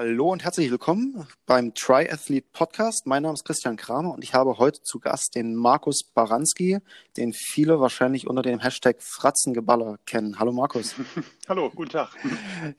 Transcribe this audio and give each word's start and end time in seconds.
Hallo 0.00 0.30
und 0.30 0.44
herzlich 0.44 0.70
willkommen 0.70 1.26
beim 1.44 1.74
Triathlete 1.74 2.46
Podcast. 2.52 3.08
Mein 3.08 3.24
Name 3.24 3.34
ist 3.34 3.44
Christian 3.44 3.76
Kramer 3.76 4.14
und 4.14 4.22
ich 4.22 4.32
habe 4.32 4.56
heute 4.56 4.80
zu 4.80 5.00
Gast 5.00 5.34
den 5.34 5.56
Markus 5.56 6.04
Baranski, 6.14 6.78
den 7.16 7.32
viele 7.32 7.80
wahrscheinlich 7.80 8.28
unter 8.28 8.42
dem 8.42 8.60
Hashtag 8.60 9.02
Fratzengeballer 9.02 9.98
kennen. 10.06 10.38
Hallo 10.38 10.52
Markus. 10.52 10.94
Hallo, 11.48 11.68
guten 11.74 11.90
Tag. 11.90 12.10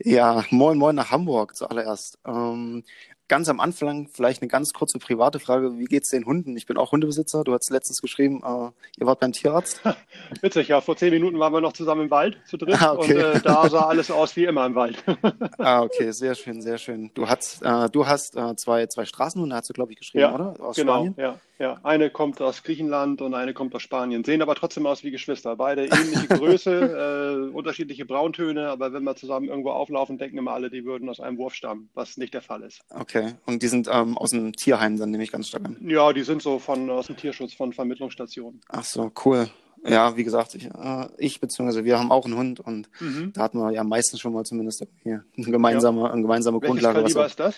Ja, 0.02 0.46
moin 0.50 0.78
moin 0.78 0.96
nach 0.96 1.12
Hamburg 1.12 1.58
zuallererst. 1.58 2.20
Ähm, 2.26 2.86
ganz 3.30 3.48
am 3.48 3.60
Anfang 3.60 4.10
vielleicht 4.12 4.42
eine 4.42 4.50
ganz 4.50 4.74
kurze 4.74 5.00
private 5.00 5.40
Frage. 5.40 5.78
Wie 5.78 5.86
geht's 5.86 6.10
den 6.10 6.26
Hunden? 6.26 6.58
Ich 6.58 6.66
bin 6.66 6.78
auch 6.78 6.92
Hundebesitzer. 6.92 7.44
Du 7.44 7.54
hast 7.54 7.70
letztens 7.70 8.02
geschrieben, 8.02 8.42
äh, 8.44 8.72
ihr 9.00 9.08
wart 9.08 9.22
beim 9.22 9.32
Tierarzt. 9.32 9.82
Witzig, 10.42 10.68
ja. 10.68 10.82
Vor 10.82 10.98
zehn 10.98 11.14
Minuten 11.14 11.40
waren 11.40 11.54
wir 11.54 11.62
noch 11.62 11.74
zusammen 11.74 12.04
im 12.04 12.12
Wald 12.12 12.38
zu 12.46 12.58
dritt 12.58 12.82
ah, 12.82 12.94
okay. 12.94 13.14
und 13.14 13.22
äh, 13.22 13.42
da 13.42 13.70
sah 13.70 13.82
alles 13.88 14.12
aus 14.12 14.36
wie 14.36 14.46
immer 14.46 14.66
im 14.66 14.76
Wald. 14.76 15.02
ah, 15.58 15.84
okay, 15.84 16.12
sehr 16.12 16.36
schön, 16.36 16.62
sehr 16.62 16.78
schön. 16.78 17.12
Du 17.14 17.30
hast, 17.30 17.62
äh, 17.62 17.90
du 17.90 18.06
hast 18.06 18.36
äh, 18.36 18.56
zwei, 18.56 18.88
zwei 18.88 19.06
Straßenhunde, 19.06 19.56
hast 19.56 19.70
du, 19.70 19.74
glaube 19.74 19.94
ich, 19.94 20.00
geschrieben, 20.00 20.24
ja, 20.24 20.36
oder? 20.36 20.60
Aus 20.60 20.76
genau, 20.76 20.96
Spanien? 20.96 21.16
Ja, 21.18 21.40
ja. 21.60 21.80
Eine 21.84 22.10
kommt 22.10 22.42
aus 22.42 22.64
Griechenland 22.64 23.22
und 23.22 23.36
eine 23.36 23.54
kommt 23.54 23.76
aus 23.76 23.84
Spanien. 23.84 24.24
Sehen 24.24 24.42
aber 24.42 24.56
trotzdem 24.56 24.88
aus 24.88 25.04
wie 25.04 25.12
Geschwister. 25.12 25.56
Beide 25.56 25.86
ähnliche 25.86 26.28
Größe, 26.30 27.50
äh, 27.52 27.56
unterschiedliche 27.56 28.06
Brauntöne, 28.06 28.70
aber 28.70 28.92
wenn 28.94 29.04
wir 29.04 29.16
zusammen 29.16 29.48
irgendwo 29.48 29.72
auflaufen, 29.72 30.18
denken 30.18 30.38
immer 30.40 30.54
alle, 30.54 30.72
die 30.72 30.86
würden 30.86 31.08
aus 31.10 31.20
einem 31.20 31.38
Wurf 31.38 31.54
stammen, 31.54 31.90
was 31.94 32.18
nicht 32.18 32.34
der 32.34 32.42
Fall 32.42 32.64
ist. 32.64 32.82
Okay, 32.90 33.34
und 33.46 33.62
die 33.62 33.68
sind 33.68 33.88
äh, 33.88 34.00
ähm, 34.00 34.18
aus 34.18 34.32
dem 34.32 34.54
Tierheim 34.54 34.98
dann 34.98 35.12
nehme 35.12 35.24
ich 35.24 35.32
ganz 35.32 35.48
stark 35.50 35.66
an. 35.66 35.78
Ja, 35.82 36.14
die 36.14 36.24
sind 36.24 36.42
so 36.42 36.60
von 36.60 36.90
aus 36.90 37.08
dem 37.08 37.18
Tierschutz, 37.18 37.54
von 37.54 37.74
Vermittlungsstationen. 37.74 38.62
Ach 38.70 38.84
so, 38.84 39.12
cool. 39.26 39.50
Ja, 39.86 40.18
wie 40.18 40.26
gesagt, 40.26 40.56
ich, 40.56 40.66
äh, 40.66 41.08
ich 41.18 41.40
beziehungsweise 41.40 41.86
wir 41.86 41.98
haben 41.98 42.12
auch 42.12 42.26
einen 42.26 42.36
Hund 42.36 42.60
und 42.60 42.90
mhm. 43.00 43.32
da 43.34 43.44
hatten 43.44 43.60
wir 43.60 43.72
ja 43.72 43.84
meistens 43.84 44.20
schon 44.20 44.34
mal 44.34 44.44
zumindest 44.44 44.86
hier 45.04 45.24
eine 45.38 45.46
gemeinsame, 45.46 46.02
ja. 46.02 46.12
eine 46.12 46.22
gemeinsame 46.22 46.62
Welches 46.62 46.68
Grundlage. 46.68 47.04
Welches 47.04 47.32
ist 47.32 47.40
das? 47.40 47.56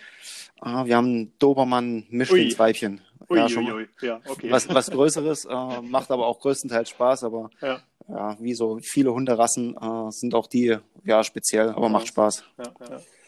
Ah, 0.60 0.86
wir 0.86 0.96
haben 0.96 1.22
ein 1.22 1.34
Dobermann 1.40 2.06
Mischlingsweibchen. 2.10 3.02
Ui, 3.32 3.38
ja, 3.38 3.50
schon 3.50 3.66
ui, 3.66 3.74
ui. 3.74 3.88
ja, 4.02 4.20
okay. 4.28 4.52
was, 4.52 4.68
was 4.74 4.92
Größeres, 4.92 5.46
äh, 5.46 5.82
macht 5.82 6.12
aber 6.12 6.28
auch 6.28 6.40
größtenteils 6.40 6.90
Spaß, 6.90 7.24
aber 7.24 7.50
ja, 7.62 7.80
ja 8.08 8.38
wie 8.40 8.54
so 8.54 8.80
viele 8.82 9.14
Hunderassen 9.14 9.76
äh, 9.78 10.12
sind 10.12 10.36
auch 10.36 10.48
die 10.48 10.78
ja 11.06 11.24
speziell, 11.24 11.70
aber 11.70 11.90
macht 11.90 12.08
Spaß. 12.08 12.44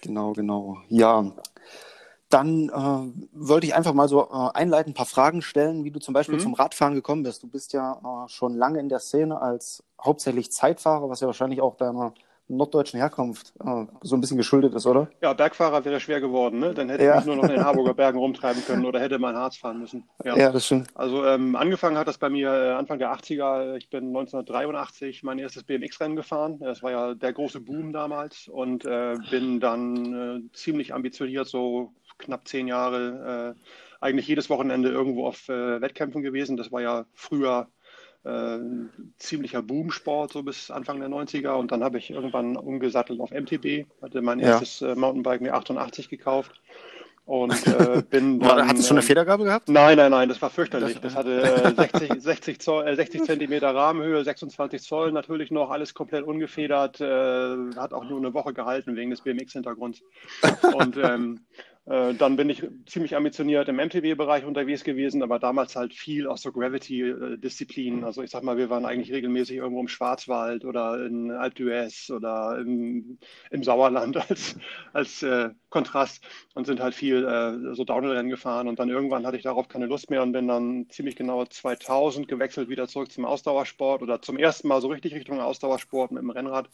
Genau, 0.02 0.34
genau. 0.34 0.78
Ja, 0.90 1.31
dann 2.34 2.70
äh, 2.70 3.30
wollte 3.34 3.68
ich 3.68 3.76
einfach 3.76 3.94
mal 3.94 4.09
so 4.09 4.24
äh, 4.24 4.50
einleitend 4.56 4.94
ein 4.94 4.98
paar 4.98 5.06
Fragen 5.06 5.42
stellen, 5.42 5.84
wie 5.84 5.92
du 5.92 6.00
zum 6.00 6.14
Beispiel 6.16 6.36
mhm. 6.36 6.42
zum 6.42 6.54
Radfahren 6.56 6.96
gekommen 6.96 7.24
bist. 7.24 7.44
Du 7.44 7.48
bist 7.48 7.74
ja 7.74 7.94
äh, 7.94 8.30
schon 8.30 8.56
lange 8.56 8.80
in 8.80 8.90
der 8.90 9.00
Szene 9.00 9.40
als 9.40 9.84
hauptsächlich 10.04 10.52
Zeitfahrer, 10.52 11.09
was 11.09 11.20
ja 11.20 11.28
wahrscheinlich 11.28 11.62
auch 11.62 11.78
deiner 11.78 12.14
norddeutschen 12.47 12.99
Herkunft 12.99 13.53
äh, 13.59 13.86
so 14.02 14.16
ein 14.16 14.22
bisschen 14.22 14.38
geschuldet 14.38 14.73
ist, 14.73 14.86
oder? 14.86 15.09
Ja, 15.22 15.33
Bergfahrer 15.33 15.86
wäre 15.86 15.99
schwer 15.99 16.22
geworden, 16.22 16.59
ne? 16.59 16.73
Dann 16.73 16.89
hätte 16.89 17.03
ja. 17.03 17.11
ich 17.11 17.17
mich 17.17 17.25
nur 17.25 17.35
noch 17.38 17.44
in 17.44 17.55
den 17.55 17.63
Harburger 17.66 17.94
Bergen 17.94 18.17
rumtreiben 18.17 18.63
können 18.66 18.85
oder 18.85 19.00
hätte 19.00 19.19
mal 19.19 19.31
in 19.31 19.38
Harz 19.38 19.58
fahren 19.58 19.80
müssen. 19.80 20.08
Ja, 20.23 20.35
ja 20.38 20.52
das 20.52 20.66
stimmt. 20.66 20.89
Also 20.95 21.25
ähm, 21.25 21.55
angefangen 21.55 21.97
hat 21.97 22.08
das 22.08 22.17
bei 22.17 22.30
mir 22.30 22.50
äh, 22.50 22.72
Anfang 22.72 23.00
der 23.00 23.13
80er. 23.13 23.75
Ich 23.75 23.89
bin 23.89 24.08
1983 24.08 25.23
mein 25.23 25.39
erstes 25.39 25.63
BMX-Rennen 25.63 26.16
gefahren. 26.16 26.59
Das 26.59 26.83
war 26.83 26.91
ja 26.91 27.13
der 27.13 27.33
große 27.33 27.61
Boom 27.61 27.94
damals 27.94 28.47
und 28.47 28.85
äh, 28.85 29.16
bin 29.30 29.59
dann 29.59 30.47
äh, 30.47 30.53
ziemlich 30.53 30.94
ambitioniert 30.94 31.47
so 31.47 31.94
knapp 32.17 32.47
zehn 32.47 32.67
Jahre 32.67 33.55
äh, 33.55 33.63
eigentlich 34.00 34.28
jedes 34.28 34.50
Wochenende 34.50 34.89
irgendwo 34.89 35.25
auf 35.25 35.47
Wettkämpfen 35.47 36.23
gewesen. 36.23 36.57
Das 36.57 36.73
war 36.73 36.81
ja 36.81 37.05
früher 37.13 37.69
äh, 38.23 38.59
ziemlicher 39.17 39.61
Boomsport, 39.61 40.33
so 40.33 40.43
bis 40.43 40.71
Anfang 40.71 40.99
der 40.99 41.09
90er. 41.09 41.53
Und 41.53 41.71
dann 41.71 41.83
habe 41.83 41.97
ich 41.97 42.11
irgendwann 42.11 42.55
umgesattelt 42.55 43.19
auf 43.19 43.31
MTB, 43.31 43.85
hatte 44.01 44.22
mein 44.22 44.39
ja. 44.39 44.59
erstes 44.59 44.81
äh, 44.81 44.95
Mountainbike 44.95 45.41
mir 45.41 45.53
88 45.53 46.09
gekauft. 46.09 46.62
Und 47.25 47.67
äh, 47.67 48.01
bin 48.09 48.39
dann, 48.39 48.67
Hattest 48.67 48.83
du 48.83 48.88
schon 48.89 48.97
eine 48.97 49.03
ähm, 49.03 49.07
Federgabel 49.07 49.45
gehabt? 49.45 49.69
Nein, 49.69 49.97
nein, 49.97 50.12
nein, 50.12 50.28
das 50.28 50.41
war 50.41 50.50
fürchterlich. 50.50 51.00
Das 51.00 51.16
hatte 51.16 51.41
äh, 51.41 51.73
60, 51.73 52.22
60, 52.22 52.59
Zoll, 52.59 52.88
äh, 52.88 52.95
60 52.95 53.23
Zentimeter 53.23 53.73
Rahmenhöhe, 53.73 54.23
26 54.23 54.81
Zoll 54.81 55.13
natürlich 55.13 55.50
noch, 55.50 55.69
alles 55.69 55.94
komplett 55.94 56.25
ungefedert. 56.25 57.00
Äh, 57.00 57.75
hat 57.78 57.94
auch 57.94 58.03
nur 58.03 58.17
eine 58.17 58.33
Woche 58.33 58.53
gehalten 58.53 58.97
wegen 58.97 59.12
des 59.12 59.22
BMX-Hintergrunds. 59.22 60.01
Und 60.75 60.97
ähm, 60.97 61.39
äh, 61.56 61.72
dann 61.85 62.38
bin 62.38 62.49
ich 62.49 62.66
ziemlich 62.85 63.13
ambitioniert 63.17 63.67
im 63.67 63.75
MTB-Bereich 63.75 64.45
unterwegs 64.45 64.85
gewesen, 64.85 65.21
aber 65.21 65.38
damals 65.38 65.75
halt 65.75 65.94
viel 65.94 66.27
aus 66.27 66.41
so 66.41 66.53
Gravity-Disziplinen. 66.53 68.05
Also 68.05 68.23
ich 68.23 68.31
sag 68.31 68.41
mal, 68.41 68.55
wir 68.57 68.69
waren 68.69 68.85
eigentlich 68.85 69.11
regelmäßig 69.11 69.57
irgendwo 69.57 69.81
im 69.81 69.89
Schwarzwald 69.89 70.63
oder 70.63 71.05
in 71.05 71.29
Alpe 71.31 71.63
d'Huez 71.63 72.09
oder 72.09 72.57
im, 72.59 73.17
im, 73.51 73.63
Sauerland 73.63 74.16
als, 74.29 74.55
als 74.94 75.23
äh, 75.23 75.49
Kontrast 75.69 76.23
und 76.53 76.66
sind 76.67 76.79
halt 76.79 76.95
viel 76.95 77.25
äh, 77.25 77.75
so 77.75 77.83
Downhill-Rennen 77.83 78.29
gefahren. 78.29 78.69
Und 78.69 78.79
dann 78.79 78.88
irgendwann 78.88 79.27
hatte 79.27 79.35
ich 79.35 79.44
darauf 79.44 79.67
keine 79.67 79.88
Lust 79.88 80.09
mehr 80.09 80.23
und 80.23 80.31
bin 80.31 80.47
dann 80.47 80.88
ziemlich 80.89 81.17
genau 81.17 81.44
2000 81.44 82.29
gewechselt 82.29 82.69
wieder 82.69 82.88
zurück 82.88 83.11
zum 83.11 83.25
Ausdauersport 83.25 84.01
oder 84.01 84.21
zum 84.21 84.38
ersten 84.38 84.69
Mal 84.69 84.79
so 84.79 84.88
richtig 84.88 85.13
Richtung 85.13 85.41
Ausdauersport 85.41 86.11
mit 86.11 86.23
dem 86.23 86.29
Rennrad 86.29 86.69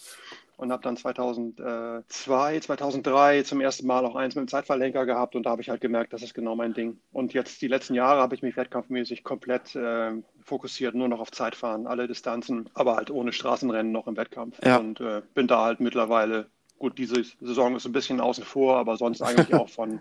und 0.59 0.73
habe 0.73 0.83
dann 0.83 0.97
2002, 0.97 2.59
2003 2.59 3.43
zum 3.43 3.61
ersten 3.61 3.87
Mal 3.87 4.05
auch 4.05 4.15
eins 4.15 4.35
mit 4.35 4.45
dem 4.45 4.49
Zeitverlenker 4.49 4.98
gehabt 5.05 5.35
und 5.35 5.45
da 5.45 5.51
habe 5.51 5.61
ich 5.61 5.69
halt 5.69 5.81
gemerkt, 5.81 6.13
das 6.13 6.21
ist 6.21 6.33
genau 6.33 6.55
mein 6.55 6.73
Ding. 6.73 6.99
Und 7.11 7.33
jetzt 7.33 7.61
die 7.61 7.67
letzten 7.67 7.93
Jahre 7.93 8.21
habe 8.21 8.35
ich 8.35 8.41
mich 8.41 8.57
wettkampfmäßig 8.57 9.23
komplett 9.23 9.75
äh, 9.75 10.11
fokussiert, 10.43 10.95
nur 10.95 11.07
noch 11.07 11.19
auf 11.19 11.31
Zeitfahren, 11.31 11.87
alle 11.87 12.07
Distanzen, 12.07 12.69
aber 12.73 12.95
halt 12.95 13.11
ohne 13.11 13.33
Straßenrennen 13.33 13.91
noch 13.91 14.07
im 14.07 14.17
Wettkampf. 14.17 14.59
Ja. 14.63 14.77
Und 14.77 14.99
äh, 15.01 15.21
bin 15.33 15.47
da 15.47 15.63
halt 15.63 15.79
mittlerweile, 15.79 16.47
gut, 16.77 16.97
diese 16.97 17.23
Saison 17.41 17.75
ist 17.75 17.85
ein 17.85 17.91
bisschen 17.91 18.21
außen 18.21 18.43
vor, 18.43 18.77
aber 18.77 18.97
sonst 18.97 19.21
eigentlich 19.21 19.53
auch 19.53 19.69
von 19.69 19.99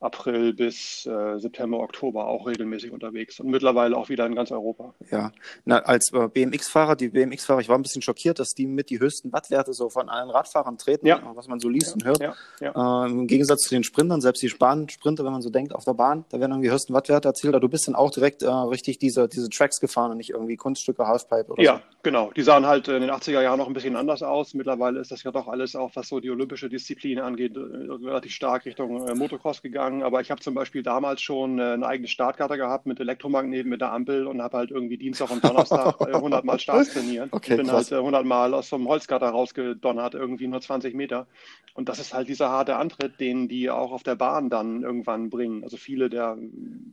April 0.00 0.54
bis 0.54 1.06
äh, 1.06 1.38
September, 1.38 1.80
Oktober 1.80 2.26
auch 2.26 2.46
regelmäßig 2.46 2.92
unterwegs 2.92 3.40
und 3.40 3.50
mittlerweile 3.50 3.96
auch 3.96 4.08
wieder 4.08 4.26
in 4.26 4.34
ganz 4.34 4.52
Europa. 4.52 4.94
Ja, 5.10 5.32
Na, 5.64 5.78
als 5.80 6.12
äh, 6.12 6.28
BMX-Fahrer, 6.28 6.94
die 6.94 7.08
BMX-Fahrer, 7.08 7.60
ich 7.60 7.68
war 7.68 7.76
ein 7.76 7.82
bisschen 7.82 8.02
schockiert, 8.02 8.38
dass 8.38 8.50
die 8.50 8.66
mit 8.66 8.90
die 8.90 9.00
höchsten 9.00 9.32
Wattwerte 9.32 9.72
so 9.72 9.88
von 9.90 10.08
allen 10.08 10.30
Radfahrern 10.30 10.78
treten, 10.78 11.06
ja. 11.06 11.20
was 11.34 11.48
man 11.48 11.58
so 11.58 11.68
liest 11.68 11.88
ja. 11.88 11.94
und 11.94 12.04
hört. 12.04 12.36
Ja. 12.60 13.06
Äh, 13.06 13.10
Im 13.10 13.26
Gegensatz 13.26 13.62
zu 13.62 13.70
den 13.70 13.82
Sprintern, 13.82 14.20
selbst 14.20 14.42
die 14.42 14.48
Bahnsprinter, 14.48 15.24
wenn 15.24 15.32
man 15.32 15.42
so 15.42 15.50
denkt, 15.50 15.74
auf 15.74 15.84
der 15.84 15.94
Bahn, 15.94 16.24
da 16.30 16.38
werden 16.38 16.52
irgendwie 16.52 16.70
höchsten 16.70 16.94
Wattwerte 16.94 17.28
erzielt, 17.28 17.54
aber 17.54 17.60
du 17.60 17.68
bist 17.68 17.88
dann 17.88 17.96
auch 17.96 18.10
direkt 18.12 18.42
äh, 18.42 18.48
richtig 18.48 18.98
diese, 18.98 19.28
diese 19.28 19.48
Tracks 19.50 19.80
gefahren 19.80 20.12
und 20.12 20.18
nicht 20.18 20.30
irgendwie 20.30 20.56
Kunststücke, 20.56 21.06
Halfpipe 21.06 21.52
oder 21.52 21.62
ja, 21.62 21.72
so. 21.72 21.78
Ja, 21.78 21.82
genau. 22.04 22.30
Die 22.36 22.42
sahen 22.42 22.66
halt 22.66 22.86
in 22.86 23.00
den 23.00 23.10
80er 23.10 23.42
Jahren 23.42 23.58
noch 23.58 23.66
ein 23.66 23.72
bisschen 23.72 23.96
anders 23.96 24.22
aus. 24.22 24.54
Mittlerweile 24.54 25.00
ist 25.00 25.10
das 25.10 25.24
ja 25.24 25.32
doch 25.32 25.48
alles 25.48 25.74
auch, 25.74 25.90
was 25.94 26.08
so 26.08 26.20
die 26.20 26.30
olympische 26.30 26.68
Disziplin 26.68 27.18
angeht, 27.18 27.56
äh, 27.56 27.60
relativ 27.60 28.32
stark 28.32 28.64
Richtung 28.64 29.08
äh, 29.08 29.14
Motocross 29.14 29.60
gegangen. 29.60 29.87
Aber 30.02 30.20
ich 30.20 30.30
habe 30.30 30.40
zum 30.40 30.54
Beispiel 30.54 30.82
damals 30.82 31.20
schon 31.20 31.58
äh, 31.58 31.72
eine 31.72 31.86
eigene 31.86 32.08
Startkarte 32.08 32.56
gehabt 32.56 32.86
mit 32.86 33.00
Elektromagneten, 33.00 33.68
mit 33.68 33.80
der 33.80 33.92
Ampel 33.92 34.26
und 34.26 34.42
habe 34.42 34.58
halt 34.58 34.70
irgendwie 34.70 34.98
Dienstag 34.98 35.30
und 35.30 35.44
Donnerstag 35.44 36.00
100 36.00 36.42
äh, 36.42 36.46
Mal 36.46 36.58
Starts 36.58 36.92
trainiert. 36.94 37.28
Okay, 37.32 37.56
bin 37.56 37.66
krass. 37.66 37.90
halt 37.90 38.00
100 38.00 38.24
Mal 38.24 38.54
aus 38.54 38.68
so 38.68 38.76
einem 38.76 38.88
Holzgatter 38.88 39.28
rausgedonnert, 39.28 40.14
irgendwie 40.14 40.46
nur 40.46 40.60
20 40.60 40.94
Meter. 40.94 41.26
Und 41.74 41.88
das 41.88 42.00
ist 42.00 42.12
halt 42.12 42.28
dieser 42.28 42.50
harte 42.50 42.74
Antritt, 42.74 43.20
den 43.20 43.46
die 43.46 43.70
auch 43.70 43.92
auf 43.92 44.02
der 44.02 44.16
Bahn 44.16 44.50
dann 44.50 44.82
irgendwann 44.82 45.30
bringen. 45.30 45.62
Also 45.62 45.76
viele 45.76 46.10
der 46.10 46.36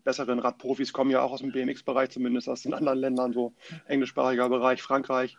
besseren 0.03 0.38
Radprofis 0.38 0.94
kommen 0.94 1.09
ja 1.09 1.23
auch 1.23 1.31
aus 1.31 1.41
dem 1.41 1.51
BMX-Bereich, 1.51 2.12
zumindest 2.12 2.47
aus 2.47 2.62
den 2.62 2.75
anderen 2.75 3.00
Ländern, 3.00 3.33
so 3.33 3.53
englischsprachiger 3.88 4.47
Bereich, 4.47 4.83
Frankreich. 4.83 5.38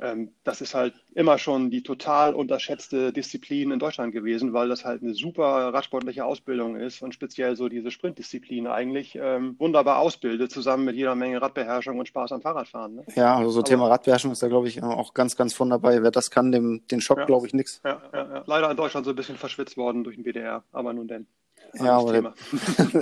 Ähm, 0.00 0.30
das 0.44 0.60
ist 0.60 0.74
halt 0.74 0.94
immer 1.14 1.38
schon 1.38 1.70
die 1.70 1.82
total 1.82 2.32
unterschätzte 2.34 3.12
Disziplin 3.12 3.72
in 3.72 3.80
Deutschland 3.80 4.12
gewesen, 4.12 4.52
weil 4.52 4.68
das 4.68 4.84
halt 4.84 5.02
eine 5.02 5.14
super 5.14 5.74
radsportliche 5.74 6.24
Ausbildung 6.24 6.76
ist 6.76 6.85
und 7.02 7.14
speziell 7.14 7.56
so 7.56 7.68
diese 7.68 7.90
Sprintdisziplin 7.90 8.66
eigentlich 8.66 9.18
ähm, 9.20 9.56
wunderbar 9.58 9.98
ausbildet, 9.98 10.50
zusammen 10.50 10.84
mit 10.84 10.96
jeder 10.96 11.14
Menge 11.14 11.40
Radbeherrschung 11.40 11.98
und 11.98 12.08
Spaß 12.08 12.32
am 12.32 12.40
Fahrradfahren. 12.42 12.96
Ne? 12.96 13.04
Ja, 13.14 13.36
also 13.36 13.50
so 13.50 13.60
Aber, 13.60 13.68
Thema 13.68 13.88
Radbeherrschung 13.88 14.32
ist 14.32 14.42
da, 14.42 14.48
glaube 14.48 14.68
ich, 14.68 14.82
auch 14.82 15.14
ganz, 15.14 15.36
ganz 15.36 15.54
von 15.54 15.70
dabei. 15.70 16.02
Wer 16.02 16.10
das 16.10 16.30
kann, 16.30 16.52
dem 16.52 16.86
den 16.90 17.00
Schock, 17.00 17.18
ja, 17.18 17.24
glaube 17.24 17.46
ich, 17.46 17.54
nichts. 17.54 17.80
Ja, 17.84 18.00
ja, 18.12 18.42
Leider 18.46 18.70
in 18.70 18.76
Deutschland 18.76 19.04
so 19.04 19.12
ein 19.12 19.16
bisschen 19.16 19.36
verschwitzt 19.36 19.76
worden 19.76 20.04
durch 20.04 20.16
den 20.16 20.24
BDR, 20.24 20.62
aber 20.72 20.92
nun 20.92 21.08
denn. 21.08 21.26
Ja, 21.74 21.98
aber 21.98 22.12
der, 22.12 22.34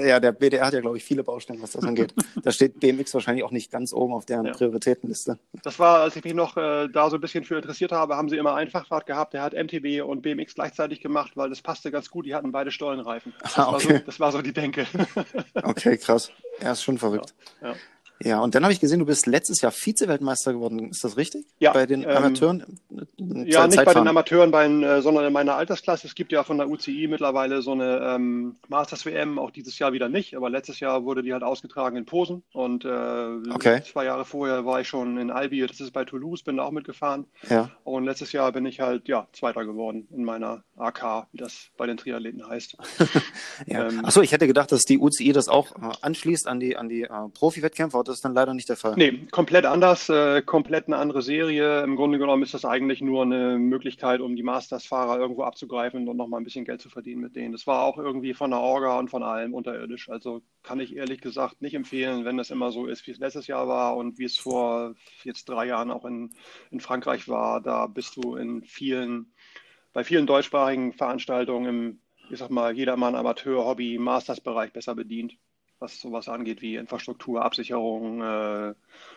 ja, 0.06 0.20
der 0.20 0.32
BDR 0.32 0.66
hat 0.66 0.74
ja, 0.74 0.80
glaube 0.80 0.96
ich, 0.96 1.04
viele 1.04 1.22
Baustellen, 1.22 1.62
was 1.62 1.72
das 1.72 1.84
angeht. 1.84 2.14
da 2.42 2.50
steht 2.50 2.80
BMX 2.80 3.14
wahrscheinlich 3.14 3.44
auch 3.44 3.50
nicht 3.50 3.70
ganz 3.70 3.92
oben 3.92 4.14
auf 4.14 4.26
deren 4.26 4.46
ja. 4.46 4.52
Prioritätenliste. 4.52 5.38
Das 5.62 5.78
war, 5.78 6.00
als 6.00 6.16
ich 6.16 6.24
mich 6.24 6.34
noch 6.34 6.56
äh, 6.56 6.88
da 6.88 7.10
so 7.10 7.16
ein 7.16 7.20
bisschen 7.20 7.44
für 7.44 7.56
interessiert 7.56 7.92
habe, 7.92 8.16
haben 8.16 8.28
sie 8.28 8.36
immer 8.36 8.54
einen 8.54 8.70
Fachfahrt 8.70 9.06
gehabt, 9.06 9.34
der 9.34 9.42
hat 9.42 9.54
MTB 9.54 10.02
und 10.04 10.22
BMX 10.22 10.54
gleichzeitig 10.54 11.00
gemacht, 11.00 11.32
weil 11.36 11.50
das 11.50 11.62
passte 11.62 11.90
ganz 11.90 12.10
gut. 12.10 12.26
Die 12.26 12.34
hatten 12.34 12.52
beide 12.52 12.70
Stollenreifen. 12.70 13.32
Das, 13.40 13.58
ah, 13.58 13.68
okay. 13.68 13.72
war, 13.72 13.80
so, 13.80 14.04
das 14.06 14.20
war 14.20 14.32
so 14.32 14.42
die 14.42 14.52
Denke. 14.52 14.86
okay, 15.62 15.96
krass. 15.96 16.30
Ja, 16.60 16.72
ist 16.72 16.82
schon 16.82 16.98
verrückt. 16.98 17.34
Ja. 17.60 17.68
ja. 17.68 17.74
Ja, 18.24 18.40
und 18.40 18.54
dann 18.54 18.62
habe 18.62 18.72
ich 18.72 18.80
gesehen, 18.80 19.00
du 19.00 19.04
bist 19.04 19.26
letztes 19.26 19.60
Jahr 19.60 19.70
Vize-Weltmeister 19.70 20.54
geworden. 20.54 20.88
Ist 20.90 21.04
das 21.04 21.18
richtig? 21.18 21.44
Ja. 21.58 21.72
Bei 21.72 21.84
den 21.84 22.02
ähm, 22.02 22.08
Amateuren? 22.08 22.80
Ja, 23.18 23.66
nicht 23.66 23.84
bei 23.84 23.92
den 23.92 24.08
Amateuren, 24.08 24.50
bei, 24.50 24.66
äh, 24.66 25.02
sondern 25.02 25.26
in 25.26 25.32
meiner 25.32 25.56
Altersklasse. 25.56 26.06
Es 26.06 26.14
gibt 26.14 26.32
ja 26.32 26.42
von 26.42 26.56
der 26.56 26.68
UCI 26.68 27.06
mittlerweile 27.08 27.60
so 27.60 27.72
eine 27.72 28.00
ähm, 28.02 28.56
Masters-WM, 28.68 29.38
auch 29.38 29.50
dieses 29.50 29.78
Jahr 29.78 29.92
wieder 29.92 30.08
nicht, 30.08 30.36
aber 30.36 30.48
letztes 30.48 30.80
Jahr 30.80 31.04
wurde 31.04 31.22
die 31.22 31.34
halt 31.34 31.42
ausgetragen 31.42 31.96
in 31.96 32.06
Posen. 32.06 32.42
Und 32.52 32.86
äh, 32.86 32.88
okay. 32.88 33.82
zwei 33.82 34.06
Jahre 34.06 34.24
vorher 34.24 34.64
war 34.64 34.80
ich 34.80 34.88
schon 34.88 35.18
in 35.18 35.30
Albi, 35.30 35.60
das 35.66 35.80
ist 35.80 35.92
bei 35.92 36.06
Toulouse, 36.06 36.42
bin 36.42 36.56
da 36.56 36.64
auch 36.64 36.70
mitgefahren. 36.70 37.26
Ja. 37.50 37.70
Und 37.84 38.04
letztes 38.04 38.32
Jahr 38.32 38.52
bin 38.52 38.64
ich 38.64 38.80
halt, 38.80 39.06
ja, 39.06 39.28
Zweiter 39.32 39.66
geworden 39.66 40.08
in 40.10 40.24
meiner 40.24 40.64
AK, 40.76 41.26
wie 41.32 41.38
das 41.38 41.68
bei 41.76 41.86
den 41.86 41.98
Triathleten 41.98 42.46
heißt. 42.46 42.76
ja. 43.66 43.88
ähm, 43.88 44.04
Achso, 44.04 44.22
ich 44.22 44.32
hätte 44.32 44.46
gedacht, 44.46 44.72
dass 44.72 44.84
die 44.84 44.98
UCI 44.98 45.32
das 45.32 45.48
auch 45.48 45.72
äh, 45.76 45.92
anschließt 46.00 46.46
an 46.46 46.58
die, 46.58 46.76
an 46.76 46.88
die 46.88 47.02
äh, 47.02 47.08
Profi-Wettkämpfe, 47.34 47.98
das 48.14 48.18
ist 48.18 48.24
dann 48.24 48.34
leider 48.34 48.54
nicht 48.54 48.68
der 48.68 48.76
Fall. 48.76 48.94
Nee, 48.96 49.26
komplett 49.32 49.66
anders, 49.66 50.08
äh, 50.08 50.40
komplett 50.40 50.86
eine 50.86 50.98
andere 50.98 51.20
Serie. 51.20 51.82
Im 51.82 51.96
Grunde 51.96 52.18
genommen 52.18 52.44
ist 52.44 52.54
das 52.54 52.64
eigentlich 52.64 53.00
nur 53.00 53.22
eine 53.22 53.58
Möglichkeit, 53.58 54.20
um 54.20 54.36
die 54.36 54.44
Masters-Fahrer 54.44 55.18
irgendwo 55.18 55.42
abzugreifen 55.42 56.06
und 56.06 56.16
nochmal 56.16 56.40
ein 56.40 56.44
bisschen 56.44 56.64
Geld 56.64 56.80
zu 56.80 56.88
verdienen 56.90 57.20
mit 57.20 57.34
denen. 57.34 57.50
Das 57.50 57.66
war 57.66 57.82
auch 57.82 57.98
irgendwie 57.98 58.32
von 58.32 58.52
der 58.52 58.60
Orga 58.60 59.00
und 59.00 59.10
von 59.10 59.24
allem 59.24 59.52
unterirdisch. 59.52 60.08
Also 60.08 60.42
kann 60.62 60.78
ich 60.78 60.94
ehrlich 60.94 61.22
gesagt 61.22 61.60
nicht 61.60 61.74
empfehlen, 61.74 62.24
wenn 62.24 62.36
das 62.36 62.52
immer 62.52 62.70
so 62.70 62.86
ist, 62.86 63.04
wie 63.08 63.10
es 63.10 63.18
letztes 63.18 63.48
Jahr 63.48 63.66
war 63.66 63.96
und 63.96 64.16
wie 64.20 64.26
es 64.26 64.38
vor 64.38 64.94
jetzt 65.24 65.48
drei 65.48 65.66
Jahren 65.66 65.90
auch 65.90 66.04
in, 66.04 66.30
in 66.70 66.78
Frankreich 66.78 67.26
war. 67.28 67.60
Da 67.60 67.88
bist 67.88 68.14
du 68.14 68.36
in 68.36 68.62
vielen, 68.62 69.32
bei 69.92 70.04
vielen 70.04 70.28
deutschsprachigen 70.28 70.92
Veranstaltungen 70.92 71.66
im, 71.66 72.00
ich 72.30 72.38
sag 72.38 72.50
mal, 72.50 72.76
jedermann 72.76 73.16
Amateur, 73.16 73.64
Hobby, 73.64 73.98
Masters-Bereich 73.98 74.72
besser 74.72 74.94
bedient 74.94 75.36
was 75.84 76.00
sowas 76.00 76.28
angeht 76.28 76.62
wie 76.62 76.76
Infrastruktur, 76.76 77.44
Absicherung, 77.44 78.22
äh, 78.22 78.74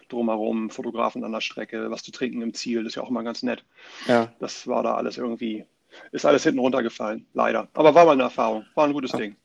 drumherum, 0.09 0.69
Fotografen 0.69 1.23
an 1.23 1.31
der 1.31 1.41
Strecke, 1.41 1.89
was 1.89 2.03
zu 2.03 2.11
trinken 2.11 2.41
im 2.41 2.53
Ziel, 2.53 2.83
das 2.83 2.91
ist 2.91 2.95
ja 2.95 3.03
auch 3.03 3.09
immer 3.09 3.23
ganz 3.23 3.41
nett. 3.41 3.63
Ja. 4.07 4.33
Das 4.39 4.67
war 4.67 4.83
da 4.83 4.95
alles 4.95 5.17
irgendwie, 5.17 5.65
ist 6.11 6.25
alles 6.25 6.43
hinten 6.43 6.59
runtergefallen, 6.59 7.25
leider. 7.33 7.69
Aber 7.73 7.95
war 7.95 8.05
mal 8.05 8.11
eine 8.11 8.23
Erfahrung, 8.23 8.65
war 8.75 8.85
ein 8.85 8.93
gutes 8.93 9.13
ja. 9.13 9.19
Ding. 9.19 9.35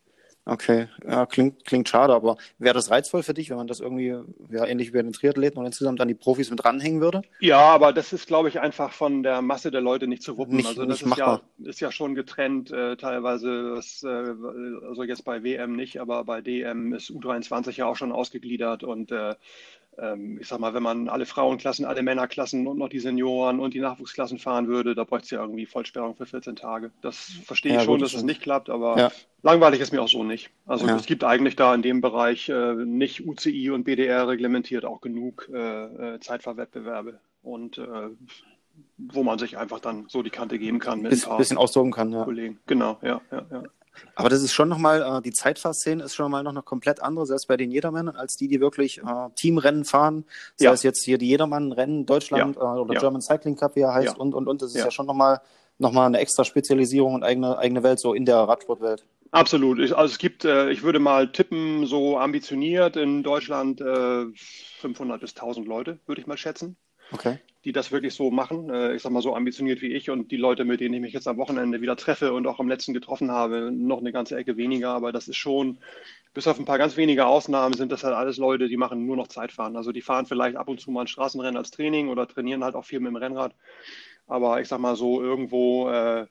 Okay, 0.45 0.89
ja, 1.07 1.25
klingt, 1.25 1.65
klingt 1.65 1.89
schade, 1.89 2.13
aber 2.13 2.37
wäre 2.59 2.75
das 2.75 2.91
reizvoll 2.91 3.23
für 3.23 3.33
dich, 3.33 3.49
wenn 3.51 3.59
man 3.59 3.69
das 3.69 3.79
irgendwie, 3.79 4.17
ja, 4.51 4.67
ähnlich 4.67 4.89
wie 4.89 4.97
bei 4.97 5.03
den 5.03 5.13
Triathleten 5.13 5.59
und 5.61 5.67
insgesamt 5.67 6.01
an 6.01 6.09
die 6.09 6.15
Profis 6.15 6.51
mit 6.51 6.65
ranhängen 6.65 7.01
würde? 7.01 7.23
Ja, 7.39 7.61
aber 7.61 7.93
das 7.93 8.13
ist, 8.13 8.27
glaube 8.27 8.49
ich, 8.49 8.59
einfach 8.59 8.93
von 8.93 9.23
der 9.23 9.41
Masse 9.41 9.71
der 9.71 9.81
Leute 9.81 10.09
nicht 10.09 10.25
zu 10.25 10.37
wuppen. 10.39 10.57
Nicht, 10.57 10.67
also 10.67 10.85
das 10.85 11.01
ist 11.01 11.17
ja, 11.17 11.41
ist 11.63 11.81
ja 11.81 11.93
schon 11.93 12.17
getrennt, 12.17 12.73
äh, 12.73 12.97
teilweise, 12.97 13.75
was, 13.75 14.03
äh, 14.03 14.35
also 14.89 15.05
jetzt 15.05 15.25
bei 15.25 15.45
WM 15.45 15.77
nicht, 15.77 16.01
aber 16.01 16.25
bei 16.25 16.41
DM 16.41 16.93
ist 16.93 17.11
U23 17.11 17.77
ja 17.77 17.87
auch 17.87 17.97
schon 17.97 18.11
ausgegliedert 18.11 18.83
und 18.83 19.13
äh, 19.13 19.37
ich 20.41 20.49
sag 20.49 20.59
mal, 20.59 20.73
wenn 20.73 20.83
man 20.83 21.09
alle 21.09 21.27
Frauenklassen, 21.27 21.85
alle 21.85 22.03
Männerklassen 22.03 22.67
und 22.67 22.79
noch 22.79 22.89
die 22.89 22.99
Senioren 22.99 23.61
und 23.61 23.75
die 23.75 23.81
Nachwuchsklassen 23.81 24.39
fahren 24.39 24.67
würde, 24.67 24.95
da 24.95 25.05
bräuchte 25.05 25.25
es 25.27 25.31
ja 25.33 25.41
irgendwie 25.41 25.67
Vollsperrung 25.67 26.17
für 26.17 26.25
14 26.25 26.57
Tage. 26.57 26.91
Das 27.03 27.31
verstehe 27.45 27.73
ich 27.73 27.79
ja, 27.79 27.85
schon, 27.85 27.99
gut, 27.99 28.03
dass 28.03 28.15
es 28.15 28.23
nicht 28.23 28.41
klappt, 28.41 28.71
aber 28.71 28.99
ja. 28.99 29.13
langweilig 29.43 29.81
ist 29.81 29.93
mir 29.93 30.01
auch 30.01 30.09
so 30.09 30.25
nicht. 30.25 30.51
Also 30.67 30.87
ja. 30.87 30.97
es 30.97 31.05
gibt 31.05 31.25
eigentlich 31.25 31.57
da 31.57 31.75
in 31.75 31.83
dem 31.83 32.01
Bereich 32.01 32.49
äh, 32.49 32.75
nicht 32.75 33.27
UCI 33.27 33.71
und 33.71 33.85
BDR 33.85 34.29
reglementiert 34.29 34.87
auch 34.87 35.03
genug 35.03 35.51
äh, 35.53 36.15
äh, 36.15 36.21
Zeitfahrwettbewerbe 36.21 37.21
und 37.43 37.77
äh, 37.77 38.09
wo 38.97 39.23
man 39.23 39.39
sich 39.39 39.59
einfach 39.59 39.81
dann 39.81 40.07
so 40.09 40.23
die 40.23 40.31
Kante 40.31 40.59
geben 40.59 40.79
kann 40.79 41.03
mit 41.03 41.11
Biss, 41.11 41.25
ein 41.25 41.29
paar 41.29 41.39
bisschen 41.39 41.59
austoben 41.59 41.93
kann, 41.93 42.13
ja. 42.13 42.25
Kollegen. 42.25 42.59
Genau, 42.67 42.99
ja, 43.03 43.21
ja, 43.31 43.47
ja. 43.51 43.63
Aber 44.15 44.29
das 44.29 44.43
ist 44.43 44.53
schon 44.53 44.69
nochmal, 44.69 45.03
äh, 45.03 45.23
die 45.23 45.33
Zeitfahrszene 45.33 46.03
ist 46.05 46.15
schon 46.15 46.31
mal 46.31 46.43
noch 46.43 46.51
eine 46.51 46.63
komplett 46.63 47.03
andere, 47.03 47.27
selbst 47.27 47.49
bei 47.49 47.57
den 47.57 47.71
Jedermännern, 47.71 48.17
als 48.17 48.37
die, 48.37 48.49
die 48.49 48.61
wirklich 48.61 48.99
äh, 48.99 49.31
Teamrennen 49.37 49.85
fahren. 49.85 50.25
Sei 50.57 50.67
ja. 50.67 50.73
es 50.73 50.83
jetzt 50.83 51.05
hier 51.05 51.19
die 51.19 51.29
Jedermann-Rennen 51.29 52.07
Deutschland 52.07 52.57
ja. 52.57 52.63
äh, 52.77 52.81
oder 52.81 52.95
ja. 52.95 53.01
German 53.01 53.23
Cycling 53.23 53.57
Cup, 53.57 53.77
wie 53.77 53.81
er 53.81 53.95
heißt, 53.95 54.19
und, 54.19 54.35
und, 54.35 54.49
und. 54.49 54.63
Das 54.63 54.75
ist 54.75 54.85
ja, 54.85 54.91
schon 54.91 55.07
nochmal 55.07 55.41
noch 55.79 55.93
mal 55.93 56.07
eine 56.07 56.19
extra 56.19 56.45
Spezialisierung 56.45 57.15
und 57.15 57.25
eigene, 57.25 57.59
eigene 57.59 57.83
Welt, 57.83 57.99
so 57.99 58.15
in 58.15 58.25
der 58.25 58.37
Radsportwelt. 58.37 59.05
Absolut. 59.31 59.81
Also 59.81 60.13
es 60.13 60.19
gibt, 60.19 60.45
äh, 60.45 60.71
ich 60.71 60.83
würde 60.83 60.99
mal 60.99 61.33
tippen, 61.33 61.87
so 61.87 62.19
ambitioniert 62.19 62.97
in 62.97 63.23
Deutschland 63.23 63.81
äh, 63.81 64.27
500 64.81 65.21
bis 65.21 65.31
1000 65.31 65.67
Leute, 65.67 65.99
würde 66.07 66.21
ich 66.21 66.27
mal 66.27 66.37
schätzen. 66.37 66.77
Okay 67.13 67.39
die 67.65 67.73
das 67.73 67.93
wirklich 67.93 68.15
so 68.15 68.31
machen. 68.31 68.71
Äh, 68.71 68.95
ich 68.95 69.03
sag 69.03 69.13
mal 69.13 69.23
so 69.23 69.35
ambitioniert 69.35 69.83
wie 69.83 69.93
ich 69.93 70.11
und 70.11 70.31
die 70.31 70.37
Leute, 70.37 70.65
mit 70.65 70.81
denen 70.81 70.95
ich 70.95 71.01
mich 71.01 71.13
jetzt 71.13 71.29
am 71.29 71.39
Wochenende 71.39 71.81
wieder 71.81 71.97
treffe 71.97 72.33
und 72.33 72.47
auch 72.47 72.61
am 72.61 72.69
letzten 72.69 72.95
getroffen 72.95 73.31
habe, 73.31 73.71
noch 73.73 74.01
eine 74.01 74.13
ganze 74.13 74.37
Ecke 74.37 74.57
weniger. 74.57 74.91
Aber 74.91 75.13
das 75.13 75.29
ist 75.29 75.37
schon, 75.37 75.79
bis 76.35 76.49
auf 76.49 76.59
ein 76.59 76.65
paar 76.65 76.79
ganz 76.79 76.97
wenige 76.97 77.27
Ausnahmen, 77.27 77.75
sind 77.75 77.93
das 77.93 78.05
halt 78.05 78.15
alles 78.15 78.39
Leute, 78.39 78.69
die 78.69 78.77
machen 78.77 79.07
nur 79.07 79.17
noch 79.17 79.29
Zeitfahren. 79.29 79.77
Also 79.77 79.93
die 79.93 80.03
fahren 80.03 80.27
vielleicht 80.27 80.57
ab 80.57 80.69
und 80.69 80.81
zu 80.81 80.91
mal 80.91 81.03
ein 81.03 81.07
Straßenrennen 81.07 81.57
als 81.57 81.71
Training 81.71 82.09
oder 82.09 82.27
trainieren 82.27 82.65
halt 82.65 82.75
auch 82.75 82.85
viel 82.85 83.01
mit 83.01 83.11
dem 83.11 83.17
Rennrad. 83.17 83.55
Aber 84.27 84.61
ich 84.61 84.69
sag 84.69 84.81
mal 84.81 84.97
so, 84.97 85.23
irgendwo 85.23 85.89
äh, 85.89 86.27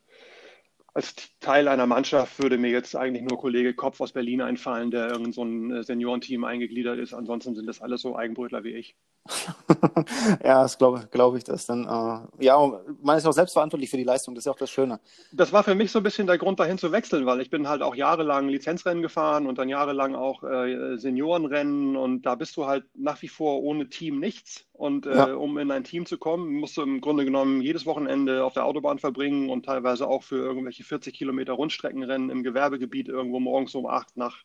als 0.93 1.15
Teil 1.39 1.67
einer 1.67 1.85
Mannschaft 1.85 2.41
würde 2.41 2.57
mir 2.57 2.71
jetzt 2.71 2.95
eigentlich 2.95 3.23
nur 3.23 3.39
Kollege 3.39 3.73
Kopf 3.73 4.01
aus 4.01 4.11
Berlin 4.11 4.41
einfallen, 4.41 4.91
der 4.91 5.09
irgend 5.09 5.33
so 5.33 5.43
ein 5.43 5.71
äh, 5.71 5.83
Seniorenteam 5.83 6.43
eingegliedert 6.43 6.99
ist. 6.99 7.13
Ansonsten 7.13 7.55
sind 7.55 7.67
das 7.67 7.81
alles 7.81 8.01
so 8.01 8.15
Eigenbrötler 8.15 8.63
wie 8.63 8.73
ich. 8.73 8.95
ja, 10.43 10.63
das 10.63 10.77
glaube 10.77 11.07
glaub 11.11 11.35
ich 11.35 11.43
das. 11.43 11.65
Dann, 11.65 11.85
äh, 11.85 12.43
ja, 12.43 12.81
man 13.01 13.17
ist 13.17 13.25
auch 13.25 13.33
selbstverantwortlich 13.33 13.89
für 13.89 13.97
die 13.97 14.03
Leistung, 14.03 14.33
das 14.35 14.43
ist 14.43 14.45
ja 14.47 14.51
auch 14.51 14.57
das 14.57 14.71
Schöne. 14.71 14.99
Das 15.31 15.53
war 15.53 15.63
für 15.63 15.75
mich 15.75 15.91
so 15.91 15.99
ein 15.99 16.03
bisschen 16.03 16.27
der 16.27 16.37
Grund, 16.37 16.59
dahin 16.59 16.77
zu 16.77 16.91
wechseln, 16.91 17.25
weil 17.25 17.41
ich 17.41 17.49
bin 17.49 17.67
halt 17.67 17.81
auch 17.81 17.95
jahrelang 17.95 18.49
Lizenzrennen 18.49 19.01
gefahren 19.01 19.47
und 19.47 19.57
dann 19.57 19.69
jahrelang 19.69 20.15
auch 20.15 20.43
äh, 20.43 20.97
Seniorenrennen 20.97 21.95
und 21.95 22.25
da 22.25 22.35
bist 22.35 22.57
du 22.57 22.65
halt 22.65 22.85
nach 22.95 23.21
wie 23.21 23.27
vor 23.27 23.61
ohne 23.61 23.89
Team 23.89 24.19
nichts. 24.19 24.65
Und 24.73 25.05
äh, 25.05 25.15
ja. 25.15 25.33
um 25.35 25.59
in 25.59 25.69
ein 25.69 25.83
Team 25.83 26.07
zu 26.07 26.17
kommen, 26.17 26.55
musst 26.55 26.75
du 26.75 26.81
im 26.81 27.01
Grunde 27.01 27.23
genommen 27.23 27.61
jedes 27.61 27.85
Wochenende 27.85 28.43
auf 28.43 28.53
der 28.53 28.65
Autobahn 28.65 28.97
verbringen 28.97 29.51
und 29.51 29.65
teilweise 29.65 30.07
auch 30.07 30.23
für 30.23 30.37
irgendwelche 30.37 30.83
40 30.83 31.13
Kilometer 31.13 31.53
Rundstreckenrennen 31.53 32.31
im 32.31 32.41
Gewerbegebiet 32.41 33.07
irgendwo 33.07 33.39
morgens 33.39 33.75
um 33.75 33.85
acht 33.85 34.17
nach 34.17 34.39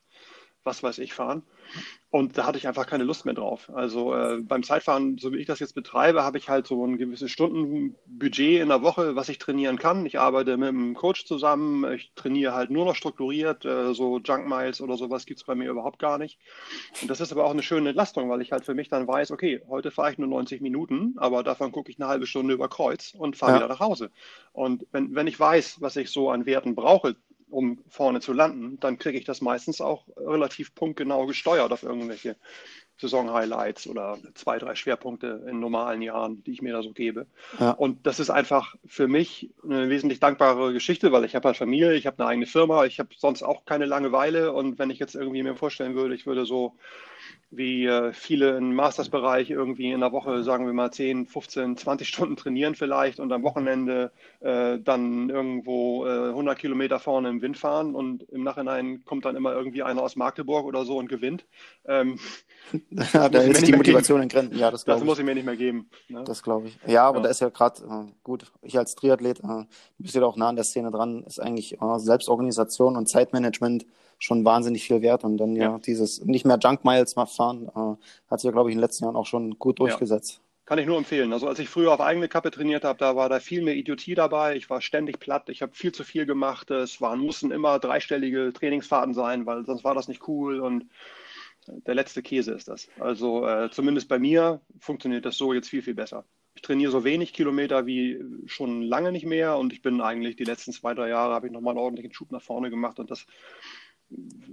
was 0.66 0.82
weiß 0.82 0.98
ich 0.98 1.14
fahren. 1.14 1.42
Und 2.10 2.38
da 2.38 2.46
hatte 2.46 2.56
ich 2.56 2.68
einfach 2.68 2.86
keine 2.86 3.04
Lust 3.04 3.24
mehr 3.24 3.34
drauf. 3.34 3.70
Also 3.74 4.14
äh, 4.14 4.40
beim 4.40 4.62
Zeitfahren, 4.62 5.18
so 5.18 5.32
wie 5.32 5.38
ich 5.38 5.46
das 5.46 5.58
jetzt 5.58 5.74
betreibe, 5.74 6.22
habe 6.22 6.38
ich 6.38 6.48
halt 6.48 6.66
so 6.66 6.86
ein 6.86 6.98
gewisses 6.98 7.30
Stundenbudget 7.30 8.60
in 8.60 8.68
der 8.68 8.82
Woche, 8.82 9.16
was 9.16 9.28
ich 9.28 9.38
trainieren 9.38 9.78
kann. 9.78 10.06
Ich 10.06 10.18
arbeite 10.18 10.56
mit 10.56 10.68
einem 10.68 10.94
Coach 10.94 11.26
zusammen. 11.26 11.92
Ich 11.92 12.12
trainiere 12.14 12.54
halt 12.54 12.70
nur 12.70 12.84
noch 12.84 12.94
strukturiert. 12.94 13.64
Äh, 13.64 13.92
so 13.92 14.18
Junk 14.18 14.48
Miles 14.48 14.80
oder 14.80 14.96
sowas 14.96 15.26
gibt 15.26 15.40
es 15.40 15.46
bei 15.46 15.54
mir 15.54 15.70
überhaupt 15.70 15.98
gar 15.98 16.16
nicht. 16.18 16.38
Und 17.02 17.10
das 17.10 17.20
ist 17.20 17.32
aber 17.32 17.44
auch 17.44 17.50
eine 17.50 17.62
schöne 17.62 17.90
Entlastung, 17.90 18.30
weil 18.30 18.40
ich 18.40 18.52
halt 18.52 18.64
für 18.64 18.74
mich 18.74 18.88
dann 18.88 19.06
weiß, 19.06 19.30
okay, 19.30 19.60
heute 19.68 19.90
fahre 19.90 20.12
ich 20.12 20.18
nur 20.18 20.28
90 20.28 20.60
Minuten, 20.60 21.14
aber 21.16 21.42
davon 21.42 21.72
gucke 21.72 21.90
ich 21.90 22.00
eine 22.00 22.08
halbe 22.08 22.26
Stunde 22.26 22.54
über 22.54 22.68
Kreuz 22.68 23.14
und 23.16 23.36
fahre 23.36 23.52
ja. 23.52 23.58
wieder 23.58 23.68
nach 23.68 23.80
Hause. 23.80 24.10
Und 24.52 24.86
wenn, 24.92 25.14
wenn 25.14 25.26
ich 25.26 25.38
weiß, 25.38 25.80
was 25.80 25.96
ich 25.96 26.10
so 26.10 26.30
an 26.30 26.46
Werten 26.46 26.74
brauche 26.74 27.16
um 27.48 27.78
vorne 27.88 28.20
zu 28.20 28.32
landen, 28.32 28.78
dann 28.80 28.98
kriege 28.98 29.18
ich 29.18 29.24
das 29.24 29.40
meistens 29.40 29.80
auch 29.80 30.06
relativ 30.16 30.74
punktgenau 30.74 31.26
gesteuert 31.26 31.72
auf 31.72 31.82
irgendwelche 31.82 32.36
Saison-Highlights 32.98 33.86
oder 33.88 34.18
zwei, 34.34 34.58
drei 34.58 34.74
Schwerpunkte 34.74 35.44
in 35.48 35.60
normalen 35.60 36.00
Jahren, 36.00 36.42
die 36.44 36.52
ich 36.52 36.62
mir 36.62 36.72
da 36.72 36.82
so 36.82 36.92
gebe. 36.92 37.26
Ja. 37.60 37.72
Und 37.72 38.06
das 38.06 38.20
ist 38.20 38.30
einfach 38.30 38.74
für 38.86 39.06
mich 39.06 39.50
eine 39.62 39.90
wesentlich 39.90 40.18
dankbare 40.18 40.72
Geschichte, 40.72 41.12
weil 41.12 41.24
ich 41.24 41.34
habe 41.34 41.48
halt 41.48 41.58
Familie, 41.58 41.94
ich 41.94 42.06
habe 42.06 42.18
eine 42.18 42.28
eigene 42.28 42.46
Firma, 42.46 42.86
ich 42.86 42.98
habe 42.98 43.10
sonst 43.18 43.42
auch 43.42 43.66
keine 43.66 43.84
Langeweile 43.84 44.52
und 44.52 44.78
wenn 44.78 44.90
ich 44.90 44.98
jetzt 44.98 45.14
irgendwie 45.14 45.42
mir 45.42 45.56
vorstellen 45.56 45.94
würde, 45.94 46.14
ich 46.14 46.26
würde 46.26 46.46
so 46.46 46.76
wie 47.50 47.86
äh, 47.86 48.12
viele 48.12 48.56
im 48.56 48.74
Masters-Bereich 48.74 49.50
irgendwie 49.50 49.92
in 49.92 50.00
der 50.00 50.12
Woche, 50.12 50.42
sagen 50.42 50.66
wir 50.66 50.72
mal, 50.72 50.90
10, 50.90 51.26
15, 51.26 51.76
20 51.76 52.08
Stunden 52.08 52.36
trainieren 52.36 52.74
vielleicht 52.74 53.20
und 53.20 53.32
am 53.32 53.42
Wochenende 53.44 54.10
äh, 54.40 54.78
dann 54.80 55.30
irgendwo 55.30 56.06
äh, 56.06 56.28
100 56.30 56.58
Kilometer 56.58 56.98
vorne 56.98 57.28
im 57.28 57.42
Wind 57.42 57.56
fahren 57.56 57.94
und 57.94 58.24
im 58.30 58.42
Nachhinein 58.42 59.04
kommt 59.04 59.24
dann 59.24 59.36
immer 59.36 59.52
irgendwie 59.52 59.84
einer 59.84 60.02
aus 60.02 60.16
Magdeburg 60.16 60.66
oder 60.66 60.84
so 60.84 60.98
und 60.98 61.08
gewinnt. 61.08 61.46
Ähm, 61.86 62.18
da 62.90 63.26
ist 63.26 63.66
die 63.66 63.72
Motivation 63.72 64.22
in 64.22 64.28
Grenzen. 64.28 64.58
Ja, 64.58 64.72
das, 64.72 64.84
das 64.84 65.04
muss 65.04 65.18
ich 65.18 65.24
mir 65.24 65.34
nicht 65.34 65.46
mehr 65.46 65.56
geben. 65.56 65.88
Ne? 66.08 66.24
Das 66.24 66.42
glaube 66.42 66.68
ich. 66.68 66.78
Ja, 66.86 67.06
aber 67.06 67.18
ja. 67.18 67.24
da 67.24 67.30
ist 67.30 67.40
ja 67.40 67.48
gerade, 67.50 67.82
äh, 67.82 68.12
gut, 68.24 68.52
ich 68.62 68.76
als 68.76 68.96
Triathlet, 68.96 69.40
äh, 69.40 69.64
bist 69.98 70.16
ja 70.16 70.24
auch 70.24 70.36
nah 70.36 70.48
an 70.48 70.56
der 70.56 70.64
Szene 70.64 70.90
dran, 70.90 71.22
ist 71.22 71.38
eigentlich 71.38 71.80
äh, 71.80 71.98
Selbstorganisation 71.98 72.96
und 72.96 73.08
Zeitmanagement 73.08 73.86
schon 74.18 74.44
wahnsinnig 74.44 74.84
viel 74.84 75.02
wert. 75.02 75.24
Und 75.24 75.38
dann 75.38 75.56
ja, 75.56 75.62
ja 75.62 75.78
dieses 75.78 76.24
nicht 76.24 76.44
mehr 76.44 76.58
Junk 76.58 76.84
Miles 76.84 77.16
mal 77.16 77.26
fahren, 77.26 77.68
äh, 77.68 78.30
hat 78.30 78.40
sich 78.40 78.46
ja, 78.48 78.52
glaube 78.52 78.70
ich, 78.70 78.74
in 78.74 78.78
den 78.78 78.84
letzten 78.84 79.04
Jahren 79.04 79.16
auch 79.16 79.26
schon 79.26 79.58
gut 79.58 79.78
durchgesetzt. 79.78 80.34
Ja. 80.34 80.40
Kann 80.66 80.80
ich 80.80 80.86
nur 80.86 80.98
empfehlen. 80.98 81.32
Also 81.32 81.46
als 81.46 81.60
ich 81.60 81.68
früher 81.68 81.92
auf 81.92 82.00
eigene 82.00 82.28
Kappe 82.28 82.50
trainiert 82.50 82.82
habe, 82.82 82.98
da 82.98 83.14
war 83.14 83.28
da 83.28 83.38
viel 83.38 83.62
mehr 83.62 83.76
Idiotie 83.76 84.16
dabei. 84.16 84.56
Ich 84.56 84.68
war 84.68 84.80
ständig 84.80 85.20
platt. 85.20 85.48
Ich 85.48 85.62
habe 85.62 85.72
viel 85.74 85.92
zu 85.92 86.02
viel 86.02 86.26
gemacht. 86.26 86.72
Es 86.72 87.00
waren, 87.00 87.20
mussten 87.20 87.52
immer 87.52 87.78
dreistellige 87.78 88.52
Trainingsfahrten 88.52 89.14
sein, 89.14 89.46
weil 89.46 89.64
sonst 89.64 89.84
war 89.84 89.94
das 89.94 90.08
nicht 90.08 90.26
cool. 90.26 90.58
Und 90.58 90.86
der 91.68 91.94
letzte 91.94 92.20
Käse 92.22 92.52
ist 92.52 92.66
das. 92.66 92.88
Also 92.98 93.46
äh, 93.46 93.70
zumindest 93.70 94.08
bei 94.08 94.18
mir 94.18 94.60
funktioniert 94.80 95.24
das 95.24 95.36
so 95.36 95.52
jetzt 95.52 95.68
viel, 95.68 95.82
viel 95.82 95.94
besser. 95.94 96.24
Ich 96.54 96.62
trainiere 96.62 96.90
so 96.90 97.04
wenig 97.04 97.32
Kilometer 97.32 97.86
wie 97.86 98.20
schon 98.46 98.82
lange 98.82 99.12
nicht 99.12 99.26
mehr 99.26 99.58
und 99.58 99.72
ich 99.72 99.82
bin 99.82 100.00
eigentlich 100.00 100.36
die 100.36 100.44
letzten 100.44 100.72
zwei, 100.72 100.94
drei 100.94 101.08
Jahre 101.08 101.34
habe 101.34 101.46
ich 101.46 101.52
nochmal 101.52 101.72
einen 101.72 101.80
ordentlichen 101.80 102.14
Schub 102.14 102.32
nach 102.32 102.42
vorne 102.42 102.70
gemacht 102.70 102.98
und 102.98 103.10
das 103.10 103.26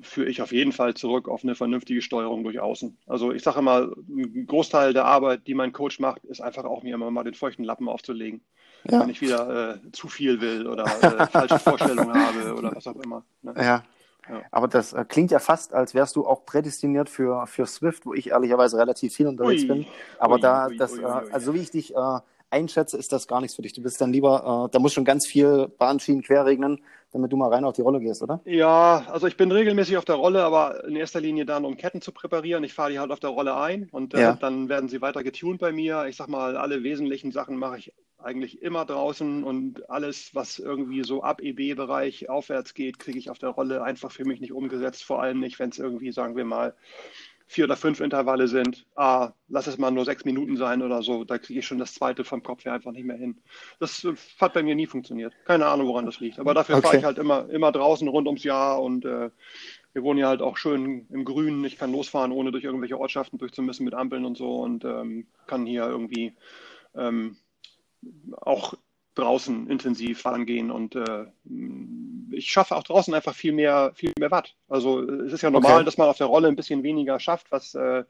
führe 0.01 0.29
ich 0.29 0.41
auf 0.41 0.51
jeden 0.51 0.71
Fall 0.71 0.95
zurück 0.95 1.27
auf 1.29 1.43
eine 1.43 1.55
vernünftige 1.55 2.01
Steuerung 2.01 2.43
durch 2.43 2.59
Außen. 2.59 2.97
Also 3.07 3.31
ich 3.31 3.43
sage 3.43 3.59
immer, 3.59 3.91
ein 4.09 4.45
Großteil 4.47 4.93
der 4.93 5.05
Arbeit, 5.05 5.47
die 5.47 5.53
mein 5.53 5.73
Coach 5.73 5.99
macht, 5.99 6.25
ist 6.25 6.41
einfach 6.41 6.65
auch 6.65 6.83
mir 6.83 6.95
immer 6.95 7.11
mal 7.11 7.23
den 7.23 7.35
feuchten 7.35 7.63
Lappen 7.63 7.87
aufzulegen. 7.87 8.41
Ja. 8.89 9.01
Wenn 9.01 9.09
ich 9.09 9.21
wieder 9.21 9.75
äh, 9.75 9.91
zu 9.91 10.09
viel 10.09 10.41
will 10.41 10.67
oder 10.67 10.83
äh, 10.83 11.27
falsche 11.27 11.59
Vorstellungen 11.59 12.13
habe 12.27 12.55
oder 12.55 12.75
was 12.75 12.85
auch 12.87 12.97
immer. 12.97 13.23
Ne? 13.41 13.53
Ja. 13.55 13.83
ja. 14.27 14.41
Aber 14.51 14.67
das 14.67 14.91
äh, 14.91 15.05
klingt 15.07 15.31
ja 15.31 15.39
fast, 15.39 15.73
als 15.73 15.93
wärst 15.93 16.15
du 16.15 16.25
auch 16.27 16.45
prädestiniert 16.45 17.09
für, 17.09 17.47
für 17.47 17.65
Swift, 17.65 18.05
wo 18.05 18.13
ich 18.13 18.31
ehrlicherweise 18.31 18.77
relativ 18.77 19.15
viel 19.15 19.27
unterwegs 19.27 19.61
ui. 19.61 19.67
bin. 19.67 19.85
Aber 20.17 20.35
ui, 20.35 20.41
da, 20.41 20.67
ui, 20.67 20.77
das, 20.77 20.97
äh, 20.97 21.05
also 21.05 21.51
so 21.51 21.53
wie 21.53 21.61
ich 21.61 21.71
dich 21.71 21.95
äh, 21.95 22.19
einschätze, 22.53 22.97
ist 22.97 23.11
das 23.11 23.27
gar 23.27 23.41
nichts 23.41 23.55
für 23.55 23.63
dich. 23.63 23.73
Du 23.73 23.81
bist 23.81 23.99
dann 23.99 24.13
lieber, 24.13 24.67
äh, 24.67 24.71
da 24.71 24.79
muss 24.79 24.93
schon 24.93 25.03
ganz 25.03 25.27
viel 25.27 25.67
Bahnschienen 25.77 26.21
querregnen, 26.21 26.81
damit 27.11 27.31
du 27.31 27.37
mal 27.37 27.49
rein 27.49 27.65
auf 27.65 27.73
die 27.73 27.81
Rolle 27.81 27.99
gehst, 27.99 28.21
oder? 28.21 28.41
Ja, 28.45 29.05
also 29.09 29.27
ich 29.27 29.35
bin 29.35 29.51
regelmäßig 29.51 29.97
auf 29.97 30.05
der 30.05 30.15
Rolle, 30.15 30.43
aber 30.43 30.85
in 30.85 30.95
erster 30.95 31.19
Linie 31.19 31.45
dann, 31.45 31.65
um 31.65 31.75
Ketten 31.75 32.01
zu 32.01 32.11
präparieren. 32.11 32.63
Ich 32.63 32.73
fahre 32.73 32.91
die 32.91 32.99
halt 32.99 33.11
auf 33.11 33.19
der 33.19 33.31
Rolle 33.31 33.55
ein 33.57 33.89
und 33.91 34.13
äh, 34.13 34.21
ja. 34.21 34.33
dann 34.33 34.69
werden 34.69 34.87
sie 34.87 35.01
weiter 35.01 35.23
getuned 35.23 35.59
bei 35.59 35.71
mir. 35.71 36.05
Ich 36.07 36.15
sag 36.15 36.27
mal, 36.27 36.55
alle 36.55 36.83
wesentlichen 36.83 37.31
Sachen 37.31 37.57
mache 37.57 37.77
ich 37.79 37.93
eigentlich 38.23 38.61
immer 38.61 38.85
draußen 38.85 39.43
und 39.43 39.89
alles, 39.89 40.33
was 40.33 40.57
irgendwie 40.57 41.03
so 41.03 41.23
ab 41.23 41.41
EB-Bereich 41.41 42.29
aufwärts 42.29 42.73
geht, 42.73 42.97
kriege 42.97 43.19
ich 43.19 43.29
auf 43.29 43.37
der 43.37 43.49
Rolle 43.49 43.83
einfach 43.83 44.11
für 44.11 44.25
mich 44.25 44.39
nicht 44.39 44.53
umgesetzt. 44.53 45.03
Vor 45.03 45.21
allem 45.21 45.39
nicht, 45.39 45.59
wenn 45.59 45.69
es 45.69 45.79
irgendwie, 45.79 46.11
sagen 46.11 46.35
wir 46.35 46.45
mal, 46.45 46.73
vier 47.53 47.65
oder 47.65 47.77
fünf 47.77 47.99
Intervalle 47.99 48.47
sind, 48.47 48.85
ah, 48.95 49.31
lass 49.47 49.67
es 49.67 49.77
mal 49.77 49.91
nur 49.91 50.05
sechs 50.05 50.25
Minuten 50.25 50.57
sein 50.57 50.81
oder 50.81 51.03
so, 51.03 51.23
da 51.23 51.37
kriege 51.37 51.59
ich 51.59 51.67
schon 51.67 51.77
das 51.77 51.93
zweite 51.93 52.23
vom 52.23 52.41
Kopf 52.41 52.65
her 52.65 52.73
einfach 52.73 52.91
nicht 52.91 53.05
mehr 53.05 53.15
hin. 53.15 53.37
Das 53.79 54.03
äh, 54.03 54.13
hat 54.39 54.53
bei 54.53 54.63
mir 54.63 54.75
nie 54.75 54.87
funktioniert. 54.87 55.33
Keine 55.45 55.67
Ahnung, 55.67 55.87
woran 55.87 56.05
das 56.05 56.19
liegt. 56.19 56.39
Aber 56.39 56.53
dafür 56.53 56.77
okay. 56.77 56.83
fahre 56.83 56.97
ich 56.97 57.03
halt 57.03 57.17
immer, 57.19 57.49
immer 57.49 57.71
draußen 57.71 58.07
rund 58.07 58.27
ums 58.27 58.43
Jahr 58.43 58.81
und 58.81 59.05
äh, 59.05 59.29
wir 59.93 60.03
wohnen 60.03 60.19
ja 60.19 60.27
halt 60.27 60.41
auch 60.41 60.57
schön 60.57 61.07
im 61.11 61.23
Grünen. 61.23 61.63
Ich 61.63 61.77
kann 61.77 61.91
losfahren, 61.91 62.31
ohne 62.31 62.51
durch 62.51 62.63
irgendwelche 62.63 62.99
Ortschaften 62.99 63.37
durchzumüssen 63.37 63.85
mit 63.85 63.93
Ampeln 63.93 64.25
und 64.25 64.35
so 64.35 64.61
und 64.61 64.83
ähm, 64.83 65.27
kann 65.45 65.67
hier 65.67 65.85
irgendwie 65.85 66.33
ähm, 66.95 67.37
auch 68.41 68.73
draußen 69.13 69.69
intensiv 69.69 70.25
rangehen 70.25 70.71
und 70.71 70.95
äh, 70.95 71.25
ich 72.33 72.49
schaffe 72.49 72.75
auch 72.75 72.83
draußen 72.83 73.13
einfach 73.13 73.33
viel 73.33 73.53
mehr, 73.53 73.91
viel 73.95 74.11
mehr 74.19 74.31
Watt. 74.31 74.55
Also 74.67 75.01
es 75.01 75.33
ist 75.33 75.41
ja 75.41 75.51
normal, 75.51 75.77
okay. 75.77 75.85
dass 75.85 75.97
man 75.97 76.09
auf 76.09 76.17
der 76.17 76.27
Rolle 76.27 76.47
ein 76.47 76.55
bisschen 76.55 76.83
weniger 76.83 77.19
schafft, 77.19 77.51
was 77.51 77.75
äh, 77.75 78.03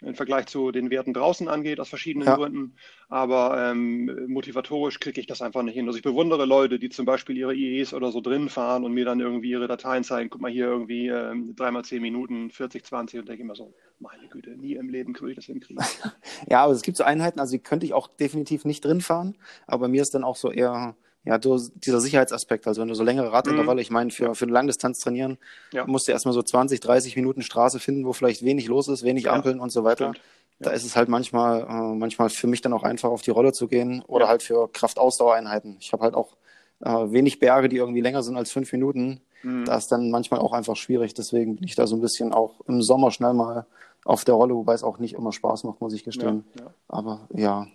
im 0.00 0.14
Vergleich 0.14 0.46
zu 0.46 0.70
den 0.70 0.90
Werten 0.90 1.12
draußen 1.12 1.48
angeht, 1.48 1.80
aus 1.80 1.88
verschiedenen 1.88 2.26
ja. 2.26 2.36
Gründen. 2.36 2.76
Aber 3.08 3.70
ähm, 3.70 4.26
motivatorisch 4.28 5.00
kriege 5.00 5.20
ich 5.20 5.26
das 5.26 5.42
einfach 5.42 5.62
nicht 5.62 5.74
hin. 5.74 5.86
Also 5.86 5.98
ich 5.98 6.04
bewundere 6.04 6.44
Leute, 6.44 6.78
die 6.78 6.88
zum 6.88 7.06
Beispiel 7.06 7.36
ihre 7.36 7.54
IEs 7.54 7.94
oder 7.94 8.12
so 8.12 8.20
drin 8.20 8.48
fahren 8.48 8.84
und 8.84 8.92
mir 8.92 9.04
dann 9.04 9.20
irgendwie 9.20 9.50
ihre 9.50 9.68
Dateien 9.68 10.04
zeigen, 10.04 10.30
guck 10.30 10.40
mal 10.40 10.50
hier 10.50 10.66
irgendwie 10.66 11.08
ähm, 11.08 11.54
dreimal 11.56 11.84
zehn 11.84 12.02
Minuten, 12.02 12.50
40, 12.50 12.84
20 12.84 13.20
und 13.20 13.28
denke 13.28 13.42
immer 13.42 13.54
so, 13.54 13.74
meine 13.98 14.28
Güte, 14.28 14.50
nie 14.50 14.74
im 14.74 14.88
Leben 14.88 15.18
würde 15.18 15.30
ich 15.30 15.36
das 15.36 15.46
hinkriegen. 15.46 15.82
ja, 16.48 16.64
aber 16.64 16.72
es 16.72 16.82
gibt 16.82 16.96
so 16.96 17.04
Einheiten, 17.04 17.40
also 17.40 17.52
die 17.52 17.62
könnte 17.62 17.86
ich 17.86 17.94
auch 17.94 18.08
definitiv 18.08 18.64
nicht 18.64 18.84
drin 18.84 19.00
fahren, 19.00 19.36
aber 19.66 19.88
mir 19.88 20.02
ist 20.02 20.14
dann 20.14 20.24
auch 20.24 20.36
so 20.36 20.50
eher 20.50 20.96
ja, 21.24 21.38
du, 21.38 21.58
dieser 21.74 22.00
Sicherheitsaspekt, 22.00 22.66
also 22.66 22.80
wenn 22.80 22.88
du 22.88 22.94
so 22.94 23.02
längere 23.02 23.32
Radintervalle, 23.32 23.76
mhm. 23.76 23.82
ich 23.82 23.90
meine, 23.90 24.10
für, 24.10 24.34
für 24.34 24.44
eine 24.44 24.52
Langdistanz 24.52 24.98
trainieren, 25.00 25.38
ja. 25.72 25.86
musst 25.86 26.08
du 26.08 26.12
erstmal 26.12 26.32
so 26.32 26.42
20, 26.42 26.80
30 26.80 27.16
Minuten 27.16 27.42
Straße 27.42 27.80
finden, 27.80 28.06
wo 28.06 28.12
vielleicht 28.12 28.44
wenig 28.44 28.66
los 28.66 28.88
ist, 28.88 29.02
wenig 29.02 29.24
ja. 29.24 29.32
Ampeln 29.32 29.60
und 29.60 29.70
so 29.70 29.84
weiter. 29.84 30.10
Stimmt. 30.14 30.20
Da 30.60 30.70
ist 30.70 30.84
es 30.84 30.96
halt 30.96 31.08
manchmal, 31.08 31.62
äh, 31.62 31.94
manchmal 31.94 32.30
für 32.30 32.48
mich 32.48 32.62
dann 32.62 32.72
auch 32.72 32.82
einfach 32.82 33.10
auf 33.10 33.22
die 33.22 33.30
Rolle 33.30 33.52
zu 33.52 33.68
gehen 33.68 34.02
oder 34.06 34.26
halt 34.26 34.42
für 34.42 34.68
Kraftausdauereinheiten. 34.72 35.76
Ich 35.80 35.92
habe 35.92 36.02
halt 36.02 36.14
auch 36.14 36.36
äh, 36.80 36.90
wenig 36.90 37.38
Berge, 37.38 37.68
die 37.68 37.76
irgendwie 37.76 38.00
länger 38.00 38.22
sind 38.22 38.36
als 38.36 38.50
fünf 38.50 38.72
Minuten. 38.72 39.20
Mhm. 39.42 39.66
Da 39.66 39.76
ist 39.76 39.92
dann 39.92 40.10
manchmal 40.10 40.40
auch 40.40 40.52
einfach 40.52 40.76
schwierig. 40.76 41.14
Deswegen 41.14 41.56
bin 41.56 41.64
ich 41.64 41.76
da 41.76 41.86
so 41.86 41.96
ein 41.96 42.00
bisschen 42.00 42.32
auch 42.32 42.60
im 42.66 42.82
Sommer 42.82 43.10
schnell 43.10 43.34
mal 43.34 43.66
auf 44.04 44.24
der 44.24 44.34
Rolle, 44.34 44.54
wobei 44.54 44.74
es 44.74 44.82
auch 44.82 44.98
nicht 44.98 45.14
immer 45.14 45.32
Spaß 45.32 45.64
macht, 45.64 45.80
muss 45.80 45.92
ich 45.92 46.04
gestehen. 46.04 46.44
Aber 46.88 47.28
ja, 47.34 47.66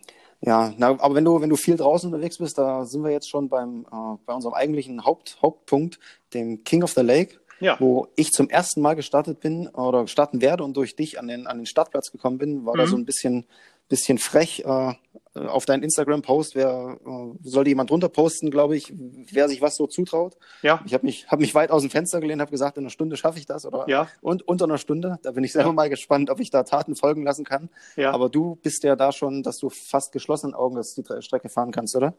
ja, 0.45 0.73
na, 0.77 0.89
aber 0.89 1.15
wenn 1.15 1.23
du, 1.23 1.39
wenn 1.39 1.49
du 1.49 1.55
viel 1.55 1.77
draußen 1.77 2.11
unterwegs 2.11 2.37
bist, 2.37 2.57
da 2.57 2.83
sind 2.83 3.01
wir 3.03 3.11
jetzt 3.11 3.29
schon 3.29 3.47
beim, 3.47 3.85
äh, 3.89 4.17
bei 4.25 4.33
unserem 4.33 4.53
eigentlichen 4.53 5.05
Haupt, 5.05 5.37
Hauptpunkt, 5.41 5.99
dem 6.33 6.65
King 6.65 6.83
of 6.83 6.91
the 6.91 7.01
Lake, 7.01 7.39
ja. 7.61 7.77
wo 7.79 8.07
ich 8.17 8.31
zum 8.31 8.49
ersten 8.49 8.81
Mal 8.81 8.95
gestartet 8.95 9.39
bin 9.39 9.69
oder 9.69 10.05
starten 10.07 10.41
werde 10.41 10.65
und 10.65 10.75
durch 10.75 10.97
dich 10.97 11.17
an 11.17 11.27
den, 11.27 11.47
an 11.47 11.57
den 11.59 11.65
Startplatz 11.65 12.11
gekommen 12.11 12.39
bin, 12.39 12.65
war 12.65 12.73
mhm. 12.73 12.77
da 12.77 12.87
so 12.87 12.97
ein 12.97 13.05
bisschen 13.05 13.45
bisschen 13.93 14.17
frech 14.17 14.63
äh, 14.65 14.93
auf 15.35 15.65
deinen 15.65 15.83
Instagram-Post. 15.83 16.55
Wer 16.55 16.97
äh, 17.05 17.47
sollte 17.47 17.69
jemand 17.69 17.91
drunter 17.91 18.09
posten, 18.09 18.49
glaube 18.49 18.75
ich, 18.75 18.91
wer 19.31 19.47
sich 19.47 19.61
was 19.61 19.75
so 19.75 19.85
zutraut. 19.85 20.35
Ja. 20.63 20.81
Ich 20.85 20.95
habe 20.95 21.05
mich, 21.05 21.27
hab 21.27 21.39
mich 21.39 21.53
weit 21.53 21.69
aus 21.69 21.83
dem 21.83 21.91
Fenster 21.91 22.19
gelehnt, 22.19 22.41
habe 22.41 22.49
gesagt, 22.49 22.77
in 22.77 22.83
einer 22.83 22.89
Stunde 22.89 23.17
schaffe 23.17 23.37
ich 23.37 23.45
das 23.45 23.67
oder 23.67 23.85
ja. 23.87 24.07
und 24.21 24.47
unter 24.47 24.65
einer 24.65 24.79
Stunde. 24.79 25.19
Da 25.21 25.31
bin 25.31 25.43
ich 25.43 25.51
selber 25.51 25.69
ja. 25.69 25.73
mal 25.73 25.89
gespannt, 25.89 26.31
ob 26.31 26.39
ich 26.39 26.49
da 26.49 26.63
Taten 26.63 26.95
folgen 26.95 27.23
lassen 27.23 27.45
kann. 27.45 27.69
Ja. 27.95 28.11
Aber 28.11 28.29
du 28.29 28.55
bist 28.55 28.83
ja 28.83 28.95
da 28.95 29.11
schon, 29.11 29.43
dass 29.43 29.57
du 29.59 29.69
fast 29.69 30.11
geschlossenen 30.11 30.55
Augen 30.55 30.81
die 30.81 31.21
Strecke 31.21 31.49
fahren 31.49 31.71
kannst, 31.71 31.95
oder? 31.95 32.15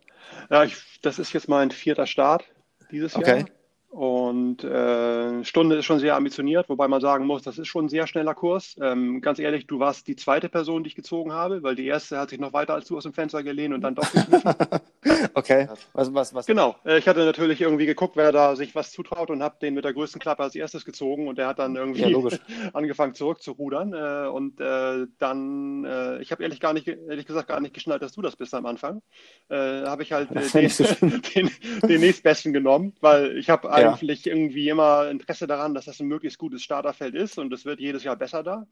Ja, 0.49 0.63
ich, 0.63 0.77
das 1.03 1.19
ist 1.19 1.33
jetzt 1.33 1.49
mein 1.49 1.73
vierter 1.73 2.07
Start 2.07 2.45
dieses 2.93 3.17
okay. 3.17 3.39
Jahr. 3.39 3.47
Und 3.95 4.65
äh, 4.65 5.45
Stunde 5.45 5.77
ist 5.77 5.85
schon 5.85 6.01
sehr 6.01 6.17
ambitioniert, 6.17 6.69
wobei 6.69 6.89
man 6.89 7.01
sagen 7.01 7.27
muss, 7.27 7.43
das 7.43 7.59
ist 7.59 7.69
schon 7.69 7.85
ein 7.85 7.89
sehr 7.89 8.09
schneller 8.09 8.35
Kurs. 8.35 8.75
Ähm, 8.81 9.21
ganz 9.21 9.39
ehrlich, 9.39 9.69
du 9.69 9.79
warst 9.79 10.09
die 10.09 10.17
zweite 10.17 10.49
Person, 10.49 10.83
die 10.83 10.89
ich 10.89 10.97
gezogen 10.97 11.33
habe, 11.33 11.63
weil 11.63 11.77
die 11.77 11.87
erste 11.87 12.19
hat 12.19 12.31
sich 12.31 12.41
noch 12.41 12.53
weiter 12.53 12.75
als 12.75 12.89
du 12.89 12.97
aus 12.97 13.05
dem 13.05 13.13
Fenster 13.13 13.45
gelehnt 13.45 13.73
und 13.73 13.83
dann 13.83 13.95
doch 13.95 14.05
okay, 15.35 15.69
was, 15.93 16.13
was, 16.13 16.35
was? 16.35 16.47
Genau, 16.47 16.75
äh, 16.85 16.99
ich 16.99 17.07
hatte 17.07 17.25
natürlich 17.25 17.61
irgendwie 17.61 17.87
geguckt, 17.87 18.17
wer 18.17 18.33
da 18.33 18.57
sich 18.57 18.75
was 18.75 18.91
zutraut 18.91 19.31
und 19.31 19.45
habe 19.45 19.59
den 19.63 19.75
mit 19.75 19.85
der 19.85 19.93
größten 19.93 20.21
Klappe 20.21 20.43
als 20.43 20.57
erstes 20.57 20.85
gezogen 20.85 21.29
und 21.29 21.39
der 21.39 21.47
hat 21.47 21.61
dann 21.61 21.77
irgendwie 21.77 22.03
ja, 22.03 22.39
angefangen 22.73 23.15
zurückzurudern. 23.15 23.93
Äh, 23.93 24.29
und 24.29 24.61
äh, 24.61 25.07
dann, 25.19 25.85
äh, 25.85 26.21
ich 26.21 26.33
habe 26.33 26.43
ehrlich 26.43 26.59
gar 26.59 26.73
nicht, 26.73 26.89
ehrlich 26.89 27.27
gesagt 27.27 27.49
gar 27.49 27.61
nicht 27.61 27.75
geschnallt, 27.75 28.03
dass 28.03 28.13
du 28.13 28.23
das 28.23 28.35
bist 28.35 28.55
am 28.55 28.67
Anfang. 28.67 29.03
Äh, 29.49 29.85
habe 29.85 30.03
ich 30.03 30.13
halt 30.13 30.31
äh, 30.33 30.49
den, 30.53 31.23
den, 31.35 31.51
den, 31.83 32.01
nächstbesten 32.01 32.53
genommen, 32.53 32.95
weil 33.01 33.37
ich 33.39 33.51
habe. 33.51 33.71
Eigentlich 33.93 34.27
irgendwie 34.27 34.69
immer 34.69 35.11
Interesse 35.11 35.47
daran, 35.47 35.75
dass 35.75 35.87
das 35.87 36.01
ein 36.01 36.07
möglichst 36.07 36.39
gutes 36.39 36.63
Starterfeld 36.63 37.15
ist 37.15 37.39
und 37.39 37.53
es 37.53 37.65
wird 37.65 37.81
jedes 37.81 38.05
Jahr 38.05 38.17
besser 38.17 38.43
da. 38.43 38.67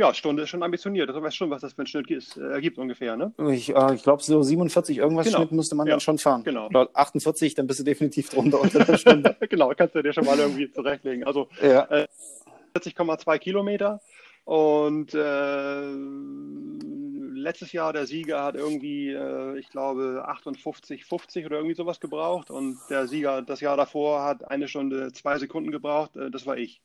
Ja, 0.00 0.14
Stunde 0.14 0.44
ist 0.44 0.50
schon 0.50 0.62
ambitioniert. 0.62 1.10
Du 1.10 1.20
weißt 1.20 1.36
schon, 1.36 1.50
was 1.50 1.62
das 1.62 1.72
für 1.72 1.82
ein 1.82 1.86
Schnitt 1.88 2.08
ist, 2.08 2.36
äh, 2.36 2.50
ergibt 2.50 2.78
ungefähr, 2.78 3.16
ne? 3.16 3.32
Ich, 3.50 3.74
äh, 3.74 3.94
ich 3.94 4.04
glaube, 4.04 4.22
so 4.22 4.40
47 4.40 4.96
irgendwas 4.96 5.26
genau. 5.26 5.38
Schnitt 5.38 5.50
müsste 5.50 5.74
man 5.74 5.88
ja. 5.88 5.94
dann 5.94 6.00
schon 6.00 6.18
fahren. 6.18 6.44
Genau. 6.44 6.66
Oder 6.66 6.88
48, 6.94 7.56
dann 7.56 7.66
bist 7.66 7.80
du 7.80 7.84
definitiv 7.84 8.30
drunter 8.30 8.60
unter 8.60 8.84
der 8.84 8.96
Stunde. 8.96 9.36
genau, 9.48 9.72
kannst 9.76 9.96
du 9.96 10.02
dir 10.02 10.12
schon 10.12 10.24
mal 10.24 10.38
irgendwie 10.38 10.70
zurechtlegen. 10.70 11.24
Also 11.24 11.48
ja. 11.60 11.82
äh, 11.90 12.06
40,2 12.76 13.38
Kilometer 13.38 14.00
und 14.44 15.14
äh, 15.14 15.18
letztes 17.48 17.72
Jahr 17.72 17.94
der 17.94 18.06
Sieger 18.06 18.44
hat 18.44 18.56
irgendwie, 18.56 19.10
äh, 19.10 19.58
ich 19.58 19.70
glaube, 19.70 20.24
58, 20.26 21.06
50 21.06 21.46
oder 21.46 21.56
irgendwie 21.56 21.74
sowas 21.74 21.98
gebraucht 21.98 22.50
und 22.50 22.78
der 22.90 23.08
Sieger 23.08 23.40
das 23.40 23.60
Jahr 23.60 23.76
davor 23.76 24.22
hat 24.22 24.50
eine 24.50 24.68
Stunde, 24.68 25.12
zwei 25.14 25.38
Sekunden 25.38 25.70
gebraucht. 25.70 26.14
Äh, 26.16 26.30
das 26.30 26.44
war 26.44 26.58
ich. 26.58 26.82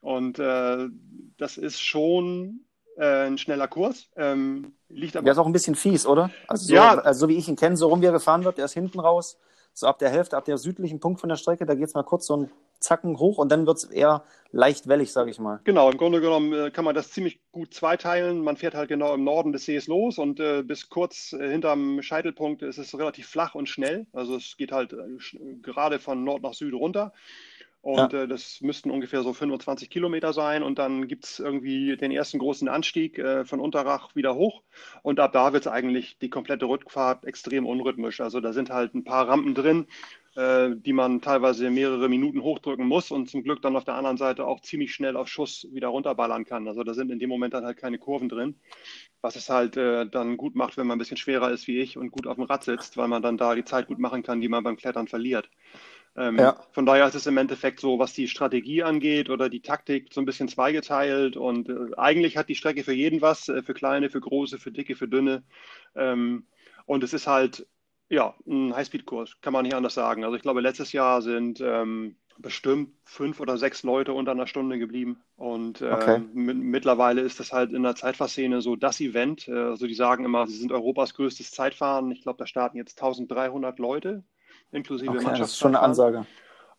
Und 0.00 0.38
äh, 0.38 0.88
das 1.36 1.58
ist 1.58 1.80
schon 1.80 2.64
äh, 2.96 3.26
ein 3.26 3.36
schneller 3.36 3.68
Kurs. 3.68 4.08
Ähm, 4.16 4.72
liegt 4.88 5.14
aber 5.14 5.24
der 5.24 5.32
ist 5.32 5.38
auch 5.38 5.46
ein 5.46 5.52
bisschen 5.52 5.74
fies, 5.74 6.06
oder? 6.06 6.30
Also 6.46 6.66
so, 6.66 6.74
ja. 6.74 6.98
also 6.98 7.26
so 7.26 7.28
wie 7.28 7.36
ich 7.36 7.48
ihn 7.48 7.56
kenne, 7.56 7.76
so 7.76 7.88
rum 7.88 8.00
wie 8.00 8.06
er 8.06 8.12
gefahren 8.12 8.44
wird, 8.44 8.56
der 8.56 8.64
ist 8.64 8.72
hinten 8.72 9.00
raus, 9.00 9.38
so 9.74 9.86
ab 9.86 9.98
der 9.98 10.08
Hälfte, 10.08 10.38
ab 10.38 10.46
der 10.46 10.56
südlichen 10.56 11.00
Punkt 11.00 11.20
von 11.20 11.28
der 11.28 11.36
Strecke, 11.36 11.66
da 11.66 11.74
geht 11.74 11.88
es 11.88 11.94
mal 11.94 12.02
kurz 12.02 12.26
so 12.26 12.36
ein 12.36 12.50
Zacken 12.80 13.18
hoch 13.18 13.38
und 13.38 13.50
dann 13.50 13.66
wird 13.66 13.78
es 13.78 13.84
eher 13.84 14.24
leicht 14.50 14.88
wellig, 14.88 15.12
sage 15.12 15.30
ich 15.30 15.38
mal. 15.38 15.60
Genau, 15.64 15.90
im 15.90 15.98
Grunde 15.98 16.20
genommen 16.20 16.52
äh, 16.52 16.70
kann 16.70 16.84
man 16.84 16.94
das 16.94 17.10
ziemlich 17.10 17.40
gut 17.52 17.74
zweiteilen. 17.74 18.40
Man 18.40 18.56
fährt 18.56 18.74
halt 18.74 18.88
genau 18.88 19.14
im 19.14 19.24
Norden 19.24 19.52
des 19.52 19.64
Sees 19.64 19.86
los 19.86 20.18
und 20.18 20.40
äh, 20.40 20.62
bis 20.62 20.88
kurz 20.88 21.32
äh, 21.32 21.50
hinterm 21.50 22.02
Scheitelpunkt 22.02 22.62
ist 22.62 22.78
es 22.78 22.96
relativ 22.98 23.28
flach 23.28 23.54
und 23.54 23.68
schnell. 23.68 24.06
Also 24.12 24.36
es 24.36 24.56
geht 24.56 24.72
halt 24.72 24.92
äh, 24.92 24.98
gerade 25.62 25.98
von 25.98 26.24
Nord 26.24 26.42
nach 26.42 26.54
Süd 26.54 26.74
runter. 26.74 27.12
Und 27.80 28.12
ja. 28.12 28.24
äh, 28.24 28.28
das 28.28 28.60
müssten 28.60 28.90
ungefähr 28.90 29.22
so 29.22 29.32
25 29.32 29.88
Kilometer 29.88 30.32
sein. 30.32 30.62
Und 30.62 30.78
dann 30.78 31.06
gibt 31.06 31.24
es 31.24 31.38
irgendwie 31.38 31.96
den 31.96 32.10
ersten 32.10 32.38
großen 32.38 32.68
Anstieg 32.68 33.18
äh, 33.18 33.44
von 33.44 33.60
Unterrach 33.60 34.14
wieder 34.14 34.34
hoch. 34.34 34.62
Und 35.02 35.20
ab 35.20 35.32
da 35.32 35.52
wird 35.52 35.66
es 35.66 35.72
eigentlich 35.72 36.18
die 36.18 36.30
komplette 36.30 36.66
Rückfahrt 36.66 37.24
extrem 37.24 37.66
unrhythmisch. 37.66 38.20
Also 38.20 38.40
da 38.40 38.52
sind 38.52 38.70
halt 38.70 38.94
ein 38.94 39.04
paar 39.04 39.28
Rampen 39.28 39.54
drin, 39.54 39.86
äh, 40.38 40.76
die 40.76 40.92
man 40.92 41.20
teilweise 41.20 41.68
mehrere 41.68 42.08
Minuten 42.08 42.44
hochdrücken 42.44 42.86
muss 42.86 43.10
und 43.10 43.28
zum 43.28 43.42
Glück 43.42 43.60
dann 43.60 43.74
auf 43.74 43.82
der 43.82 43.96
anderen 43.96 44.16
Seite 44.16 44.46
auch 44.46 44.60
ziemlich 44.60 44.94
schnell 44.94 45.16
auf 45.16 45.26
Schuss 45.26 45.66
wieder 45.72 45.88
runterballern 45.88 46.44
kann. 46.44 46.68
Also 46.68 46.84
da 46.84 46.94
sind 46.94 47.10
in 47.10 47.18
dem 47.18 47.28
Moment 47.28 47.54
dann 47.54 47.64
halt 47.64 47.76
keine 47.76 47.98
Kurven 47.98 48.28
drin. 48.28 48.54
Was 49.20 49.34
es 49.34 49.50
halt 49.50 49.76
äh, 49.76 50.06
dann 50.08 50.36
gut 50.36 50.54
macht, 50.54 50.76
wenn 50.76 50.86
man 50.86 50.94
ein 50.94 51.00
bisschen 51.00 51.16
schwerer 51.16 51.50
ist 51.50 51.66
wie 51.66 51.80
ich 51.80 51.98
und 51.98 52.12
gut 52.12 52.28
auf 52.28 52.36
dem 52.36 52.44
Rad 52.44 52.62
sitzt, 52.62 52.96
weil 52.96 53.08
man 53.08 53.20
dann 53.20 53.36
da 53.36 53.56
die 53.56 53.64
Zeit 53.64 53.88
gut 53.88 53.98
machen 53.98 54.22
kann, 54.22 54.40
die 54.40 54.48
man 54.48 54.62
beim 54.62 54.76
Klettern 54.76 55.08
verliert. 55.08 55.50
Ähm, 56.16 56.38
ja. 56.38 56.62
Von 56.70 56.86
daher 56.86 57.08
ist 57.08 57.16
es 57.16 57.26
im 57.26 57.36
Endeffekt 57.36 57.80
so, 57.80 57.98
was 57.98 58.12
die 58.12 58.28
Strategie 58.28 58.84
angeht 58.84 59.30
oder 59.30 59.48
die 59.48 59.60
Taktik, 59.60 60.12
so 60.12 60.20
ein 60.20 60.24
bisschen 60.24 60.46
zweigeteilt. 60.46 61.36
Und 61.36 61.68
äh, 61.68 61.96
eigentlich 61.96 62.36
hat 62.36 62.48
die 62.48 62.54
Strecke 62.54 62.84
für 62.84 62.94
jeden 62.94 63.20
was, 63.22 63.48
äh, 63.48 63.64
für 63.64 63.74
kleine, 63.74 64.08
für 64.08 64.20
große, 64.20 64.60
für 64.60 64.70
dicke, 64.70 64.94
für 64.94 65.08
dünne. 65.08 65.42
Ähm, 65.96 66.46
und 66.86 67.02
es 67.02 67.12
ist 67.12 67.26
halt, 67.26 67.66
ja, 68.08 68.34
ein 68.46 68.74
Highspeed-Kurs, 68.74 69.40
kann 69.40 69.52
man 69.52 69.64
nicht 69.64 69.74
anders 69.74 69.94
sagen. 69.94 70.24
Also 70.24 70.36
ich 70.36 70.42
glaube, 70.42 70.60
letztes 70.60 70.92
Jahr 70.92 71.22
sind 71.22 71.60
ähm, 71.60 72.16
bestimmt 72.38 72.90
fünf 73.04 73.40
oder 73.40 73.58
sechs 73.58 73.82
Leute 73.82 74.12
unter 74.12 74.32
einer 74.32 74.46
Stunde 74.46 74.78
geblieben. 74.78 75.20
Und 75.36 75.82
äh, 75.82 75.90
okay. 75.90 76.20
mittlerweile 76.34 77.20
ist 77.20 77.40
das 77.40 77.52
halt 77.52 77.72
in 77.72 77.82
der 77.82 77.96
Zeitfahrszene 77.96 78.62
so 78.62 78.76
das 78.76 79.00
Event. 79.00 79.48
Äh, 79.48 79.52
also 79.52 79.86
die 79.86 79.94
sagen 79.94 80.24
immer, 80.24 80.46
sie 80.46 80.56
sind 80.56 80.72
Europas 80.72 81.14
größtes 81.14 81.50
Zeitfahren. 81.50 82.10
Ich 82.10 82.22
glaube, 82.22 82.38
da 82.38 82.46
starten 82.46 82.76
jetzt 82.76 83.00
1300 83.00 83.78
Leute, 83.78 84.24
inklusive 84.72 85.10
okay, 85.10 85.24
Das 85.38 85.50
ist 85.50 85.58
schon 85.58 85.74
eine 85.74 85.84
Ansage. 85.84 86.26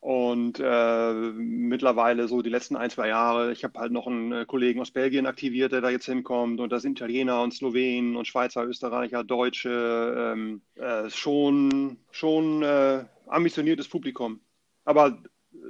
Und 0.02 0.62
äh, 0.64 1.14
mittlerweile 1.14 2.30
so 2.30 2.42
die 2.42 2.50
letzten 2.50 2.78
ein, 2.78 2.90
zwei 2.90 3.10
Jahre, 3.10 3.52
ich 3.52 3.66
habe 3.66 3.80
halt 3.80 3.92
noch 3.92 4.08
einen 4.08 4.32
äh, 4.32 4.46
Kollegen 4.46 4.80
aus 4.80 4.92
Belgien 4.92 5.26
aktiviert, 5.26 5.74
der 5.74 5.82
da 5.82 5.90
jetzt 5.90 6.06
hinkommt. 6.06 6.62
Und 6.62 6.72
da 6.72 6.80
sind 6.80 6.98
Italiener 6.98 7.44
und 7.44 7.54
Slowenen 7.54 8.16
und 8.16 8.26
Schweizer, 8.26 8.64
Österreicher, 8.64 9.24
Deutsche. 9.26 10.34
Ähm, 10.34 10.62
äh, 10.76 11.10
schon 11.10 11.98
schon 12.12 12.64
äh, 12.64 13.04
ambitioniertes 13.28 13.90
Publikum. 13.90 14.40
Aber 14.86 15.22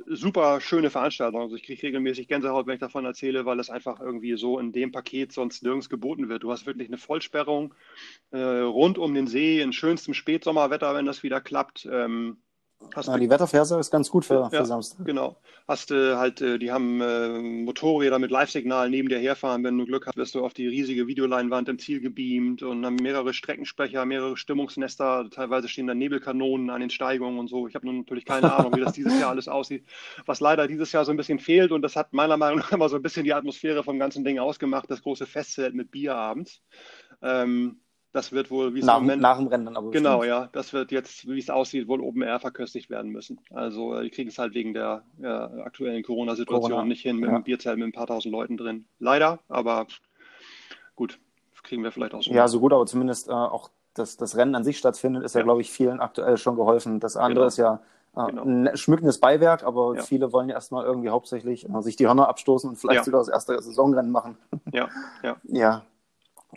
super 0.07 0.61
schöne 0.61 0.89
Veranstaltung. 0.89 1.41
Also 1.41 1.55
ich 1.55 1.63
kriege 1.63 1.83
regelmäßig 1.83 2.27
Gänsehaut, 2.27 2.67
wenn 2.67 2.75
ich 2.75 2.79
davon 2.79 3.05
erzähle, 3.05 3.45
weil 3.45 3.59
es 3.59 3.69
einfach 3.69 3.99
irgendwie 3.99 4.35
so 4.37 4.59
in 4.59 4.71
dem 4.71 4.91
Paket 4.91 5.31
sonst 5.31 5.63
nirgends 5.63 5.89
geboten 5.89 6.29
wird. 6.29 6.43
Du 6.43 6.51
hast 6.51 6.65
wirklich 6.65 6.87
eine 6.87 6.97
Vollsperrung 6.97 7.73
äh, 8.31 8.37
rund 8.37 8.97
um 8.97 9.13
den 9.13 9.27
See 9.27 9.61
in 9.61 9.73
schönstem 9.73 10.13
Spätsommerwetter, 10.13 10.93
wenn 10.95 11.05
das 11.05 11.23
wieder 11.23 11.41
klappt. 11.41 11.87
Ähm, 11.91 12.37
ja, 12.95 13.17
die 13.17 13.29
Wettervorhersage 13.29 13.79
ist 13.79 13.91
ganz 13.91 14.09
gut 14.09 14.25
für, 14.25 14.49
ja, 14.51 14.65
Samstag. 14.65 15.05
Genau. 15.05 15.37
Hast 15.67 15.89
du 15.89 16.13
äh, 16.13 16.15
halt, 16.15 16.41
äh, 16.41 16.57
die 16.57 16.71
haben 16.71 17.01
äh, 17.01 17.39
Motorräder 17.39 18.19
mit 18.19 18.31
Live-Signal 18.31 18.89
neben 18.89 19.09
dir 19.09 19.19
herfahren. 19.19 19.63
Wenn 19.63 19.77
du 19.77 19.85
Glück 19.85 20.07
hast, 20.07 20.17
wirst 20.17 20.35
du 20.35 20.43
auf 20.43 20.53
die 20.53 20.67
riesige 20.67 21.07
Videoleinwand 21.07 21.69
im 21.69 21.77
Ziel 21.77 21.99
gebeamt 22.01 22.63
und 22.63 22.85
haben 22.85 22.95
mehrere 22.95 23.33
Streckensprecher, 23.33 24.05
mehrere 24.05 24.37
Stimmungsnester. 24.37 25.29
Teilweise 25.29 25.67
stehen 25.67 25.87
da 25.87 25.93
Nebelkanonen 25.93 26.69
an 26.69 26.81
den 26.81 26.89
Steigungen 26.89 27.39
und 27.39 27.47
so. 27.47 27.67
Ich 27.67 27.75
habe 27.75 27.85
nun 27.85 27.99
natürlich 27.99 28.25
keine 28.25 28.53
Ahnung, 28.57 28.75
wie 28.75 28.81
das 28.81 28.93
dieses 28.93 29.19
Jahr 29.19 29.29
alles 29.29 29.47
aussieht. 29.47 29.85
Was 30.25 30.39
leider 30.39 30.67
dieses 30.67 30.91
Jahr 30.91 31.05
so 31.05 31.11
ein 31.11 31.17
bisschen 31.17 31.39
fehlt 31.39 31.71
und 31.71 31.81
das 31.81 31.95
hat 31.95 32.13
meiner 32.13 32.37
Meinung 32.37 32.59
nach 32.59 32.71
immer 32.71 32.89
so 32.89 32.95
ein 32.95 33.01
bisschen 33.01 33.23
die 33.23 33.33
Atmosphäre 33.33 33.83
vom 33.83 33.99
ganzen 33.99 34.23
Ding 34.23 34.39
ausgemacht, 34.39 34.89
das 34.89 35.03
große 35.03 35.25
Festzelt 35.25 35.75
mit 35.75 35.91
Bier 35.91 36.15
abends. 36.15 36.61
Ähm, 37.21 37.81
das 38.11 38.31
wird 38.31 38.49
wohl, 38.49 38.73
wie 38.73 38.79
es 38.79 38.85
nach, 38.85 38.99
Moment, 38.99 39.21
nach 39.21 39.37
dem 39.37 39.47
Rennen 39.47 39.65
dann 39.65 39.77
aber. 39.77 39.91
Genau, 39.91 40.19
bestimmt. 40.19 40.41
ja. 40.41 40.49
Das 40.51 40.73
wird 40.73 40.91
jetzt, 40.91 41.27
wie 41.27 41.39
es 41.39 41.49
aussieht, 41.49 41.87
wohl 41.87 42.01
Open 42.01 42.21
Air 42.21 42.39
verköstigt 42.39 42.89
werden 42.89 43.11
müssen. 43.11 43.39
Also, 43.53 43.95
äh, 43.95 44.03
die 44.03 44.09
kriegen 44.09 44.29
es 44.29 44.37
halt 44.37 44.53
wegen 44.53 44.73
der 44.73 45.03
ja, 45.19 45.45
aktuellen 45.63 46.03
Corona-Situation 46.03 46.71
Corona. 46.71 46.87
nicht 46.87 47.01
hin 47.01 47.17
mit 47.17 47.29
ja. 47.29 47.35
einem 47.35 47.43
Bierzelt 47.43 47.77
mit 47.77 47.87
ein 47.87 47.91
paar 47.91 48.07
tausend 48.07 48.31
Leuten 48.31 48.57
drin. 48.57 48.85
Leider, 48.99 49.39
aber 49.47 49.87
gut, 50.95 51.19
kriegen 51.63 51.83
wir 51.83 51.91
vielleicht 51.91 52.13
auch 52.13 52.23
so. 52.23 52.31
Ja, 52.31 52.47
so 52.47 52.59
gut, 52.59 52.73
aber 52.73 52.85
zumindest 52.85 53.29
äh, 53.29 53.31
auch 53.31 53.69
dass 53.93 54.17
das 54.17 54.35
Rennen 54.37 54.55
an 54.55 54.63
sich 54.63 54.77
stattfindet, 54.77 55.23
ist 55.23 55.35
ja, 55.35 55.41
ja 55.41 55.45
glaube 55.45 55.61
ich, 55.61 55.71
vielen 55.71 55.99
aktuell 55.99 56.37
schon 56.37 56.55
geholfen. 56.55 56.99
Das 56.99 57.17
andere 57.17 57.41
genau. 57.41 57.47
ist 57.47 57.57
ja 57.57 57.81
äh, 58.15 58.25
genau. 58.25 58.43
ein 58.43 58.77
schmückendes 58.77 59.19
Beiwerk, 59.19 59.63
aber 59.63 59.95
ja. 59.95 60.01
viele 60.01 60.31
wollen 60.31 60.49
ja 60.49 60.55
erstmal 60.55 60.85
irgendwie 60.85 61.09
hauptsächlich 61.09 61.69
äh, 61.69 61.81
sich 61.81 61.95
die 61.95 62.07
Hörner 62.07 62.27
abstoßen 62.27 62.69
und 62.69 62.77
vielleicht 62.77 63.05
sogar 63.05 63.21
das 63.21 63.29
erste 63.29 63.61
Saisonrennen 63.61 64.11
machen. 64.11 64.37
Ja, 64.71 64.89
ja. 65.23 65.35
ja, 65.43 65.83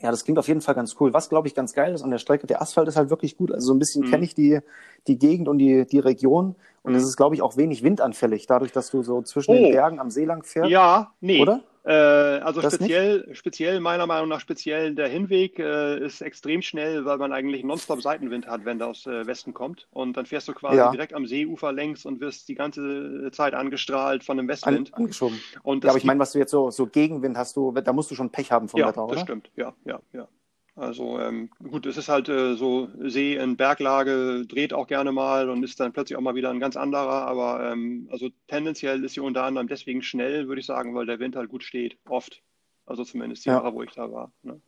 ja, 0.01 0.11
das 0.11 0.25
klingt 0.25 0.39
auf 0.39 0.49
jeden 0.49 0.63
Fall 0.63 0.75
ganz 0.75 0.97
cool. 1.01 1.13
Was, 1.13 1.29
glaube 1.29 1.49
ich, 1.49 1.55
ganz 1.55 1.75
geil 1.75 1.95
ist 1.95 2.03
an 2.03 2.11
der 2.11 2.19
Strecke, 2.19 2.47
der 2.47 2.63
Asphalt 2.63 2.89
ist 2.89 2.97
halt 2.97 3.11
wirklich 3.11 3.37
gut. 3.37 3.53
Also 3.53 3.69
so 3.69 3.75
ein 3.75 3.79
bisschen 3.79 4.07
mhm. 4.07 4.11
kenne 4.11 4.25
ich 4.25 4.35
die, 4.35 4.61
die 5.07 5.19
Gegend 5.19 5.49
und 5.49 5.59
die, 5.59 5.87
die 5.87 5.99
Region. 5.99 6.57
Und 6.83 6.95
es 6.95 7.03
mhm. 7.03 7.09
ist, 7.09 7.17
glaube 7.17 7.35
ich, 7.35 7.43
auch 7.43 7.57
wenig 7.57 7.83
windanfällig, 7.83 8.47
dadurch, 8.47 8.73
dass 8.73 8.91
du 8.91 9.03
so 9.03 9.23
zwischen 9.23 9.53
oh. 9.53 9.55
den 9.55 9.73
Bergen 9.73 10.01
am 10.01 10.11
See 10.11 10.25
lang 10.25 10.45
fährst. 10.45 10.71
Ja, 10.71 11.13
nee. 11.21 11.43
Oder? 11.43 11.61
Äh, 11.85 11.93
also 11.93 12.61
speziell, 12.63 13.29
speziell, 13.35 13.81
meiner 13.81 14.07
Meinung 14.07 14.29
nach, 14.29 14.41
speziell 14.41 14.95
der 14.95 15.09
Hinweg 15.09 15.59
äh, 15.59 16.05
ist 16.05 16.21
extrem 16.21 16.63
schnell, 16.63 17.05
weil 17.05 17.19
man 17.19 17.33
eigentlich 17.33 17.65
nonstop 17.65 18.03
Seitenwind 18.03 18.47
hat, 18.47 18.65
wenn 18.65 18.79
der 18.79 18.89
aus 18.89 19.07
äh, 19.07 19.27
Westen 19.27 19.53
kommt. 19.53 19.89
Und 19.91 20.17
dann 20.17 20.27
fährst 20.27 20.47
du 20.47 20.53
quasi 20.53 20.77
ja. 20.77 20.91
direkt 20.93 21.13
am 21.13 21.27
Seeufer 21.27 21.73
längs 21.73 22.07
und 22.07 22.21
wirst 22.21 22.49
die 22.49 22.55
ganze 22.55 23.31
Zeit 23.33 23.55
angestrahlt 23.55 24.23
von 24.23 24.37
dem 24.37 24.47
Westwind. 24.47 24.95
An, 24.95 25.03
angeschoben. 25.03 25.41
Und 25.63 25.83
ja, 25.83 25.91
aber 25.91 25.99
ich 25.99 26.05
meine, 26.05 26.21
was 26.21 26.33
du 26.33 26.39
jetzt 26.39 26.53
so, 26.53 26.71
so 26.71 26.87
Gegenwind 26.87 27.37
hast, 27.37 27.57
du, 27.57 27.73
da 27.73 27.93
musst 27.93 28.11
du 28.11 28.15
schon 28.15 28.31
Pech 28.31 28.53
haben 28.53 28.69
vom 28.69 28.79
ja, 28.79 28.89
Wetter, 28.89 29.05
oder? 29.05 29.15
Ja, 29.15 29.15
das 29.15 29.23
stimmt. 29.25 29.51
Ja, 29.57 29.75
ja, 29.85 30.01
ja. 30.13 30.29
Also 30.75 31.19
ähm, 31.21 31.51
gut, 31.63 31.85
es 31.85 31.99
ist 31.99 32.09
halt 32.09 32.31
äh, 32.31 32.55
so 32.55 32.89
See 32.99 33.37
in 33.37 33.59
Berglage, 33.59 34.47
dreht 34.47 34.73
auch 34.73 34.87
gerne 34.87 35.13
mal 35.13 35.51
und 35.51 35.63
ist 35.63 35.79
dann 35.79 35.93
plötzlich 35.93 36.17
auch 36.17 36.23
mal 36.23 36.35
wieder 36.35 36.49
ein 36.49 36.61
ganz 36.61 36.77
anderer. 36.77 37.27
Aber 37.27 37.71
ähm, 37.71 38.09
also 38.11 38.31
tendenziell 38.49 39.05
ist 39.05 39.13
sie 39.13 39.21
unter 39.21 39.45
anderem 39.45 39.69
deswegen 39.69 40.03
schnell, 40.03 40.49
würde 40.49 40.61
ich 40.61 40.67
sagen, 40.67 40.95
weil 40.95 41.05
der 41.05 41.19
Wind 41.19 41.37
halt 41.37 41.51
gut 41.51 41.63
steht, 41.63 41.99
oft. 42.09 42.43
Also 42.87 43.05
zumindest 43.05 43.45
die 43.45 43.51
ja. 43.51 43.57
Jahre, 43.57 43.75
wo 43.75 43.83
ich 43.83 43.93
da 43.93 44.11
war. 44.11 44.33
Ne? 44.43 44.61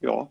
Ja. 0.00 0.28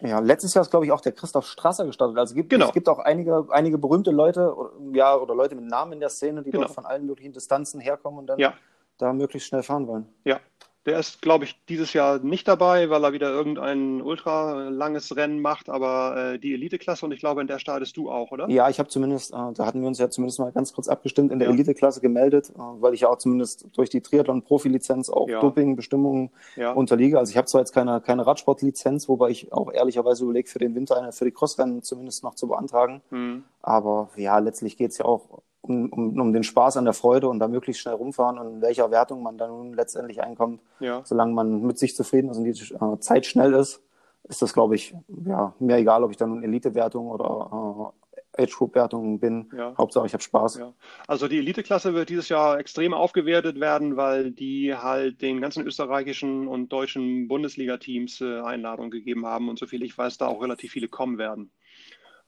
Ja, 0.00 0.18
letztes 0.20 0.52
Jahr 0.54 0.62
ist, 0.62 0.70
glaube 0.70 0.84
ich, 0.84 0.92
auch 0.92 1.00
der 1.00 1.12
Christoph 1.12 1.46
Strasser 1.46 1.86
gestartet. 1.86 2.18
Also 2.18 2.34
gibt, 2.34 2.50
genau. 2.50 2.66
es 2.66 2.72
gibt 2.72 2.88
auch 2.88 2.98
einige, 2.98 3.46
einige 3.50 3.78
berühmte 3.78 4.10
Leute, 4.10 4.54
ja, 4.92 5.16
oder 5.16 5.34
Leute 5.34 5.54
mit 5.54 5.64
Namen 5.64 5.94
in 5.94 6.00
der 6.00 6.10
Szene, 6.10 6.42
die 6.42 6.50
genau. 6.50 6.64
dort 6.64 6.74
von 6.74 6.84
allen 6.84 7.06
möglichen 7.06 7.32
Distanzen 7.32 7.80
herkommen 7.80 8.18
und 8.20 8.26
dann 8.26 8.38
ja. 8.38 8.54
da 8.98 9.12
möglichst 9.14 9.48
schnell 9.48 9.62
fahren 9.62 9.86
wollen. 9.86 10.06
Ja, 10.24 10.38
der 10.86 11.00
ist, 11.00 11.20
glaube 11.20 11.44
ich, 11.44 11.56
dieses 11.68 11.92
Jahr 11.92 12.20
nicht 12.20 12.46
dabei, 12.46 12.88
weil 12.90 13.04
er 13.04 13.12
wieder 13.12 13.30
irgendein 13.30 14.00
ultra 14.00 14.68
langes 14.68 15.16
Rennen 15.16 15.40
macht, 15.40 15.68
aber 15.68 16.34
äh, 16.34 16.38
die 16.38 16.54
Elite-Klasse 16.54 17.04
und 17.04 17.12
ich 17.12 17.18
glaube, 17.18 17.40
in 17.40 17.48
der 17.48 17.58
startest 17.58 17.96
du 17.96 18.08
auch, 18.10 18.30
oder? 18.30 18.48
Ja, 18.48 18.68
ich 18.68 18.78
habe 18.78 18.88
zumindest, 18.88 19.32
äh, 19.32 19.52
da 19.54 19.66
hatten 19.66 19.80
wir 19.80 19.88
uns 19.88 19.98
ja 19.98 20.08
zumindest 20.08 20.38
mal 20.38 20.52
ganz 20.52 20.72
kurz 20.72 20.86
abgestimmt, 20.86 21.32
in 21.32 21.40
der 21.40 21.48
ja. 21.48 21.54
Elite-Klasse 21.54 22.00
gemeldet, 22.00 22.50
äh, 22.50 22.58
weil 22.58 22.94
ich 22.94 23.00
ja 23.00 23.08
auch 23.08 23.18
zumindest 23.18 23.66
durch 23.76 23.90
die 23.90 24.00
Triathlon-Profi-Lizenz 24.00 25.10
auch 25.10 25.28
ja. 25.28 25.40
Doping-Bestimmungen 25.40 26.30
ja. 26.54 26.70
unterliege. 26.72 27.18
Also 27.18 27.30
ich 27.30 27.36
habe 27.36 27.46
zwar 27.48 27.62
jetzt 27.62 27.72
keine, 27.72 28.00
keine 28.00 28.24
Radsport-Lizenz, 28.24 29.08
wobei 29.08 29.30
ich 29.30 29.52
auch 29.52 29.72
ehrlicherweise 29.72 30.22
überlege, 30.22 30.48
für 30.48 30.60
den 30.60 30.76
Winter 30.76 30.96
eine, 30.96 31.12
für 31.12 31.24
die 31.24 31.32
Crossrennen 31.32 31.82
zumindest 31.82 32.22
noch 32.22 32.36
zu 32.36 32.46
beantragen. 32.46 33.02
Mhm. 33.10 33.42
Aber 33.60 34.10
ja, 34.16 34.38
letztlich 34.38 34.76
geht 34.76 34.92
es 34.92 34.98
ja 34.98 35.04
auch 35.04 35.42
um, 35.68 35.88
um, 35.90 36.20
um 36.20 36.32
den 36.32 36.42
Spaß 36.42 36.76
an 36.76 36.84
der 36.84 36.94
Freude 36.94 37.28
und 37.28 37.38
da 37.38 37.48
möglichst 37.48 37.82
schnell 37.82 37.94
rumfahren 37.94 38.38
und 38.38 38.54
in 38.54 38.62
welcher 38.62 38.90
Wertung 38.90 39.22
man 39.22 39.38
dann 39.38 39.50
nun 39.50 39.74
letztendlich 39.74 40.22
einkommt. 40.22 40.60
Ja. 40.80 41.02
Solange 41.04 41.32
man 41.32 41.62
mit 41.62 41.78
sich 41.78 41.94
zufrieden 41.94 42.30
ist 42.30 42.38
und 42.38 42.44
die 42.44 42.50
äh, 42.50 42.98
Zeit 43.00 43.26
schnell 43.26 43.54
ist, 43.54 43.82
ist 44.28 44.42
das, 44.42 44.52
glaube 44.52 44.74
ich, 44.74 44.94
ja, 45.24 45.54
mir 45.58 45.76
egal, 45.76 46.02
ob 46.02 46.10
ich 46.10 46.16
dann 46.16 46.42
Elite-Wertung 46.42 47.08
oder 47.08 47.92
äh, 48.36 48.42
Age-Group-Wertung 48.42 49.18
bin. 49.18 49.50
Ja. 49.56 49.74
Hauptsache, 49.76 50.06
ich 50.06 50.12
habe 50.12 50.22
Spaß. 50.22 50.58
Ja. 50.58 50.72
Also 51.06 51.28
die 51.28 51.38
Elite-Klasse 51.38 51.94
wird 51.94 52.08
dieses 52.08 52.28
Jahr 52.28 52.58
extrem 52.58 52.92
aufgewertet 52.94 53.60
werden, 53.60 53.96
weil 53.96 54.30
die 54.32 54.74
halt 54.74 55.22
den 55.22 55.40
ganzen 55.40 55.66
österreichischen 55.66 56.48
und 56.48 56.72
deutschen 56.72 57.28
Bundesliga-Teams 57.28 58.20
äh, 58.20 58.40
Einladungen 58.40 58.90
gegeben 58.90 59.26
haben 59.26 59.48
und 59.48 59.58
soviel 59.58 59.82
ich 59.82 59.96
weiß, 59.96 60.18
da 60.18 60.26
auch 60.26 60.42
relativ 60.42 60.72
viele 60.72 60.88
kommen 60.88 61.18
werden. 61.18 61.50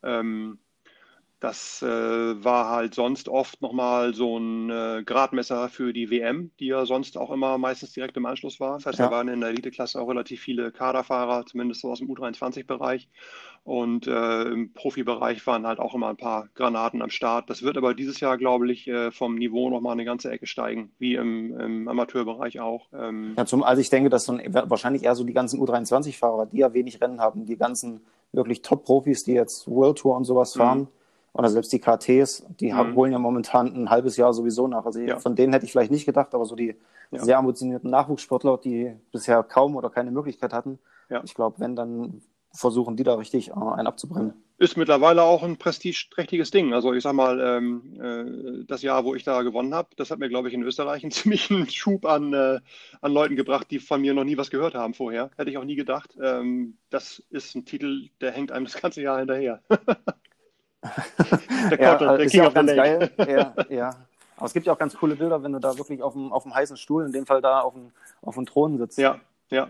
Ähm, 0.03 0.59
das 1.41 1.83
äh, 1.83 1.87
war 1.87 2.69
halt 2.69 2.95
sonst 2.95 3.29
oft 3.29 3.63
nochmal 3.63 4.13
so 4.13 4.39
ein 4.39 4.71
äh, 4.71 5.03
Gradmesser 5.05 5.69
für 5.69 5.93
die 5.93 6.11
WM, 6.11 6.51
die 6.59 6.67
ja 6.67 6.85
sonst 6.85 7.17
auch 7.17 7.31
immer 7.31 7.59
meistens 7.59 7.93
direkt 7.93 8.17
im 8.17 8.27
Anschluss 8.27 8.59
war. 8.59 8.75
Das 8.75 8.87
heißt, 8.87 8.99
ja. 8.99 9.07
da 9.07 9.13
waren 9.13 9.29
in 9.29 9.41
der 9.41 9.51
Elite-Klasse 9.51 10.01
auch 10.01 10.09
relativ 10.09 10.41
viele 10.41 10.73
Kaderfahrer, 10.73 11.47
zumindest 11.47 11.83
so 11.83 11.93
aus 11.93 12.01
dem 12.01 12.09
U23-Bereich. 12.09 13.09
Und 13.63 14.09
äh, 14.09 14.43
im 14.45 14.73
Profibereich 14.73 15.47
waren 15.47 15.67
halt 15.67 15.79
auch 15.79 15.95
immer 15.95 16.09
ein 16.09 16.17
paar 16.17 16.49
Granaten 16.55 17.03
am 17.03 17.11
Start. 17.11 17.51
Das 17.51 17.63
wird 17.63 17.77
aber 17.77 17.95
dieses 17.95 18.19
Jahr, 18.19 18.37
glaube 18.37 18.71
ich, 18.73 18.89
äh, 18.89 19.13
vom 19.13 19.37
Niveau 19.37 19.71
nochmal 19.71 19.93
eine 19.93 20.05
ganze 20.05 20.31
Ecke 20.31 20.47
steigen, 20.47 20.91
wie 20.99 21.15
im, 21.15 21.59
im 21.61 21.87
Amateurbereich 21.87 22.59
auch. 22.59 22.87
Ähm, 22.93 23.35
ja, 23.37 23.47
zum, 23.47 23.63
also 23.63 23.81
ich 23.81 23.91
denke, 23.91 24.11
dass 24.11 24.25
dann 24.25 24.43
wahrscheinlich 24.53 25.05
eher 25.05 25.15
so 25.15 25.23
die 25.23 25.35
ganzen 25.35 25.61
U23-Fahrer, 25.61 26.47
die 26.47 26.59
ja 26.59 26.73
wenig 26.75 27.01
Rennen 27.01 27.21
haben, 27.21 27.47
die 27.47 27.57
ganzen 27.57 28.01
wirklich 28.33 28.63
Top-Profis, 28.63 29.23
die 29.23 29.35
jetzt 29.35 29.69
World 29.69 29.99
Tour 29.99 30.17
und 30.17 30.25
sowas 30.25 30.55
mhm. 30.57 30.59
fahren, 30.59 30.79
mhm 30.81 30.98
oder 31.39 31.51
selbst 31.51 31.73
die 31.73 31.79
KTs, 31.79 32.45
die 32.59 32.73
mhm. 32.73 32.97
holen 32.97 33.13
ja 33.13 33.19
momentan 33.21 33.73
ein 33.73 33.91
halbes 33.91 34.17
Jahr 34.17 34.35
sowieso 34.35 34.67
nach. 34.67 34.85
Also 34.85 34.99
ja. 34.99 35.21
von 35.21 35.37
denen 35.37 35.53
hätte 35.53 35.65
ich 35.65 35.71
vielleicht 35.71 35.93
nicht 35.93 36.05
gedacht, 36.05 36.35
aber 36.35 36.45
so 36.45 36.57
die 36.57 36.75
ja. 37.13 37.25
sehr 37.25 37.39
ambitionierten 37.39 37.89
Nachwuchssportler, 37.91 38.59
die 38.59 38.93
bisher 39.13 39.45
kaum 39.45 39.77
oder 39.77 39.89
keine 39.89 40.11
Möglichkeit 40.11 40.53
hatten, 40.53 40.81
ja. 41.09 41.23
ich 41.25 41.35
glaube, 41.35 41.61
wenn, 41.61 41.77
dann 41.77 42.23
versuchen 42.53 42.97
die 42.97 43.05
da 43.05 43.15
richtig 43.15 43.51
äh, 43.51 43.53
einen 43.53 43.87
abzubrennen. 43.87 44.35
Ist 44.59 44.77
mittlerweile 44.77 45.23
auch 45.23 45.45
ein 45.45 45.59
prestigeträchtiges 45.59 46.51
Ding. 46.51 46.75
Also 46.75 46.93
ich 46.93 47.05
sag 47.05 47.13
mal, 47.13 47.39
ähm, 47.41 48.01
äh, 48.01 48.65
das 48.67 48.83
Jahr, 48.83 49.05
wo 49.05 49.15
ich 49.15 49.23
da 49.23 49.43
gewonnen 49.43 49.73
habe, 49.75 49.91
das 49.97 50.11
hat 50.11 50.19
mir, 50.19 50.29
glaube 50.29 50.49
ich, 50.49 50.55
in 50.55 50.65
Österreich 50.65 51.05
einen 51.05 51.13
ziemlichen 51.13 51.71
Schub 51.71 52.05
an, 52.05 52.33
äh, 52.33 52.59
an 53.01 53.13
Leuten 53.13 53.37
gebracht, 53.37 53.71
die 53.71 53.79
von 53.79 54.01
mir 54.01 54.13
noch 54.13 54.25
nie 54.25 54.37
was 54.37 54.51
gehört 54.51 54.75
haben 54.75 54.93
vorher. 54.93 55.31
Hätte 55.37 55.51
ich 55.51 55.59
auch 55.59 55.65
nie 55.65 55.77
gedacht. 55.77 56.17
Ähm, 56.21 56.79
das 56.91 57.23
ist 57.31 57.55
ein 57.55 57.65
Titel, 57.65 58.09
der 58.21 58.33
hängt 58.33 58.51
einem 58.51 58.65
das 58.65 58.83
ganze 58.83 59.03
Jahr 59.03 59.21
hinterher. 59.21 59.63
der 61.71 61.81
ja, 61.81 61.93
Kottel, 61.93 62.09
der 62.09 62.21
ist 62.21 62.33
King 62.33 62.43
ja 62.43 62.49
auch 62.49 62.55
ganz 62.55 62.75
geil. 62.75 63.11
Ja, 63.19 63.55
ja. 63.69 63.91
Aber 64.37 64.47
es 64.47 64.53
gibt 64.53 64.67
ja 64.67 64.73
auch 64.73 64.79
ganz 64.79 64.97
coole 64.97 65.17
Bilder, 65.17 65.43
wenn 65.43 65.53
du 65.53 65.59
da 65.59 65.77
wirklich 65.77 66.03
auf 66.03 66.13
dem, 66.13 66.33
auf 66.33 66.45
dem 66.45 66.55
heißen 66.55 66.77
Stuhl, 66.77 67.05
in 67.05 67.13
dem 67.13 67.27
Fall 67.27 67.43
da 67.43 67.61
auf 67.61 67.75
dem, 67.75 67.91
auf 68.23 68.37
dem 68.37 68.47
Thron 68.47 68.79
sitzt. 68.79 68.99
Ja, 68.99 69.19
ja, 69.51 69.69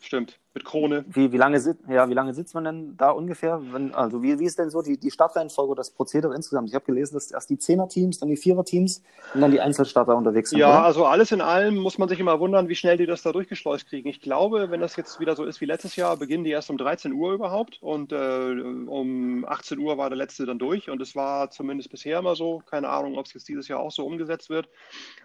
stimmt. 0.00 0.38
Mit 0.54 0.64
Krone. 0.64 1.04
Wie, 1.08 1.32
wie, 1.32 1.36
lange, 1.36 1.58
ja, 1.88 2.08
wie 2.08 2.14
lange 2.14 2.34
sitzt 2.34 2.54
man 2.54 2.64
denn 2.64 2.96
da 2.96 3.10
ungefähr? 3.10 3.60
Wenn, 3.72 3.94
also 3.94 4.22
wie, 4.22 4.38
wie 4.38 4.44
ist 4.44 4.58
denn 4.58 4.70
so 4.70 4.82
die, 4.82 4.98
die 4.98 5.10
Startreihenfolge 5.10 5.72
oder 5.72 5.80
das 5.80 5.90
Prozedere 5.90 6.34
insgesamt? 6.34 6.68
Ich 6.68 6.74
habe 6.74 6.84
gelesen, 6.84 7.14
dass 7.14 7.30
erst 7.30 7.48
die 7.50 7.58
Zehner-Teams, 7.58 8.18
dann 8.18 8.28
die 8.28 8.36
Vierer-Teams 8.36 9.02
und 9.34 9.40
dann 9.40 9.50
die 9.50 9.60
Einzelstarter 9.60 10.16
unterwegs 10.16 10.50
sind. 10.50 10.58
Ja, 10.58 10.68
oder? 10.68 10.84
also 10.84 11.06
alles 11.06 11.32
in 11.32 11.40
allem 11.40 11.76
muss 11.76 11.98
man 11.98 12.08
sich 12.08 12.20
immer 12.20 12.38
wundern, 12.38 12.68
wie 12.68 12.74
schnell 12.74 12.96
die 12.96 13.06
das 13.06 13.22
da 13.22 13.32
durchgeschleust 13.32 13.88
kriegen. 13.88 14.08
Ich 14.08 14.20
glaube, 14.20 14.70
wenn 14.70 14.80
das 14.80 14.96
jetzt 14.96 15.20
wieder 15.20 15.36
so 15.36 15.44
ist 15.44 15.60
wie 15.60 15.66
letztes 15.66 15.96
Jahr, 15.96 16.16
beginnen 16.16 16.44
die 16.44 16.50
erst 16.50 16.68
um 16.68 16.76
13 16.76 17.12
Uhr 17.12 17.32
überhaupt 17.32 17.78
und 17.80 18.12
äh, 18.12 18.60
um 18.86 19.46
18 19.46 19.78
Uhr 19.78 19.96
war 19.96 20.10
der 20.10 20.18
letzte 20.18 20.44
dann 20.44 20.58
durch 20.58 20.90
und 20.90 21.00
es 21.00 21.16
war 21.16 21.50
zumindest 21.50 21.90
bisher 21.90 22.18
immer 22.18 22.36
so, 22.36 22.62
keine 22.66 22.88
Ahnung, 22.90 23.16
ob 23.16 23.26
es 23.26 23.32
jetzt 23.32 23.48
dieses 23.48 23.68
Jahr 23.68 23.80
auch 23.80 23.90
so 23.90 24.04
umgesetzt 24.04 24.50
wird, 24.50 24.68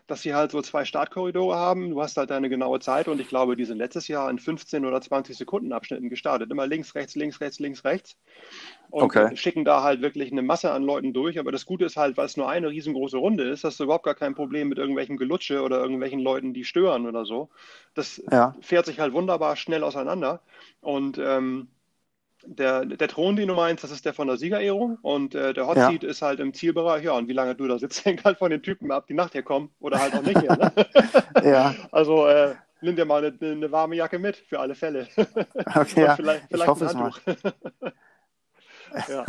dass 0.07 0.21
sie 0.21 0.33
halt 0.33 0.51
so 0.51 0.61
zwei 0.61 0.85
Startkorridore 0.85 1.55
haben. 1.55 1.89
Du 1.89 2.01
hast 2.01 2.15
halt 2.15 2.29
deine 2.29 2.49
genaue 2.49 2.79
Zeit 2.79 3.09
und 3.09 3.19
ich 3.19 3.27
glaube, 3.27 3.57
die 3.57 3.65
sind 3.65 3.77
letztes 3.77 4.07
Jahr 4.07 4.29
in 4.29 4.39
15 4.39 4.85
oder 4.85 5.01
20 5.01 5.16
Sekunden 5.25 5.73
Abschnitten 5.73 6.09
gestartet. 6.09 6.51
Immer 6.51 6.67
links, 6.67 6.95
rechts, 6.95 7.15
links, 7.15 7.41
rechts, 7.41 7.59
links, 7.59 7.83
rechts. 7.83 8.17
Und 8.89 9.03
okay. 9.03 9.35
schicken 9.35 9.65
da 9.65 9.83
halt 9.83 10.01
wirklich 10.01 10.31
eine 10.31 10.41
Masse 10.41 10.71
an 10.71 10.83
Leuten 10.83 11.13
durch. 11.13 11.39
Aber 11.39 11.51
das 11.51 11.65
Gute 11.65 11.85
ist 11.85 11.97
halt, 11.97 12.17
weil 12.17 12.25
es 12.25 12.37
nur 12.37 12.49
eine 12.49 12.69
riesengroße 12.69 13.17
Runde 13.17 13.43
ist, 13.43 13.63
hast 13.63 13.79
du 13.79 13.85
überhaupt 13.85 14.05
gar 14.05 14.15
kein 14.15 14.35
Problem 14.35 14.69
mit 14.69 14.77
irgendwelchen 14.77 15.17
Gelutsche 15.17 15.61
oder 15.61 15.79
irgendwelchen 15.79 16.19
Leuten, 16.19 16.53
die 16.53 16.63
stören 16.63 17.07
oder 17.07 17.25
so. 17.25 17.49
Das 17.93 18.21
ja. 18.31 18.55
fährt 18.61 18.85
sich 18.85 18.99
halt 18.99 19.13
wunderbar 19.13 19.55
schnell 19.55 19.83
auseinander. 19.83 20.41
Und 20.81 21.17
ähm, 21.17 21.67
der, 22.47 22.85
der 22.85 23.07
Thron, 23.07 23.35
den 23.35 23.47
du 23.47 23.55
meinst, 23.55 23.83
das 23.83 23.91
ist 23.91 24.05
der 24.05 24.13
von 24.13 24.27
der 24.27 24.37
Siegerehrung 24.37 24.97
und 25.01 25.35
äh, 25.35 25.53
der 25.53 25.67
Hot 25.67 25.77
Seat 25.77 26.03
ja. 26.03 26.09
ist 26.09 26.21
halt 26.21 26.39
im 26.39 26.53
Zielbereich. 26.53 27.03
Ja, 27.03 27.13
und 27.13 27.27
wie 27.27 27.33
lange 27.33 27.55
du 27.55 27.67
da 27.67 27.77
sitzt, 27.77 28.05
hängt 28.05 28.23
halt 28.23 28.37
von 28.37 28.51
den 28.51 28.63
Typen 28.63 28.91
ab, 28.91 29.07
die 29.07 29.13
nachher 29.13 29.43
kommen 29.43 29.69
oder 29.79 29.99
halt 29.99 30.15
auch 30.15 30.21
nicht 30.21 30.41
mehr. 30.41 30.57
Ne? 30.57 30.71
ja. 31.43 31.75
Also 31.91 32.27
äh, 32.27 32.55
nimm 32.81 32.95
dir 32.95 33.05
mal 33.05 33.23
eine, 33.23 33.37
eine, 33.39 33.71
warme 33.71 33.95
Jacke 33.95 34.19
mit, 34.19 34.37
für 34.37 34.59
alle 34.59 34.75
Fälle. 34.75 35.07
Okay, 35.75 36.03
ja. 36.03 36.15
vielleicht, 36.15 36.43
vielleicht 36.47 36.51
ich 36.51 36.67
hoffe 36.67 36.85
es 36.85 36.93
mal. 36.93 37.11
ja. 39.09 39.25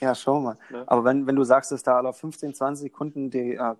ja, 0.00 0.14
schau 0.14 0.40
mal. 0.40 0.58
Ja. 0.70 0.84
Aber 0.86 1.04
wenn, 1.04 1.26
wenn 1.26 1.36
du 1.36 1.44
sagst, 1.44 1.72
dass 1.72 1.82
da 1.82 1.96
alle 1.96 2.12
15, 2.12 2.54
20 2.54 2.82
Sekunden 2.84 3.30
die, 3.30 3.54
äh, 3.54 3.74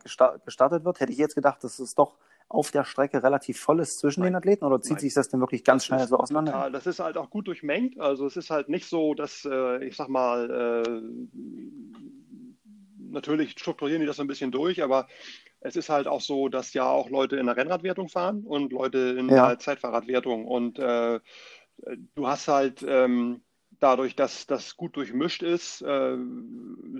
gestartet 0.44 0.84
wird, 0.84 1.00
hätte 1.00 1.12
ich 1.12 1.18
jetzt 1.18 1.34
gedacht, 1.34 1.62
dass 1.64 1.78
es 1.78 1.94
doch 1.94 2.16
auf 2.48 2.70
der 2.70 2.84
Strecke 2.84 3.22
relativ 3.22 3.60
voll 3.60 3.80
ist 3.80 3.98
zwischen 3.98 4.20
Nein. 4.20 4.32
den 4.32 4.36
Athleten 4.36 4.64
oder 4.64 4.80
zieht 4.80 4.92
Nein. 4.92 5.00
sich 5.00 5.14
das 5.14 5.28
denn 5.28 5.40
wirklich 5.40 5.64
ganz 5.64 5.86
schnell 5.86 6.06
so 6.06 6.18
auseinander? 6.18 6.52
Total. 6.52 6.72
Das 6.72 6.86
ist 6.86 7.00
halt 7.00 7.16
auch 7.16 7.30
gut 7.30 7.48
durchmengt. 7.48 7.98
Also 7.98 8.26
es 8.26 8.36
ist 8.36 8.50
halt 8.50 8.68
nicht 8.68 8.86
so, 8.86 9.14
dass, 9.14 9.46
äh, 9.50 9.84
ich 9.84 9.96
sag 9.96 10.08
mal, 10.08 10.84
äh, 10.84 11.02
natürlich 13.12 13.52
strukturieren 13.52 14.00
die 14.00 14.06
das 14.06 14.20
ein 14.20 14.26
bisschen 14.26 14.50
durch, 14.50 14.82
aber 14.82 15.08
es 15.60 15.76
ist 15.76 15.88
halt 15.88 16.06
auch 16.08 16.20
so, 16.20 16.48
dass 16.48 16.74
ja 16.74 16.88
auch 16.88 17.08
Leute 17.08 17.36
in 17.36 17.46
der 17.46 17.56
Rennradwertung 17.56 18.08
fahren 18.08 18.42
und 18.44 18.72
Leute 18.72 19.16
in 19.18 19.28
ja. 19.28 19.48
der 19.48 19.58
Zeitfahrradwertung. 19.58 20.46
Und 20.46 20.78
äh, 20.78 21.20
du 22.14 22.26
hast 22.26 22.48
halt 22.48 22.84
ähm, 22.86 23.42
dadurch, 23.78 24.16
dass 24.16 24.46
das 24.46 24.76
gut 24.76 24.96
durchmischt 24.96 25.42
ist, 25.42 25.82
äh, 25.82 26.16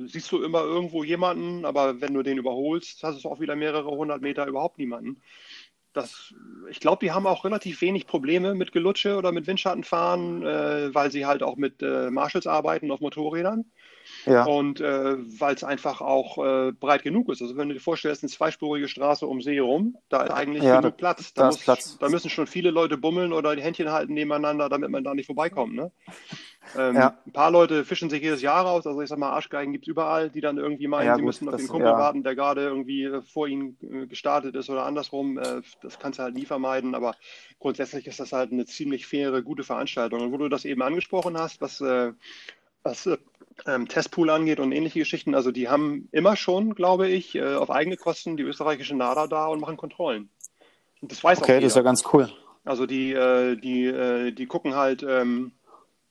siehst 0.07 0.31
du 0.33 0.43
immer 0.43 0.63
irgendwo 0.63 1.05
jemanden, 1.05 1.65
aber 1.65 2.01
wenn 2.01 2.15
du 2.15 2.23
den 2.23 2.39
überholst, 2.39 3.03
hast 3.03 3.25
du 3.25 3.29
auch 3.29 3.41
wieder 3.41 3.57
mehrere 3.57 3.91
hundert 3.91 4.23
Meter 4.23 4.47
überhaupt 4.47 4.79
niemanden. 4.79 5.21
Das, 5.93 6.33
ich 6.71 6.81
glaube, 6.81 7.05
die 7.05 7.13
haben 7.13 7.27
auch 7.27 7.45
relativ 7.45 7.83
wenig 7.83 8.07
Probleme 8.07 8.55
mit 8.55 8.73
Gelutsche 8.73 9.17
oder 9.17 9.31
mit 9.31 9.47
Windschattenfahren, 9.47 10.43
äh, 10.43 10.95
weil 10.95 11.11
sie 11.11 11.27
halt 11.27 11.43
auch 11.43 11.57
mit 11.57 11.83
äh, 11.83 12.11
Marshalls 12.11 12.47
arbeiten 12.47 12.91
auf 12.91 13.01
Motorrädern. 13.01 13.71
Ja. 14.27 14.45
Und 14.45 14.81
äh, 14.81 15.17
weil 15.41 15.55
es 15.55 15.65
einfach 15.65 16.01
auch 16.01 16.39
äh, 16.39 16.73
breit 16.73 17.03
genug 17.03 17.29
ist. 17.29 17.43
Also 17.43 17.57
wenn 17.57 17.69
du 17.69 17.75
dir 17.75 17.81
vorstellst, 17.81 18.23
eine 18.23 18.31
zweispurige 18.31 18.89
Straße 18.89 19.27
um 19.27 19.41
See 19.41 19.59
rum, 19.59 19.97
da 20.09 20.23
ist 20.23 20.31
eigentlich 20.31 20.63
ja, 20.63 20.81
genug 20.81 20.97
Platz. 20.97 21.35
Da, 21.35 21.47
muss, 21.47 21.59
Platz. 21.59 21.99
da 21.99 22.09
müssen 22.09 22.31
schon 22.31 22.47
viele 22.47 22.71
Leute 22.71 22.97
bummeln 22.97 23.33
oder 23.33 23.57
die 23.57 23.63
Händchen 23.63 23.91
halten 23.91 24.15
nebeneinander, 24.15 24.69
damit 24.69 24.91
man 24.91 25.05
da 25.05 25.15
nicht 25.15 25.27
vorbeikommt. 25.27 25.75
Ne? 25.75 25.91
Ähm, 26.77 26.95
ja. 26.95 27.19
Ein 27.27 27.33
paar 27.33 27.51
Leute 27.51 27.85
fischen 27.85 28.11
sich 28.11 28.23
jedes 28.23 28.43
Jahr 28.43 28.65
raus. 28.65 28.87
Also 28.87 29.01
ich 29.03 29.09
sag 29.09 29.19
mal, 29.19 29.31
Arschgeigen 29.31 29.73
gibt 29.73 29.87
es 29.87 29.89
überall, 29.89 30.31
die 30.31 30.41
dann 30.41 30.59
irgendwie 30.59 30.87
meinen, 30.87 31.07
ja, 31.07 31.15
sie 31.17 31.21
gut, 31.21 31.27
müssen 31.27 31.49
auf 31.49 31.53
das, 31.53 31.63
den 31.63 31.69
Kumpel 31.69 31.89
ja. 31.89 31.99
warten, 31.99 32.23
der 32.23 32.35
gerade 32.35 32.63
irgendwie 32.63 33.05
äh, 33.05 33.23
vor 33.23 33.49
ihnen 33.49 33.77
äh, 33.83 34.07
gestartet 34.07 34.55
ist 34.55 34.71
oder 34.71 34.85
andersrum. 34.85 35.39
Äh, 35.39 35.63
das 35.83 35.99
kannst 35.99 36.19
du 36.19 36.23
halt 36.23 36.35
nie 36.35 36.47
vermeiden. 36.47 36.95
Aber 36.95 37.17
grundsätzlich 37.59 38.07
ist 38.07 38.21
das 38.21 38.33
halt 38.33 38.53
eine 38.53 38.67
ziemlich 38.67 39.07
faire, 39.07 39.43
gute 39.43 39.65
Veranstaltung. 39.65 40.21
Und 40.21 40.33
wo 40.33 40.37
du 40.37 40.49
das 40.49 40.65
eben 40.65 40.83
angesprochen 40.83 41.37
hast, 41.37 41.61
was, 41.61 41.83
was 42.83 43.09
ähm, 43.67 43.89
Testpool 43.89 44.31
angeht 44.31 44.61
und 44.61 44.73
ähnliche 44.73 44.99
Geschichten, 44.99 45.35
also 45.35 45.51
die 45.51 45.69
haben 45.69 46.09
immer 46.13 46.37
schon, 46.37 46.75
glaube 46.75 47.09
ich, 47.09 47.41
auf 47.41 47.71
eigene 47.71 47.97
Kosten 47.97 48.37
die 48.37 48.43
österreichische 48.43 48.97
NADA 48.97 49.27
da 49.27 49.47
und 49.47 49.61
machen 49.61 49.77
Kontrollen. 49.77 50.31
Und 51.01 51.13
das 51.13 51.23
weiß 51.23 51.39
okay, 51.39 51.45
auch 51.45 51.57
Okay, 51.57 51.61
das 51.61 51.73
ist 51.73 51.77
ja 51.77 51.83
ganz 51.83 52.03
cool. 52.13 52.31
Also 52.65 52.87
die, 52.87 53.13
die, 53.63 54.35
die 54.35 54.47
gucken 54.47 54.75
halt, 54.75 55.03
ähm, 55.03 55.53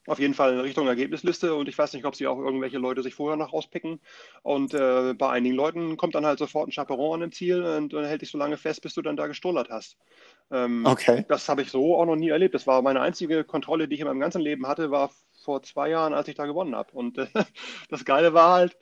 auf 0.08 0.20
jeden 0.20 0.34
Fall 0.34 0.54
in 0.54 0.60
Richtung 0.60 0.88
Ergebnisliste 0.88 1.54
und 1.54 1.70
ich 1.70 1.78
weiß 1.78 1.94
nicht, 1.94 2.06
ob 2.06 2.16
sie 2.16 2.26
auch 2.26 2.40
irgendwelche 2.40 2.80
Leute 2.80 3.04
sich 3.04 3.14
vorher 3.14 3.38
noch 3.38 3.54
rauspicken. 3.54 4.00
Und 4.42 4.74
äh, 4.74 5.14
bei 5.14 5.30
einigen 5.30 5.56
Leuten 5.56 5.96
kommt 5.96 6.16
dann 6.16 6.26
halt 6.26 6.40
sofort 6.40 6.68
ein 6.68 6.72
Chaperon 6.72 7.16
an 7.16 7.20
dem 7.22 7.32
Ziel 7.32 7.64
und, 7.64 7.94
und 7.94 8.06
hält 8.06 8.22
dich 8.22 8.32
so 8.32 8.38
lange 8.38 8.58
fest, 8.58 8.82
bis 8.82 8.96
du 8.96 9.02
dann 9.02 9.16
da 9.16 9.28
gestollert 9.28 9.70
hast. 9.70 9.98
Ähm, 10.50 10.86
okay. 10.86 11.24
Das 11.28 11.48
habe 11.48 11.62
ich 11.62 11.70
so 11.70 11.96
auch 11.96 12.06
noch 12.06 12.16
nie 12.16 12.30
erlebt. 12.30 12.56
Das 12.56 12.66
war 12.66 12.82
meine 12.82 13.02
einzige 13.02 13.44
Kontrolle, 13.44 13.88
die 13.88 13.96
ich 13.96 14.02
in 14.02 14.08
meinem 14.08 14.20
ganzen 14.20 14.42
Leben 14.42 14.68
hatte, 14.68 14.90
war 14.90 15.12
vor 15.44 15.64
zwei 15.64 15.90
Jahren, 15.90 16.14
als 16.14 16.28
ich 16.28 16.36
da 16.36 16.46
gewonnen 16.46 16.76
habe. 16.76 16.92
Und 16.94 17.18
äh, 17.18 17.28
das 17.90 18.06
Geile 18.06 18.34
war 18.34 18.54
halt, 18.54 18.78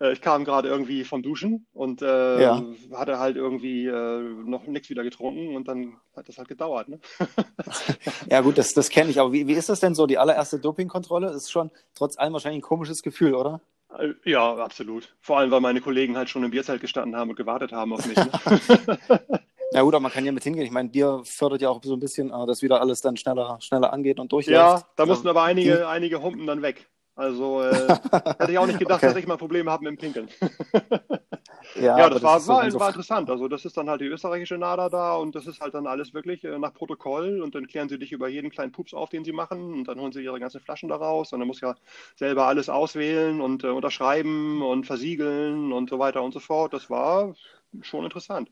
äh, 0.00 0.12
ich 0.12 0.20
kam 0.20 0.44
gerade 0.44 0.68
irgendwie 0.68 1.04
vom 1.04 1.22
Duschen 1.22 1.66
und 1.72 2.02
äh, 2.02 2.42
ja. 2.42 2.62
hatte 2.92 3.18
halt 3.18 3.36
irgendwie 3.36 3.86
äh, 3.86 4.20
noch 4.20 4.66
nichts 4.66 4.90
wieder 4.90 5.02
getrunken 5.02 5.56
und 5.56 5.68
dann 5.68 5.96
hat 6.16 6.28
das 6.28 6.38
halt 6.38 6.48
gedauert. 6.48 6.88
Ne? 6.88 7.00
ja 8.30 8.40
gut, 8.40 8.58
das, 8.58 8.74
das 8.74 8.90
kenne 8.90 9.10
ich. 9.10 9.20
Aber 9.20 9.32
wie, 9.32 9.46
wie 9.46 9.54
ist 9.54 9.68
das 9.68 9.80
denn 9.80 9.94
so? 9.94 10.06
Die 10.06 10.18
allererste 10.18 10.58
Dopingkontrolle 10.58 11.30
ist 11.30 11.50
schon 11.50 11.70
trotz 11.94 12.18
allem 12.18 12.32
wahrscheinlich 12.32 12.58
ein 12.58 12.68
komisches 12.68 13.02
Gefühl, 13.02 13.34
oder? 13.34 13.60
Äh, 13.98 14.14
ja, 14.24 14.56
absolut. 14.56 15.14
Vor 15.20 15.38
allem, 15.38 15.50
weil 15.50 15.60
meine 15.60 15.80
Kollegen 15.80 16.16
halt 16.16 16.28
schon 16.28 16.44
im 16.44 16.50
Bierzelt 16.50 16.80
gestanden 16.80 17.16
haben 17.16 17.30
und 17.30 17.36
gewartet 17.36 17.72
haben 17.72 17.92
auf 17.92 18.06
mich. 18.06 18.16
Ne? 18.16 18.30
Ja 19.74 19.82
gut, 19.82 19.92
aber 19.92 20.02
man 20.02 20.12
kann 20.12 20.24
ja 20.24 20.30
mit 20.30 20.44
hingehen. 20.44 20.64
Ich 20.64 20.70
meine, 20.70 20.88
Bier 20.88 21.22
fördert 21.24 21.60
ja 21.60 21.68
auch 21.68 21.82
so 21.82 21.94
ein 21.94 22.00
bisschen, 22.00 22.30
äh, 22.30 22.46
dass 22.46 22.62
wieder 22.62 22.80
alles 22.80 23.00
dann 23.00 23.16
schneller, 23.16 23.58
schneller 23.60 23.92
angeht 23.92 24.20
und 24.20 24.30
durchläuft. 24.30 24.56
Ja, 24.56 24.88
da 24.94 25.04
mussten 25.04 25.26
aber 25.26 25.42
einige, 25.42 25.88
einige 25.88 26.22
Humpen 26.22 26.46
dann 26.46 26.62
weg. 26.62 26.88
Also 27.16 27.60
äh, 27.60 27.72
hätte 28.38 28.52
ich 28.52 28.58
auch 28.58 28.66
nicht 28.66 28.78
gedacht, 28.78 28.98
okay. 28.98 29.08
dass 29.08 29.16
ich 29.16 29.26
mal 29.26 29.36
Probleme 29.36 29.72
habe 29.72 29.82
mit 29.82 29.92
dem 29.92 29.98
Pinkeln. 29.98 30.28
ja, 31.74 31.98
ja, 31.98 32.08
das, 32.08 32.22
war, 32.22 32.36
das 32.38 32.46
war, 32.46 32.70
so 32.70 32.78
war, 32.78 32.88
interessant. 32.88 33.28
Also 33.30 33.48
das 33.48 33.64
ist 33.64 33.76
dann 33.76 33.90
halt 33.90 34.00
die 34.00 34.06
österreichische 34.06 34.58
NADA 34.58 34.88
da 34.90 35.16
und 35.16 35.34
das 35.34 35.48
ist 35.48 35.60
halt 35.60 35.74
dann 35.74 35.88
alles 35.88 36.14
wirklich 36.14 36.44
äh, 36.44 36.56
nach 36.56 36.72
Protokoll 36.72 37.42
und 37.42 37.56
dann 37.56 37.66
klären 37.66 37.88
sie 37.88 37.98
dich 37.98 38.12
über 38.12 38.28
jeden 38.28 38.50
kleinen 38.50 38.70
Pups 38.70 38.94
auf, 38.94 39.10
den 39.10 39.24
sie 39.24 39.32
machen 39.32 39.74
und 39.74 39.88
dann 39.88 39.98
holen 39.98 40.12
sie 40.12 40.22
ihre 40.22 40.38
ganzen 40.38 40.60
Flaschen 40.60 40.88
da 40.88 40.96
raus 40.96 41.32
und 41.32 41.40
dann 41.40 41.48
muss 41.48 41.60
ja 41.60 41.74
selber 42.14 42.46
alles 42.46 42.68
auswählen 42.68 43.40
und 43.40 43.64
äh, 43.64 43.68
unterschreiben 43.68 44.62
und 44.62 44.86
versiegeln 44.86 45.72
und 45.72 45.90
so 45.90 45.98
weiter 45.98 46.22
und 46.22 46.32
so 46.32 46.38
fort. 46.40 46.72
Das 46.72 46.90
war 46.90 47.34
schon 47.82 48.04
interessant. 48.04 48.50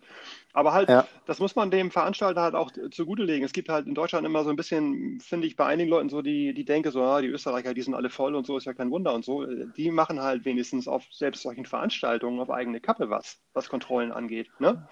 Aber 0.54 0.72
halt, 0.74 0.90
ja. 0.90 1.06
das 1.24 1.38
muss 1.38 1.56
man 1.56 1.70
dem 1.70 1.90
Veranstalter 1.90 2.42
halt 2.42 2.54
auch 2.54 2.70
zugute 2.90 3.22
legen. 3.22 3.44
Es 3.44 3.52
gibt 3.52 3.70
halt 3.70 3.86
in 3.86 3.94
Deutschland 3.94 4.26
immer 4.26 4.44
so 4.44 4.50
ein 4.50 4.56
bisschen, 4.56 5.18
finde 5.20 5.46
ich, 5.46 5.56
bei 5.56 5.64
einigen 5.64 5.88
Leuten 5.88 6.10
so 6.10 6.20
die, 6.20 6.52
die 6.52 6.64
denke 6.64 6.90
so, 6.90 7.02
ah, 7.02 7.22
die 7.22 7.28
Österreicher, 7.28 7.72
die 7.72 7.80
sind 7.80 7.94
alle 7.94 8.10
voll 8.10 8.34
und 8.34 8.46
so, 8.46 8.58
ist 8.58 8.66
ja 8.66 8.74
kein 8.74 8.90
Wunder 8.90 9.14
und 9.14 9.24
so. 9.24 9.46
Die 9.46 9.90
machen 9.90 10.20
halt 10.20 10.44
wenigstens 10.44 10.88
auf 10.88 11.04
selbst 11.10 11.42
solchen 11.42 11.64
Veranstaltungen 11.64 12.38
auf 12.38 12.50
eigene 12.50 12.80
Kappe 12.80 13.08
was, 13.08 13.40
was 13.54 13.70
Kontrollen 13.70 14.12
angeht. 14.12 14.50
Ne? 14.58 14.86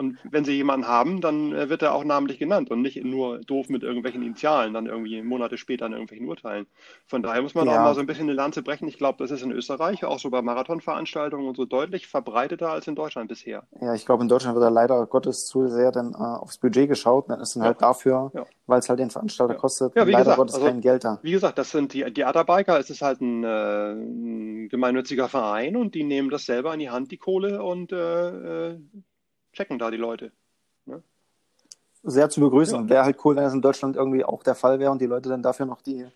Und 0.00 0.16
wenn 0.24 0.46
sie 0.46 0.52
jemanden 0.52 0.88
haben, 0.88 1.20
dann 1.20 1.52
äh, 1.52 1.68
wird 1.68 1.82
er 1.82 1.92
auch 1.92 2.04
namentlich 2.04 2.38
genannt 2.38 2.70
und 2.70 2.80
nicht 2.80 3.04
nur 3.04 3.38
doof 3.40 3.68
mit 3.68 3.82
irgendwelchen 3.82 4.22
Initialen, 4.22 4.72
dann 4.72 4.86
irgendwie 4.86 5.20
Monate 5.20 5.58
später 5.58 5.84
in 5.84 5.92
irgendwelchen 5.92 6.26
Urteilen. 6.26 6.66
Von 7.06 7.22
daher 7.22 7.42
muss 7.42 7.54
man 7.54 7.66
ja. 7.66 7.74
auch 7.74 7.84
mal 7.84 7.94
so 7.94 8.00
ein 8.00 8.06
bisschen 8.06 8.24
eine 8.24 8.32
Lanze 8.32 8.62
brechen. 8.62 8.88
Ich 8.88 8.96
glaube, 8.96 9.18
das 9.18 9.30
ist 9.30 9.42
in 9.42 9.52
Österreich 9.52 10.06
auch 10.06 10.18
so 10.18 10.30
bei 10.30 10.40
Marathonveranstaltungen 10.40 11.46
und 11.46 11.54
so 11.54 11.66
deutlich 11.66 12.06
verbreiteter 12.06 12.70
als 12.70 12.88
in 12.88 12.94
Deutschland 12.94 13.28
bisher. 13.28 13.64
Ja, 13.78 13.92
ich 13.92 14.06
glaube, 14.06 14.22
in 14.22 14.30
Deutschland 14.30 14.54
wird 14.54 14.64
da 14.64 14.70
leider 14.70 15.04
Gottes 15.04 15.44
zu 15.44 15.68
sehr 15.68 15.92
dann 15.92 16.14
äh, 16.14 16.16
aufs 16.16 16.56
Budget 16.56 16.88
geschaut. 16.88 17.28
Dann 17.28 17.40
ist 17.42 17.56
dann 17.56 17.64
halt 17.64 17.78
ja. 17.78 17.86
halt 17.86 17.94
dafür, 17.94 18.30
ja. 18.32 18.46
weil 18.66 18.78
es 18.78 18.88
halt 18.88 19.00
den 19.00 19.10
Veranstalter 19.10 19.56
kostet, 19.56 19.94
ja, 19.96 20.06
wie 20.06 20.12
leider 20.12 20.24
gesagt, 20.24 20.38
Gottes 20.38 20.54
also, 20.54 20.66
kein 20.66 20.80
Geld 20.80 21.04
da. 21.04 21.18
Wie 21.20 21.32
gesagt, 21.32 21.58
das 21.58 21.72
sind 21.72 21.92
die, 21.92 22.10
die 22.10 22.24
Atterbiker, 22.24 22.78
es 22.78 22.88
ist 22.88 23.02
halt 23.02 23.20
ein, 23.20 23.44
äh, 23.44 23.92
ein 23.92 24.68
gemeinnütziger 24.70 25.28
Verein 25.28 25.76
und 25.76 25.94
die 25.94 26.04
nehmen 26.04 26.30
das 26.30 26.46
selber 26.46 26.72
in 26.72 26.80
die 26.80 26.88
Hand, 26.88 27.10
die 27.10 27.18
Kohle 27.18 27.62
und 27.62 27.92
äh, 27.92 28.70
äh 28.70 28.78
checken 29.52 29.78
da 29.78 29.90
die 29.90 29.96
Leute. 29.96 30.32
Ne? 30.86 31.02
Sehr 32.02 32.30
zu 32.30 32.40
begrüßen. 32.40 32.82
Ja. 32.82 32.88
Wäre 32.88 33.04
halt 33.04 33.24
cool, 33.24 33.36
wenn 33.36 33.44
es 33.44 33.52
in 33.52 33.62
Deutschland 33.62 33.96
irgendwie 33.96 34.24
auch 34.24 34.42
der 34.42 34.54
Fall 34.54 34.78
wäre 34.78 34.90
und 34.90 35.00
die 35.00 35.06
Leute 35.06 35.28
dann 35.28 35.42
dafür 35.42 35.66
noch 35.66 35.82
die. 35.82 36.06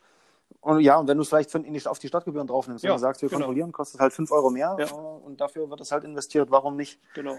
Und 0.60 0.80
ja, 0.80 0.96
und 0.96 1.08
wenn 1.08 1.16
du 1.16 1.22
es 1.22 1.28
vielleicht 1.28 1.54
nicht 1.54 1.86
auf 1.86 1.98
die 1.98 2.08
Stadtgebühren 2.08 2.46
draufnimmst, 2.46 2.84
wenn 2.84 2.88
ja, 2.88 2.94
du 2.94 3.00
sagst, 3.00 3.22
wir 3.22 3.28
genau. 3.28 3.40
kontrollieren, 3.40 3.72
kostet 3.72 4.00
halt 4.00 4.12
5 4.12 4.30
Euro 4.32 4.50
mehr 4.50 4.76
ja. 4.78 4.90
und 4.92 5.40
dafür 5.40 5.68
wird 5.68 5.80
es 5.80 5.92
halt 5.92 6.04
investiert, 6.04 6.50
warum 6.50 6.76
nicht? 6.76 7.00
Genau. 7.14 7.36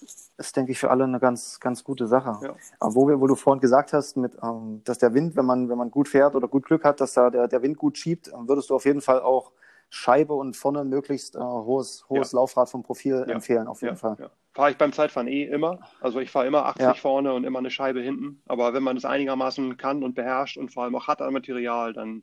Das 0.00 0.30
ist, 0.36 0.56
denke 0.56 0.72
ich, 0.72 0.78
für 0.78 0.90
alle 0.90 1.04
eine 1.04 1.18
ganz, 1.20 1.58
ganz 1.58 1.82
gute 1.82 2.06
Sache. 2.06 2.38
Ja. 2.42 2.54
Aber 2.80 2.94
wo, 2.94 3.08
wir, 3.08 3.20
wo 3.20 3.26
du 3.26 3.34
vorhin 3.34 3.60
gesagt 3.60 3.92
hast, 3.92 4.16
mit, 4.16 4.36
ähm, 4.42 4.82
dass 4.84 4.98
der 4.98 5.14
Wind, 5.14 5.36
wenn 5.36 5.46
man, 5.46 5.68
wenn 5.68 5.78
man 5.78 5.90
gut 5.90 6.08
fährt 6.08 6.34
oder 6.34 6.48
gut 6.48 6.66
Glück 6.66 6.84
hat, 6.84 7.00
dass 7.00 7.14
da 7.14 7.30
der, 7.30 7.48
der 7.48 7.62
Wind 7.62 7.78
gut 7.78 7.96
schiebt, 7.96 8.30
würdest 8.32 8.68
du 8.68 8.74
auf 8.74 8.84
jeden 8.84 9.00
Fall 9.00 9.20
auch 9.20 9.52
Scheibe 9.88 10.34
und 10.34 10.56
vorne 10.56 10.84
möglichst 10.84 11.36
äh, 11.36 11.40
hohes, 11.40 12.04
hohes 12.10 12.32
ja. 12.32 12.38
Laufrad 12.38 12.68
vom 12.68 12.82
Profil 12.82 13.24
ja. 13.26 13.34
empfehlen, 13.34 13.68
auf 13.68 13.80
jeden 13.82 13.96
Fall. 13.96 14.30
Fahre 14.56 14.70
ich 14.70 14.78
beim 14.78 14.92
Zeitfahren 14.92 15.28
eh 15.28 15.44
immer. 15.44 15.80
Also 16.00 16.18
ich 16.18 16.30
fahre 16.30 16.46
immer 16.46 16.64
80 16.64 16.82
ja. 16.82 16.94
vorne 16.94 17.34
und 17.34 17.44
immer 17.44 17.58
eine 17.58 17.70
Scheibe 17.70 18.00
hinten. 18.00 18.40
Aber 18.46 18.72
wenn 18.72 18.82
man 18.82 18.96
das 18.96 19.04
einigermaßen 19.04 19.76
kann 19.76 20.02
und 20.02 20.14
beherrscht 20.14 20.56
und 20.56 20.72
vor 20.72 20.84
allem 20.84 20.96
auch 20.96 21.08
hat 21.08 21.20
an 21.20 21.34
Material, 21.34 21.92
dann 21.92 22.22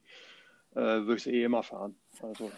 äh, 0.71 0.79
würde 0.79 1.17
ich 1.17 1.27
es 1.27 1.31
eh 1.31 1.43
immer 1.43 1.61
fahren. 1.61 1.95
Also 2.23 2.51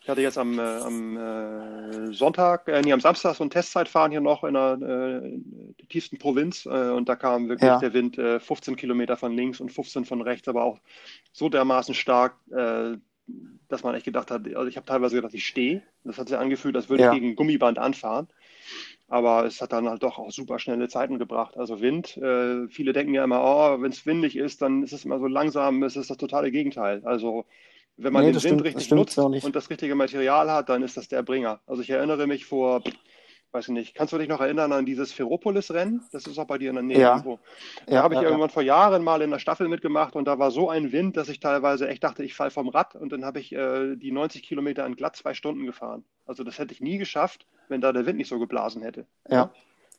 ich 0.00 0.08
hatte 0.08 0.20
jetzt 0.20 0.38
am, 0.38 0.60
äh, 0.60 0.62
am 0.62 1.16
äh, 1.16 2.12
Sonntag, 2.12 2.68
äh, 2.68 2.82
nee, 2.82 2.92
am 2.92 3.00
Samstag 3.00 3.34
so 3.34 3.42
ein 3.42 3.50
Testzeitfahren 3.50 4.12
hier 4.12 4.20
noch 4.20 4.44
in 4.44 4.54
der, 4.54 4.78
äh, 4.80 5.40
tiefsten 5.88 6.18
Provinz 6.18 6.64
äh, 6.64 6.90
und 6.90 7.08
da 7.08 7.16
kam 7.16 7.48
wirklich 7.48 7.66
ja. 7.66 7.80
der 7.80 7.94
Wind 7.94 8.14
15 8.16 8.76
Kilometer 8.76 9.16
von 9.16 9.32
links 9.32 9.58
und 9.58 9.72
15 9.72 10.04
von 10.04 10.22
rechts, 10.22 10.46
aber 10.46 10.62
auch 10.62 10.78
so 11.32 11.48
dermaßen 11.48 11.94
stark, 11.94 12.36
dass 12.48 13.82
man 13.82 13.94
echt 13.94 14.04
gedacht 14.04 14.30
hat, 14.30 14.46
also 14.54 14.66
ich 14.66 14.76
habe 14.76 14.86
teilweise 14.86 15.16
gedacht, 15.16 15.34
ich 15.34 15.46
stehe. 15.46 15.82
Das 16.04 16.18
hat 16.18 16.28
sich 16.28 16.36
angefühlt, 16.36 16.76
als 16.76 16.90
würde 16.90 17.04
ja. 17.04 17.08
ich 17.12 17.18
gegen 17.18 17.30
ein 17.30 17.36
Gummiband 17.36 17.78
anfahren. 17.78 18.28
Aber 19.08 19.44
es 19.44 19.60
hat 19.60 19.72
dann 19.72 19.88
halt 19.88 20.02
doch 20.02 20.18
auch 20.18 20.30
super 20.30 20.58
schnelle 20.58 20.88
Zeiten 20.88 21.18
gebracht. 21.18 21.56
Also 21.56 21.80
Wind, 21.80 22.16
äh, 22.16 22.68
viele 22.68 22.92
denken 22.92 23.14
ja 23.14 23.24
immer, 23.24 23.42
oh, 23.42 23.82
wenn 23.82 23.92
es 23.92 24.06
windig 24.06 24.36
ist, 24.36 24.62
dann 24.62 24.82
ist 24.82 24.92
es 24.92 25.04
immer 25.04 25.18
so 25.18 25.26
langsam, 25.26 25.82
es 25.82 25.96
ist 25.96 26.10
das 26.10 26.16
totale 26.16 26.50
Gegenteil. 26.50 27.02
Also 27.04 27.44
wenn 27.96 28.12
man 28.12 28.22
nee, 28.24 28.32
den 28.32 28.34
Wind 28.34 28.42
stimmt, 28.42 28.64
richtig 28.64 28.90
nutzt 28.90 29.18
und 29.18 29.54
das 29.54 29.70
richtige 29.70 29.94
Material 29.94 30.50
hat, 30.50 30.68
dann 30.68 30.82
ist 30.82 30.96
das 30.96 31.08
der 31.08 31.22
Bringer. 31.22 31.60
Also 31.66 31.82
ich 31.82 31.90
erinnere 31.90 32.26
mich 32.26 32.44
vor 32.46 32.82
weiß 33.54 33.68
ich 33.68 33.74
nicht, 33.74 33.94
kannst 33.94 34.12
du 34.12 34.18
dich 34.18 34.28
noch 34.28 34.40
erinnern 34.40 34.72
an 34.72 34.84
dieses 34.84 35.12
Ferropolis-Rennen? 35.12 36.02
Das 36.10 36.26
ist 36.26 36.38
auch 36.38 36.46
bei 36.46 36.58
dir 36.58 36.70
in 36.70 36.74
der 36.74 36.82
Nähe 36.82 36.98
ja. 36.98 37.10
irgendwo. 37.12 37.38
Da 37.86 37.94
ja, 37.94 38.02
habe 38.02 38.14
ich 38.14 38.20
ja, 38.20 38.26
irgendwann 38.26 38.50
vor 38.50 38.62
Jahren 38.62 39.04
mal 39.04 39.22
in 39.22 39.30
der 39.30 39.38
Staffel 39.38 39.68
mitgemacht 39.68 40.16
und 40.16 40.26
da 40.26 40.38
war 40.38 40.50
so 40.50 40.68
ein 40.68 40.90
Wind, 40.90 41.16
dass 41.16 41.28
ich 41.28 41.38
teilweise 41.38 41.88
echt 41.88 42.02
dachte, 42.02 42.24
ich 42.24 42.34
falle 42.34 42.50
vom 42.50 42.68
Rad 42.68 42.96
und 42.96 43.12
dann 43.12 43.24
habe 43.24 43.38
ich 43.38 43.52
äh, 43.52 43.94
die 43.94 44.10
90 44.10 44.42
Kilometer 44.42 44.84
in 44.84 44.96
glatt 44.96 45.14
zwei 45.14 45.34
Stunden 45.34 45.66
gefahren. 45.66 46.04
Also 46.26 46.42
das 46.42 46.58
hätte 46.58 46.74
ich 46.74 46.80
nie 46.80 46.98
geschafft, 46.98 47.46
wenn 47.68 47.80
da 47.80 47.92
der 47.92 48.06
Wind 48.06 48.18
nicht 48.18 48.28
so 48.28 48.40
geblasen 48.40 48.82
hätte. 48.82 49.06
Ja. 49.28 49.52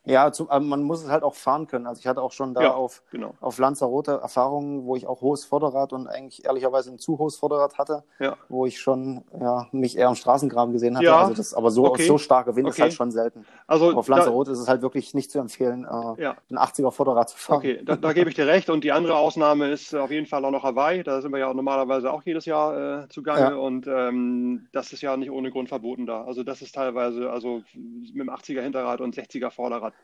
Ja, 0.06 0.32
zu, 0.32 0.46
man 0.46 0.84
muss 0.84 1.04
es 1.04 1.10
halt 1.10 1.24
auch 1.24 1.36
fahren 1.36 1.68
können. 1.68 1.88
Also 1.88 2.00
ich 2.00 2.08
hatte 2.08 2.22
auch 2.22 2.32
schon 2.32 2.54
da 2.54 2.62
ja, 2.62 2.74
auf, 2.74 3.04
genau. 3.12 3.34
auf 3.42 3.58
Lanzarote 3.58 4.20
Erfahrungen, 4.22 4.86
wo 4.86 4.96
ich 4.96 5.08
auch 5.08 5.22
hohes 5.22 5.46
Vorderrad 5.46 5.94
und 5.94 6.08
eigentlich 6.08 6.46
ehrlicherweise 6.46 6.92
ein 6.92 7.00
zu 7.00 7.18
hohes 7.18 7.38
Vorderrad 7.38 7.78
hatte, 7.78 8.04
ja. 8.20 8.38
wo 8.50 8.66
ich 8.66 8.80
schon 8.80 9.24
ja, 9.40 9.68
mich 9.72 9.98
eher 9.98 10.10
im 10.10 10.16
Straßengraben 10.16 10.74
gesehen 10.74 10.96
hatte. 10.96 11.06
Ja. 11.06 11.22
Also 11.22 11.34
das, 11.34 11.54
aber 11.54 11.72
so, 11.72 11.86
okay. 11.88 12.06
so 12.06 12.18
starke 12.18 12.56
Wind 12.56 12.68
okay. 12.68 12.76
ist 12.76 12.82
halt 12.82 12.94
schon 12.94 13.12
selten. 13.12 13.46
Also 13.68 13.92
auf 13.94 14.08
Lanzarote 14.08 14.52
da, 14.52 14.54
ist 14.54 14.60
es 14.60 14.68
halt 14.68 14.82
wirklich 14.82 15.14
nicht 15.14 15.32
zu 15.32 15.40
empfehlen, 15.40 15.86
äh, 15.86 16.22
ja. 16.22 16.36
ein 16.50 16.58
80er 16.58 16.92
Vorderrad 16.92 17.30
zu 17.30 17.38
fahren. 17.38 17.58
Okay, 17.58 17.82
da, 17.84 17.96
da 17.96 18.14
gebe 18.14 18.30
ich 18.30 18.36
dir 18.36 18.48
recht. 18.48 18.70
Und 18.70 18.84
die 18.84 18.92
andere 18.92 19.18
Ausnahme 19.18 19.72
ist 19.72 19.96
auf 19.96 20.12
jeden 20.12 20.28
Fall 20.28 20.46
auch 20.46 20.52
noch 20.52 20.64
Hawaii. 20.64 21.04
Da 21.04 21.22
sind 21.22 21.32
wir 21.32 21.40
ja 21.40 21.54
normalerweise 21.54 22.12
auch 22.12 22.24
jedes 22.24 22.46
Jahr 22.46 23.04
äh, 23.04 23.10
zugange 23.10 23.58
und 23.60 23.88
ähm, 23.88 24.68
das 24.72 24.94
ist 24.94 25.02
ja 25.02 25.18
nicht 25.18 25.32
ohne 25.32 25.52
Grund 25.52 25.70
verboten 25.70 26.06
da. 26.06 26.24
Also 26.24 26.44
das 26.44 26.62
ist 26.62 26.76
teilweise 26.76 27.32
also 27.32 27.64
mit 27.74 28.16
dem 28.16 28.30
80er 28.30 28.62
Hinterrad 28.62 29.02
und 29.02 29.16
60er 29.16 29.50
Vorderrad 29.50 29.95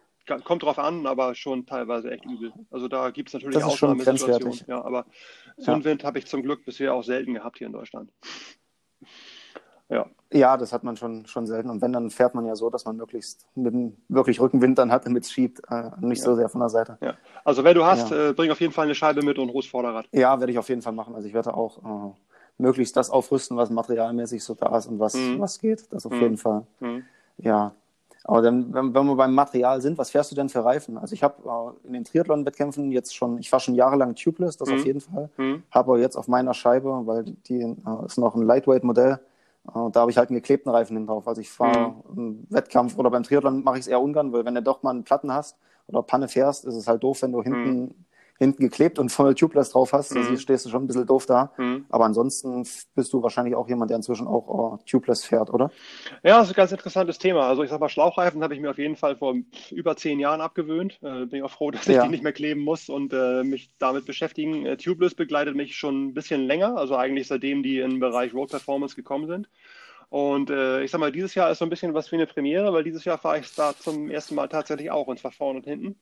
kommt 0.44 0.64
drauf 0.64 0.80
an, 0.80 1.06
aber 1.06 1.36
schon 1.36 1.66
teilweise 1.66 2.12
echt 2.12 2.26
übel. 2.26 2.54
Also 2.70 2.88
da 2.88 3.10
gibt 3.10 3.30
es 3.30 3.34
natürlich 3.34 3.64
Ausnahmesituationen. 3.64 4.60
Ja, 4.68 4.84
aber 4.84 5.06
so 5.58 5.72
einen 5.72 5.82
ja. 5.82 5.90
Wind 5.90 6.04
habe 6.04 6.20
ich 6.20 6.28
zum 6.28 6.44
Glück 6.44 6.66
bisher 6.66 6.94
auch 6.94 7.04
selten 7.04 7.34
gehabt 7.34 7.58
hier 7.58 7.68
in 7.68 7.74
Deutschland. 7.74 8.12
Ja. 9.90 10.06
Ja, 10.34 10.56
das 10.56 10.72
hat 10.72 10.86
man 10.86 10.96
schon, 10.96 11.26
schon 11.26 11.46
selten. 11.46 11.70
Und 11.70 11.82
wenn, 11.82 11.92
dann 11.92 12.10
fährt 12.10 12.34
man 12.34 12.46
ja 12.46 12.56
so, 12.56 12.70
dass 12.70 12.86
man 12.86 12.96
möglichst 12.96 13.46
mit 13.56 13.74
dem 13.74 13.98
wirklich 14.08 14.40
Rückenwind 14.40 14.78
dann 14.78 14.90
hat, 14.90 15.06
damit 15.06 15.26
es 15.26 15.32
schiebt, 15.32 15.62
äh, 15.70 15.92
nicht 16.00 16.20
ja. 16.20 16.26
so 16.26 16.36
sehr 16.36 16.48
von 16.48 16.62
der 16.62 16.70
Seite. 16.70 16.98
Ja. 17.02 17.16
Also 17.44 17.66
wenn 17.66 17.76
du 17.76 17.84
hast, 17.84 18.12
ja. 18.12 18.30
äh, 18.30 18.34
bring 18.34 18.50
auf 18.50 18.62
jeden 18.62 18.72
Fall 18.72 18.86
eine 18.86 18.96
Scheibe 18.96 19.22
mit 19.24 19.38
und 19.38 19.50
ein 19.50 19.54
hohes 19.54 19.66
Vorderrad. 19.66 20.08
Ja, 20.14 20.40
werde 20.40 20.54
ich 20.54 20.58
auf 20.58 20.70
jeden 20.70 20.82
Fall 20.82 20.94
machen. 20.94 21.14
Also 21.16 21.28
ich 21.28 21.34
werde 21.34 21.54
auch 21.54 21.80
äh, 21.80 22.14
möglichst 22.58 22.96
das 22.96 23.10
aufrüsten, 23.10 23.58
was 23.58 23.70
materialmäßig 23.70 24.42
so 24.42 24.54
da 24.54 24.78
ist 24.78 24.88
und 24.88 25.00
was, 25.00 25.16
mhm. 25.16 25.42
was 25.42 25.60
geht. 25.60 25.92
Das 25.92 26.06
auf 26.06 26.14
mhm. 26.14 26.22
jeden 26.22 26.38
Fall. 26.38 26.66
Mhm. 26.80 27.04
Ja, 27.38 27.74
aber 28.24 28.42
dann, 28.42 28.74
wenn, 28.74 28.94
wenn 28.94 29.06
wir 29.06 29.16
beim 29.16 29.34
Material 29.34 29.82
sind, 29.82 29.98
was 29.98 30.12
fährst 30.12 30.32
du 30.32 30.36
denn 30.36 30.50
für 30.50 30.64
Reifen? 30.64 30.98
Also 30.98 31.14
ich 31.14 31.24
habe 31.24 31.36
äh, 31.84 31.88
in 31.88 31.94
den 31.94 32.04
Triathlon-Wettkämpfen 32.04 32.92
jetzt 32.92 33.16
schon, 33.16 33.40
ich 33.40 33.50
fahre 33.50 33.62
schon 33.62 33.76
jahrelang 33.76 34.16
tubeless, 34.16 34.58
das 34.58 34.70
mhm. 34.70 34.76
auf 34.76 34.86
jeden 34.86 35.02
Fall. 35.02 35.30
Mhm. 35.38 35.64
Habe 35.72 35.92
aber 35.92 36.00
jetzt 36.00 36.16
auf 36.16 36.28
meiner 36.28 36.54
Scheibe, 36.54 37.02
weil 37.06 37.24
die 37.24 37.62
äh, 37.62 38.06
ist 38.06 38.18
noch 38.18 38.36
ein 38.36 38.44
Lightweight-Modell, 38.44 39.14
äh, 39.14 39.92
da 39.92 40.02
habe 40.02 40.12
ich 40.12 40.18
halt 40.18 40.30
einen 40.30 40.38
geklebten 40.38 40.70
Reifen 40.70 40.98
hin 40.98 41.08
drauf. 41.08 41.28
Also 41.28 41.42
ich 41.42 41.50
fahre 41.50 41.96
mhm. 42.14 42.18
im 42.18 42.48
Wettkampf 42.50 42.98
oder 42.98 43.10
beim 43.10 43.24
Triathlon 43.24 43.64
mache 43.64 43.78
ich 43.78 43.82
es 43.82 43.88
eher 43.88 44.02
ungern, 44.02 44.32
weil 44.34 44.46
wenn 44.46 44.56
du 44.56 44.62
doch 44.62 44.84
mal 44.84 44.92
einen 44.92 45.04
Platten 45.04 45.34
hast 45.34 45.58
oder 45.88 46.04
Panne 46.04 46.28
fährst, 46.28 46.66
ist 46.66 46.76
es 46.76 46.88
halt 46.88 47.04
doof, 47.04 47.24
wenn 47.24 47.32
du 47.32 47.42
hinten 47.42 47.82
mhm 47.82 47.96
hinten 48.42 48.64
geklebt 48.64 48.98
und 48.98 49.10
voll 49.10 49.36
Tubeless 49.36 49.70
drauf 49.70 49.94
hast, 49.94 50.10
also 50.14 50.20
mhm. 50.20 50.30
also 50.32 50.42
stehst 50.42 50.66
du 50.66 50.70
schon 50.72 50.84
ein 50.84 50.88
bisschen 50.88 51.06
doof 51.06 51.28
da. 51.28 51.54
Mhm. 51.58 51.86
Aber 51.90 52.06
ansonsten 52.06 52.66
bist 52.96 53.14
du 53.14 53.22
wahrscheinlich 53.22 53.54
auch 53.54 53.70
jemand, 53.70 53.92
der 53.92 53.98
inzwischen 53.98 54.26
auch 54.26 54.48
oh, 54.48 54.80
Tubeless 54.90 55.24
fährt, 55.24 55.54
oder? 55.54 55.70
Ja, 56.24 56.40
das 56.40 56.48
ist 56.48 56.54
ein 56.54 56.56
ganz 56.56 56.72
interessantes 56.72 57.20
Thema. 57.20 57.48
Also 57.48 57.62
ich 57.62 57.70
sag 57.70 57.80
mal, 57.80 57.88
Schlauchreifen 57.88 58.42
habe 58.42 58.56
ich 58.56 58.60
mir 58.60 58.72
auf 58.72 58.80
jeden 58.80 58.96
Fall 58.96 59.16
vor 59.16 59.36
über 59.70 59.96
zehn 59.96 60.20
Jahren 60.20 60.42
abgewöhnt. 60.42 60.98
Äh, 61.04 61.28
bin 61.28 61.36
ich 61.38 61.44
auch 61.44 61.52
froh, 61.52 61.70
dass 61.72 61.88
ich 61.88 61.96
ja. 61.96 62.04
die 62.04 62.10
nicht 62.10 62.24
mehr 62.24 62.34
kleben 62.34 62.62
muss 62.62 62.90
und 62.90 63.14
äh, 63.14 63.44
mich 63.44 63.70
damit 63.78 64.08
beschäftigen. 64.08 64.66
Äh, 64.66 64.78
Tubeless 64.78 65.14
begleitet 65.14 65.56
mich 65.56 65.76
schon 65.76 66.08
ein 66.08 66.14
bisschen 66.16 66.42
länger, 66.48 66.76
also 66.78 66.96
eigentlich 66.96 67.28
seitdem 67.28 67.62
die 67.62 67.78
im 67.78 68.00
Bereich 68.00 68.34
Road 68.34 68.50
Performance 68.50 68.96
gekommen 68.96 69.28
sind. 69.28 69.50
Und 70.10 70.50
äh, 70.50 70.84
ich 70.84 70.90
sag 70.90 71.00
mal, 71.00 71.12
dieses 71.12 71.36
Jahr 71.36 71.52
ist 71.52 71.60
so 71.60 71.66
ein 71.66 71.70
bisschen 71.70 71.94
was 71.94 72.12
wie 72.12 72.16
eine 72.16 72.26
Premiere, 72.26 72.74
weil 72.74 72.84
dieses 72.84 73.06
Jahr 73.06 73.20
fahre 73.20 73.40
ich 73.40 73.54
da 73.56 73.74
zum 73.78 74.10
ersten 74.10 74.34
Mal 74.34 74.50
tatsächlich 74.50 74.90
auch, 74.90 75.08
und 75.08 75.20
zwar 75.20 75.32
vorne 75.32 75.60
und 75.60 75.66
hinten. 75.66 75.96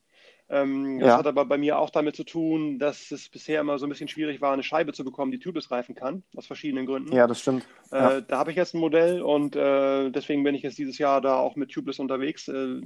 Ähm, 0.50 0.98
das 0.98 1.08
ja. 1.08 1.18
hat 1.18 1.26
aber 1.26 1.44
bei 1.44 1.58
mir 1.58 1.78
auch 1.78 1.90
damit 1.90 2.16
zu 2.16 2.24
tun, 2.24 2.80
dass 2.80 3.12
es 3.12 3.28
bisher 3.28 3.60
immer 3.60 3.78
so 3.78 3.86
ein 3.86 3.88
bisschen 3.88 4.08
schwierig 4.08 4.40
war, 4.40 4.52
eine 4.52 4.64
Scheibe 4.64 4.92
zu 4.92 5.04
bekommen, 5.04 5.30
die 5.30 5.38
tubeless 5.38 5.70
reifen 5.70 5.94
kann, 5.94 6.24
aus 6.34 6.46
verschiedenen 6.46 6.86
Gründen. 6.86 7.14
Ja, 7.14 7.28
das 7.28 7.40
stimmt. 7.40 7.64
Äh, 7.92 7.96
ja. 7.96 8.20
Da 8.20 8.38
habe 8.38 8.50
ich 8.50 8.56
jetzt 8.56 8.74
ein 8.74 8.80
Modell 8.80 9.22
und 9.22 9.54
äh, 9.54 10.10
deswegen 10.10 10.42
bin 10.42 10.56
ich 10.56 10.62
jetzt 10.62 10.78
dieses 10.78 10.98
Jahr 10.98 11.20
da 11.20 11.36
auch 11.36 11.54
mit 11.54 11.70
Tubeless 11.70 12.00
unterwegs. 12.00 12.48
Äh, 12.48 12.80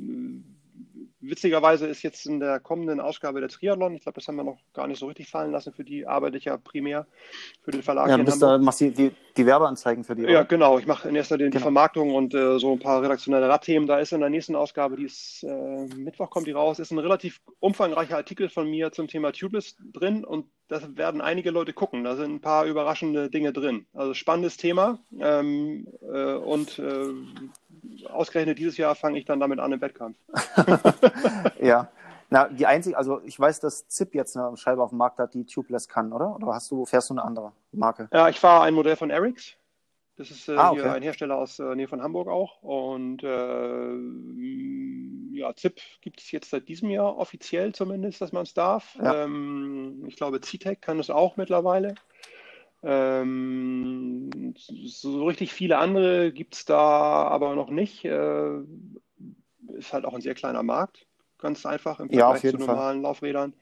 witzigerweise 1.28 1.86
ist 1.86 2.02
jetzt 2.02 2.26
in 2.26 2.40
der 2.40 2.60
kommenden 2.60 3.00
Ausgabe 3.00 3.40
der 3.40 3.48
Triathlon, 3.48 3.94
ich 3.94 4.02
glaube, 4.02 4.20
das 4.20 4.28
haben 4.28 4.36
wir 4.36 4.44
noch 4.44 4.58
gar 4.72 4.86
nicht 4.86 4.98
so 4.98 5.06
richtig 5.06 5.28
fallen 5.28 5.52
lassen, 5.52 5.72
für 5.72 5.84
die 5.84 6.06
arbeite 6.06 6.36
ich 6.36 6.44
ja 6.44 6.56
primär 6.56 7.06
für 7.62 7.70
den 7.70 7.82
Verlag. 7.82 8.08
Ja, 8.08 8.16
du 8.16 8.24
bist 8.24 8.42
da, 8.42 8.58
machst 8.58 8.80
die, 8.80 8.90
die, 8.90 9.10
die, 9.36 9.46
Werbeanzeigen 9.46 10.04
für 10.04 10.14
die. 10.14 10.22
Ja, 10.22 10.42
genau. 10.42 10.78
Ich 10.78 10.86
mache 10.86 11.08
in 11.08 11.16
erster 11.16 11.36
Linie 11.36 11.50
genau. 11.50 11.60
die 11.60 11.62
Vermarktung 11.62 12.14
und 12.14 12.34
äh, 12.34 12.58
so 12.58 12.72
ein 12.72 12.78
paar 12.78 13.02
redaktionelle 13.02 13.48
Radthemen. 13.48 13.86
Da 13.86 13.98
ist 13.98 14.12
in 14.12 14.20
der 14.20 14.30
nächsten 14.30 14.54
Ausgabe, 14.56 14.96
die 14.96 15.04
ist 15.04 15.44
äh, 15.44 15.86
Mittwoch 15.96 16.30
kommt 16.30 16.46
die 16.46 16.52
raus, 16.52 16.78
ist 16.78 16.90
ein 16.90 16.98
relativ 16.98 17.40
umfangreicher 17.60 18.16
Artikel 18.16 18.48
von 18.48 18.68
mir 18.68 18.92
zum 18.92 19.08
Thema 19.08 19.32
Tubeless 19.32 19.76
drin 19.92 20.24
und 20.24 20.46
das 20.68 20.96
werden 20.96 21.20
einige 21.20 21.50
Leute 21.50 21.72
gucken. 21.72 22.04
Da 22.04 22.16
sind 22.16 22.34
ein 22.34 22.40
paar 22.40 22.64
überraschende 22.64 23.28
Dinge 23.28 23.52
drin. 23.52 23.86
Also 23.92 24.14
spannendes 24.14 24.56
Thema 24.56 24.98
ähm, 25.20 25.86
äh, 26.02 26.34
und 26.34 26.78
äh, 26.78 27.12
ausgerechnet 28.10 28.58
dieses 28.58 28.76
Jahr 28.76 28.94
fange 28.94 29.18
ich 29.18 29.24
dann 29.24 29.40
damit 29.40 29.58
an 29.58 29.72
im 29.72 29.80
Wettkampf. 29.80 30.16
ja. 31.60 31.88
Na, 32.30 32.48
die 32.48 32.66
einzige, 32.66 32.96
also 32.96 33.20
ich 33.24 33.38
weiß, 33.38 33.60
dass 33.60 33.86
ZIP 33.88 34.14
jetzt 34.14 34.36
eine 34.36 34.56
Scheibe 34.56 34.82
auf 34.82 34.90
dem 34.90 34.98
Markt 34.98 35.18
hat, 35.18 35.34
die 35.34 35.44
tubeless 35.44 35.88
kann, 35.88 36.12
oder? 36.12 36.34
Oder 36.36 36.54
hast 36.54 36.70
du, 36.70 36.84
fährst 36.84 37.10
du 37.10 37.14
eine 37.14 37.22
andere 37.22 37.52
Marke? 37.72 38.08
Ja, 38.12 38.28
ich 38.28 38.40
fahre 38.40 38.64
ein 38.64 38.74
Modell 38.74 38.96
von 38.96 39.10
Erics. 39.10 39.54
Das 40.16 40.30
ist 40.30 40.48
äh, 40.48 40.54
ah, 40.56 40.70
okay. 40.70 40.88
ein 40.88 41.02
Hersteller 41.02 41.36
aus 41.36 41.58
äh, 41.58 41.74
Nähe 41.74 41.88
von 41.88 42.02
Hamburg 42.02 42.28
auch. 42.28 42.62
Und 42.62 43.24
äh, 43.24 43.94
ja, 45.38 45.54
ZIP 45.54 45.80
gibt 46.00 46.20
es 46.20 46.30
jetzt 46.30 46.50
seit 46.50 46.68
diesem 46.68 46.90
Jahr 46.90 47.16
offiziell 47.18 47.74
zumindest, 47.74 48.20
dass 48.20 48.32
man 48.32 48.44
es 48.44 48.54
darf. 48.54 48.96
Ja. 49.02 49.24
Ähm, 49.24 50.04
ich 50.06 50.16
glaube, 50.16 50.40
CTEC 50.40 50.80
kann 50.80 51.00
es 51.00 51.10
auch 51.10 51.36
mittlerweile. 51.36 51.96
Ähm, 52.84 54.54
so 54.56 55.24
richtig 55.26 55.52
viele 55.52 55.78
andere 55.78 56.32
gibt 56.32 56.54
es 56.54 56.64
da 56.64 56.76
aber 56.76 57.54
noch 57.54 57.70
nicht. 57.70 58.04
Äh, 58.04 58.58
ist 59.78 59.92
halt 59.92 60.04
auch 60.04 60.14
ein 60.14 60.20
sehr 60.20 60.34
kleiner 60.34 60.62
Markt, 60.62 61.06
ganz 61.38 61.64
einfach 61.66 62.00
im 62.00 62.10
Vergleich 62.10 62.42
ja, 62.42 62.50
zu 62.50 62.58
normalen 62.58 62.76
Fall. 62.76 63.02
Laufrädern. 63.02 63.54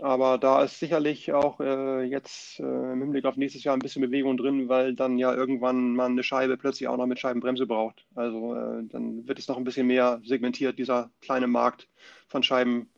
Aber 0.00 0.36
da 0.36 0.62
ist 0.62 0.78
sicherlich 0.78 1.32
auch 1.32 1.60
äh, 1.60 2.02
jetzt 2.02 2.60
äh, 2.60 2.62
im 2.62 3.00
Hinblick 3.00 3.24
auf 3.24 3.36
nächstes 3.36 3.64
Jahr 3.64 3.74
ein 3.74 3.80
bisschen 3.80 4.02
Bewegung 4.02 4.36
drin, 4.36 4.68
weil 4.68 4.94
dann 4.94 5.16
ja 5.16 5.34
irgendwann 5.34 5.94
man 5.94 6.12
eine 6.12 6.22
Scheibe 6.22 6.58
plötzlich 6.58 6.88
auch 6.88 6.98
noch 6.98 7.06
mit 7.06 7.18
Scheibenbremse 7.18 7.66
braucht. 7.66 8.04
Also 8.14 8.54
äh, 8.54 8.84
dann 8.84 9.26
wird 9.26 9.38
es 9.38 9.48
noch 9.48 9.56
ein 9.56 9.64
bisschen 9.64 9.86
mehr 9.86 10.20
segmentiert, 10.24 10.78
dieser 10.78 11.10
kleine 11.22 11.46
Markt 11.46 11.88
von 12.26 12.42
Scheiben 12.42 12.90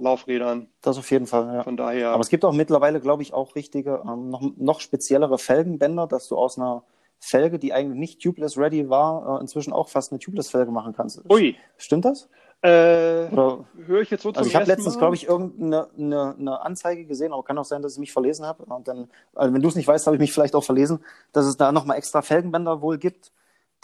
Laufrädern. 0.00 0.68
Das 0.82 0.98
auf 0.98 1.10
jeden 1.10 1.26
Fall, 1.26 1.54
ja. 1.54 1.62
Von 1.62 1.76
daher. 1.76 2.10
Aber 2.10 2.20
es 2.20 2.28
gibt 2.28 2.44
auch 2.44 2.52
mittlerweile, 2.52 3.00
glaube 3.00 3.22
ich, 3.22 3.32
auch 3.32 3.54
richtige, 3.54 4.02
ähm, 4.06 4.30
noch, 4.30 4.42
noch 4.56 4.80
speziellere 4.80 5.38
Felgenbänder, 5.38 6.06
dass 6.06 6.28
du 6.28 6.36
aus 6.36 6.58
einer 6.58 6.82
Felge, 7.18 7.58
die 7.58 7.72
eigentlich 7.72 7.98
nicht 7.98 8.22
tubeless 8.22 8.56
ready 8.56 8.88
war, 8.88 9.38
äh, 9.38 9.40
inzwischen 9.40 9.72
auch 9.72 9.88
fast 9.88 10.10
eine 10.10 10.18
tubeless 10.18 10.50
Felge 10.50 10.70
machen 10.70 10.94
kannst. 10.94 11.22
Ui. 11.30 11.56
Stimmt 11.76 12.06
das? 12.06 12.28
Äh, 12.62 13.30
höre 13.30 14.00
ich 14.02 14.10
jetzt 14.10 14.22
so 14.22 14.32
Also 14.32 14.48
ich 14.48 14.54
habe 14.54 14.66
letztens, 14.66 14.98
glaube 14.98 15.14
ich, 15.14 15.26
irgendeine 15.26 15.88
eine, 15.96 16.34
eine 16.38 16.60
Anzeige 16.60 17.06
gesehen, 17.06 17.32
aber 17.32 17.42
kann 17.42 17.56
auch 17.56 17.64
sein, 17.64 17.80
dass 17.80 17.94
ich 17.94 17.98
mich 17.98 18.12
verlesen 18.12 18.44
habe. 18.44 18.64
Und 18.64 18.86
dann, 18.86 19.08
also 19.34 19.54
wenn 19.54 19.62
du 19.62 19.68
es 19.68 19.76
nicht 19.76 19.88
weißt, 19.88 20.06
habe 20.06 20.16
ich 20.16 20.20
mich 20.20 20.32
vielleicht 20.32 20.54
auch 20.54 20.64
verlesen, 20.64 21.00
dass 21.32 21.46
es 21.46 21.56
da 21.56 21.72
nochmal 21.72 21.96
extra 21.96 22.20
Felgenbänder 22.20 22.82
wohl 22.82 22.98
gibt, 22.98 23.32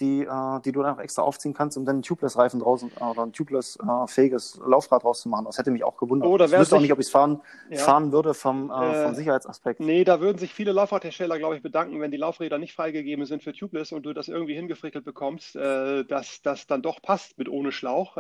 die, 0.01 0.23
äh, 0.23 0.61
die 0.65 0.73
du 0.73 0.83
dann 0.83 0.97
auch 0.97 1.01
extra 1.01 1.23
aufziehen 1.23 1.55
kannst, 1.55 1.77
um 1.77 1.85
dann 1.85 1.97
einen 1.97 2.03
Tubeless-Reifen 2.03 2.61
draußen 2.61 2.91
äh, 3.01 3.05
oder 3.05 3.23
ein 3.23 3.33
Tubeless-fähiges 3.33 4.61
äh, 4.65 4.69
Laufrad 4.69 5.05
rauszumachen. 5.05 5.47
Das 5.47 5.59
hätte 5.59 5.71
mich 5.71 5.85
auch 5.85 5.97
gewundert. 5.97 6.29
Oh, 6.29 6.37
ich 6.37 6.53
wüsste 6.53 6.77
auch 6.77 6.81
nicht, 6.81 6.93
ob 6.93 6.99
ich 6.99 7.07
es 7.07 7.11
fahren, 7.11 7.41
ja. 7.71 7.79
fahren 7.79 8.13
würde 8.13 8.35
vom, 8.35 8.71
äh, 8.71 9.05
vom 9.05 9.13
äh, 9.13 9.15
Sicherheitsaspekt. 9.15 9.81
Nee, 9.81 10.05
da 10.05 10.21
würden 10.21 10.39
sich 10.39 10.53
viele 10.53 10.73
Laufradhersteller, 10.73 11.39
glaube 11.39 11.57
ich, 11.57 11.63
bedanken, 11.63 12.01
wenn 12.01 12.11
die 12.11 12.17
Laufräder 12.17 12.59
nicht 12.59 12.75
freigegeben 12.75 13.25
sind 13.27 13.43
für 13.43 13.53
Tubeless 13.53 13.93
und 13.93 14.05
du 14.05 14.13
das 14.13 14.29
irgendwie 14.29 14.55
hingefrickelt 14.55 15.05
bekommst, 15.05 15.57
äh, 15.57 16.05
dass 16.05 16.43
das 16.43 16.67
dann 16.67 16.83
doch 16.83 17.01
passt 17.01 17.39
mit 17.39 17.49
ohne 17.49 17.73
Schlauch. 17.73 18.17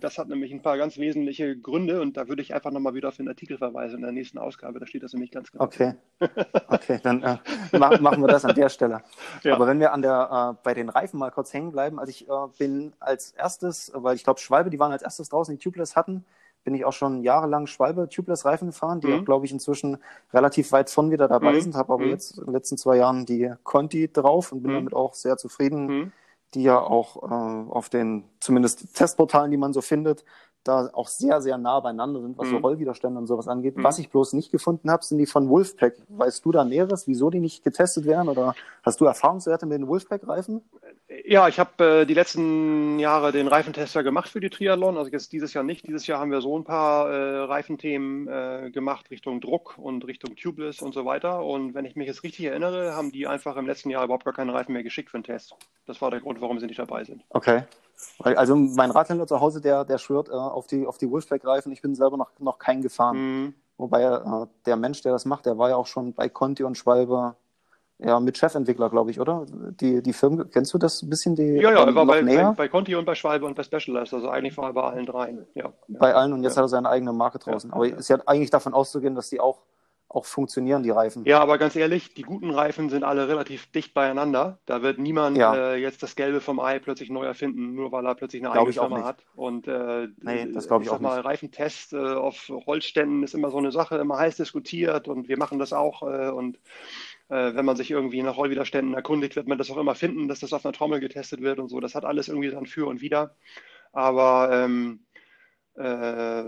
Das 0.00 0.18
hat 0.18 0.28
nämlich 0.28 0.52
ein 0.52 0.62
paar 0.62 0.76
ganz 0.76 0.98
wesentliche 0.98 1.56
Gründe 1.56 2.00
und 2.00 2.16
da 2.16 2.28
würde 2.28 2.42
ich 2.42 2.54
einfach 2.54 2.70
nochmal 2.70 2.94
wieder 2.94 3.08
auf 3.08 3.16
den 3.16 3.28
Artikel 3.28 3.58
verweisen 3.58 3.96
in 3.96 4.02
der 4.02 4.12
nächsten 4.12 4.38
Ausgabe. 4.38 4.80
Da 4.80 4.86
steht 4.86 5.02
das 5.02 5.12
nämlich 5.12 5.30
ganz 5.30 5.50
genau. 5.50 5.64
Okay, 5.64 5.94
okay 6.68 6.98
dann 7.02 7.20
machen 7.72 8.20
wir 8.20 8.28
das 8.28 8.44
an 8.44 8.54
der 8.54 8.68
Stelle. 8.68 9.02
Ja. 9.42 9.54
Aber 9.54 9.66
wenn 9.66 9.80
wir 9.80 9.92
an 9.92 10.02
der, 10.02 10.58
bei 10.62 10.74
den 10.74 10.88
Reifen 10.88 11.09
mal 11.18 11.30
kurz 11.30 11.52
hängen 11.52 11.72
bleiben, 11.72 11.98
also 11.98 12.10
ich 12.10 12.28
äh, 12.28 12.32
bin 12.58 12.92
als 13.00 13.32
erstes, 13.32 13.92
weil 13.94 14.16
ich 14.16 14.24
glaube, 14.24 14.40
Schwalbe, 14.40 14.70
die 14.70 14.78
waren 14.78 14.92
als 14.92 15.02
erstes 15.02 15.28
draußen, 15.28 15.56
die 15.56 15.62
Tubeless 15.62 15.96
hatten, 15.96 16.24
bin 16.64 16.74
ich 16.74 16.84
auch 16.84 16.92
schon 16.92 17.22
jahrelang 17.22 17.66
Schwalbe 17.66 18.08
Tubeless 18.08 18.44
Reifen 18.44 18.68
gefahren, 18.68 19.00
die 19.00 19.08
mhm. 19.08 19.20
auch, 19.20 19.24
glaube 19.24 19.46
ich, 19.46 19.52
inzwischen 19.52 19.98
relativ 20.32 20.72
weit 20.72 20.90
von 20.90 21.10
wieder 21.10 21.28
dabei 21.28 21.54
mhm. 21.54 21.60
sind, 21.60 21.74
habe 21.74 21.92
aber 21.92 22.04
mhm. 22.04 22.10
jetzt 22.10 22.38
in 22.38 22.44
den 22.44 22.52
letzten 22.52 22.76
zwei 22.76 22.96
Jahren 22.96 23.26
die 23.26 23.52
Conti 23.62 24.12
drauf 24.12 24.52
und 24.52 24.62
bin 24.62 24.72
mhm. 24.72 24.76
damit 24.76 24.94
auch 24.94 25.14
sehr 25.14 25.36
zufrieden, 25.36 25.86
mhm. 25.86 26.12
die 26.54 26.64
ja 26.64 26.78
auch 26.78 27.22
äh, 27.22 27.70
auf 27.70 27.88
den 27.88 28.24
zumindest 28.40 28.94
Testportalen, 28.94 29.50
die 29.50 29.56
man 29.56 29.72
so 29.72 29.80
findet, 29.80 30.24
da 30.64 30.90
auch 30.92 31.08
sehr, 31.08 31.40
sehr 31.40 31.56
nah 31.56 31.80
beieinander 31.80 32.20
sind, 32.20 32.36
was 32.36 32.48
mhm. 32.48 32.52
so 32.52 32.56
Rollwiderstände 32.58 33.18
und 33.18 33.26
sowas 33.26 33.48
angeht. 33.48 33.76
Mhm. 33.76 33.84
Was 33.84 33.98
ich 33.98 34.10
bloß 34.10 34.34
nicht 34.34 34.50
gefunden 34.50 34.90
habe, 34.90 35.04
sind 35.04 35.18
die 35.18 35.26
von 35.26 35.48
Wolfpack. 35.48 35.94
Weißt 36.08 36.44
du 36.44 36.52
da 36.52 36.64
Näheres, 36.64 37.06
wieso 37.06 37.30
die 37.30 37.40
nicht 37.40 37.64
getestet 37.64 38.04
werden? 38.04 38.28
Oder 38.28 38.54
hast 38.82 39.00
du 39.00 39.06
Erfahrungswerte 39.06 39.64
mit 39.64 39.78
den 39.78 39.88
Wolfpack-Reifen? 39.88 40.60
Ja, 41.24 41.48
ich 41.48 41.58
habe 41.58 42.02
äh, 42.02 42.06
die 42.06 42.14
letzten 42.14 43.00
Jahre 43.00 43.32
den 43.32 43.48
Reifentester 43.48 44.04
gemacht 44.04 44.28
für 44.28 44.38
die 44.38 44.48
Triathlon. 44.48 44.96
Also 44.96 45.10
jetzt 45.10 45.32
dieses 45.32 45.52
Jahr 45.54 45.64
nicht. 45.64 45.86
Dieses 45.88 46.06
Jahr 46.06 46.20
haben 46.20 46.30
wir 46.30 46.40
so 46.40 46.56
ein 46.56 46.62
paar 46.62 47.10
äh, 47.10 47.38
Reifenthemen 47.40 48.28
äh, 48.28 48.70
gemacht 48.70 49.10
Richtung 49.10 49.40
Druck 49.40 49.76
und 49.76 50.06
Richtung 50.06 50.36
Tubeless 50.36 50.82
und 50.82 50.94
so 50.94 51.04
weiter. 51.04 51.44
Und 51.44 51.74
wenn 51.74 51.84
ich 51.84 51.96
mich 51.96 52.06
jetzt 52.06 52.22
richtig 52.22 52.44
erinnere, 52.44 52.94
haben 52.94 53.10
die 53.10 53.26
einfach 53.26 53.56
im 53.56 53.66
letzten 53.66 53.90
Jahr 53.90 54.04
überhaupt 54.04 54.24
gar 54.24 54.34
keine 54.34 54.54
Reifen 54.54 54.72
mehr 54.72 54.84
geschickt 54.84 55.10
für 55.10 55.18
den 55.18 55.24
Test. 55.24 55.56
Das 55.86 56.00
war 56.00 56.12
der 56.12 56.20
Grund, 56.20 56.40
warum 56.40 56.60
sie 56.60 56.66
nicht 56.66 56.78
dabei 56.78 57.02
sind. 57.02 57.24
Okay. 57.30 57.64
Also 58.20 58.54
mein 58.54 58.92
Radhändler 58.92 59.26
zu 59.26 59.40
Hause, 59.40 59.60
der, 59.60 59.84
der 59.84 59.98
schwört 59.98 60.28
äh, 60.28 60.32
auf 60.32 60.68
die, 60.68 60.86
auf 60.86 60.96
die 60.96 61.10
Wolfpack-Reifen. 61.10 61.72
Ich 61.72 61.82
bin 61.82 61.96
selber 61.96 62.18
noch, 62.18 62.30
noch 62.38 62.60
keinen 62.60 62.82
gefahren. 62.82 63.16
Mhm. 63.16 63.54
Wobei 63.78 64.04
äh, 64.04 64.46
der 64.64 64.76
Mensch, 64.76 65.02
der 65.02 65.10
das 65.10 65.24
macht, 65.24 65.46
der 65.46 65.58
war 65.58 65.70
ja 65.70 65.76
auch 65.76 65.88
schon 65.88 66.14
bei 66.14 66.28
Conti 66.28 66.62
und 66.62 66.78
Schwalbe 66.78 67.34
ja, 68.02 68.18
mit 68.20 68.38
Chefentwickler, 68.38 68.88
glaube 68.90 69.10
ich, 69.10 69.20
oder? 69.20 69.46
Die, 69.80 70.02
die 70.02 70.12
Firmen, 70.12 70.50
kennst 70.50 70.72
du 70.72 70.78
das 70.78 71.02
ein 71.02 71.10
bisschen? 71.10 71.36
Die, 71.36 71.56
ja, 71.56 71.72
ja, 71.72 71.84
er 71.84 71.94
war 71.94 72.06
bei, 72.06 72.22
bei, 72.22 72.52
bei, 72.52 72.68
Conti 72.68 72.94
und 72.94 73.04
bei 73.04 73.14
Schwalbe 73.14 73.46
und 73.46 73.54
bei 73.54 73.62
Specialized, 73.62 74.14
also 74.14 74.28
eigentlich 74.28 74.56
war 74.56 74.70
er 74.70 74.72
bei 74.72 74.82
allen 74.82 75.06
dreien. 75.06 75.46
Ja, 75.54 75.72
bei 75.88 76.14
allen 76.14 76.32
und 76.32 76.42
jetzt 76.42 76.56
ja. 76.56 76.58
hat 76.58 76.64
er 76.64 76.68
seine 76.68 76.88
eigene 76.88 77.12
Marke 77.12 77.38
draußen. 77.38 77.72
Aber 77.72 77.86
es 77.86 77.98
ist 77.98 78.08
ja 78.08 78.18
eigentlich 78.26 78.50
davon 78.50 78.74
auszugehen, 78.74 79.14
dass 79.14 79.28
die 79.28 79.40
auch 79.40 79.62
auch 80.10 80.24
funktionieren, 80.24 80.82
die 80.82 80.90
Reifen. 80.90 81.24
Ja, 81.24 81.40
aber 81.40 81.56
ganz 81.56 81.76
ehrlich, 81.76 82.14
die 82.14 82.22
guten 82.22 82.50
Reifen 82.50 82.90
sind 82.90 83.04
alle 83.04 83.28
relativ 83.28 83.70
dicht 83.70 83.94
beieinander. 83.94 84.58
Da 84.66 84.82
wird 84.82 84.98
niemand 84.98 85.36
ja. 85.36 85.54
äh, 85.54 85.76
jetzt 85.76 86.02
das 86.02 86.16
Gelbe 86.16 86.40
vom 86.40 86.58
Ei 86.58 86.80
plötzlich 86.80 87.10
neu 87.10 87.24
erfinden, 87.24 87.74
nur 87.76 87.92
weil 87.92 88.04
er 88.04 88.16
plötzlich 88.16 88.44
eine 88.44 88.52
eigene 88.52 88.72
Firma 88.72 89.04
hat. 89.04 89.24
Und 89.36 89.68
äh, 89.68 90.08
nee, 90.20 90.50
das 90.52 90.66
glaube 90.66 90.82
ich, 90.82 90.90
ich 90.90 90.94
auch 90.94 90.98
mal, 90.98 91.18
nicht. 91.18 91.26
Reifentest 91.26 91.92
äh, 91.92 92.14
auf 92.14 92.50
Holzständen 92.66 93.22
ist 93.22 93.34
immer 93.34 93.50
so 93.50 93.58
eine 93.58 93.70
Sache, 93.70 93.98
immer 93.98 94.18
heiß 94.18 94.36
diskutiert 94.36 95.06
und 95.06 95.28
wir 95.28 95.38
machen 95.38 95.60
das 95.60 95.72
auch. 95.72 96.02
Äh, 96.02 96.30
und 96.30 96.58
äh, 97.30 97.54
wenn 97.54 97.64
man 97.64 97.76
sich 97.76 97.90
irgendwie 97.90 98.22
nach 98.22 98.36
Rollwiderständen 98.36 98.94
erkundigt, 98.94 99.36
wird 99.36 99.48
man 99.48 99.58
das 99.58 99.70
auch 99.70 99.76
immer 99.76 99.94
finden, 99.94 100.28
dass 100.28 100.40
das 100.40 100.52
auf 100.52 100.64
einer 100.64 100.72
Trommel 100.72 101.00
getestet 101.00 101.40
wird 101.40 101.58
und 101.58 101.68
so. 101.68 101.80
Das 101.80 101.94
hat 101.94 102.04
alles 102.04 102.28
irgendwie 102.28 102.50
dann 102.50 102.66
für 102.66 102.86
und 102.86 103.00
wieder. 103.00 103.36
Aber 103.92 104.50
ähm, 104.52 105.06
äh, 105.76 106.44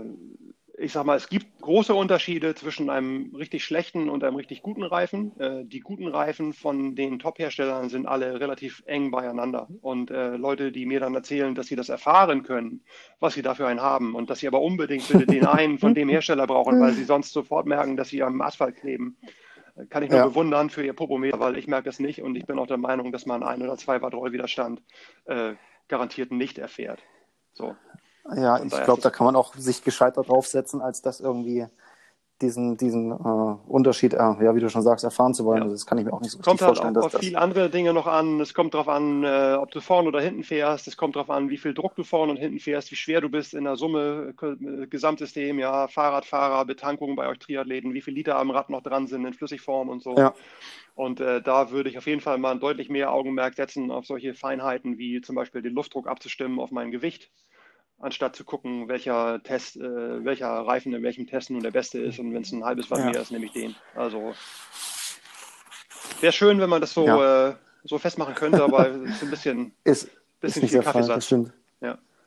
ich 0.77 0.91
sag 0.91 1.05
mal, 1.05 1.15
es 1.15 1.29
gibt 1.29 1.61
große 1.61 1.93
Unterschiede 1.93 2.55
zwischen 2.55 2.89
einem 2.89 3.33
richtig 3.35 3.63
schlechten 3.63 4.09
und 4.09 4.23
einem 4.23 4.35
richtig 4.35 4.63
guten 4.63 4.83
Reifen. 4.83 5.39
Äh, 5.39 5.65
die 5.65 5.79
guten 5.79 6.07
Reifen 6.07 6.51
von 6.51 6.95
den 6.95 7.19
Top-Herstellern 7.19 7.89
sind 7.89 8.07
alle 8.07 8.39
relativ 8.39 8.83
eng 8.85 9.11
beieinander. 9.11 9.67
Und 9.81 10.09
äh, 10.09 10.35
Leute, 10.35 10.71
die 10.71 10.85
mir 10.85 10.99
dann 10.99 11.15
erzählen, 11.15 11.53
dass 11.55 11.67
sie 11.67 11.75
das 11.75 11.89
erfahren 11.89 12.43
können, 12.43 12.81
was 13.19 13.35
sie 13.35 13.41
dafür 13.43 13.67
einen 13.67 13.81
haben 13.81 14.15
und 14.15 14.29
dass 14.29 14.39
sie 14.39 14.47
aber 14.47 14.61
unbedingt 14.61 15.07
bitte 15.07 15.27
den 15.27 15.45
einen 15.45 15.77
von 15.77 15.93
dem 15.93 16.09
Hersteller 16.09 16.47
brauchen, 16.47 16.81
weil 16.81 16.93
sie 16.93 17.05
sonst 17.05 17.31
sofort 17.31 17.67
merken, 17.67 17.95
dass 17.95 18.09
sie 18.09 18.23
am 18.23 18.41
Asphalt 18.41 18.75
kleben, 18.75 19.15
kann 19.89 20.03
ich 20.03 20.09
nur 20.09 20.19
ja. 20.19 20.27
bewundern 20.27 20.69
für 20.69 20.85
ihr 20.85 20.93
Popometer, 20.93 21.39
weil 21.39 21.57
ich 21.57 21.67
merke 21.67 21.89
es 21.89 21.99
nicht 21.99 22.21
und 22.21 22.35
ich 22.35 22.45
bin 22.45 22.59
auch 22.59 22.67
der 22.67 22.77
Meinung, 22.77 23.11
dass 23.11 23.25
man 23.25 23.43
ein 23.43 23.61
oder 23.61 23.77
zwei 23.77 24.01
Watt 24.01 24.13
Rollwiderstand 24.13 24.81
äh, 25.25 25.53
garantiert 25.87 26.31
nicht 26.31 26.57
erfährt. 26.57 27.01
So. 27.53 27.75
Ja, 28.35 28.63
ich 28.63 28.83
glaube, 28.83 29.01
da 29.01 29.09
kann 29.09 29.25
man 29.25 29.35
auch 29.35 29.53
sich 29.55 29.83
gescheiter 29.83 30.21
draufsetzen, 30.23 30.81
als 30.81 31.01
das 31.01 31.19
irgendwie 31.19 31.67
diesen, 32.43 32.77
diesen 32.77 33.11
äh, 33.11 33.55
Unterschied, 33.67 34.13
äh, 34.13 34.17
ja, 34.17 34.55
wie 34.55 34.59
du 34.59 34.69
schon 34.69 34.83
sagst, 34.83 35.03
erfahren 35.03 35.33
zu 35.33 35.45
wollen. 35.45 35.57
Ja. 35.57 35.63
Also 35.63 35.75
das 35.75 35.85
kann 35.85 35.97
ich 35.97 36.05
mir 36.05 36.13
auch 36.13 36.21
nicht 36.21 36.31
so 36.31 36.37
kommt 36.39 36.61
halt 36.61 36.77
vorstellen. 36.77 36.93
Kommt 36.93 37.15
auf 37.15 37.19
viele 37.19 37.39
andere 37.39 37.69
Dinge 37.69 37.93
noch 37.93 38.05
an. 38.05 38.39
Es 38.39 38.53
kommt 38.53 38.73
darauf 38.73 38.89
an, 38.89 39.23
äh, 39.23 39.55
ob 39.59 39.71
du 39.71 39.79
vorne 39.81 40.09
oder 40.09 40.21
hinten 40.21 40.43
fährst. 40.43 40.87
Es 40.87 40.97
kommt 40.97 41.15
darauf 41.15 41.29
an, 41.29 41.49
wie 41.49 41.57
viel 41.57 41.73
Druck 41.73 41.95
du 41.95 42.03
vorne 42.03 42.33
und 42.33 42.37
hinten 42.37 42.59
fährst, 42.59 42.91
wie 42.91 42.95
schwer 42.95 43.21
du 43.21 43.29
bist 43.29 43.53
in 43.53 43.63
der 43.63 43.77
Summe, 43.77 44.33
äh, 44.39 44.87
Gesamtsystem, 44.87 45.57
ja, 45.57 45.87
Fahrradfahrer, 45.87 46.65
Betankung 46.65 47.15
bei 47.15 47.27
euch 47.27 47.39
Triathleten, 47.39 47.93
wie 47.93 48.01
viel 48.01 48.13
Liter 48.13 48.37
am 48.37 48.51
Rad 48.51 48.69
noch 48.69 48.83
dran 48.83 49.07
sind 49.07 49.25
in 49.25 49.33
Flüssigform 49.33 49.89
und 49.89 50.03
so. 50.03 50.15
Ja. 50.15 50.33
Und 50.95 51.19
äh, 51.21 51.41
da 51.41 51.71
würde 51.71 51.89
ich 51.89 51.97
auf 51.97 52.05
jeden 52.05 52.21
Fall 52.21 52.37
mal 52.37 52.59
deutlich 52.59 52.89
mehr 52.89 53.11
Augenmerk 53.11 53.55
setzen 53.55 53.89
auf 53.89 54.05
solche 54.05 54.35
Feinheiten 54.35 54.97
wie 54.97 55.21
zum 55.21 55.35
Beispiel 55.35 55.61
den 55.61 55.73
Luftdruck 55.73 56.07
abzustimmen 56.07 56.59
auf 56.59 56.71
mein 56.71 56.91
Gewicht 56.91 57.31
anstatt 58.03 58.35
zu 58.35 58.43
gucken, 58.43 58.87
welcher 58.87 59.41
Test, 59.43 59.77
äh, 59.77 60.25
welcher 60.25 60.49
Reifen 60.49 60.93
in 60.93 61.03
welchem 61.03 61.25
Test 61.25 61.49
nun 61.49 61.63
der 61.63 61.71
beste 61.71 61.99
ist. 61.99 62.19
Und 62.19 62.33
wenn 62.33 62.41
es 62.41 62.51
ein 62.51 62.63
halbes 62.63 62.91
Watt 62.91 62.99
ja. 62.99 63.11
mehr 63.11 63.21
ist, 63.21 63.31
nehme 63.31 63.45
ich 63.45 63.53
den. 63.53 63.75
Also 63.95 64.33
wäre 66.19 66.33
schön, 66.33 66.59
wenn 66.59 66.69
man 66.69 66.81
das 66.81 66.93
so, 66.93 67.05
ja. 67.05 67.49
äh, 67.49 67.55
so 67.83 67.97
festmachen 67.97 68.35
könnte, 68.35 68.63
aber 68.63 68.89
es 69.05 69.15
ist 69.15 69.23
ein 69.23 69.29
bisschen, 69.29 69.73
ist, 69.83 70.09
bisschen 70.39 70.63
ist 70.63 70.71
viel 70.71 70.81
Kaffeesatz. 70.81 71.25
Stimmt. 71.25 71.53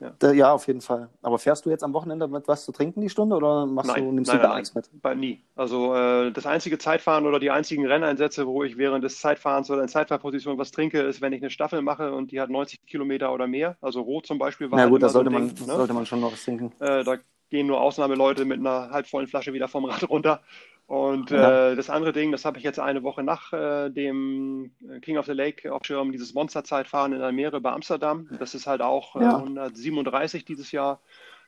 Ja. 0.01 0.13
Ja. 0.23 0.33
ja, 0.33 0.53
auf 0.53 0.67
jeden 0.67 0.81
Fall. 0.81 1.09
Aber 1.23 1.39
fährst 1.39 1.67
du 1.67 1.71
jetzt 1.71 1.83
am 1.83 1.93
Wochenende 1.93 2.29
mit 2.29 2.47
was 2.49 2.65
zu 2.65 2.73
trinken 2.73 3.01
die 3.01 3.09
Stunde 3.09 3.37
oder 3.37 3.67
machst 3.67 3.91
nein, 3.91 4.05
du, 4.05 4.13
nimmst 4.13 4.29
nein, 4.29 4.39
du 4.39 4.43
gar 4.43 4.51
nein, 4.51 4.59
nichts 4.59 4.75
mit? 4.75 4.91
Bei, 5.03 5.15
nie. 5.15 5.43
Also 5.55 5.95
äh, 5.95 6.33
das 6.33 6.47
einzige 6.47 6.79
Zeitfahren 6.79 7.27
oder 7.27 7.39
die 7.39 7.51
einzigen 7.51 7.87
Renneinsätze, 7.87 8.47
wo 8.47 8.63
ich 8.63 8.77
während 8.77 9.05
des 9.05 9.21
Zeitfahrens 9.21 9.71
oder 9.71 9.83
in 9.83 9.89
Zeitfahrposition 9.89 10.59
was 10.59 10.71
trinke, 10.71 11.01
ist, 11.01 11.21
wenn 11.21 11.33
ich 11.33 11.43
eine 11.43 11.51
Staffel 11.51 11.83
mache 11.83 12.13
und 12.13 12.33
die 12.33 12.41
hat 12.41 12.51
90 12.51 12.87
Kilometer 12.87 13.33
oder 13.33 13.47
mehr. 13.47 13.77
Also 13.81 14.01
Rot 14.01 14.27
zum 14.27 14.39
Beispiel 14.39 14.71
war. 14.71 14.77
Na 14.77 14.83
halt 14.83 14.93
gut, 14.93 15.03
da 15.03 15.09
sollte, 15.09 15.31
so 15.31 15.39
man, 15.39 15.55
Ding, 15.55 15.67
ne? 15.67 15.75
sollte 15.75 15.95
man 15.95 16.07
schon 16.07 16.21
noch 16.21 16.33
was 16.33 16.45
trinken. 16.45 16.73
Äh, 16.81 17.05
da 17.05 17.17
gehen 17.49 17.67
nur 17.67 17.81
Ausnahmeleute 17.81 18.45
mit 18.45 18.59
einer 18.59 18.91
halbvollen 18.91 19.29
Flasche 19.29 19.53
wieder 19.53 19.69
vom 19.69 19.85
Rad 19.85 20.09
runter. 20.09 20.41
Und 20.87 21.31
ja. 21.31 21.71
äh, 21.71 21.77
das 21.77 21.91
andere 21.91 22.13
Ding, 22.13 22.31
das 22.31 22.45
habe 22.45 22.59
ich 22.59 22.65
jetzt 22.65 22.79
eine 22.79 23.03
Woche 23.03 23.25
nach 23.25 23.53
äh, 23.53 23.91
dem 23.91 24.71
King 25.03 25.19
of 25.19 25.27
the 25.27 25.33
Lake 25.33 25.73
Aufschirm, 25.73 26.13
dieses 26.13 26.33
Monsterzeitfahren 26.33 27.13
in 27.13 27.23
Almere 27.23 27.61
bei 27.61 27.73
Amsterdam. 27.73 28.29
Das 28.39 28.55
ist 28.55 28.69
halt 28.69 28.83
auch 28.83 29.17
äh, 29.17 29.23
ja. 29.23 29.37
137 29.37 30.45
dieses 30.45 30.71
Jahr 30.71 31.01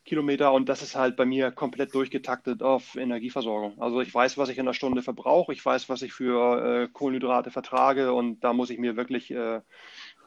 Kilometer 0.09 0.53
und 0.55 0.69
das 0.69 0.83
ist 0.83 0.97
halt 0.97 1.17
bei 1.17 1.27
mir 1.27 1.53
komplett 1.53 1.95
durchgetaktet 1.95 2.63
auf 2.63 2.97
Energieversorgung. 2.97 3.81
Also 3.81 4.01
ich 4.01 4.13
weiß, 4.13 4.39
was 4.39 4.49
ich 4.49 4.57
in 4.57 4.65
der 4.65 4.73
Stunde 4.73 5.03
verbrauche, 5.03 5.53
ich 5.53 5.65
weiß, 5.65 5.89
was 5.89 6.03
ich 6.03 6.15
für 6.15 6.85
äh, 6.85 6.89
Kohlenhydrate 6.89 7.51
vertrage 7.51 8.13
und 8.15 8.41
da 8.43 8.55
muss 8.55 8.71
ich 8.71 8.79
mir 8.79 8.97
wirklich 8.97 9.31
äh, 9.31 9.61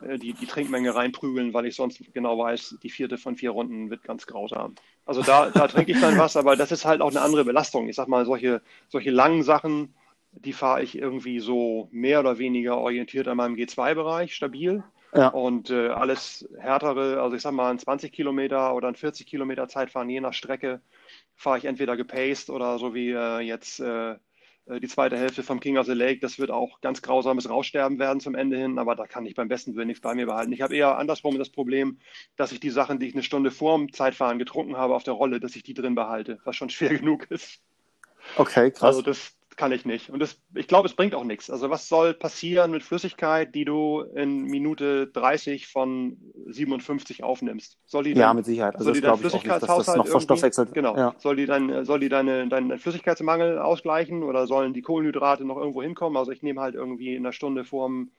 äh, 0.02 0.17
die, 0.19 0.34
die 0.34 0.45
Trinkmenge 0.45 0.93
reinprügeln, 0.93 1.54
weil 1.54 1.65
ich 1.65 1.76
sonst 1.76 2.00
genau 2.13 2.38
weiß, 2.38 2.78
die 2.84 2.89
vierte 2.89 3.17
von 3.17 3.36
vier 3.36 3.52
Runden 3.52 3.89
wird 3.89 4.04
ganz 4.04 4.28
grausam. 4.28 4.76
Also 5.12 5.24
da, 5.24 5.50
da 5.50 5.67
trinke 5.67 5.91
ich 5.91 6.00
dann 6.00 6.17
was, 6.17 6.38
aber 6.38 6.56
das 6.56 6.71
ist 6.71 6.86
halt 6.86 7.02
auch 7.02 7.10
eine 7.10 7.19
andere 7.19 7.43
Belastung. 7.43 7.89
Ich 7.89 7.97
sag 7.97 8.08
mal, 8.08 8.26
solche, 8.26 8.62
solche 8.88 9.12
langen 9.12 9.43
Sachen, 9.43 9.93
die 10.32 10.54
fahre 10.54 10.84
ich 10.84 10.97
irgendwie 10.97 11.41
so 11.41 11.89
mehr 11.91 12.21
oder 12.21 12.38
weniger 12.38 12.78
orientiert 12.78 13.28
an 13.28 13.36
meinem 13.36 13.56
G2-Bereich, 13.56 14.34
stabil. 14.34 14.86
Ja. 15.13 15.28
Und 15.28 15.69
äh, 15.69 15.89
alles 15.89 16.47
härtere, 16.58 17.21
also 17.21 17.36
ich 17.36 17.41
sag 17.41 17.52
mal, 17.52 17.71
ein 17.71 17.78
20 17.78 18.13
Kilometer 18.13 18.74
oder 18.74 18.88
ein 18.88 18.95
40 18.95 19.28
Kilometer 19.28 19.67
Zeitfahren, 19.67 20.10
je 20.10 20.21
nach 20.21 20.32
Strecke, 20.32 20.80
fahre 21.36 21.58
ich 21.58 21.65
entweder 21.65 21.97
gepaced 21.97 22.50
oder 22.50 22.80
so 22.80 22.93
wie 22.93 23.10
äh, 23.10 23.39
jetzt 23.39 23.82
äh, 23.82 24.15
die 24.67 24.88
zweite 24.88 25.17
Hälfte 25.17 25.43
vom 25.43 25.60
King 25.60 25.78
of 25.78 25.86
the 25.86 25.93
Lake, 25.93 26.19
das 26.19 26.39
wird 26.39 26.52
auch 26.52 26.82
ganz 26.82 27.02
grausames 27.02 27.50
Raussterben 27.50 28.00
werden 28.00 28.19
zum 28.19 28.36
Ende 28.36 28.58
hin, 28.58 28.78
aber 28.80 28.95
da 28.95 29.08
kann 29.08 29.26
ich 29.26 29.36
beim 29.36 29.47
besten 29.47 29.76
Willen 29.76 29.88
nichts 29.88 30.02
bei 30.02 30.13
mir 30.13 30.28
behalten. 30.28 30.52
Ich 30.54 30.62
habe 30.62 30.76
eher 30.76 30.97
andersrum 30.97 31.38
das 31.38 31.50
Problem, 31.50 32.00
dass 32.36 32.52
ich 32.52 32.60
die 32.60 32.69
Sachen, 32.69 33.00
die 33.00 33.08
ich 33.08 33.13
eine 33.13 33.24
Stunde 33.24 33.52
vor 33.52 33.78
dem 33.78 33.91
Zeitfahren 33.91 34.39
getrunken 34.39 34.78
habe 34.78 34.95
auf 34.95 35.04
der 35.04 35.13
Rolle, 35.13 35.39
dass 35.39 35.56
ich 35.56 35.63
die 35.63 35.74
drin 35.74 35.95
behalte, 35.95 36.39
was 36.43 36.56
schon 36.56 36.69
schwer 36.71 36.97
genug 36.97 37.30
ist. 37.30 37.62
Okay, 38.38 38.71
krass. 38.71 38.84
Also 38.84 39.02
das, 39.02 39.36
kann 39.58 39.72
ich 39.72 39.86
nicht. 39.86 40.10
Und 40.10 40.20
das, 40.20 40.42
ich 40.56 40.68
glaube, 40.68 40.88
es 40.88 40.94
bringt 40.94 41.14
auch 41.16 41.24
nichts. 41.24 41.50
Also 41.50 41.70
was 41.70 41.88
soll 41.88 42.14
passieren 42.14 42.72
mit 42.72 42.84
Flüssigkeit, 42.84 43.54
die 43.54 43.66
du 43.66 44.02
in 44.02 44.44
Minute 44.44 45.08
30 45.08 45.68
von 45.68 46.18
57 46.48 47.24
aufnimmst? 47.24 47.78
Soll 47.86 48.04
die 48.04 48.14
dann, 48.14 48.22
ja, 48.22 48.34
mit 48.34 48.46
Sicherheit. 48.46 48.76
Also 48.76 48.86
soll 48.86 48.94
die 48.94 49.02
dein 49.02 49.18
Flüssigkeitshaushalt 49.18 49.98
noch 49.98 50.08
verstoffwechselt? 50.08 50.74
Genau. 50.74 50.96
Ja. 50.96 51.16
Soll 51.18 51.36
die, 51.36 51.46
dein, 51.46 51.86
soll 51.86 52.00
die 52.00 52.10
deine, 52.10 52.48
deinen 52.48 52.78
Flüssigkeitsmangel 52.80 53.60
ausgleichen 53.60 54.24
oder 54.24 54.48
sollen 54.48 54.74
die 54.74 54.82
Kohlenhydrate 54.82 55.46
noch 55.46 55.58
irgendwo 55.58 55.82
hinkommen? 55.84 56.18
Also 56.18 56.32
ich 56.32 56.42
nehme 56.42 56.62
halt 56.62 56.76
irgendwie 56.76 57.16
in 57.16 57.26
einer 57.26 57.34
Stunde 57.34 57.64
vorm 57.64 58.12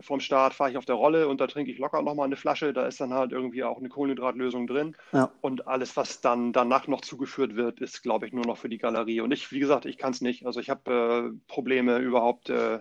Vorm 0.00 0.20
Start 0.20 0.54
fahre 0.54 0.70
ich 0.70 0.76
auf 0.76 0.84
der 0.84 0.96
Rolle 0.96 1.28
und 1.28 1.40
da 1.40 1.46
trinke 1.46 1.70
ich 1.70 1.78
locker 1.78 2.02
nochmal 2.02 2.26
eine 2.26 2.36
Flasche. 2.36 2.72
Da 2.72 2.86
ist 2.86 3.00
dann 3.00 3.14
halt 3.14 3.30
irgendwie 3.30 3.62
auch 3.62 3.78
eine 3.78 3.88
Kohlenhydratlösung 3.88 4.66
drin. 4.66 4.96
Ja. 5.12 5.30
Und 5.40 5.68
alles, 5.68 5.96
was 5.96 6.20
dann 6.20 6.52
danach 6.52 6.88
noch 6.88 7.00
zugeführt 7.00 7.54
wird, 7.54 7.80
ist, 7.80 8.02
glaube 8.02 8.26
ich, 8.26 8.32
nur 8.32 8.44
noch 8.44 8.56
für 8.56 8.68
die 8.68 8.78
Galerie. 8.78 9.20
Und 9.20 9.30
ich, 9.30 9.52
wie 9.52 9.60
gesagt, 9.60 9.86
ich 9.86 9.96
kann 9.96 10.12
es 10.12 10.20
nicht. 10.20 10.46
Also 10.46 10.58
ich 10.58 10.68
habe 10.68 11.32
äh, 11.32 11.38
Probleme 11.46 11.98
überhaupt 11.98 12.50
äh, 12.50 12.80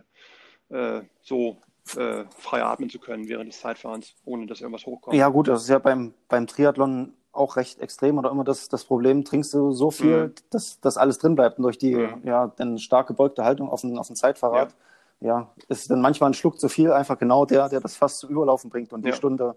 äh, 0.70 1.02
so 1.22 1.58
äh, 1.96 2.24
frei 2.36 2.64
atmen 2.64 2.90
zu 2.90 2.98
können 2.98 3.28
während 3.28 3.52
des 3.52 3.60
Zeitfahrens, 3.60 4.16
ohne 4.26 4.48
dass 4.48 4.62
irgendwas 4.62 4.86
hochkommt. 4.88 5.16
Ja 5.16 5.30
gut, 5.30 5.48
das 5.48 5.64
ist 5.64 5.70
ja 5.70 5.80
beim, 5.80 6.14
beim 6.30 6.48
Triathlon 6.48 7.14
auch 7.32 7.58
recht 7.58 7.80
extrem 7.80 8.18
oder 8.18 8.32
immer 8.32 8.44
das, 8.44 8.70
das 8.70 8.86
Problem, 8.86 9.24
trinkst 9.24 9.54
du 9.54 9.72
so 9.72 9.92
viel, 9.92 10.28
mhm. 10.28 10.34
dass 10.50 10.80
das 10.80 10.98
alles 10.98 11.18
drin 11.20 11.36
bleibt 11.36 11.58
und 11.58 11.64
durch 11.64 11.78
die 11.78 11.96
mhm. 11.96 12.22
ja, 12.24 12.52
dann 12.56 12.78
stark 12.80 13.08
gebeugte 13.08 13.44
Haltung 13.44 13.70
auf 13.70 13.82
dem, 13.82 13.98
auf 14.00 14.08
dem 14.08 14.16
Zeitfahrrad. 14.16 14.72
Ja 14.72 14.78
ja, 15.24 15.50
ist 15.70 15.90
dann 15.90 16.02
manchmal 16.02 16.32
ein 16.32 16.34
Schluck 16.34 16.60
zu 16.60 16.68
viel, 16.68 16.92
einfach 16.92 17.18
genau 17.18 17.46
der, 17.46 17.70
der 17.70 17.80
das 17.80 17.96
fast 17.96 18.20
zu 18.20 18.28
überlaufen 18.28 18.70
bringt. 18.70 18.92
Und 18.92 19.06
die 19.06 19.10
ja. 19.10 19.16
Stunde, 19.16 19.56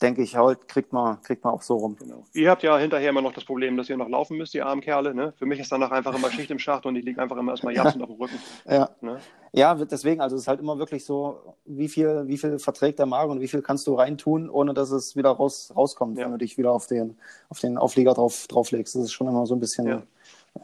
denke 0.00 0.22
ich, 0.22 0.36
halt, 0.36 0.68
kriegt 0.68 0.92
man, 0.92 1.20
kriegt 1.22 1.42
man 1.42 1.52
auch 1.52 1.62
so 1.62 1.76
rum. 1.76 1.96
Genau. 1.98 2.22
Ihr 2.34 2.50
habt 2.50 2.62
ja 2.62 2.78
hinterher 2.78 3.10
immer 3.10 3.20
noch 3.20 3.32
das 3.32 3.44
Problem, 3.44 3.76
dass 3.76 3.90
ihr 3.90 3.96
noch 3.96 4.08
laufen 4.08 4.36
müsst, 4.36 4.54
die 4.54 4.62
armen 4.62 4.80
Kerle. 4.80 5.12
Ne? 5.14 5.32
Für 5.36 5.44
mich 5.44 5.58
ist 5.58 5.72
danach 5.72 5.90
einfach 5.90 6.14
immer 6.14 6.30
Schicht 6.30 6.52
im 6.52 6.60
Schacht 6.60 6.86
und 6.86 6.94
ich 6.94 7.04
liege 7.04 7.20
einfach 7.20 7.36
immer 7.36 7.50
erstmal 7.50 7.74
japsend 7.74 8.02
auf 8.02 8.08
dem 8.08 8.16
Rücken. 8.16 8.38
Ja. 8.68 8.90
Ne? 9.00 9.18
ja, 9.52 9.74
deswegen, 9.74 10.20
also 10.20 10.36
es 10.36 10.42
ist 10.42 10.48
halt 10.48 10.60
immer 10.60 10.78
wirklich 10.78 11.04
so, 11.04 11.56
wie 11.64 11.88
viel, 11.88 12.28
wie 12.28 12.38
viel 12.38 12.60
verträgt 12.60 13.00
der 13.00 13.06
Magen 13.06 13.32
und 13.32 13.40
wie 13.40 13.48
viel 13.48 13.60
kannst 13.62 13.88
du 13.88 13.94
reintun, 13.94 14.48
ohne 14.48 14.72
dass 14.72 14.92
es 14.92 15.16
wieder 15.16 15.30
raus, 15.30 15.72
rauskommt, 15.74 16.16
ja. 16.16 16.24
wenn 16.24 16.32
du 16.32 16.38
dich 16.38 16.58
wieder 16.58 16.70
auf 16.70 16.86
den, 16.86 17.18
auf 17.48 17.58
den 17.58 17.76
Auflieger 17.76 18.14
drauf, 18.14 18.46
drauflegst. 18.46 18.94
Das 18.94 19.02
ist 19.02 19.12
schon 19.12 19.26
immer 19.26 19.46
so 19.46 19.56
ein 19.56 19.60
bisschen, 19.60 19.86
ja. 19.88 20.02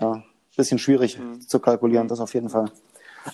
ja 0.01 0.23
bisschen 0.57 0.79
schwierig 0.79 1.19
mhm. 1.19 1.41
zu 1.41 1.59
kalkulieren, 1.59 2.07
das 2.07 2.21
auf 2.21 2.35
jeden 2.35 2.49
Fall. 2.49 2.71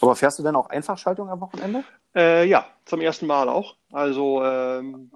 Aber 0.00 0.14
fährst 0.16 0.38
du 0.38 0.42
denn 0.42 0.56
auch 0.56 0.68
Einfachschaltung 0.68 1.28
am 1.28 1.40
Wochenende? 1.40 1.84
Äh, 2.14 2.46
ja, 2.46 2.66
zum 2.84 3.00
ersten 3.00 3.26
Mal 3.26 3.48
auch. 3.48 3.76
Also 3.92 4.42
ähm, 4.44 5.10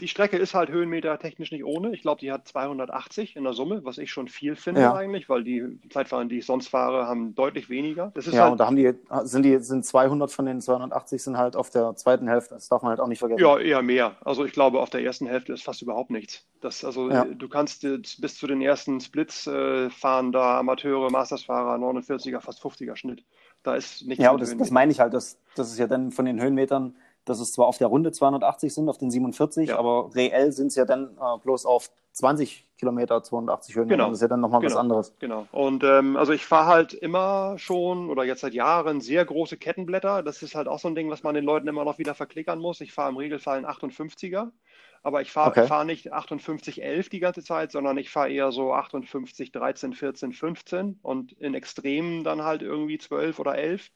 die 0.00 0.08
Strecke 0.08 0.36
ist 0.36 0.54
halt 0.54 0.70
Höhenmeter 0.70 1.18
technisch 1.18 1.52
nicht 1.52 1.64
ohne. 1.64 1.92
Ich 1.92 2.02
glaube, 2.02 2.20
die 2.20 2.32
hat 2.32 2.46
280 2.48 3.36
in 3.36 3.44
der 3.44 3.52
Summe, 3.52 3.84
was 3.84 3.98
ich 3.98 4.10
schon 4.10 4.28
viel 4.28 4.56
finde 4.56 4.80
ja. 4.80 4.94
eigentlich, 4.94 5.28
weil 5.28 5.44
die 5.44 5.78
Zeitfahren, 5.90 6.28
die 6.28 6.38
ich 6.38 6.46
sonst 6.46 6.68
fahre, 6.68 7.06
haben 7.06 7.34
deutlich 7.34 7.68
weniger. 7.68 8.12
Das 8.14 8.26
ist 8.26 8.34
ja, 8.34 8.42
halt, 8.42 8.52
und 8.52 8.58
da 8.58 8.66
haben 8.66 8.76
die, 8.76 8.92
sind 9.24 9.42
die, 9.42 9.58
sind 9.58 9.84
200 9.84 10.30
von 10.30 10.46
den 10.46 10.60
280 10.60 11.22
sind 11.22 11.36
halt 11.36 11.56
auf 11.56 11.70
der 11.70 11.94
zweiten 11.96 12.28
Hälfte. 12.28 12.54
Das 12.54 12.68
darf 12.68 12.82
man 12.82 12.90
halt 12.90 13.00
auch 13.00 13.08
nicht 13.08 13.18
vergessen. 13.18 13.40
Ja, 13.40 13.58
eher 13.58 13.82
mehr. 13.82 14.16
Also 14.24 14.44
ich 14.44 14.52
glaube, 14.52 14.80
auf 14.80 14.90
der 14.90 15.02
ersten 15.02 15.26
Hälfte 15.26 15.52
ist 15.52 15.62
fast 15.62 15.82
überhaupt 15.82 16.10
nichts. 16.10 16.46
Das, 16.60 16.84
also 16.84 17.10
ja. 17.10 17.24
du 17.24 17.48
kannst 17.48 17.82
bis 17.82 18.36
zu 18.36 18.46
den 18.46 18.62
ersten 18.62 19.00
Splits 19.00 19.46
äh, 19.46 19.90
fahren 19.90 20.32
da 20.32 20.58
Amateure, 20.58 21.10
Mastersfahrer, 21.10 21.76
49er, 21.76 22.40
fast 22.40 22.62
50er 22.62 22.96
Schnitt. 22.96 23.24
Da 23.66 23.74
ist 23.74 24.06
nichts. 24.06 24.22
Ja, 24.22 24.36
das, 24.36 24.56
das 24.56 24.70
meine 24.70 24.92
ich 24.92 25.00
halt. 25.00 25.12
Das, 25.12 25.38
das 25.56 25.72
ist 25.72 25.78
ja 25.78 25.88
dann 25.88 26.12
von 26.12 26.24
den 26.24 26.40
Höhenmetern 26.40 26.94
dass 27.26 27.40
es 27.40 27.52
zwar 27.52 27.66
auf 27.66 27.76
der 27.76 27.88
Runde 27.88 28.12
280 28.12 28.72
sind, 28.72 28.88
auf 28.88 28.96
den 28.96 29.10
47, 29.10 29.68
ja. 29.68 29.78
aber 29.78 30.14
reell 30.14 30.52
sind 30.52 30.68
es 30.68 30.76
ja 30.76 30.86
dann 30.86 31.16
äh, 31.20 31.38
bloß 31.42 31.66
auf 31.66 31.90
20 32.12 32.64
Kilometer 32.78 33.22
280 33.22 33.74
Höhenmeter. 33.74 33.96
Genau. 33.96 34.08
Das 34.08 34.18
ist 34.18 34.22
ja 34.22 34.28
dann 34.28 34.40
nochmal 34.40 34.60
genau. 34.60 34.72
was 34.72 34.80
anderes. 34.80 35.14
Genau. 35.18 35.46
Und 35.52 35.84
ähm, 35.84 36.16
also 36.16 36.32
ich 36.32 36.46
fahre 36.46 36.66
halt 36.66 36.94
immer 36.94 37.58
schon 37.58 38.08
oder 38.08 38.24
jetzt 38.24 38.40
seit 38.40 38.54
Jahren 38.54 39.02
sehr 39.02 39.24
große 39.24 39.58
Kettenblätter. 39.58 40.22
Das 40.22 40.42
ist 40.42 40.54
halt 40.54 40.66
auch 40.66 40.78
so 40.78 40.88
ein 40.88 40.94
Ding, 40.94 41.10
was 41.10 41.22
man 41.22 41.34
den 41.34 41.44
Leuten 41.44 41.68
immer 41.68 41.84
noch 41.84 41.98
wieder 41.98 42.14
verklickern 42.14 42.58
muss. 42.58 42.80
Ich 42.80 42.92
fahre 42.92 43.10
im 43.10 43.16
Regelfall 43.16 43.58
einen 43.58 43.66
58er. 43.66 44.50
Aber 45.02 45.22
ich 45.22 45.30
fahre 45.30 45.50
okay. 45.50 45.66
fahr 45.68 45.84
nicht 45.84 46.12
58, 46.12 46.82
11 46.82 47.10
die 47.10 47.20
ganze 47.20 47.42
Zeit, 47.44 47.70
sondern 47.70 47.96
ich 47.96 48.10
fahre 48.10 48.28
eher 48.28 48.50
so 48.50 48.72
58, 48.72 49.52
13, 49.52 49.92
14, 49.92 50.32
15 50.32 50.98
und 51.00 51.32
in 51.32 51.54
Extremen 51.54 52.24
dann 52.24 52.42
halt 52.42 52.62
irgendwie 52.62 52.98
12 52.98 53.38
oder 53.38 53.56
11. 53.56 53.90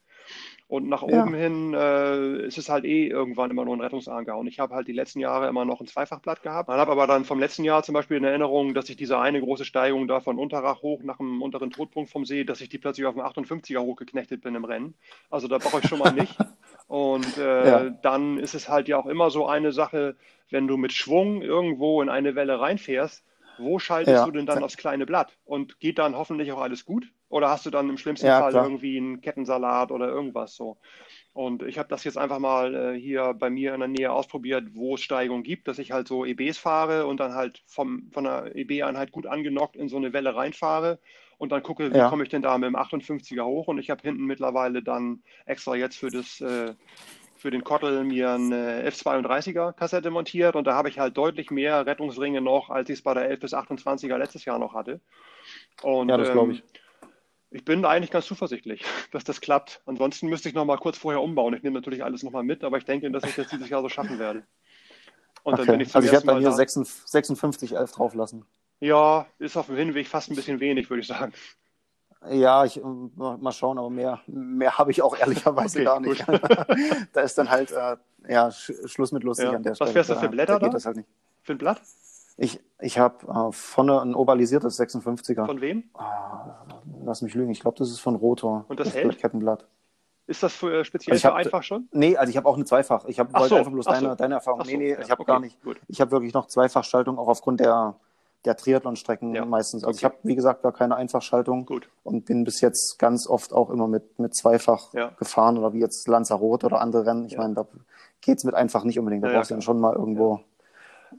Und 0.71 0.87
nach 0.87 1.05
ja. 1.05 1.21
oben 1.21 1.33
hin 1.33 1.73
äh, 1.73 2.45
ist 2.45 2.57
es 2.57 2.69
halt 2.69 2.85
eh 2.85 3.05
irgendwann 3.05 3.51
immer 3.51 3.65
nur 3.65 3.75
ein 3.75 3.81
Rettungsanker. 3.81 4.37
Und 4.37 4.47
ich 4.47 4.57
habe 4.61 4.73
halt 4.73 4.87
die 4.87 4.93
letzten 4.93 5.19
Jahre 5.19 5.49
immer 5.49 5.65
noch 5.65 5.81
ein 5.81 5.85
Zweifachblatt 5.85 6.43
gehabt. 6.43 6.69
Ich 6.69 6.75
habe 6.75 6.93
aber 6.93 7.07
dann 7.07 7.25
vom 7.25 7.41
letzten 7.41 7.65
Jahr 7.65 7.83
zum 7.83 7.91
Beispiel 7.91 8.15
in 8.15 8.23
Erinnerung, 8.23 8.73
dass 8.73 8.87
ich 8.87 8.95
diese 8.95 9.19
eine 9.19 9.41
große 9.41 9.65
Steigung 9.65 10.07
da 10.07 10.21
von 10.21 10.39
Unterrach 10.39 10.81
hoch 10.81 11.03
nach 11.03 11.17
dem 11.17 11.41
unteren 11.41 11.71
Todpunkt 11.71 12.09
vom 12.09 12.23
See, 12.23 12.45
dass 12.45 12.61
ich 12.61 12.69
die 12.69 12.77
plötzlich 12.77 13.05
auf 13.05 13.15
dem 13.15 13.21
58er 13.21 13.81
hochgeknechtet 13.81 14.39
bin 14.39 14.55
im 14.55 14.63
Rennen. 14.63 14.93
Also 15.29 15.49
da 15.49 15.57
brauche 15.57 15.81
ich 15.81 15.89
schon 15.89 15.99
mal 15.99 16.13
nicht. 16.13 16.37
Und 16.87 17.37
äh, 17.37 17.69
ja. 17.69 17.89
dann 17.89 18.37
ist 18.37 18.53
es 18.53 18.69
halt 18.69 18.87
ja 18.87 18.95
auch 18.95 19.07
immer 19.07 19.29
so 19.29 19.47
eine 19.47 19.73
Sache, 19.73 20.15
wenn 20.51 20.69
du 20.69 20.77
mit 20.77 20.93
Schwung 20.93 21.41
irgendwo 21.41 22.01
in 22.01 22.07
eine 22.07 22.35
Welle 22.35 22.61
reinfährst, 22.61 23.25
wo 23.61 23.79
schaltest 23.79 24.17
ja. 24.17 24.25
du 24.25 24.31
denn 24.31 24.45
dann 24.45 24.63
aufs 24.63 24.77
kleine 24.77 25.05
Blatt? 25.05 25.37
Und 25.45 25.79
geht 25.79 25.99
dann 25.99 26.15
hoffentlich 26.15 26.51
auch 26.51 26.61
alles 26.61 26.85
gut? 26.85 27.11
Oder 27.29 27.49
hast 27.49 27.65
du 27.65 27.69
dann 27.69 27.89
im 27.89 27.97
schlimmsten 27.97 28.27
ja, 28.27 28.39
Fall 28.39 28.51
klar. 28.51 28.65
irgendwie 28.65 28.97
einen 28.97 29.21
Kettensalat 29.21 29.91
oder 29.91 30.09
irgendwas 30.09 30.55
so? 30.55 30.77
Und 31.33 31.63
ich 31.63 31.79
habe 31.79 31.87
das 31.87 32.03
jetzt 32.03 32.17
einfach 32.17 32.39
mal 32.39 32.75
äh, 32.75 32.99
hier 32.99 33.33
bei 33.33 33.49
mir 33.49 33.73
in 33.73 33.79
der 33.79 33.87
Nähe 33.87 34.11
ausprobiert, 34.11 34.65
wo 34.73 34.95
es 34.95 35.01
Steigungen 35.01 35.43
gibt, 35.43 35.67
dass 35.69 35.79
ich 35.79 35.91
halt 35.91 36.07
so 36.07 36.25
EBs 36.25 36.57
fahre 36.57 37.05
und 37.05 37.21
dann 37.21 37.33
halt 37.33 37.63
vom, 37.65 38.09
von 38.11 38.25
der 38.25 38.53
EB-Einheit 38.55 39.13
gut 39.13 39.27
angenockt 39.27 39.77
in 39.77 39.87
so 39.87 39.95
eine 39.95 40.11
Welle 40.11 40.35
reinfahre 40.35 40.99
und 41.41 41.51
dann 41.51 41.63
gucke, 41.63 41.91
wie 41.91 41.97
ja. 41.97 42.07
komme 42.07 42.21
ich 42.21 42.29
denn 42.29 42.43
da 42.43 42.55
mit 42.59 42.67
dem 42.67 42.75
58er 42.75 43.43
hoch? 43.43 43.67
Und 43.67 43.79
ich 43.79 43.89
habe 43.89 44.03
hinten 44.03 44.25
mittlerweile 44.25 44.83
dann 44.83 45.23
extra 45.47 45.75
jetzt 45.75 45.97
für 45.97 46.11
das 46.11 46.39
äh, 46.39 46.75
für 47.41 47.49
den 47.49 47.63
Kottel 47.63 48.03
mir 48.03 48.29
eine 48.29 48.87
F32er 48.87 49.73
Kassette 49.73 50.11
montiert 50.11 50.55
und 50.55 50.67
da 50.67 50.75
habe 50.75 50.89
ich 50.89 50.99
halt 50.99 51.17
deutlich 51.17 51.49
mehr 51.49 51.87
Rettungsringe 51.87 52.39
noch, 52.39 52.69
als 52.69 52.87
ich 52.89 52.99
es 52.99 53.01
bei 53.01 53.15
der 53.15 53.25
11 53.29 53.39
bis 53.39 53.53
28er 53.55 54.15
letztes 54.17 54.45
Jahr 54.45 54.59
noch 54.59 54.75
hatte. 54.75 55.01
Und, 55.81 56.09
ja, 56.09 56.17
das 56.17 56.31
glaube 56.31 56.53
ich. 56.53 56.59
Ähm, 56.59 57.09
ich 57.49 57.65
bin 57.65 57.83
eigentlich 57.83 58.11
ganz 58.11 58.27
zuversichtlich, 58.27 58.85
dass 59.11 59.23
das 59.23 59.41
klappt. 59.41 59.81
Ansonsten 59.87 60.27
müsste 60.27 60.49
ich 60.49 60.55
noch 60.55 60.65
mal 60.65 60.77
kurz 60.77 60.99
vorher 60.99 61.21
umbauen. 61.21 61.55
Ich 61.55 61.63
nehme 61.63 61.79
natürlich 61.79 62.03
alles 62.03 62.21
noch 62.21 62.31
mal 62.31 62.43
mit, 62.43 62.63
aber 62.63 62.77
ich 62.77 62.85
denke, 62.85 63.09
dass 63.09 63.23
ich 63.23 63.33
das 63.33 63.47
dieses 63.47 63.69
Jahr 63.69 63.81
so 63.81 63.89
schaffen 63.89 64.19
werde. 64.19 64.43
Und 65.41 65.55
okay. 65.55 65.65
dann 65.65 65.77
bin 65.77 65.87
ich 65.87 65.95
also 65.95 66.05
ich 66.05 66.11
werde 66.11 66.27
bei 66.27 66.39
mir 66.39 66.51
56, 66.51 67.75
11 67.75 67.91
drauflassen. 67.91 68.45
Ja, 68.79 69.25
ist 69.39 69.57
auf 69.57 69.65
dem 69.65 69.77
Hinweg 69.77 70.07
fast 70.07 70.29
ein 70.29 70.35
bisschen 70.35 70.59
wenig, 70.59 70.91
würde 70.91 71.01
ich 71.01 71.07
sagen. 71.07 71.33
Ja, 72.29 72.65
ich 72.65 72.79
mal 72.83 73.51
schauen, 73.51 73.79
aber 73.79 73.89
mehr, 73.89 74.19
mehr 74.27 74.77
habe 74.77 74.91
ich 74.91 75.01
auch 75.01 75.17
ehrlicherweise 75.17 75.79
okay, 75.79 75.85
gar 75.85 75.99
nicht. 75.99 76.23
da 77.13 77.21
ist 77.21 77.37
dann 77.37 77.49
halt 77.49 77.71
äh, 77.71 77.97
ja, 78.29 78.51
Schluss 78.51 79.11
mit 79.11 79.23
lustig 79.23 79.45
ja. 79.45 79.53
an 79.53 79.63
der 79.63 79.73
Stelle. 79.73 79.87
Was 79.87 79.93
fährst 79.93 80.09
du 80.11 80.15
für 80.15 80.29
Blätter 80.29 80.59
da? 80.59 80.67
Geht 80.67 80.75
das 80.75 80.85
halt 80.85 80.97
nicht. 80.97 81.09
Für 81.41 81.53
ein 81.53 81.57
Blatt? 81.57 81.81
Ich, 82.37 82.59
ich 82.79 82.99
habe 82.99 83.27
äh, 83.27 83.51
vorne 83.51 84.01
ein 84.01 84.15
ovalisiertes 84.15 84.79
56er. 84.79 85.45
Von 85.45 85.61
wem? 85.61 85.83
Oh, 85.95 86.01
lass 87.03 87.21
mich 87.21 87.33
lügen, 87.33 87.51
ich 87.51 87.61
glaube, 87.61 87.77
das 87.77 87.89
ist 87.89 87.99
von 87.99 88.15
Rotor. 88.15 88.65
Und 88.67 88.79
das, 88.79 88.89
das 88.89 88.95
hält? 88.95 89.17
Kettenblatt. 89.17 89.67
Ist 90.27 90.43
das 90.43 90.53
für, 90.53 90.79
äh, 90.79 90.85
speziell 90.85 91.13
also 91.13 91.27
für 91.27 91.35
einfach 91.35 91.63
schon? 91.63 91.89
Nee, 91.91 92.15
also 92.15 92.29
ich 92.29 92.37
habe 92.37 92.47
auch 92.47 92.55
eine 92.55 92.65
Zweifach. 92.65 93.05
Ich 93.05 93.17
wollte 93.17 93.49
so, 93.49 93.55
einfach 93.55 93.71
bloß 93.71 93.85
deine, 93.85 94.09
so. 94.09 94.15
deine 94.15 94.35
Erfahrung. 94.35 94.63
So, 94.63 94.71
nee, 94.71 94.77
nee, 94.77 94.91
ja, 94.91 94.99
ich 94.99 95.09
habe 95.09 95.21
okay, 95.21 95.31
gar 95.31 95.39
nicht. 95.39 95.61
Gut. 95.63 95.81
Ich 95.87 95.99
habe 95.99 96.11
wirklich 96.11 96.33
noch 96.33 96.45
Zweifachschaltung, 96.45 97.17
auch 97.17 97.27
aufgrund 97.27 97.59
der 97.59 97.95
der 98.45 98.57
Triathlon-Strecken 98.57 99.35
ja. 99.35 99.45
meistens. 99.45 99.83
Also 99.83 99.89
okay. 99.89 99.97
ich 99.97 100.03
habe, 100.05 100.15
wie 100.23 100.35
gesagt, 100.35 100.63
gar 100.63 100.71
keine 100.71 100.95
Einfachschaltung 100.95 101.65
Gut. 101.65 101.89
und 102.03 102.25
bin 102.25 102.43
bis 102.43 102.61
jetzt 102.61 102.97
ganz 102.97 103.27
oft 103.27 103.53
auch 103.53 103.69
immer 103.69 103.87
mit, 103.87 104.19
mit 104.19 104.35
Zweifach 104.35 104.93
ja. 104.93 105.09
gefahren 105.19 105.57
oder 105.57 105.73
wie 105.73 105.79
jetzt 105.79 106.07
Lanzarote 106.07 106.65
oder 106.65 106.81
andere 106.81 107.05
Rennen. 107.05 107.25
Ich 107.25 107.33
ja. 107.33 107.39
meine, 107.39 107.53
da 107.53 107.67
geht's 108.21 108.43
mit 108.43 108.55
einfach 108.55 108.83
nicht 108.83 108.97
unbedingt. 108.99 109.23
Da 109.23 109.29
brauchst 109.29 109.51
du 109.51 109.55
dann 109.55 109.61
schon 109.61 109.79
mal 109.79 109.95
irgendwo 109.95 110.41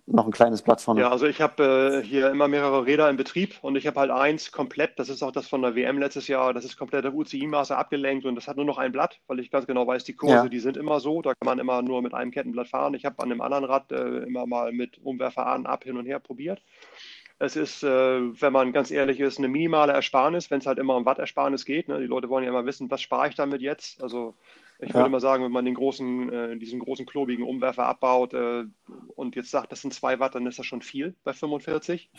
noch 0.06 0.24
ein 0.24 0.32
kleines 0.32 0.62
Blatt 0.62 0.80
vorne. 0.80 1.02
Ja, 1.02 1.10
also 1.10 1.26
ich 1.26 1.40
habe 1.40 2.00
äh, 2.02 2.06
hier 2.06 2.30
immer 2.30 2.48
mehrere 2.48 2.86
Räder 2.86 3.08
in 3.10 3.16
Betrieb 3.16 3.56
und 3.62 3.76
ich 3.76 3.86
habe 3.86 4.00
halt 4.00 4.10
eins 4.10 4.52
komplett, 4.52 4.98
das 4.98 5.08
ist 5.08 5.22
auch 5.22 5.32
das 5.32 5.46
von 5.46 5.62
der 5.62 5.74
WM 5.74 5.98
letztes 5.98 6.28
Jahr, 6.28 6.54
das 6.54 6.64
ist 6.64 6.76
komplett 6.76 7.06
auf 7.06 7.14
UCI-Maße 7.14 7.76
abgelenkt 7.76 8.24
und 8.24 8.34
das 8.34 8.48
hat 8.48 8.56
nur 8.56 8.64
noch 8.64 8.78
ein 8.78 8.92
Blatt, 8.92 9.20
weil 9.26 9.40
ich 9.40 9.50
ganz 9.50 9.66
genau 9.66 9.86
weiß, 9.86 10.04
die 10.04 10.14
Kurse, 10.14 10.34
ja. 10.34 10.48
die 10.48 10.60
sind 10.60 10.76
immer 10.76 11.00
so, 11.00 11.22
da 11.22 11.34
kann 11.34 11.46
man 11.46 11.58
immer 11.58 11.82
nur 11.82 12.02
mit 12.02 12.14
einem 12.14 12.30
Kettenblatt 12.30 12.68
fahren. 12.68 12.94
Ich 12.94 13.04
habe 13.04 13.22
an 13.22 13.28
dem 13.28 13.40
anderen 13.40 13.64
Rad 13.64 13.92
äh, 13.92 14.18
immer 14.18 14.46
mal 14.46 14.72
mit 14.72 14.98
Umwerfer 15.02 15.46
an, 15.46 15.66
ab, 15.66 15.84
hin 15.84 15.96
und 15.96 16.06
her 16.06 16.20
probiert. 16.20 16.62
Es 17.42 17.56
ist, 17.56 17.82
äh, 17.82 17.88
wenn 18.40 18.52
man 18.52 18.72
ganz 18.72 18.92
ehrlich 18.92 19.18
ist, 19.18 19.38
eine 19.38 19.48
minimale 19.48 19.92
Ersparnis, 19.92 20.48
wenn 20.52 20.60
es 20.60 20.66
halt 20.66 20.78
immer 20.78 20.94
um 20.94 21.04
Wattersparnis 21.04 21.64
geht. 21.64 21.88
Ne? 21.88 21.98
Die 21.98 22.06
Leute 22.06 22.28
wollen 22.28 22.44
ja 22.44 22.50
immer 22.50 22.66
wissen, 22.66 22.88
was 22.88 23.02
spare 23.02 23.28
ich 23.28 23.34
damit 23.34 23.60
jetzt? 23.60 24.00
Also 24.00 24.36
ich 24.78 24.90
ja. 24.90 24.94
würde 24.94 25.10
mal 25.10 25.18
sagen, 25.18 25.42
wenn 25.42 25.50
man 25.50 25.64
den 25.64 25.74
großen, 25.74 26.32
äh, 26.32 26.56
diesen 26.56 26.78
großen 26.78 27.04
klobigen 27.04 27.44
Umwerfer 27.44 27.86
abbaut 27.86 28.32
äh, 28.32 28.62
und 29.16 29.34
jetzt 29.34 29.50
sagt, 29.50 29.72
das 29.72 29.80
sind 29.80 29.92
zwei 29.92 30.20
Watt, 30.20 30.36
dann 30.36 30.46
ist 30.46 30.60
das 30.60 30.66
schon 30.66 30.82
viel 30.82 31.16
bei 31.24 31.32
45. 31.32 32.10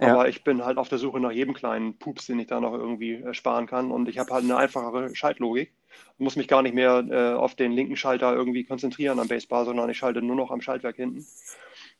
Ja. 0.00 0.14
Aber 0.14 0.30
ich 0.30 0.44
bin 0.44 0.64
halt 0.64 0.78
auf 0.78 0.88
der 0.88 0.96
Suche 0.96 1.20
nach 1.20 1.30
jedem 1.30 1.52
kleinen 1.52 1.98
Pups, 1.98 2.28
den 2.28 2.38
ich 2.38 2.46
da 2.46 2.58
noch 2.58 2.72
irgendwie 2.72 3.22
sparen 3.32 3.66
kann. 3.66 3.90
Und 3.90 4.08
ich 4.08 4.18
habe 4.18 4.32
halt 4.32 4.44
eine 4.44 4.56
einfachere 4.56 5.14
Schaltlogik. 5.14 5.74
Muss 6.16 6.36
mich 6.36 6.48
gar 6.48 6.62
nicht 6.62 6.74
mehr 6.74 7.36
auf 7.38 7.54
den 7.54 7.72
linken 7.72 7.96
Schalter 7.96 8.34
irgendwie 8.34 8.64
konzentrieren 8.64 9.18
am 9.18 9.28
Basebar, 9.28 9.66
sondern 9.66 9.90
ich 9.90 9.98
schalte 9.98 10.22
nur 10.22 10.36
noch 10.36 10.50
am 10.50 10.62
Schaltwerk 10.62 10.96
hinten. 10.96 11.26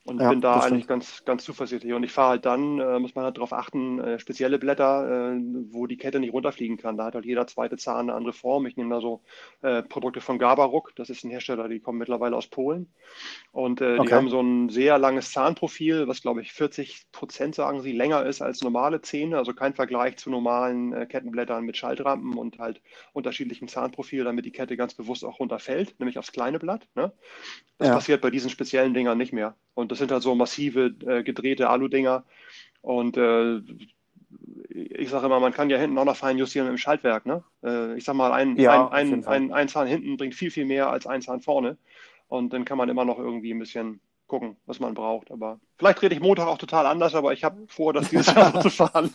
Und 0.04 0.18
ja, 0.18 0.30
bin 0.30 0.40
da 0.40 0.60
eigentlich 0.60 0.86
ganz, 0.86 1.24
ganz 1.26 1.44
zuversichtlich. 1.44 1.92
Und 1.92 2.02
ich 2.04 2.12
fahre 2.12 2.30
halt 2.30 2.46
dann, 2.46 2.80
äh, 2.80 2.98
muss 2.98 3.14
man 3.14 3.24
halt 3.24 3.36
darauf 3.36 3.52
achten, 3.52 4.00
äh, 4.00 4.18
spezielle 4.18 4.58
Blätter, 4.58 5.34
äh, 5.34 5.40
wo 5.70 5.86
die 5.86 5.98
Kette 5.98 6.20
nicht 6.20 6.32
runterfliegen 6.32 6.78
kann. 6.78 6.96
Da 6.96 7.04
hat 7.04 7.14
halt 7.14 7.26
jeder 7.26 7.46
zweite 7.46 7.76
Zahn 7.76 8.08
eine 8.08 8.14
andere 8.14 8.32
Form. 8.32 8.64
Ich 8.64 8.78
nehme 8.78 8.94
da 8.94 9.02
so 9.02 9.22
äh, 9.60 9.82
Produkte 9.82 10.22
von 10.22 10.38
Gabaruk. 10.38 10.92
Das 10.96 11.10
ist 11.10 11.22
ein 11.22 11.30
Hersteller, 11.30 11.68
die 11.68 11.80
kommen 11.80 11.98
mittlerweile 11.98 12.34
aus 12.34 12.46
Polen. 12.46 12.90
Und 13.52 13.82
äh, 13.82 13.98
okay. 13.98 14.08
die 14.08 14.14
haben 14.14 14.30
so 14.30 14.40
ein 14.40 14.70
sehr 14.70 14.98
langes 14.98 15.32
Zahnprofil, 15.32 16.08
was 16.08 16.22
glaube 16.22 16.40
ich 16.40 16.52
40 16.54 17.12
Prozent, 17.12 17.54
sagen 17.54 17.82
sie, 17.82 17.92
länger 17.92 18.24
ist 18.24 18.40
als 18.40 18.62
normale 18.62 19.02
Zähne. 19.02 19.36
Also 19.36 19.52
kein 19.52 19.74
Vergleich 19.74 20.16
zu 20.16 20.30
normalen 20.30 20.94
äh, 20.94 21.04
Kettenblättern 21.04 21.64
mit 21.64 21.76
Schaltrampen 21.76 22.38
und 22.38 22.58
halt 22.58 22.80
unterschiedlichem 23.12 23.68
Zahnprofil, 23.68 24.24
damit 24.24 24.46
die 24.46 24.52
Kette 24.52 24.78
ganz 24.78 24.94
bewusst 24.94 25.26
auch 25.26 25.40
runterfällt, 25.40 26.00
nämlich 26.00 26.18
aufs 26.18 26.32
kleine 26.32 26.58
Blatt. 26.58 26.88
Ne? 26.94 27.12
Das 27.76 27.88
ja. 27.88 27.94
passiert 27.94 28.20
bei 28.22 28.30
diesen 28.30 28.50
speziellen 28.50 28.94
Dingern 28.94 29.18
nicht 29.18 29.32
mehr. 29.32 29.56
Und 29.74 29.89
das 29.90 29.98
sind 29.98 30.12
halt 30.12 30.22
so 30.22 30.34
massive 30.34 30.94
äh, 31.06 31.22
gedrehte 31.22 31.68
Alu-Dinger. 31.68 32.24
Und 32.82 33.16
äh, 33.16 33.60
ich 34.70 35.10
sage 35.10 35.26
immer, 35.26 35.40
man 35.40 35.52
kann 35.52 35.70
ja 35.70 35.78
hinten 35.78 35.98
auch 35.98 36.04
noch 36.04 36.16
fein 36.16 36.38
justieren 36.38 36.66
dem 36.66 36.78
Schaltwerk. 36.78 37.26
Ne? 37.26 37.42
Äh, 37.62 37.96
ich 37.96 38.04
sage 38.04 38.18
mal, 38.18 38.32
ein, 38.32 38.56
ja, 38.56 38.88
ein, 38.88 39.12
ein, 39.12 39.26
ein, 39.26 39.52
ein 39.52 39.68
Zahn 39.68 39.86
hinten 39.86 40.16
bringt 40.16 40.34
viel, 40.34 40.50
viel 40.50 40.66
mehr 40.66 40.90
als 40.90 41.06
ein 41.06 41.22
Zahn 41.22 41.40
vorne. 41.40 41.76
Und 42.28 42.52
dann 42.52 42.64
kann 42.64 42.78
man 42.78 42.88
immer 42.88 43.04
noch 43.04 43.18
irgendwie 43.18 43.52
ein 43.52 43.58
bisschen 43.58 44.00
gucken, 44.26 44.56
was 44.66 44.78
man 44.80 44.94
braucht. 44.94 45.30
Aber 45.30 45.58
vielleicht 45.80 46.02
rede 46.02 46.14
ich 46.14 46.20
Montag 46.20 46.46
auch 46.46 46.58
total 46.58 46.86
anders, 46.86 47.14
aber 47.14 47.32
ich 47.32 47.42
habe 47.42 47.56
vor, 47.66 47.92
das 47.92 48.10
dieses 48.10 48.32
Jahr 48.34 48.60
zu 48.60 48.70
fahren. 48.70 49.10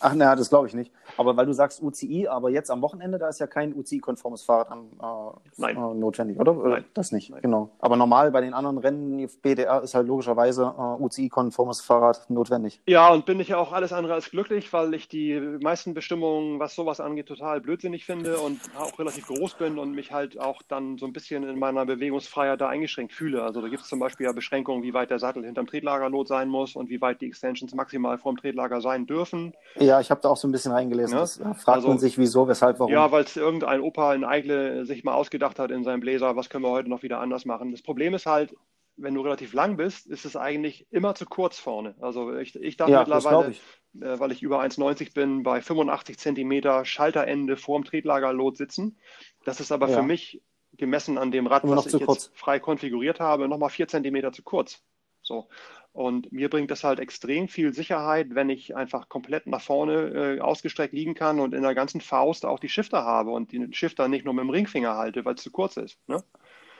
Ach 0.00 0.14
naja, 0.14 0.36
das 0.36 0.50
glaube 0.50 0.68
ich 0.68 0.74
nicht. 0.74 0.92
Aber 1.16 1.36
weil 1.36 1.46
du 1.46 1.54
sagst 1.54 1.82
UCI, 1.82 2.28
aber 2.28 2.50
jetzt 2.50 2.70
am 2.70 2.82
Wochenende, 2.82 3.18
da 3.18 3.28
ist 3.28 3.40
ja 3.40 3.46
kein 3.46 3.74
UCI-konformes 3.74 4.42
Fahrrad 4.42 4.68
äh, 5.58 5.70
äh, 5.70 5.74
notwendig, 5.74 6.38
oder? 6.38 6.52
Nein. 6.52 6.84
Das 6.94 7.10
nicht, 7.10 7.30
Nein. 7.30 7.40
genau. 7.42 7.70
Aber 7.78 7.96
normal 7.96 8.30
bei 8.30 8.42
den 8.42 8.52
anderen 8.54 8.78
Rennen, 8.78 9.28
BDR 9.42 9.82
ist 9.82 9.94
halt 9.94 10.06
logischerweise 10.06 10.74
äh, 10.78 11.02
UCI-konformes 11.02 11.80
Fahrrad 11.80 12.28
notwendig. 12.28 12.80
Ja, 12.86 13.08
und 13.08 13.24
bin 13.24 13.40
ich 13.40 13.48
ja 13.48 13.56
auch 13.56 13.72
alles 13.72 13.92
andere 13.92 14.14
als 14.14 14.30
glücklich, 14.30 14.72
weil 14.74 14.92
ich 14.92 15.08
die 15.08 15.40
meisten 15.60 15.94
Bestimmungen, 15.94 16.60
was 16.60 16.74
sowas 16.74 17.00
angeht, 17.00 17.26
total 17.26 17.62
blödsinnig 17.62 18.04
finde 18.04 18.38
und 18.38 18.60
auch 18.78 18.98
relativ 18.98 19.26
groß 19.26 19.54
bin 19.54 19.78
und 19.78 19.92
mich 19.92 20.12
halt 20.12 20.38
auch 20.38 20.60
dann 20.68 20.98
so 20.98 21.06
ein 21.06 21.14
bisschen 21.14 21.48
in 21.48 21.58
meiner 21.58 21.86
Bewegungsfreiheit 21.86 22.60
da 22.60 22.68
eingeschränkt 22.68 23.14
fühle. 23.14 23.42
Also 23.42 23.62
da 23.62 23.68
gibt 23.68 23.82
es 23.82 23.88
zum 23.88 24.00
Beispiel 24.00 24.26
ja 24.26 24.32
Beschränkungen, 24.32 24.82
wie 24.82 24.92
weit 24.92 25.10
der 25.10 25.18
Sattel 25.18 25.45
hinterm 25.46 25.66
Tretlagerlot 25.66 26.28
sein 26.28 26.48
muss 26.48 26.76
und 26.76 26.90
wie 26.90 27.00
weit 27.00 27.20
die 27.20 27.26
Extensions 27.26 27.74
maximal 27.74 28.18
vorm 28.18 28.36
Tretlager 28.36 28.80
sein 28.80 29.06
dürfen. 29.06 29.54
Ja, 29.76 30.00
ich 30.00 30.10
habe 30.10 30.20
da 30.20 30.28
auch 30.28 30.36
so 30.36 30.48
ein 30.48 30.52
bisschen 30.52 30.72
reingelesen. 30.72 31.14
Ja? 31.14 31.20
Das 31.20 31.36
fragt 31.36 31.68
also, 31.68 31.88
man 31.88 31.98
sich, 31.98 32.18
wieso, 32.18 32.48
weshalb, 32.48 32.78
warum. 32.78 32.92
Ja, 32.92 33.10
weil 33.12 33.24
es 33.24 33.36
irgendein 33.36 33.80
Opa 33.80 34.14
in 34.14 34.24
Eigle 34.24 34.84
sich 34.86 35.04
mal 35.04 35.14
ausgedacht 35.14 35.58
hat 35.58 35.70
in 35.70 35.84
seinem 35.84 36.00
Bläser, 36.00 36.36
was 36.36 36.50
können 36.50 36.64
wir 36.64 36.70
heute 36.70 36.88
noch 36.88 37.02
wieder 37.02 37.20
anders 37.20 37.44
machen. 37.44 37.70
Das 37.70 37.82
Problem 37.82 38.14
ist 38.14 38.26
halt, 38.26 38.54
wenn 38.96 39.14
du 39.14 39.20
relativ 39.20 39.52
lang 39.52 39.76
bist, 39.76 40.06
ist 40.06 40.24
es 40.24 40.36
eigentlich 40.36 40.86
immer 40.90 41.14
zu 41.14 41.26
kurz 41.26 41.58
vorne. 41.58 41.94
Also 42.00 42.34
ich, 42.36 42.56
ich 42.56 42.76
darf 42.76 42.88
ja, 42.88 43.00
mittlerweile, 43.00 43.50
ich. 43.50 43.60
Äh, 44.00 44.18
weil 44.18 44.32
ich 44.32 44.42
über 44.42 44.60
1,90 44.60 45.14
bin, 45.14 45.42
bei 45.42 45.60
85 45.60 46.18
Zentimeter 46.18 46.84
Schalterende 46.84 47.56
vorm 47.56 47.84
Tretlagerlot 47.84 48.56
sitzen. 48.56 48.98
Das 49.44 49.60
ist 49.60 49.72
aber 49.72 49.88
ja. 49.88 49.96
für 49.96 50.02
mich 50.02 50.42
gemessen 50.76 51.18
an 51.18 51.30
dem 51.30 51.46
Rad, 51.46 51.62
was 51.64 51.86
ich 51.86 51.92
jetzt 51.92 52.06
kurz. 52.06 52.30
frei 52.34 52.58
konfiguriert 52.58 53.20
habe, 53.20 53.48
nochmal 53.48 53.70
vier 53.70 53.88
Zentimeter 53.88 54.32
zu 54.32 54.42
kurz. 54.42 54.82
So. 55.26 55.48
Und 55.92 56.30
mir 56.30 56.50
bringt 56.50 56.70
das 56.70 56.84
halt 56.84 57.00
extrem 57.00 57.48
viel 57.48 57.72
Sicherheit, 57.72 58.34
wenn 58.34 58.50
ich 58.50 58.76
einfach 58.76 59.08
komplett 59.08 59.46
nach 59.46 59.62
vorne 59.62 60.36
äh, 60.36 60.40
ausgestreckt 60.40 60.92
liegen 60.92 61.14
kann 61.14 61.40
und 61.40 61.54
in 61.54 61.62
der 61.62 61.74
ganzen 61.74 62.00
Faust 62.00 62.44
auch 62.44 62.58
die 62.58 62.68
Shifter 62.68 63.04
habe 63.04 63.30
und 63.30 63.52
den 63.52 63.72
Shifter 63.72 64.06
nicht 64.06 64.24
nur 64.24 64.34
mit 64.34 64.44
dem 64.44 64.50
Ringfinger 64.50 64.96
halte, 64.96 65.24
weil 65.24 65.34
es 65.34 65.42
zu 65.42 65.50
kurz 65.50 65.76
ist. 65.78 65.98
Ne? 66.06 66.22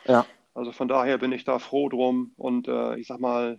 Ja. 0.04 0.26
Also 0.54 0.72
von 0.72 0.88
daher 0.88 1.18
bin 1.18 1.32
ich 1.32 1.44
da 1.44 1.58
froh 1.58 1.88
drum 1.88 2.32
und 2.36 2.68
äh, 2.68 2.96
ich 2.96 3.06
sag 3.06 3.20
mal, 3.20 3.58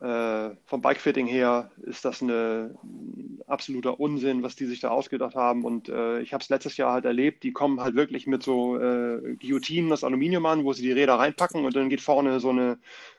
äh, 0.00 0.50
vom 0.66 0.82
Bikefitting 0.82 1.26
her 1.26 1.70
ist 1.82 2.04
das 2.04 2.20
eine, 2.20 2.74
ein 2.82 3.40
absoluter 3.46 4.00
Unsinn, 4.00 4.42
was 4.42 4.56
die 4.56 4.66
sich 4.66 4.80
da 4.80 4.90
ausgedacht 4.90 5.34
haben. 5.34 5.64
Und 5.64 5.88
äh, 5.88 6.20
ich 6.20 6.32
habe 6.32 6.42
es 6.42 6.48
letztes 6.50 6.76
Jahr 6.76 6.92
halt 6.92 7.04
erlebt, 7.04 7.42
die 7.42 7.52
kommen 7.52 7.80
halt 7.80 7.94
wirklich 7.94 8.26
mit 8.26 8.42
so 8.42 8.76
äh, 8.78 9.36
Guillotinen 9.40 9.90
das 9.90 10.04
Aluminium 10.04 10.46
an, 10.46 10.64
wo 10.64 10.72
sie 10.72 10.82
die 10.82 10.92
Räder 10.92 11.14
reinpacken 11.14 11.64
und 11.64 11.74
dann 11.74 11.88
geht 11.88 12.00
vorne 12.00 12.40
so 12.40 12.50
eine 12.50 12.78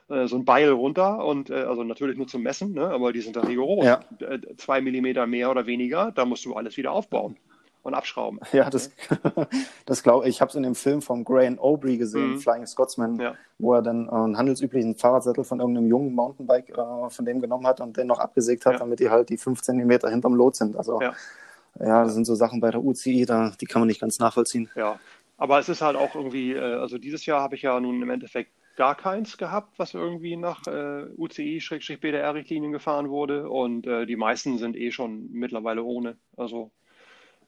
äh, 0.09 0.27
so 0.27 0.35
ein 0.35 0.45
Beil 0.45 0.69
runter 0.69 1.25
und 1.25 1.49
äh, 1.49 1.63
also 1.63 1.83
natürlich 1.83 2.17
nur 2.17 2.27
zum 2.27 2.43
Messen, 2.43 2.73
ne? 2.73 2.87
aber 2.87 3.11
die 3.13 3.21
sind 3.21 3.35
da 3.35 3.41
rigoros. 3.41 3.85
Ja. 3.85 4.01
Äh, 4.19 4.39
zwei 4.57 4.81
Millimeter 4.81 5.25
mehr 5.27 5.49
oder 5.49 5.65
weniger, 5.65 6.11
da 6.11 6.25
musst 6.25 6.45
du 6.45 6.53
alles 6.53 6.77
wieder 6.77 6.91
aufbauen 6.91 7.37
und 7.85 7.93
abschrauben. 7.93 8.39
Ja, 8.51 8.69
das, 8.69 8.91
das 9.85 10.03
glaube 10.03 10.27
ich. 10.27 10.35
Ich 10.35 10.41
habe 10.41 10.49
es 10.49 10.55
in 10.55 10.63
dem 10.63 10.75
Film 10.75 11.01
von 11.01 11.23
Graham 11.23 11.59
Aubrey 11.59 11.97
gesehen, 11.97 12.33
mhm. 12.33 12.39
Flying 12.39 12.65
Scotsman, 12.65 13.19
ja. 13.19 13.35
wo 13.59 13.73
er 13.73 13.81
dann 13.83 14.07
äh, 14.07 14.11
einen 14.11 14.37
handelsüblichen 14.37 14.95
Fahrradsattel 14.95 15.43
von 15.43 15.59
irgendeinem 15.59 15.87
jungen 15.87 16.13
Mountainbike 16.13 16.69
äh, 16.69 17.09
von 17.09 17.25
dem 17.25 17.41
genommen 17.41 17.65
hat 17.67 17.81
und 17.81 17.95
den 17.95 18.07
noch 18.07 18.19
abgesägt 18.19 18.65
hat, 18.65 18.73
ja. 18.73 18.79
damit 18.79 18.99
die 18.99 19.09
halt 19.09 19.29
die 19.29 19.37
fünf 19.37 19.61
Zentimeter 19.61 20.09
hinterm 20.09 20.33
Lot 20.33 20.55
sind. 20.55 20.75
Also 20.75 20.99
ja. 20.99 21.13
ja, 21.79 22.03
das 22.03 22.15
sind 22.15 22.25
so 22.25 22.33
Sachen 22.35 22.59
bei 22.59 22.71
der 22.71 22.83
UCI, 22.83 23.25
da, 23.25 23.53
die 23.61 23.65
kann 23.65 23.81
man 23.81 23.87
nicht 23.87 24.01
ganz 24.01 24.17
nachvollziehen. 24.17 24.69
Ja, 24.75 24.99
aber 25.37 25.59
es 25.59 25.69
ist 25.69 25.81
halt 25.81 25.95
auch 25.95 26.15
irgendwie, 26.15 26.53
äh, 26.53 26.75
also 26.75 26.97
dieses 26.97 27.25
Jahr 27.25 27.41
habe 27.41 27.55
ich 27.55 27.61
ja 27.61 27.79
nun 27.79 28.01
im 28.01 28.09
Endeffekt 28.09 28.51
gar 28.75 28.95
keins 28.95 29.37
gehabt, 29.37 29.77
was 29.77 29.93
irgendwie 29.93 30.35
nach 30.35 30.65
äh, 30.67 31.05
UCI-BDR-Richtlinien 31.17 32.71
gefahren 32.71 33.09
wurde. 33.09 33.49
Und 33.49 33.87
äh, 33.87 34.05
die 34.05 34.15
meisten 34.15 34.57
sind 34.57 34.75
eh 34.75 34.91
schon 34.91 35.31
mittlerweile 35.31 35.83
ohne. 35.83 36.17
Also 36.35 36.71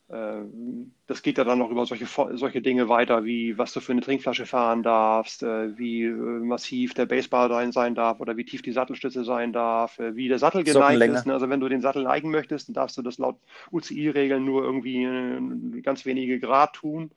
ähm, 0.10 0.94
das 1.06 1.22
geht 1.22 1.38
ja 1.38 1.44
dann 1.44 1.60
noch 1.60 1.70
über 1.70 1.86
solche, 1.86 2.06
solche 2.06 2.62
Dinge 2.62 2.88
weiter, 2.88 3.26
wie 3.26 3.58
was 3.58 3.74
du 3.74 3.82
für 3.82 3.92
eine 3.92 4.00
Trinkflasche 4.00 4.46
fahren 4.46 4.82
darfst, 4.82 5.44
äh, 5.44 5.78
wie 5.78 6.04
äh, 6.04 6.12
massiv 6.12 6.94
der 6.94 7.06
Baseball 7.06 7.72
sein 7.74 7.94
darf 7.94 8.22
oder 8.22 8.38
wie 8.38 8.46
tief 8.46 8.62
die 8.62 8.72
Sattelstütze 8.72 9.26
sein 9.26 9.52
darf, 9.52 10.00
äh, 10.00 10.16
wie 10.16 10.30
der 10.30 10.40
Sattel 10.40 10.64
geneigt 10.64 11.14
ist. 11.14 11.26
Ne? 11.26 11.34
Also 11.34 11.50
wenn 11.50 11.60
du 11.60 11.68
den 11.68 11.82
Sattel 11.82 12.04
neigen 12.04 12.32
möchtest, 12.32 12.70
dann 12.70 12.76
darfst 12.76 12.98
du 12.98 13.02
das 13.02 13.18
laut 13.18 13.38
UCI-Regeln 13.72 14.46
nur 14.46 14.64
irgendwie 14.64 15.82
ganz 15.82 16.06
wenige 16.06 16.40
Grad 16.40 16.74
tun. 16.74 17.12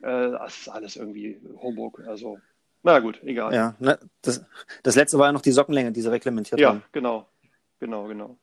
Das 0.00 0.58
ist 0.58 0.68
alles 0.68 0.96
irgendwie 0.96 1.40
Humbug. 1.56 2.02
Also, 2.06 2.38
na 2.86 3.00
gut, 3.00 3.20
egal. 3.24 3.52
Ja, 3.52 3.74
ne, 3.80 3.98
das, 4.22 4.44
das 4.84 4.94
letzte 4.94 5.18
war 5.18 5.26
ja 5.26 5.32
noch 5.32 5.42
die 5.42 5.50
Sockenlänge, 5.50 5.90
die 5.90 6.00
sie 6.00 6.10
reglementiert 6.10 6.60
ja, 6.60 6.68
haben. 6.68 6.78
Ja, 6.78 6.88
genau. 6.92 7.26
Genau, 7.80 8.06
genau. 8.06 8.38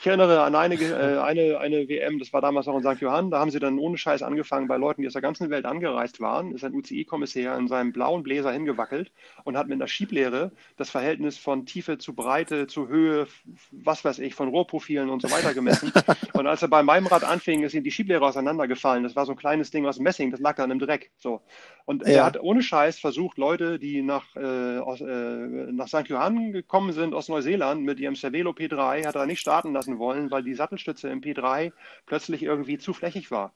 Ich 0.00 0.06
erinnere 0.06 0.42
an 0.42 0.54
eine, 0.54 0.76
äh, 0.76 1.18
eine, 1.18 1.58
eine 1.58 1.88
WM, 1.88 2.20
das 2.20 2.32
war 2.32 2.40
damals 2.40 2.68
auch 2.68 2.76
in 2.76 2.84
St. 2.84 3.00
Johann, 3.00 3.32
da 3.32 3.40
haben 3.40 3.50
sie 3.50 3.58
dann 3.58 3.80
ohne 3.80 3.98
Scheiß 3.98 4.22
angefangen 4.22 4.68
bei 4.68 4.76
Leuten, 4.76 5.02
die 5.02 5.08
aus 5.08 5.14
der 5.14 5.22
ganzen 5.22 5.50
Welt 5.50 5.64
angereist 5.64 6.20
waren, 6.20 6.52
ist 6.52 6.62
ein 6.62 6.72
UCI-Kommissär 6.72 7.56
in 7.58 7.66
seinem 7.66 7.92
blauen 7.92 8.22
Bläser 8.22 8.52
hingewackelt 8.52 9.10
und 9.42 9.56
hat 9.56 9.66
mit 9.66 9.74
einer 9.74 9.88
Schieblehre 9.88 10.52
das 10.76 10.88
Verhältnis 10.90 11.36
von 11.36 11.66
Tiefe 11.66 11.98
zu 11.98 12.14
Breite, 12.14 12.68
zu 12.68 12.86
Höhe, 12.86 13.26
was 13.72 14.04
weiß 14.04 14.20
ich, 14.20 14.36
von 14.36 14.50
Rohrprofilen 14.50 15.10
und 15.10 15.20
so 15.20 15.32
weiter 15.32 15.52
gemessen. 15.52 15.92
und 16.32 16.46
als 16.46 16.62
er 16.62 16.68
bei 16.68 16.84
meinem 16.84 17.08
Rad 17.08 17.24
anfing, 17.24 17.64
ist 17.64 17.74
ihm 17.74 17.82
die 17.82 17.90
Schieblehre 17.90 18.24
auseinandergefallen. 18.24 19.02
Das 19.02 19.16
war 19.16 19.26
so 19.26 19.32
ein 19.32 19.38
kleines 19.38 19.72
Ding 19.72 19.84
aus 19.84 19.98
Messing, 19.98 20.30
das 20.30 20.38
lag 20.38 20.54
dann 20.54 20.70
im 20.70 20.78
Dreck. 20.78 21.10
So. 21.18 21.40
Und 21.86 22.06
ja. 22.06 22.14
er 22.14 22.24
hat 22.26 22.40
ohne 22.40 22.62
Scheiß 22.62 23.00
versucht, 23.00 23.36
Leute, 23.36 23.80
die 23.80 24.02
nach, 24.02 24.36
äh, 24.36 24.78
aus, 24.78 25.00
äh, 25.00 25.06
nach 25.06 25.88
St. 25.88 26.06
Johann 26.06 26.52
gekommen 26.52 26.92
sind 26.92 27.14
aus 27.14 27.28
Neuseeland 27.28 27.82
mit 27.82 27.98
ihrem 27.98 28.14
Cervelo 28.14 28.50
P3, 28.50 29.06
hat 29.06 29.16
er 29.16 29.26
nicht 29.26 29.40
starten 29.40 29.72
lassen 29.72 29.87
lassen 29.88 29.98
wollen, 29.98 30.30
weil 30.30 30.42
die 30.42 30.54
Sattelstütze 30.54 31.08
im 31.08 31.20
P3 31.20 31.72
plötzlich 32.06 32.42
irgendwie 32.42 32.78
zu 32.78 32.92
flächig 32.92 33.30
war. 33.30 33.52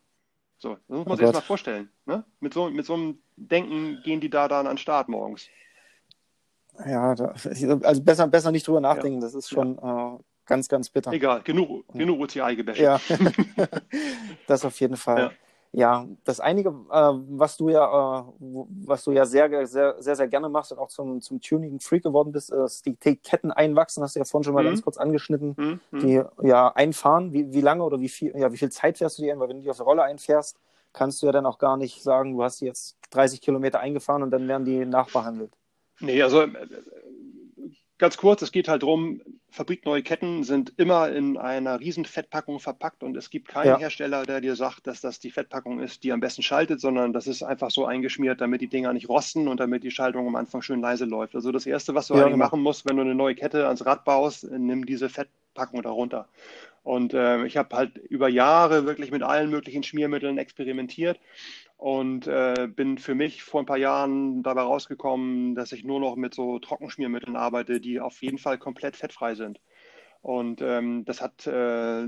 So, 0.58 0.74
das 0.74 0.80
muss 0.88 1.06
man 1.06 1.14
oh 1.14 1.16
sich 1.16 1.26
jetzt 1.26 1.34
mal 1.34 1.40
vorstellen. 1.40 1.90
Ne? 2.06 2.24
Mit, 2.40 2.54
so, 2.54 2.70
mit 2.70 2.86
so 2.86 2.94
einem 2.94 3.18
Denken 3.36 4.00
gehen 4.04 4.20
die 4.20 4.30
da 4.30 4.48
dann 4.48 4.66
an 4.66 4.74
den 4.74 4.78
Start 4.78 5.08
morgens. 5.08 5.48
Ja, 6.86 7.14
da, 7.14 7.34
also 7.82 8.02
besser, 8.02 8.26
besser 8.28 8.50
nicht 8.50 8.66
drüber 8.66 8.80
nachdenken, 8.80 9.18
ja. 9.18 9.26
das 9.26 9.34
ist 9.34 9.50
schon 9.50 9.76
ja. 9.82 10.14
äh, 10.14 10.18
ganz, 10.46 10.68
ganz 10.68 10.88
bitter. 10.88 11.12
Egal, 11.12 11.42
genug, 11.42 11.86
genug 11.92 12.20
UCI-Gebäsche. 12.20 12.82
Ja, 12.82 13.00
das 14.46 14.64
auf 14.64 14.80
jeden 14.80 14.96
Fall. 14.96 15.32
Ja. 15.72 16.06
Das 16.24 16.38
einige, 16.38 16.68
äh, 16.68 16.72
was 16.92 17.56
du 17.56 17.70
ja, 17.70 18.20
äh, 18.20 18.24
was 18.86 19.04
du 19.04 19.12
ja 19.12 19.24
sehr, 19.24 19.66
sehr, 19.66 19.96
sehr, 20.00 20.16
sehr 20.16 20.28
gerne 20.28 20.48
machst 20.48 20.72
und 20.72 20.78
auch 20.78 20.88
zum, 20.88 21.20
zum 21.20 21.40
Tuning 21.40 21.80
Freak 21.80 22.02
geworden 22.02 22.32
bist, 22.32 22.50
ist 22.50 22.86
die 22.86 22.94
Ketten 22.94 23.50
einwachsen, 23.50 24.02
hast 24.02 24.14
du 24.14 24.20
ja 24.20 24.24
vorhin 24.24 24.44
schon 24.44 24.54
mal 24.54 24.62
mhm. 24.62 24.68
ganz 24.68 24.82
kurz 24.82 24.98
angeschnitten, 24.98 25.54
mhm. 25.56 25.80
mhm. 25.90 26.00
die 26.00 26.22
ja 26.46 26.68
einfahren. 26.68 27.32
Wie, 27.32 27.52
wie 27.52 27.62
lange 27.62 27.84
oder 27.84 28.00
wie 28.00 28.08
viel, 28.08 28.36
ja, 28.36 28.52
wie 28.52 28.58
viel 28.58 28.70
Zeit 28.70 28.98
fährst 28.98 29.18
du 29.18 29.22
die 29.22 29.32
ein? 29.32 29.40
Weil 29.40 29.48
wenn 29.48 29.56
du 29.56 29.62
die 29.62 29.70
auf 29.70 29.78
der 29.78 29.86
Rolle 29.86 30.02
einfährst, 30.02 30.58
kannst 30.92 31.22
du 31.22 31.26
ja 31.26 31.32
dann 31.32 31.46
auch 31.46 31.58
gar 31.58 31.76
nicht 31.76 32.02
sagen, 32.02 32.34
du 32.34 32.42
hast 32.42 32.60
jetzt 32.60 32.96
30 33.10 33.40
Kilometer 33.40 33.80
eingefahren 33.80 34.22
und 34.22 34.30
dann 34.30 34.46
werden 34.48 34.64
die 34.64 34.84
nachbehandelt. 34.84 35.52
Nee, 36.00 36.22
also 36.22 36.42
äh, 36.42 36.48
Ganz 38.02 38.16
kurz, 38.16 38.42
es 38.42 38.50
geht 38.50 38.66
halt 38.66 38.82
darum, 38.82 39.22
fabrikneue 39.48 40.02
Ketten 40.02 40.42
sind 40.42 40.72
immer 40.76 41.12
in 41.12 41.38
einer 41.38 41.78
riesen 41.78 42.04
Fettpackung 42.04 42.58
verpackt 42.58 43.04
und 43.04 43.16
es 43.16 43.30
gibt 43.30 43.46
keinen 43.46 43.68
ja. 43.68 43.78
Hersteller, 43.78 44.24
der 44.24 44.40
dir 44.40 44.56
sagt, 44.56 44.88
dass 44.88 45.00
das 45.00 45.20
die 45.20 45.30
Fettpackung 45.30 45.78
ist, 45.78 46.02
die 46.02 46.10
am 46.10 46.18
besten 46.18 46.42
schaltet, 46.42 46.80
sondern 46.80 47.12
das 47.12 47.28
ist 47.28 47.44
einfach 47.44 47.70
so 47.70 47.86
eingeschmiert, 47.86 48.40
damit 48.40 48.60
die 48.60 48.66
Dinger 48.66 48.92
nicht 48.92 49.08
rosten 49.08 49.46
und 49.46 49.60
damit 49.60 49.84
die 49.84 49.92
Schaltung 49.92 50.26
am 50.26 50.34
Anfang 50.34 50.62
schön 50.62 50.80
leise 50.80 51.04
läuft. 51.04 51.36
Also 51.36 51.52
das 51.52 51.64
Erste, 51.64 51.94
was 51.94 52.08
du 52.08 52.14
ja, 52.14 52.22
eigentlich 52.22 52.32
genau. 52.32 52.46
machen 52.46 52.60
musst, 52.60 52.88
wenn 52.88 52.96
du 52.96 53.02
eine 53.02 53.14
neue 53.14 53.36
Kette 53.36 53.66
ans 53.66 53.86
Rad 53.86 54.04
baust, 54.04 54.50
nimm 54.50 54.84
diese 54.84 55.08
Fettpackung 55.08 55.80
darunter. 55.82 56.26
Und 56.82 57.14
äh, 57.14 57.46
ich 57.46 57.56
habe 57.56 57.76
halt 57.76 57.98
über 57.98 58.28
Jahre 58.28 58.84
wirklich 58.84 59.12
mit 59.12 59.22
allen 59.22 59.48
möglichen 59.48 59.84
Schmiermitteln 59.84 60.38
experimentiert 60.38 61.20
und 61.82 62.28
äh, 62.28 62.68
bin 62.68 62.96
für 62.96 63.16
mich 63.16 63.42
vor 63.42 63.60
ein 63.60 63.66
paar 63.66 63.76
Jahren 63.76 64.44
dabei 64.44 64.62
rausgekommen, 64.62 65.56
dass 65.56 65.72
ich 65.72 65.82
nur 65.82 65.98
noch 65.98 66.14
mit 66.14 66.32
so 66.32 66.60
Trockenschmiermitteln 66.60 67.34
arbeite, 67.34 67.80
die 67.80 67.98
auf 68.00 68.22
jeden 68.22 68.38
Fall 68.38 68.56
komplett 68.56 68.94
fettfrei 68.96 69.34
sind. 69.34 69.60
Und 70.22 70.62
ähm, 70.62 71.04
das 71.04 71.20
hat 71.20 71.48
äh, 71.48 72.06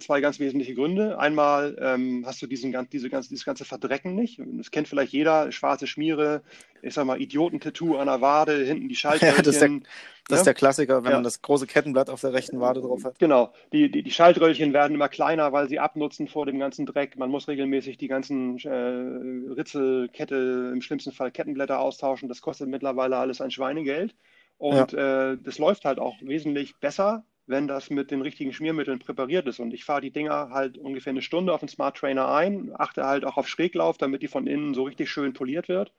zwei 0.00 0.22
ganz 0.22 0.40
wesentliche 0.40 0.74
Gründe. 0.74 1.18
Einmal 1.18 1.76
ähm, 1.78 2.24
hast 2.24 2.40
du 2.40 2.46
diesen, 2.46 2.74
diese 2.90 3.10
ganze, 3.10 3.28
dieses 3.28 3.44
ganze 3.44 3.66
Verdrecken 3.66 4.14
nicht. 4.14 4.40
Das 4.42 4.70
kennt 4.70 4.88
vielleicht 4.88 5.12
jeder, 5.12 5.52
schwarze 5.52 5.86
Schmiere, 5.86 6.42
ich 6.80 6.94
sag 6.94 7.04
mal 7.04 7.20
Idiotentattoo 7.20 7.98
an 7.98 8.06
der 8.06 8.22
Wade, 8.22 8.64
hinten 8.64 8.88
die 8.88 8.96
Schaltröllchen. 8.96 9.36
Ja, 9.36 9.42
das 9.42 9.54
ist 9.56 9.60
der, 9.60 9.80
das 10.28 10.38
ist 10.40 10.46
der 10.46 10.54
Klassiker, 10.54 11.04
wenn 11.04 11.10
ja. 11.10 11.16
man 11.18 11.24
das 11.24 11.42
große 11.42 11.66
Kettenblatt 11.66 12.08
auf 12.08 12.22
der 12.22 12.32
rechten 12.32 12.58
Wade 12.58 12.80
drauf 12.80 13.04
hat. 13.04 13.18
Genau, 13.18 13.52
die, 13.70 13.90
die, 13.90 14.02
die, 14.02 14.10
Schaltröllchen 14.10 14.72
werden 14.72 14.94
immer 14.94 15.10
kleiner, 15.10 15.52
weil 15.52 15.68
sie 15.68 15.78
abnutzen 15.78 16.28
vor 16.28 16.46
dem 16.46 16.58
ganzen 16.58 16.86
Dreck. 16.86 17.18
Man 17.18 17.28
muss 17.28 17.48
regelmäßig 17.48 17.98
die 17.98 18.08
ganzen 18.08 18.56
äh, 18.60 19.52
Ritzel, 19.52 20.08
Kette, 20.08 20.70
im 20.72 20.80
schlimmsten 20.80 21.12
Fall 21.12 21.30
Kettenblätter 21.30 21.80
austauschen. 21.80 22.30
Das 22.30 22.40
kostet 22.40 22.68
mittlerweile 22.68 23.18
alles 23.18 23.42
ein 23.42 23.50
Schweinegeld. 23.50 24.14
Und 24.58 24.92
ja. 24.92 25.32
äh, 25.32 25.38
das 25.42 25.58
läuft 25.58 25.84
halt 25.84 25.98
auch 25.98 26.16
wesentlich 26.20 26.76
besser, 26.76 27.24
wenn 27.46 27.68
das 27.68 27.90
mit 27.90 28.10
den 28.10 28.22
richtigen 28.22 28.52
Schmiermitteln 28.52 28.98
präpariert 28.98 29.46
ist. 29.46 29.60
Und 29.60 29.72
ich 29.72 29.84
fahre 29.84 30.00
die 30.00 30.10
Dinger 30.10 30.50
halt 30.50 30.78
ungefähr 30.78 31.12
eine 31.12 31.22
Stunde 31.22 31.52
auf 31.52 31.60
den 31.60 31.68
Smart 31.68 31.96
Trainer 31.96 32.28
ein, 32.28 32.72
achte 32.74 33.04
halt 33.04 33.24
auch 33.24 33.36
auf 33.36 33.48
Schräglauf, 33.48 33.98
damit 33.98 34.22
die 34.22 34.28
von 34.28 34.46
innen 34.46 34.74
so 34.74 34.82
richtig 34.82 35.10
schön 35.10 35.32
poliert 35.32 35.68
wird. 35.68 35.92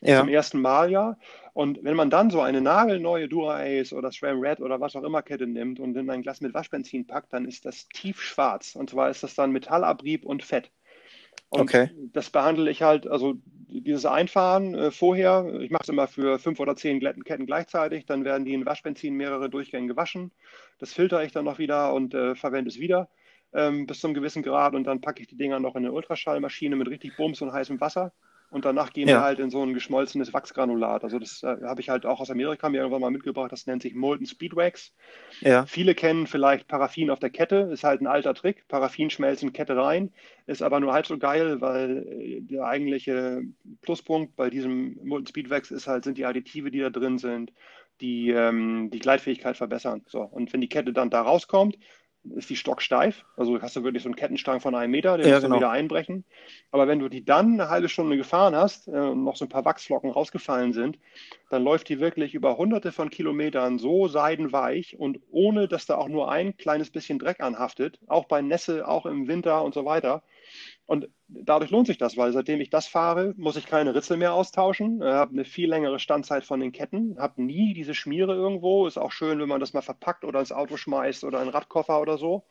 Ja. 0.00 0.20
Zum 0.20 0.28
ersten 0.28 0.60
Mal 0.60 0.90
ja. 0.90 1.18
Und 1.52 1.84
wenn 1.84 1.96
man 1.96 2.08
dann 2.08 2.30
so 2.30 2.40
eine 2.40 2.60
nagelneue 2.60 3.28
Dura 3.28 3.60
Ace 3.60 3.92
oder 3.92 4.10
SRAM 4.10 4.40
Red 4.40 4.60
oder 4.60 4.80
was 4.80 4.96
auch 4.96 5.02
immer 5.02 5.22
Kette 5.22 5.46
nimmt 5.46 5.80
und 5.80 5.96
in 5.96 6.08
ein 6.08 6.22
Glas 6.22 6.40
mit 6.40 6.54
Waschbenzin 6.54 7.06
packt, 7.06 7.32
dann 7.32 7.44
ist 7.44 7.66
das 7.66 7.88
tiefschwarz. 7.88 8.74
Und 8.74 8.90
zwar 8.90 9.10
ist 9.10 9.22
das 9.22 9.34
dann 9.34 9.52
Metallabrieb 9.52 10.24
und 10.24 10.42
Fett. 10.42 10.70
Und 11.48 11.60
okay. 11.60 11.90
das 12.12 12.30
behandle 12.30 12.70
ich 12.70 12.82
halt, 12.82 13.06
also 13.06 13.34
dieses 13.68 14.06
Einfahren 14.06 14.74
äh, 14.74 14.90
vorher, 14.90 15.60
ich 15.60 15.70
mache 15.70 15.82
es 15.82 15.88
immer 15.88 16.06
für 16.06 16.38
fünf 16.38 16.60
oder 16.60 16.76
zehn 16.76 17.00
Ketten 17.00 17.46
gleichzeitig, 17.46 18.06
dann 18.06 18.24
werden 18.24 18.44
die 18.44 18.54
in 18.54 18.66
Waschbenzin 18.66 19.14
mehrere 19.14 19.50
Durchgänge 19.50 19.88
gewaschen. 19.88 20.32
Das 20.78 20.92
filtere 20.92 21.24
ich 21.24 21.32
dann 21.32 21.44
noch 21.44 21.58
wieder 21.58 21.92
und 21.92 22.14
äh, 22.14 22.34
verwende 22.34 22.68
es 22.68 22.78
wieder 22.78 23.08
ähm, 23.52 23.86
bis 23.86 24.00
zu 24.00 24.06
einem 24.06 24.14
gewissen 24.14 24.42
Grad. 24.42 24.74
Und 24.74 24.84
dann 24.84 25.00
packe 25.00 25.20
ich 25.20 25.28
die 25.28 25.36
Dinger 25.36 25.60
noch 25.60 25.74
in 25.74 25.84
eine 25.84 25.92
Ultraschallmaschine 25.92 26.76
mit 26.76 26.88
richtig 26.88 27.16
Bums 27.16 27.42
und 27.42 27.52
heißem 27.52 27.80
Wasser 27.80 28.12
und 28.50 28.64
danach 28.64 28.92
gehen 28.92 29.08
ja. 29.08 29.16
wir 29.16 29.22
halt 29.22 29.38
in 29.40 29.50
so 29.50 29.62
ein 29.62 29.74
geschmolzenes 29.74 30.32
Wachsgranulat. 30.32 31.02
Also 31.02 31.18
das 31.18 31.42
äh, 31.42 31.56
habe 31.64 31.80
ich 31.80 31.88
halt 31.88 32.06
auch 32.06 32.20
aus 32.20 32.30
Amerika 32.30 32.68
mir 32.68 32.78
irgendwann 32.78 33.00
mal 33.00 33.10
mitgebracht. 33.10 33.50
Das 33.50 33.66
nennt 33.66 33.82
sich 33.82 33.94
Molten 33.94 34.26
Speedwax. 34.26 34.92
Ja. 35.40 35.66
Viele 35.66 35.94
kennen 35.94 36.26
vielleicht 36.26 36.68
Paraffin 36.68 37.10
auf 37.10 37.18
der 37.18 37.30
Kette. 37.30 37.68
Ist 37.72 37.84
halt 37.84 38.00
ein 38.00 38.06
alter 38.06 38.34
Trick. 38.34 38.68
Paraffin 38.68 39.10
schmelzen 39.10 39.52
Kette 39.52 39.76
rein. 39.76 40.12
Ist 40.46 40.62
aber 40.62 40.78
nur 40.78 40.92
halb 40.92 41.06
so 41.06 41.18
geil, 41.18 41.60
weil 41.60 42.06
äh, 42.08 42.40
der 42.40 42.64
eigentliche 42.64 43.42
Pluspunkt 43.82 44.36
bei 44.36 44.48
diesem 44.48 44.98
Molten 45.02 45.26
Speedwax 45.26 45.70
ist 45.72 45.88
halt, 45.88 46.04
sind 46.04 46.16
die 46.16 46.24
Additive, 46.24 46.70
die 46.70 46.80
da 46.80 46.90
drin 46.90 47.18
sind, 47.18 47.52
die 48.00 48.30
ähm, 48.30 48.90
die 48.92 49.00
Gleitfähigkeit 49.00 49.56
verbessern. 49.56 50.02
So. 50.06 50.20
Und 50.20 50.52
wenn 50.52 50.60
die 50.60 50.68
Kette 50.68 50.92
dann 50.92 51.10
da 51.10 51.22
rauskommt, 51.22 51.78
ist 52.34 52.50
die 52.50 52.56
stocksteif. 52.56 53.24
Also 53.36 53.60
hast 53.60 53.76
du 53.76 53.84
wirklich 53.84 54.02
so 54.02 54.08
einen 54.08 54.16
Kettenstrang 54.16 54.60
von 54.60 54.74
einem 54.74 54.90
Meter, 54.90 55.16
den 55.16 55.26
ja, 55.26 55.34
musst 55.34 55.44
genau. 55.44 55.56
du 55.56 55.60
wieder 55.60 55.70
einbrechen. 55.70 56.24
Aber 56.70 56.88
wenn 56.88 56.98
du 56.98 57.08
die 57.08 57.24
dann 57.24 57.54
eine 57.54 57.68
halbe 57.68 57.88
Stunde 57.88 58.16
gefahren 58.16 58.54
hast 58.56 58.88
äh, 58.88 58.92
und 58.92 59.24
noch 59.24 59.36
so 59.36 59.44
ein 59.44 59.48
paar 59.48 59.64
Wachsflocken 59.64 60.10
rausgefallen 60.10 60.72
sind, 60.72 60.98
dann 61.50 61.62
läuft 61.62 61.88
die 61.88 62.00
wirklich 62.00 62.34
über 62.34 62.56
hunderte 62.56 62.92
von 62.92 63.10
Kilometern 63.10 63.78
so 63.78 64.08
seidenweich 64.08 64.98
und 64.98 65.20
ohne, 65.30 65.68
dass 65.68 65.86
da 65.86 65.96
auch 65.96 66.08
nur 66.08 66.30
ein 66.30 66.56
kleines 66.56 66.90
bisschen 66.90 67.18
Dreck 67.18 67.40
anhaftet, 67.40 67.98
auch 68.06 68.24
bei 68.24 68.42
Nässe, 68.42 68.86
auch 68.88 69.06
im 69.06 69.28
Winter 69.28 69.62
und 69.62 69.74
so 69.74 69.84
weiter. 69.84 70.22
Und 70.86 71.08
dadurch 71.26 71.70
lohnt 71.70 71.88
sich 71.88 71.98
das, 71.98 72.16
weil 72.16 72.32
seitdem 72.32 72.60
ich 72.60 72.70
das 72.70 72.86
fahre, 72.86 73.34
muss 73.36 73.56
ich 73.56 73.66
keine 73.66 73.94
Ritzel 73.94 74.16
mehr 74.16 74.32
austauschen, 74.32 75.02
äh, 75.02 75.06
habe 75.06 75.32
eine 75.32 75.44
viel 75.44 75.68
längere 75.68 75.98
Standzeit 75.98 76.44
von 76.44 76.60
den 76.60 76.70
Ketten, 76.70 77.18
habe 77.18 77.42
nie 77.42 77.74
diese 77.74 77.92
Schmiere 77.92 78.34
irgendwo. 78.34 78.86
Ist 78.86 78.96
auch 78.96 79.10
schön, 79.10 79.40
wenn 79.40 79.48
man 79.48 79.60
das 79.60 79.72
mal 79.72 79.82
verpackt 79.82 80.24
oder 80.24 80.38
ins 80.38 80.52
Auto 80.52 80.76
schmeißt 80.76 81.24
oder 81.24 81.40
einen 81.40 81.50
Radkoffer 81.50 82.00
oder 82.00 82.18
so. 82.18 82.44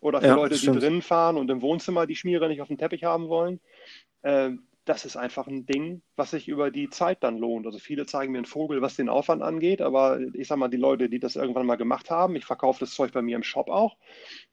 Oder 0.00 0.20
für 0.20 0.28
ja, 0.28 0.34
Leute, 0.34 0.58
die 0.58 0.66
drinnen 0.66 1.02
fahren 1.02 1.36
und 1.36 1.50
im 1.50 1.62
Wohnzimmer 1.62 2.06
die 2.06 2.16
Schmiere 2.16 2.48
nicht 2.48 2.62
auf 2.62 2.68
dem 2.68 2.78
Teppich 2.78 3.04
haben 3.04 3.28
wollen. 3.28 3.60
Äh, 4.22 4.52
das 4.84 5.04
ist 5.04 5.16
einfach 5.16 5.46
ein 5.46 5.64
Ding, 5.64 6.02
was 6.16 6.32
sich 6.32 6.48
über 6.48 6.72
die 6.72 6.90
Zeit 6.90 7.22
dann 7.22 7.38
lohnt. 7.38 7.66
Also 7.66 7.78
viele 7.78 8.04
zeigen 8.04 8.32
mir 8.32 8.38
einen 8.38 8.46
Vogel, 8.46 8.82
was 8.82 8.96
den 8.96 9.08
Aufwand 9.08 9.40
angeht, 9.40 9.80
aber 9.80 10.18
ich 10.34 10.48
sage 10.48 10.58
mal, 10.58 10.68
die 10.68 10.76
Leute, 10.76 11.08
die 11.08 11.20
das 11.20 11.36
irgendwann 11.36 11.66
mal 11.66 11.76
gemacht 11.76 12.10
haben, 12.10 12.34
ich 12.34 12.44
verkaufe 12.44 12.80
das 12.80 12.92
Zeug 12.92 13.12
bei 13.12 13.22
mir 13.22 13.36
im 13.36 13.44
Shop 13.44 13.68
auch, 13.68 13.96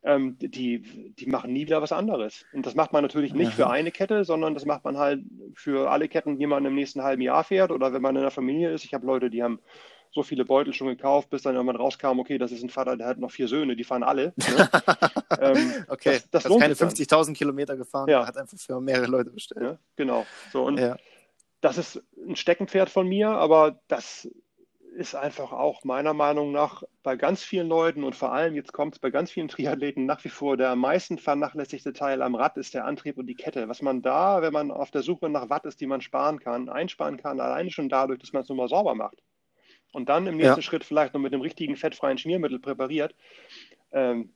ähm, 0.04 0.38
die, 0.40 1.14
die 1.14 1.26
machen 1.26 1.52
nie 1.52 1.62
wieder 1.62 1.82
was 1.82 1.92
anderes. 1.92 2.46
Und 2.54 2.66
das 2.66 2.76
macht 2.76 2.94
man 2.94 3.02
natürlich 3.02 3.34
nicht 3.34 3.54
für 3.54 3.70
eine 3.70 3.92
Kette, 3.92 4.24
sondern 4.24 4.54
das 4.54 4.66
macht 4.66 4.84
man 4.84 4.98
halt 4.98 5.24
für 5.56 5.90
alle 5.90 6.08
Ketten, 6.08 6.38
die 6.38 6.48
man 6.48 6.64
im 6.66 6.76
nächsten 6.76 7.02
halben 7.02 7.24
Jahr 7.24 7.44
fährt 7.44 7.72
oder 7.72 7.92
wenn 7.92 8.02
man 8.02 8.16
in 8.16 8.22
der 8.22 8.32
Familie 8.32 8.72
ist. 8.72 8.86
Ich 8.86 8.94
habe 8.94 9.08
Leute, 9.08 9.32
die 9.32 9.42
haben 9.42 9.60
so 10.20 10.24
viele 10.24 10.44
Beutel 10.44 10.74
schon 10.74 10.88
gekauft, 10.88 11.30
bis 11.30 11.44
dann 11.44 11.56
irgendwann 11.56 11.78
rauskam, 11.78 12.20
okay, 12.20 12.38
das 12.38 12.52
ist 12.52 12.62
ein 12.62 12.70
Vater, 12.70 12.98
der 12.98 13.08
hat 13.08 13.20
noch 13.20 13.32
vier 13.32 13.48
Söhne, 13.48 13.76
die 13.78 13.86
fahren 13.86 14.04
alle. 14.04 14.34
Ne? 14.36 14.70
ähm, 15.40 15.86
okay, 15.88 16.20
das, 16.32 16.44
das 16.44 16.58
keine 16.58 16.74
50.000 16.74 17.34
Kilometer 17.34 17.78
gefahren, 17.78 18.10
ja. 18.10 18.28
hat 18.28 18.38
einfach 18.38 18.58
für 18.58 18.82
mehrere 18.82 19.08
Leute 19.08 19.30
bestellt. 19.30 19.62
Ja, 19.62 19.78
genau. 19.96 20.26
So, 20.52 20.66
und 20.66 20.78
ja. 20.78 20.98
das 21.62 21.78
ist 21.78 22.04
ein 22.28 22.36
Steckenpferd 22.36 22.90
von 22.90 23.08
mir, 23.08 23.30
aber 23.30 23.80
das 23.88 24.30
ist 24.94 25.16
einfach 25.16 25.54
auch 25.54 25.86
meiner 25.86 26.14
Meinung 26.14 26.52
nach 26.52 26.84
bei 27.04 27.16
ganz 27.16 27.42
vielen 27.42 27.70
Leuten 27.70 28.04
und 28.04 28.16
vor 28.16 28.34
allem 28.34 28.56
jetzt 28.56 28.74
kommt 28.74 28.96
es 28.96 29.00
bei 29.00 29.12
ganz 29.12 29.32
vielen 29.32 29.48
Triathleten 29.48 30.06
nach 30.06 30.22
wie 30.26 30.30
vor 30.30 30.58
der 30.58 30.72
am 30.72 30.80
meisten 30.80 31.18
vernachlässigte 31.18 31.94
Teil 31.94 32.22
am 32.22 32.36
Rad 32.36 32.58
ist 32.58 32.74
der 32.74 32.84
Antrieb 32.86 33.18
und 33.18 33.28
die 33.28 33.36
Kette. 33.36 33.70
Was 33.70 33.82
man 33.82 34.02
da, 34.02 34.42
wenn 34.42 34.52
man 34.52 34.72
auf 34.72 34.92
der 34.92 35.04
Suche 35.04 35.30
nach 35.30 35.50
Watt 35.50 35.66
ist, 35.66 35.80
die 35.80 35.88
man 35.88 36.02
sparen 36.02 36.40
kann, 36.40 36.68
einsparen 36.68 37.16
kann, 37.16 37.40
alleine 37.40 37.72
schon 37.72 37.88
dadurch, 37.88 38.20
dass 38.20 38.34
man 38.34 38.42
es 38.42 38.50
nur 38.50 38.58
mal 38.58 38.68
sauber 38.68 38.96
macht 38.96 39.24
und 39.92 40.10
dann 40.10 40.28
im 40.28 40.38
nächsten 40.38 40.60
ja. 40.60 40.62
Schritt 40.62 40.84
vielleicht 40.84 41.14
noch 41.14 41.22
mit 41.22 41.34
dem 41.34 41.42
richtigen 41.42 41.76
fettfreien 41.76 42.18
Schmiermittel 42.18 42.60
präpariert, 42.60 43.16
ähm, 43.92 44.30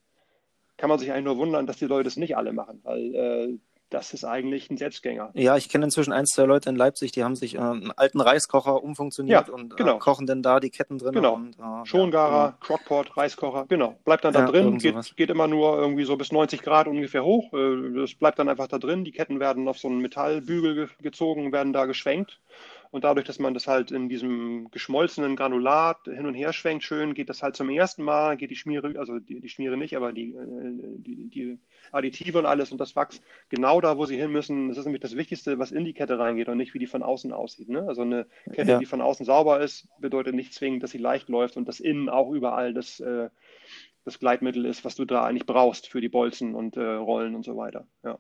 kann 0.78 0.90
man 0.90 1.00
sich 1.00 1.12
eigentlich 1.12 1.26
nur 1.26 1.38
wundern, 1.38 1.68
dass 1.68 1.78
die 1.78 1.86
Leute 1.86 2.08
es 2.08 2.18
nicht 2.18 2.36
alle 2.36 2.52
machen, 2.52 2.80
weil 2.84 3.16
äh, 3.16 3.58
das 3.94 4.14
ist 4.14 4.26
eigentlich 4.26 4.70
ein 4.72 4.78
Selbstgänger. 4.78 5.30
Ja, 5.36 5.56
ich 5.56 5.70
kenne 5.70 5.86
inzwischen 5.86 6.14
ein, 6.14 6.26
zwei 6.26 6.44
Leute 6.44 6.70
in 6.70 6.76
Leipzig, 6.76 7.12
die 7.12 7.24
haben 7.24 7.36
sich 7.36 7.56
äh, 7.56 7.60
einen 7.60 7.92
alten 7.92 8.22
Reiskocher 8.22 8.84
umfunktioniert 8.84 9.48
ja, 9.48 9.54
und 9.54 9.74
äh, 9.74 9.76
genau. 9.76 9.98
äh, 9.98 10.00
kochen 10.00 10.26
dann 10.26 10.42
da 10.42 10.60
die 10.60 10.72
Ketten 10.72 10.98
drin. 10.98 11.14
Genau. 11.14 11.36
Und, 11.36 11.56
äh, 11.60 11.86
Schongarer, 11.86 12.32
ja, 12.32 12.46
genau. 12.48 12.58
Crockpot, 12.60 13.16
Reiskocher, 13.16 13.66
genau. 13.70 13.96
Bleibt 14.04 14.26
dann 14.26 14.34
da 14.34 14.42
ja, 14.42 14.46
drin, 14.48 14.80
geht, 14.80 15.16
geht, 15.16 15.30
immer 15.30 15.48
nur 15.48 15.78
irgendwie 15.78 16.06
so 16.06 16.18
bis 16.18 16.32
90 16.32 16.64
Grad 16.64 16.88
ungefähr 16.88 17.24
hoch. 17.24 17.54
Äh, 17.54 17.94
das 17.96 18.16
bleibt 18.16 18.40
dann 18.40 18.50
einfach 18.50 18.68
da 18.68 18.80
drin. 18.80 19.06
Die 19.06 19.12
Ketten 19.12 19.40
werden 19.40 19.68
auf 19.68 19.78
so 19.78 19.88
einen 19.88 20.00
Metallbügel 20.00 20.76
ge 20.76 20.88
gezogen, 21.02 21.52
werden 21.52 21.74
da 21.74 21.86
geschwenkt 21.86 22.40
und 22.94 23.04
dadurch, 23.04 23.26
dass 23.26 23.40
man 23.40 23.56
das 23.56 23.68
halt 23.68 23.90
in 23.90 24.08
diesem 24.08 24.70
geschmolzenen 24.70 25.36
Granulat 25.36 26.06
hin 26.06 26.28
und 26.28 26.36
her 26.36 26.54
schwenkt, 26.54 26.84
schön, 26.84 27.16
geht 27.16 27.28
das 27.28 27.42
halt 27.42 27.56
zum 27.56 27.72
ersten 27.72 28.04
Mal, 28.04 28.38
geht 28.38 28.52
die 28.52 28.56
Schmiere, 28.56 29.00
also 29.00 29.18
die, 29.18 29.40
die 29.40 29.50
Schmiere 29.50 29.78
nicht, 29.78 29.98
aber 29.98 30.14
die, 30.14 30.36
äh, 30.36 31.00
die, 31.00 31.28
die 31.28 31.58
Additive 31.92 32.38
und 32.38 32.46
alles 32.46 32.72
und 32.72 32.78
das 32.78 32.96
Wachs 32.96 33.24
genau 33.50 33.82
da, 33.82 33.98
wo 33.98 34.06
sie 34.06 34.16
hin 34.16 34.32
müssen. 34.32 34.70
Das 34.70 34.78
ist 34.78 34.86
nämlich 34.86 35.02
das 35.02 35.16
Wichtigste, 35.16 35.58
was 35.58 35.72
in 35.72 35.86
die 35.86 35.94
Kette 35.94 36.20
reingeht 36.20 36.50
und 36.50 36.58
nicht, 36.58 36.76
wie 36.76 36.80
die 36.80 36.86
von 36.86 37.02
außen 37.02 37.34
aussieht. 37.34 37.68
Ne? 37.68 37.84
Also 37.88 38.04
eine 38.04 38.28
Kette, 38.54 38.74
ja. 38.74 38.78
die 38.78 38.86
von 38.86 39.02
außen 39.02 39.26
sauber 39.26 39.60
ist, 39.60 39.88
bedeutet 39.98 40.36
nicht 40.36 40.54
zwingend, 40.54 40.84
dass 40.84 40.92
sie 40.92 41.00
leicht 41.00 41.30
läuft 41.30 41.58
und 41.58 41.68
dass 41.68 41.80
innen 41.80 42.10
auch 42.10 42.32
überall 42.32 42.76
das, 42.76 43.00
äh, 43.00 43.30
das 44.06 44.20
Gleitmittel 44.20 44.66
ist, 44.68 44.86
was 44.86 44.94
du 44.94 45.06
da 45.06 45.24
eigentlich 45.24 45.48
brauchst 45.48 45.88
für 45.88 46.00
die 46.00 46.10
Bolzen 46.10 46.54
und 46.54 46.78
äh, 46.78 46.94
Rollen 46.94 47.34
und 47.34 47.44
so 47.44 47.58
weiter. 47.58 47.88
Ja. 48.04 48.20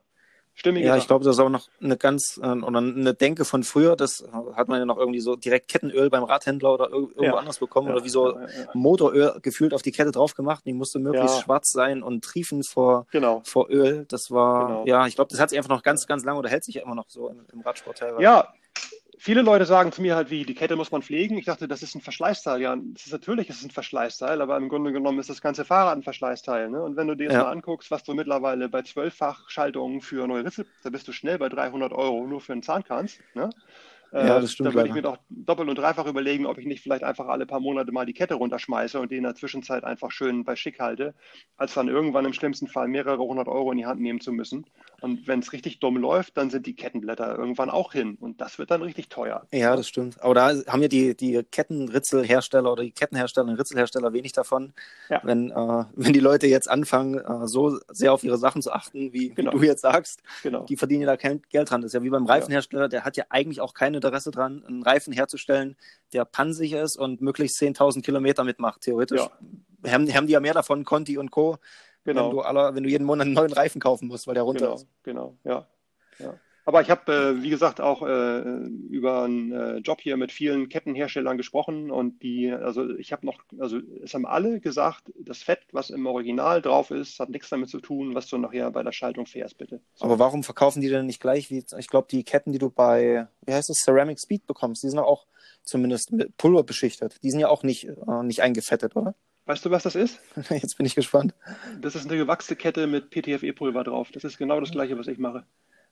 Stimmige 0.56 0.86
ja, 0.86 0.98
ich 0.98 1.08
glaube, 1.08 1.26
das 1.26 1.36
ist 1.36 1.40
auch 1.40 1.50
noch 1.50 1.68
eine 1.82 1.98
ganz 1.98 2.40
äh, 2.42 2.48
oder 2.48 2.78
eine 2.78 3.16
Denke 3.16 3.44
von 3.44 3.64
früher. 3.64 3.96
Das 3.96 4.24
hat 4.54 4.68
man 4.68 4.80
ja 4.80 4.86
noch 4.86 4.98
irgendwie 4.98 5.20
so 5.20 5.36
direkt 5.36 5.68
Kettenöl 5.68 6.12
beim 6.12 6.24
Radhändler 6.24 6.74
oder 6.74 6.90
irgendwo 6.90 7.24
ja. 7.24 7.36
anders 7.36 7.58
bekommen 7.58 7.88
ja, 7.88 7.96
oder 7.96 8.04
wie 8.04 8.10
so 8.10 8.38
ja, 8.38 8.48
Motoröl 8.74 9.40
gefühlt 9.42 9.74
auf 9.74 9.82
die 9.82 9.92
Kette 9.92 10.12
drauf 10.12 10.36
gemacht. 10.36 10.64
Die 10.66 10.74
musste 10.74 11.00
möglichst 11.00 11.42
schwarz 11.42 11.72
sein 11.72 12.04
und 12.04 12.24
triefen 12.24 12.64
vor, 12.64 13.08
genau. 13.12 13.42
vor 13.44 13.70
Öl. 13.70 14.06
Das 14.10 14.30
war, 14.30 14.68
genau. 14.68 14.86
ja, 14.86 15.08
ich 15.08 15.16
glaube, 15.16 15.30
das 15.32 15.40
hat 15.40 15.50
sich 15.50 15.58
einfach 15.58 15.70
noch 15.70 15.82
ganz, 15.82 16.06
ganz 16.06 16.24
lange 16.24 16.38
oder 16.38 16.50
hält 16.50 16.64
sich 16.64 16.76
ja 16.76 16.84
immer 16.84 16.96
noch 16.96 17.10
so 17.10 17.30
im, 17.30 17.46
im 17.52 17.62
Radsport 17.62 17.98
teilweise. 17.98 18.22
Ja, 18.22 18.54
viele 19.24 19.42
Leute 19.42 19.66
sagen 19.66 19.94
zu 19.94 20.02
mir 20.02 20.18
halt, 20.18 20.30
wie, 20.32 20.44
die 20.44 20.54
Kette 20.54 20.76
muss 20.76 20.92
man 20.92 21.02
pflegen. 21.02 21.38
Ich 21.38 21.46
dachte, 21.46 21.70
das 21.70 21.82
ist 21.82 21.96
ein 21.96 22.02
Verschleißteil. 22.02 22.62
Ja, 22.62 22.76
das 22.76 23.06
ist 23.06 23.14
natürlich 23.14 23.50
ist 23.50 23.64
ein 23.64 23.72
Verschleißteil, 23.72 24.42
aber 24.42 24.58
im 24.58 24.68
Grunde 24.68 24.92
genommen 24.92 25.18
ist 25.20 25.30
das 25.30 25.42
ganze 25.42 25.64
Fahrrad 25.64 25.96
ein 25.96 26.04
Verschleißteil. 26.04 26.70
Ne? 26.70 26.84
Und 26.84 26.98
wenn 26.98 27.08
du 27.08 27.16
dir 27.16 27.32
ja. 27.32 27.44
mal 27.44 27.52
anguckst, 27.52 27.90
was 27.90 28.04
du 28.04 28.14
mittlerweile 28.14 28.68
bei 28.68 28.82
zwölffach 28.82 29.50
Schaltungen 29.50 30.02
für 30.02 30.28
neue 30.28 30.44
Risse, 30.44 30.66
da 30.84 30.90
bist 30.90 31.08
du 31.08 31.14
schnell 31.14 31.38
bei 31.38 31.48
300 31.48 31.94
Euro 31.94 32.28
nur 32.28 32.42
für 32.42 32.52
einen 32.52 32.64
Zahnkranz. 32.64 33.20
Ne? 33.34 33.50
Ja, 34.12 34.42
das 34.42 34.52
stimmt. 34.52 34.70
Da 34.70 34.74
würde 34.74 34.90
ich 34.90 34.94
mir 34.94 35.02
doch 35.02 35.18
doppelt 35.30 35.70
und 35.70 35.78
dreifach 35.78 36.06
überlegen, 36.06 36.46
ob 36.46 36.58
ich 36.58 36.66
nicht 36.66 36.84
vielleicht 36.84 37.06
einfach 37.06 37.28
alle 37.28 37.46
paar 37.46 37.62
Monate 37.62 37.94
mal 37.94 38.06
die 38.06 38.14
Kette 38.14 38.36
runterschmeiße 38.36 39.00
und 39.00 39.10
die 39.10 39.18
in 39.18 39.24
der 39.24 39.36
Zwischenzeit 39.36 39.86
einfach 39.86 40.12
schön 40.12 40.44
bei 40.44 40.58
Schick 40.58 40.80
halte, 40.80 41.16
als 41.56 41.74
dann 41.74 41.88
irgendwann 41.88 42.26
im 42.26 42.34
schlimmsten 42.34 42.68
Fall 42.68 42.90
mehrere 42.90 43.24
hundert 43.24 43.48
Euro 43.48 43.72
in 43.72 43.78
die 43.78 43.86
Hand 43.86 44.02
nehmen 44.02 44.20
zu 44.20 44.34
müssen 44.34 44.66
Und 45.04 45.28
wenn 45.28 45.40
es 45.40 45.52
richtig 45.52 45.82
dumm 45.82 45.98
läuft, 45.98 46.38
dann 46.38 46.50
sind 46.50 46.66
die 46.66 46.78
Kettenblätter 46.78 47.38
irgendwann 47.38 47.70
auch 47.70 47.92
hin. 47.92 48.16
Und 48.22 48.40
das 48.40 48.58
wird 48.58 48.72
dann 48.72 48.82
richtig 48.82 49.10
teuer. 49.10 49.46
Ja, 49.52 49.76
das 49.76 49.90
stimmt. 49.90 50.24
Aber 50.24 50.34
da 50.34 50.54
haben 50.66 50.82
ja 50.82 50.88
die, 50.88 51.14
die 51.14 51.44
Kettenritzelhersteller 51.44 52.72
oder 52.72 52.84
die 52.84 52.92
Kettenhersteller 52.92 53.50
und 53.50 53.56
Ritzelhersteller 53.56 54.14
wenig 54.14 54.32
davon, 54.32 54.72
ja. 55.10 55.20
wenn, 55.26 55.52
äh, 55.52 55.84
wenn 55.94 56.14
die 56.14 56.22
Leute 56.22 56.48
jetzt 56.48 56.70
anfangen, 56.70 57.18
äh, 57.20 57.48
so 57.50 57.80
sehr 57.90 58.14
auf 58.14 58.24
ihre 58.24 58.38
Sachen 58.38 58.62
zu 58.62 58.72
achten, 58.72 59.12
wie, 59.12 59.32
genau. 59.32 59.52
du 59.52 59.64
jetzt 59.64 59.82
sagst. 59.82 60.24
Genau. 60.42 60.64
Die 60.64 60.78
verdienen 60.78 61.02
ja 61.02 61.08
da 61.08 61.18
kein 61.18 61.42
Geld 61.50 61.70
dran. 61.70 61.82
Das 61.82 61.90
ist 61.90 61.96
ja 61.96 62.04
wie 62.04 62.10
beim 62.10 62.26
Reifenhersteller, 62.26 62.88
der 62.88 63.04
hat 63.04 63.18
ja 63.18 63.26
eigentlich 63.28 63.60
auch 63.60 63.74
kein 63.74 63.94
Interesse 63.96 64.32
dran, 64.32 64.64
einen 64.66 64.84
Reifen 64.84 65.12
herzustellen, 65.12 65.76
der 66.14 66.24
pansicher 66.24 66.82
ist 66.82 66.98
und 66.98 67.20
möglichst 67.20 67.62
10.000 67.62 68.04
Kilometer 68.04 68.46
mitmacht, 68.46 68.80
theoretisch. 68.80 69.20
Ja. 69.20 69.92
Haben, 69.92 70.08
haben 70.14 70.28
die 70.28 70.34
ja 70.34 70.40
mehr 70.40 70.54
davon, 70.54 70.86
Conti 70.86 71.18
und 71.18 71.30
Co 71.30 71.58
Genau. 72.04 72.28
Wenn 72.28 72.32
du, 72.32 72.42
aller, 72.42 72.76
wenn 72.76 72.84
du 72.84 72.90
jeden 72.90 73.06
Monat 73.06 73.26
einen 73.26 73.36
neuen 73.36 73.54
Reifen 73.54 73.80
kaufen 73.80 74.08
musst, 74.08 74.28
weil 74.28 74.34
der 74.34 74.44
runter 74.44 74.66
genau, 74.66 74.76
ist. 74.76 74.88
Genau, 75.04 75.38
ja. 75.44 75.68
ja. 76.20 76.34
Aber 76.66 76.82
ich 76.82 76.90
habe, 76.90 77.12
äh, 77.12 77.44
wie 77.44 77.50
gesagt, 77.50 77.82
auch 77.82 78.02
äh, 78.04 78.40
über 78.90 79.24
einen 79.24 79.52
äh, 79.52 79.78
Job 79.78 80.00
hier 80.00 80.16
mit 80.16 80.32
vielen 80.32 80.70
Kettenherstellern 80.70 81.36
gesprochen 81.36 81.92
und 81.92 82.24
die, 82.24 82.52
also 82.52 82.90
ich 82.96 83.12
habe 83.12 83.26
noch, 83.26 83.42
also 83.60 83.80
es 84.02 84.14
haben 84.14 84.26
alle 84.26 84.62
gesagt, 84.62 85.12
das 85.20 85.44
Fett, 85.44 85.60
was 85.74 85.90
im 85.90 86.06
Original 86.06 86.62
drauf 86.62 86.92
ist, 86.92 87.20
hat 87.20 87.30
nichts 87.30 87.50
damit 87.50 87.70
zu 87.70 87.82
tun, 87.82 88.16
was 88.16 88.28
du 88.28 88.38
nachher 88.38 88.72
bei 88.72 88.82
der 88.82 88.94
Schaltung 88.94 89.26
fährst, 89.26 89.58
bitte. 89.58 89.82
So. 89.96 90.06
Aber 90.06 90.20
warum 90.20 90.44
verkaufen 90.44 90.82
die 90.82 90.90
denn 90.90 91.06
nicht 91.06 91.20
gleich 91.20 91.50
wie, 91.50 91.66
ich 91.78 91.88
glaube, 91.88 92.08
die 92.10 92.24
Ketten, 92.24 92.54
die 92.54 92.60
du 92.60 92.70
bei, 92.70 93.28
wie 93.46 93.54
heißt 93.54 93.70
es, 93.70 93.82
Ceramic 93.84 94.20
Speed 94.20 94.48
bekommst, 94.48 94.84
die 94.84 94.90
sind 94.90 95.00
auch 95.00 95.28
zumindest 95.64 96.14
mit 96.14 96.38
Pulver 96.38 96.64
beschichtet. 96.64 97.22
Die 97.24 97.32
sind 97.32 97.42
ja 97.42 97.50
auch 97.50 97.64
nicht, 97.64 97.90
äh, 97.90 98.24
nicht 98.24 98.42
eingefettet, 98.42 98.96
oder? 98.96 99.16
Weißt 99.46 99.66
du, 99.66 99.72
was 99.72 99.84
das 99.84 99.96
ist? 99.96 100.20
Jetzt 100.50 100.78
bin 100.78 100.86
ich 100.86 100.96
gespannt. 100.96 101.34
Das 101.82 101.96
ist 101.96 102.08
eine 102.08 102.18
gewachste 102.18 102.56
Kette 102.56 102.88
mit 102.88 103.10
PTFE-Pulver 103.10 103.84
drauf. 103.84 104.10
Das 104.12 104.24
ist 104.24 104.38
genau 104.38 104.60
das 104.60 104.72
gleiche, 104.72 104.98
was 104.98 105.08
ich 105.08 105.18
mache. 105.18 105.46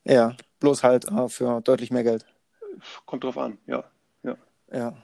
Ja, 0.06 0.36
bloß 0.60 0.84
halt 0.84 1.08
äh, 1.10 1.28
für 1.28 1.62
deutlich 1.62 1.92
mehr 1.92 2.04
Geld. 2.04 2.26
Kommt 3.06 3.24
drauf 3.24 3.38
an, 3.38 3.58
ja. 3.68 3.84
Ja. 4.24 4.38
ja. 4.72 4.98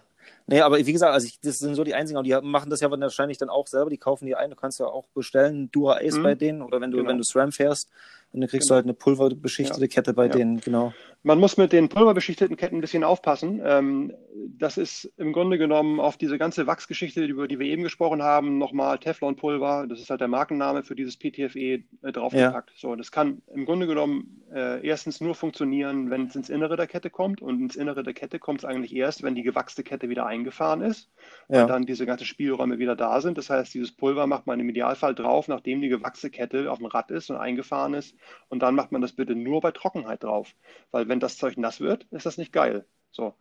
Nee, 0.46 0.62
aber 0.62 0.78
wie 0.78 0.94
gesagt, 0.94 1.14
also 1.14 1.28
ich, 1.28 1.40
das 1.42 1.60
sind 1.60 1.76
so 1.76 1.84
die 1.84 1.94
einzigen, 1.94 2.24
die 2.24 2.38
machen 2.42 2.70
das 2.70 2.80
ja 2.80 2.90
wahrscheinlich 2.90 3.38
dann 3.38 3.50
auch 3.50 3.68
selber, 3.68 3.90
die 3.90 3.98
kaufen 3.98 4.26
die 4.26 4.36
ein, 4.36 4.50
du 4.50 4.56
kannst 4.56 4.80
ja 4.80 4.86
auch 4.86 5.08
bestellen, 5.08 5.70
Dura 5.72 5.98
Ace 5.98 6.18
mhm. 6.18 6.24
bei 6.24 6.36
denen 6.36 6.62
oder 6.62 6.80
wenn 6.80 6.92
du, 6.92 6.98
genau. 6.98 7.10
wenn 7.10 7.18
du 7.18 7.24
SRAM 7.24 7.52
fährst, 7.52 7.90
dann 8.32 8.48
kriegst 8.48 8.68
genau. 8.68 8.68
du 8.68 8.76
halt 8.76 8.86
eine 8.86 8.94
pulverbeschichtete 8.94 9.82
ja. 9.82 9.88
Kette 9.88 10.14
bei 10.14 10.26
ja. 10.26 10.32
denen, 10.32 10.62
genau. 10.62 10.94
Man 11.28 11.42
muss 11.42 11.58
mit 11.58 11.74
den 11.74 11.90
pulverbeschichteten 11.90 12.56
Ketten 12.56 12.78
ein 12.78 12.82
bisschen 12.82 13.04
aufpassen. 13.04 13.62
Ähm, 13.62 14.14
das 14.58 14.78
ist 14.78 15.12
im 15.18 15.34
Grunde 15.34 15.58
genommen 15.58 16.00
auf 16.00 16.16
diese 16.16 16.38
ganze 16.38 16.68
Wachsgeschichte, 16.68 17.26
über 17.26 17.50
die 17.50 17.60
wir 17.60 17.68
eben 17.68 17.84
gesprochen 17.84 18.24
haben, 18.24 18.58
nochmal 18.58 18.98
Teflonpulver, 18.98 19.88
das 19.90 20.00
ist 20.00 20.10
halt 20.10 20.22
der 20.22 20.30
Markenname 20.30 20.84
für 20.84 20.96
dieses 20.96 21.18
PTFE 21.18 21.60
äh, 21.60 22.12
draufgepackt. 22.14 22.70
Ja. 22.70 22.76
So, 22.78 22.96
das 22.96 23.12
kann 23.12 23.42
im 23.54 23.66
Grunde 23.66 23.88
genommen 23.88 24.42
äh, 24.54 24.88
erstens 24.88 25.20
nur 25.20 25.36
funktionieren, 25.36 26.10
wenn 26.10 26.28
es 26.28 26.36
ins 26.38 26.50
Innere 26.50 26.78
der 26.78 26.88
Kette 26.88 27.10
kommt 27.10 27.42
und 27.42 27.60
ins 27.60 27.76
Innere 27.76 28.04
der 28.04 28.14
Kette 28.14 28.40
kommt 28.40 28.60
es 28.60 28.66
eigentlich 28.66 28.96
erst, 28.96 29.22
wenn 29.22 29.36
die 29.36 29.44
gewachste 29.44 29.84
Kette 29.84 30.08
wieder 30.08 30.26
eingefahren 30.28 30.80
ist 30.80 31.12
ja. 31.50 31.64
und 31.64 31.68
dann 31.68 31.86
diese 31.86 32.06
ganzen 32.06 32.26
Spielräume 32.26 32.80
wieder 32.80 32.96
da 32.96 33.20
sind. 33.20 33.38
Das 33.38 33.50
heißt, 33.50 33.74
dieses 33.74 33.92
Pulver 33.92 34.28
macht 34.28 34.48
man 34.48 34.62
im 34.62 34.70
Idealfall 34.70 35.14
drauf, 35.14 35.50
nachdem 35.50 35.82
die 35.82 35.90
gewachste 35.90 36.30
Kette 36.30 36.72
auf 36.72 36.78
dem 36.78 36.88
Rad 36.88 37.12
ist 37.12 37.30
und 37.30 37.36
eingefahren 37.36 37.96
ist 37.96 38.16
und 38.48 38.64
dann 38.64 38.76
macht 38.76 38.94
man 38.94 39.02
das 39.02 39.12
bitte 39.12 39.36
nur 39.36 39.60
bei 39.60 39.72
Trockenheit 39.72 40.24
drauf, 40.24 40.54
weil 40.92 41.10
wenn 41.10 41.17
das 41.20 41.38
Zeug 41.38 41.58
nass 41.58 41.80
wird, 41.80 42.06
ist 42.12 42.26
das 42.26 42.38
nicht 42.38 42.54
geil. 42.54 42.86
So. 43.12 43.34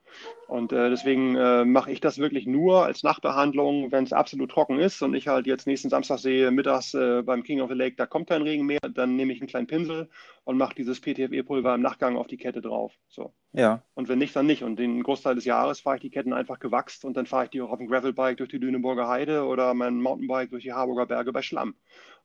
Und 0.49 0.73
äh, 0.73 0.89
deswegen 0.89 1.37
äh, 1.37 1.65
mache 1.67 1.91
ich 1.91 2.01
das 2.01 2.17
wirklich 2.17 2.47
nur 2.47 2.85
als 2.85 3.03
Nachbehandlung, 3.03 3.93
wenn 3.93 4.05
es 4.05 4.13
absolut 4.13 4.51
trocken 4.51 4.79
ist 4.79 5.03
und 5.03 5.15
ich 5.15 5.29
halt 5.29 5.47
jetzt 5.47 5.67
nächsten 5.67 5.91
Samstag 5.91 6.19
sehe, 6.19 6.51
mittags 6.51 6.95
äh, 6.95 7.23
beim 7.23 7.43
King 7.43 7.61
of 7.61 7.69
the 7.69 7.77
Lake, 7.77 7.97
da 7.97 8.07
kommt 8.07 8.29
kein 8.29 8.41
Regen 8.41 8.65
mehr, 8.65 8.81
dann 8.81 9.17
nehme 9.17 9.35
ich 9.35 9.41
einen 9.41 9.49
kleinen 9.49 9.67
Pinsel 9.67 10.09
und 10.45 10.57
mache 10.57 10.75
dieses 10.77 11.01
PTFE-Pulver 11.01 11.75
im 11.75 11.83
Nachgang 11.83 12.17
auf 12.17 12.27
die 12.27 12.39
Kette 12.39 12.63
drauf. 12.63 12.95
So. 13.09 13.35
Ja. 13.53 13.83
Und 13.95 14.09
wenn 14.09 14.19
nicht, 14.19 14.35
dann 14.35 14.47
nicht. 14.47 14.63
Und 14.63 14.79
den 14.79 15.03
Großteil 15.03 15.35
des 15.35 15.45
Jahres 15.45 15.81
fahre 15.81 15.97
ich 15.97 16.03
die 16.03 16.11
Ketten 16.11 16.33
einfach 16.33 16.59
gewachst 16.59 17.05
und 17.05 17.15
dann 17.17 17.27
fahre 17.27 17.45
ich 17.45 17.51
die 17.51 17.61
auch 17.61 17.71
auf 17.71 17.79
dem 17.79 17.89
Gravelbike 17.89 18.39
durch 18.39 18.51
die 18.51 18.59
Lüneburger 18.59 19.09
Heide 19.09 19.45
oder 19.45 19.75
mein 19.75 20.01
Mountainbike 20.01 20.51
durch 20.51 20.63
die 20.63 20.73
Harburger 20.73 21.05
Berge 21.05 21.33
bei 21.33 21.43
Schlamm. 21.43 21.75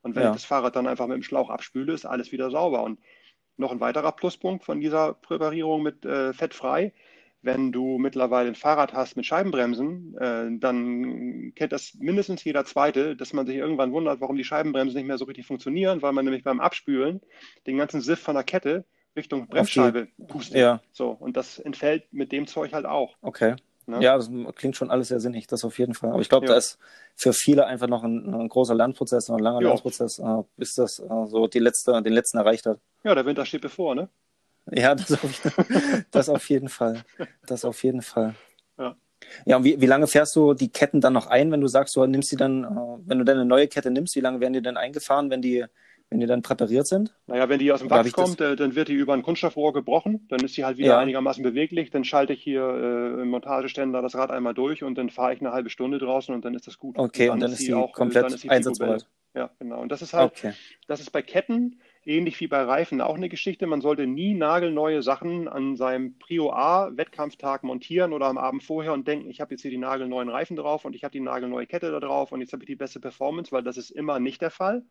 Und 0.04 0.16
wenn 0.16 0.24
ja. 0.24 0.30
ich 0.30 0.36
das 0.36 0.46
Fahrrad 0.46 0.76
dann 0.76 0.88
einfach 0.88 1.08
mit 1.08 1.16
dem 1.16 1.24
Schlauch 1.24 1.50
abspüle, 1.50 1.92
ist 1.92 2.06
alles 2.06 2.32
wieder 2.32 2.50
sauber. 2.50 2.84
Und 2.84 3.00
noch 3.58 3.72
ein 3.72 3.80
weiterer 3.80 4.12
Pluspunkt 4.12 4.64
von 4.64 4.80
dieser 4.80 5.14
Präparierung 5.14 5.84
mit 5.84 6.06
äh, 6.06 6.34
fettfrei 6.34 6.94
wenn 7.44 7.72
du 7.72 7.98
mittlerweile 7.98 8.50
ein 8.50 8.56
Fahrrad 8.56 8.94
hast 8.94 9.18
mit 9.18 9.26
Scheibenbremsen, 9.26 10.16
äh, 10.18 10.60
dann 10.60 11.54
kennt 11.56 11.72
das 11.72 11.96
mindestens 11.96 12.44
jeder 12.44 12.66
Zweite, 12.66 13.16
dass 13.16 13.34
man 13.34 13.48
sich 13.48 13.56
irgendwann 13.56 13.92
wundert, 13.92 14.22
warum 14.22 14.38
die 14.38 14.44
Scheibenbremsen 14.44 14.98
nicht 14.98 15.08
mehr 15.08 15.18
so 15.18 15.26
richtig 15.26 15.48
funktionieren, 15.48 16.02
weil 16.02 16.14
man 16.14 16.26
nämlich 16.26 16.44
beim 16.44 16.60
Abspülen 16.60 17.22
den 17.66 17.78
ganzen 17.78 18.02
Siff 18.02 18.20
von 18.20 18.36
der 18.36 18.44
Kette 18.44 18.86
Richtung 19.16 19.48
Bremsscheibe 19.48 20.08
pustet. 20.28 20.58
Ja. 20.58 20.82
So, 20.92 21.10
und 21.10 21.36
das 21.36 21.60
entfällt 21.60 22.14
mit 22.14 22.32
dem 22.32 22.48
Zeug 22.48 22.74
halt 22.74 22.86
auch. 22.86 23.18
Okay. 23.22 23.56
Ne? 23.88 24.02
Ja, 24.02 24.16
das 24.16 24.30
klingt 24.56 24.78
schon 24.78 24.92
alles 24.92 25.08
sehr 25.08 25.20
sinnig, 25.20 25.48
das 25.48 25.66
auf 25.66 25.80
jeden 25.80 25.96
Fall. 25.96 26.12
Aber 26.12 26.22
ich 26.22 26.30
glaube, 26.30 26.46
ja. 26.46 26.54
da 26.54 26.58
ist 26.58 26.78
für 27.16 27.34
viele 27.34 27.66
einfach 27.66 27.88
noch 27.88 28.04
ein, 28.04 28.34
ein 28.34 28.48
großer 28.48 28.76
Lernprozess, 28.76 29.30
ein 29.30 29.40
langer 29.40 29.62
ja. 29.62 29.70
Lernprozess, 29.70 30.20
äh, 30.20 30.44
bis 30.56 30.76
das 30.76 31.00
äh, 31.00 31.26
so 31.26 31.48
die 31.48 31.60
letzte, 31.60 32.02
den 32.02 32.14
letzten 32.14 32.38
erreicht 32.38 32.68
hat. 32.68 32.80
Ja, 33.04 33.16
der 33.16 33.26
Winter 33.26 33.46
steht 33.46 33.62
bevor, 33.62 33.96
ne? 33.96 34.10
Ja, 34.72 34.94
das 34.94 35.12
auf, 35.12 35.42
das 36.12 36.30
auf 36.30 36.50
jeden 36.50 36.70
Fall. 36.70 37.04
Das 37.48 37.66
auf 37.66 37.84
jeden 37.84 38.02
Fall. 38.02 38.36
Ja. 38.78 38.96
Ja, 39.46 39.58
und 39.58 39.64
wie, 39.64 39.80
wie 39.80 39.86
lange 39.86 40.08
fährst 40.08 40.36
du 40.36 40.54
die 40.54 40.70
Ketten 40.70 41.02
dann 41.02 41.14
noch 41.14 41.28
ein, 41.28 41.52
wenn 41.52 41.62
du 41.62 41.68
sagst, 41.68 41.96
du 41.96 42.06
nimmst 42.06 42.32
die 42.32 42.36
dann, 42.36 42.64
äh, 42.64 42.68
wenn 43.06 43.20
du 43.20 43.26
dann 43.26 43.38
eine 43.38 43.46
neue 43.46 43.68
Kette 43.68 43.92
nimmst, 43.92 44.16
wie 44.16 44.20
lange 44.20 44.40
werden 44.40 44.54
die 44.54 44.62
denn 44.62 44.78
eingefahren, 44.78 45.30
wenn 45.30 45.42
die, 45.42 45.66
wenn 46.10 46.20
die 46.20 46.26
dann 46.26 46.42
präpariert 46.42 46.88
sind? 46.88 47.14
Naja, 47.28 47.48
wenn 47.48 47.60
die 47.60 47.72
aus 47.72 47.80
dem 47.80 47.90
Wachs 47.90 48.12
kommt, 48.12 48.40
das... 48.40 48.54
Äh, 48.54 48.56
dann 48.56 48.76
wird 48.76 48.88
die 48.88 48.94
über 48.94 49.14
ein 49.14 49.22
Kunststoffrohr 49.22 49.74
gebrochen, 49.74 50.26
dann 50.30 50.42
ist 50.42 50.56
sie 50.56 50.66
halt 50.66 50.78
wieder 50.78 50.90
ja. 50.90 51.00
einigermaßen 51.00 51.44
beweglich, 51.44 51.90
dann 51.92 52.04
schalte 52.04 52.34
ich 52.34 52.42
hier 52.42 52.62
äh, 52.62 53.22
im 53.22 53.30
Montageständer 53.30 54.02
das 54.02 54.16
Rad 54.16 54.32
einmal 54.32 54.54
durch 54.54 54.84
und 54.84 54.98
dann 54.98 55.10
fahre 55.10 55.34
ich 55.34 55.40
eine 55.40 55.52
halbe 55.52 55.70
Stunde 55.70 56.00
draußen 56.00 56.34
und 56.34 56.44
dann 56.44 56.54
ist 56.54 56.68
das 56.68 56.78
gut. 56.78 56.98
Okay, 56.98 57.24
und 57.24 57.28
dann, 57.28 57.34
und 57.34 57.42
dann 57.42 57.52
ist 57.54 57.60
sie 57.60 57.74
auch 57.74 57.94
komplett 57.94 58.50
einsatzbereit. 58.50 59.08
Ja, 59.34 59.50
genau. 59.60 59.80
Und 59.80 59.92
das 59.92 60.02
ist 60.02 60.14
halt, 60.14 60.34
okay. 60.34 60.54
das 60.88 61.00
ist 61.00 61.12
bei 61.12 61.22
Ketten, 61.22 61.80
ähnlich 62.06 62.40
wie 62.40 62.48
bei 62.48 62.62
Reifen 62.62 63.02
auch 63.02 63.16
eine 63.16 63.30
Geschichte. 63.30 63.68
Man 63.68 63.82
sollte 63.82 64.08
nie 64.08 64.34
nagelneue 64.34 65.04
Sachen 65.04 65.48
an 65.48 65.76
seinem 65.76 66.18
Prio 66.18 66.52
A 66.52 66.96
Wettkampftag 66.96 67.64
montieren 67.64 68.14
oder 68.14 68.28
am 68.28 68.38
Abend 68.38 68.64
vorher 68.64 68.94
und 68.94 69.08
denken, 69.08 69.30
ich 69.30 69.42
habe 69.42 69.54
jetzt 69.54 69.62
hier 69.62 69.72
die 69.72 69.78
nagelneuen 69.78 70.30
Reifen 70.30 70.56
drauf 70.56 70.86
und 70.86 70.96
ich 70.96 71.04
habe 71.04 71.12
die 71.12 71.20
nagelneue 71.20 71.68
Kette 71.68 71.92
da 71.92 72.00
drauf 72.00 72.32
und 72.32 72.42
jetzt 72.42 72.54
habe 72.54 72.64
ich 72.64 72.68
die 72.68 72.76
beste 72.76 73.00
Performance, 73.00 73.52
weil 73.52 73.64
das 73.64 73.78
ist 73.78 73.92
immer 73.92 74.20
nicht 74.20 74.42
der 74.42 74.52
Fall. 74.52 74.84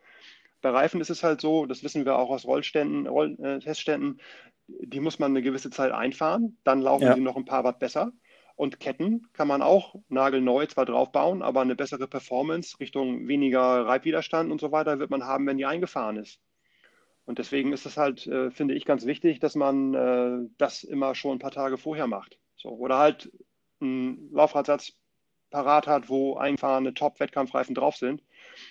Bei 0.63 0.71
Reifen 0.71 1.01
ist 1.01 1.11
es 1.11 1.23
halt 1.23 1.41
so, 1.41 1.67
das 1.67 1.83
wissen 1.83 2.05
wir 2.05 2.19
auch 2.19 2.31
aus 2.31 2.45
Rollständen, 2.45 3.07
Roll, 3.07 3.37
äh, 3.41 3.59
Testständen, 3.61 4.21
die 4.69 5.01
muss 5.01 5.19
man 5.19 5.33
eine 5.33 5.43
gewisse 5.43 5.71
Zeit 5.71 5.93
einfahren, 5.93 6.59
dann 6.65 6.81
laufen 6.81 7.05
ja. 7.05 7.15
sie 7.15 7.21
noch 7.21 7.37
ein 7.37 7.45
paar 7.45 7.65
Watt 7.65 7.79
besser. 7.79 8.13
Und 8.57 8.79
Ketten 8.79 9.27
kann 9.33 9.49
man 9.49 9.63
auch 9.63 9.95
nagelneu 10.11 10.67
zwar 10.67 10.85
draufbauen, 10.85 11.41
aber 11.41 11.63
eine 11.63 11.75
bessere 11.75 12.07
Performance 12.07 12.79
Richtung 12.79 13.27
weniger 13.27 13.87
Reibwiderstand 13.87 14.53
und 14.53 14.61
so 14.61 14.71
weiter 14.71 14.99
wird 14.99 15.09
man 15.09 15.25
haben, 15.25 15.47
wenn 15.47 15.57
die 15.57 15.65
eingefahren 15.65 16.19
ist. 16.19 16.41
Und 17.31 17.39
deswegen 17.39 17.73
ist 17.73 17.87
es 17.87 17.97
halt, 17.97 18.27
äh, 18.27 18.51
finde 18.51 18.75
ich, 18.75 18.85
ganz 18.85 19.07
wichtig, 19.07 19.39
dass 19.39 19.55
man 19.55 19.95
äh, 19.95 20.49
das 20.59 20.83
immer 20.83 21.15
schon 21.15 21.37
ein 21.37 21.39
paar 21.39 21.53
Tage 21.53 21.79
vorher 21.79 22.09
macht. 22.09 22.41
So, 22.57 22.71
oder 22.71 22.99
halt 22.99 23.31
einen 23.81 24.33
Laufradsatz 24.33 24.95
parat 25.53 25.87
hat, 25.87 26.09
wo 26.09 26.39
eingefahrene 26.39 26.93
Top-Wettkampfreifen 26.93 27.77
drauf 27.77 27.95
sind 27.95 28.25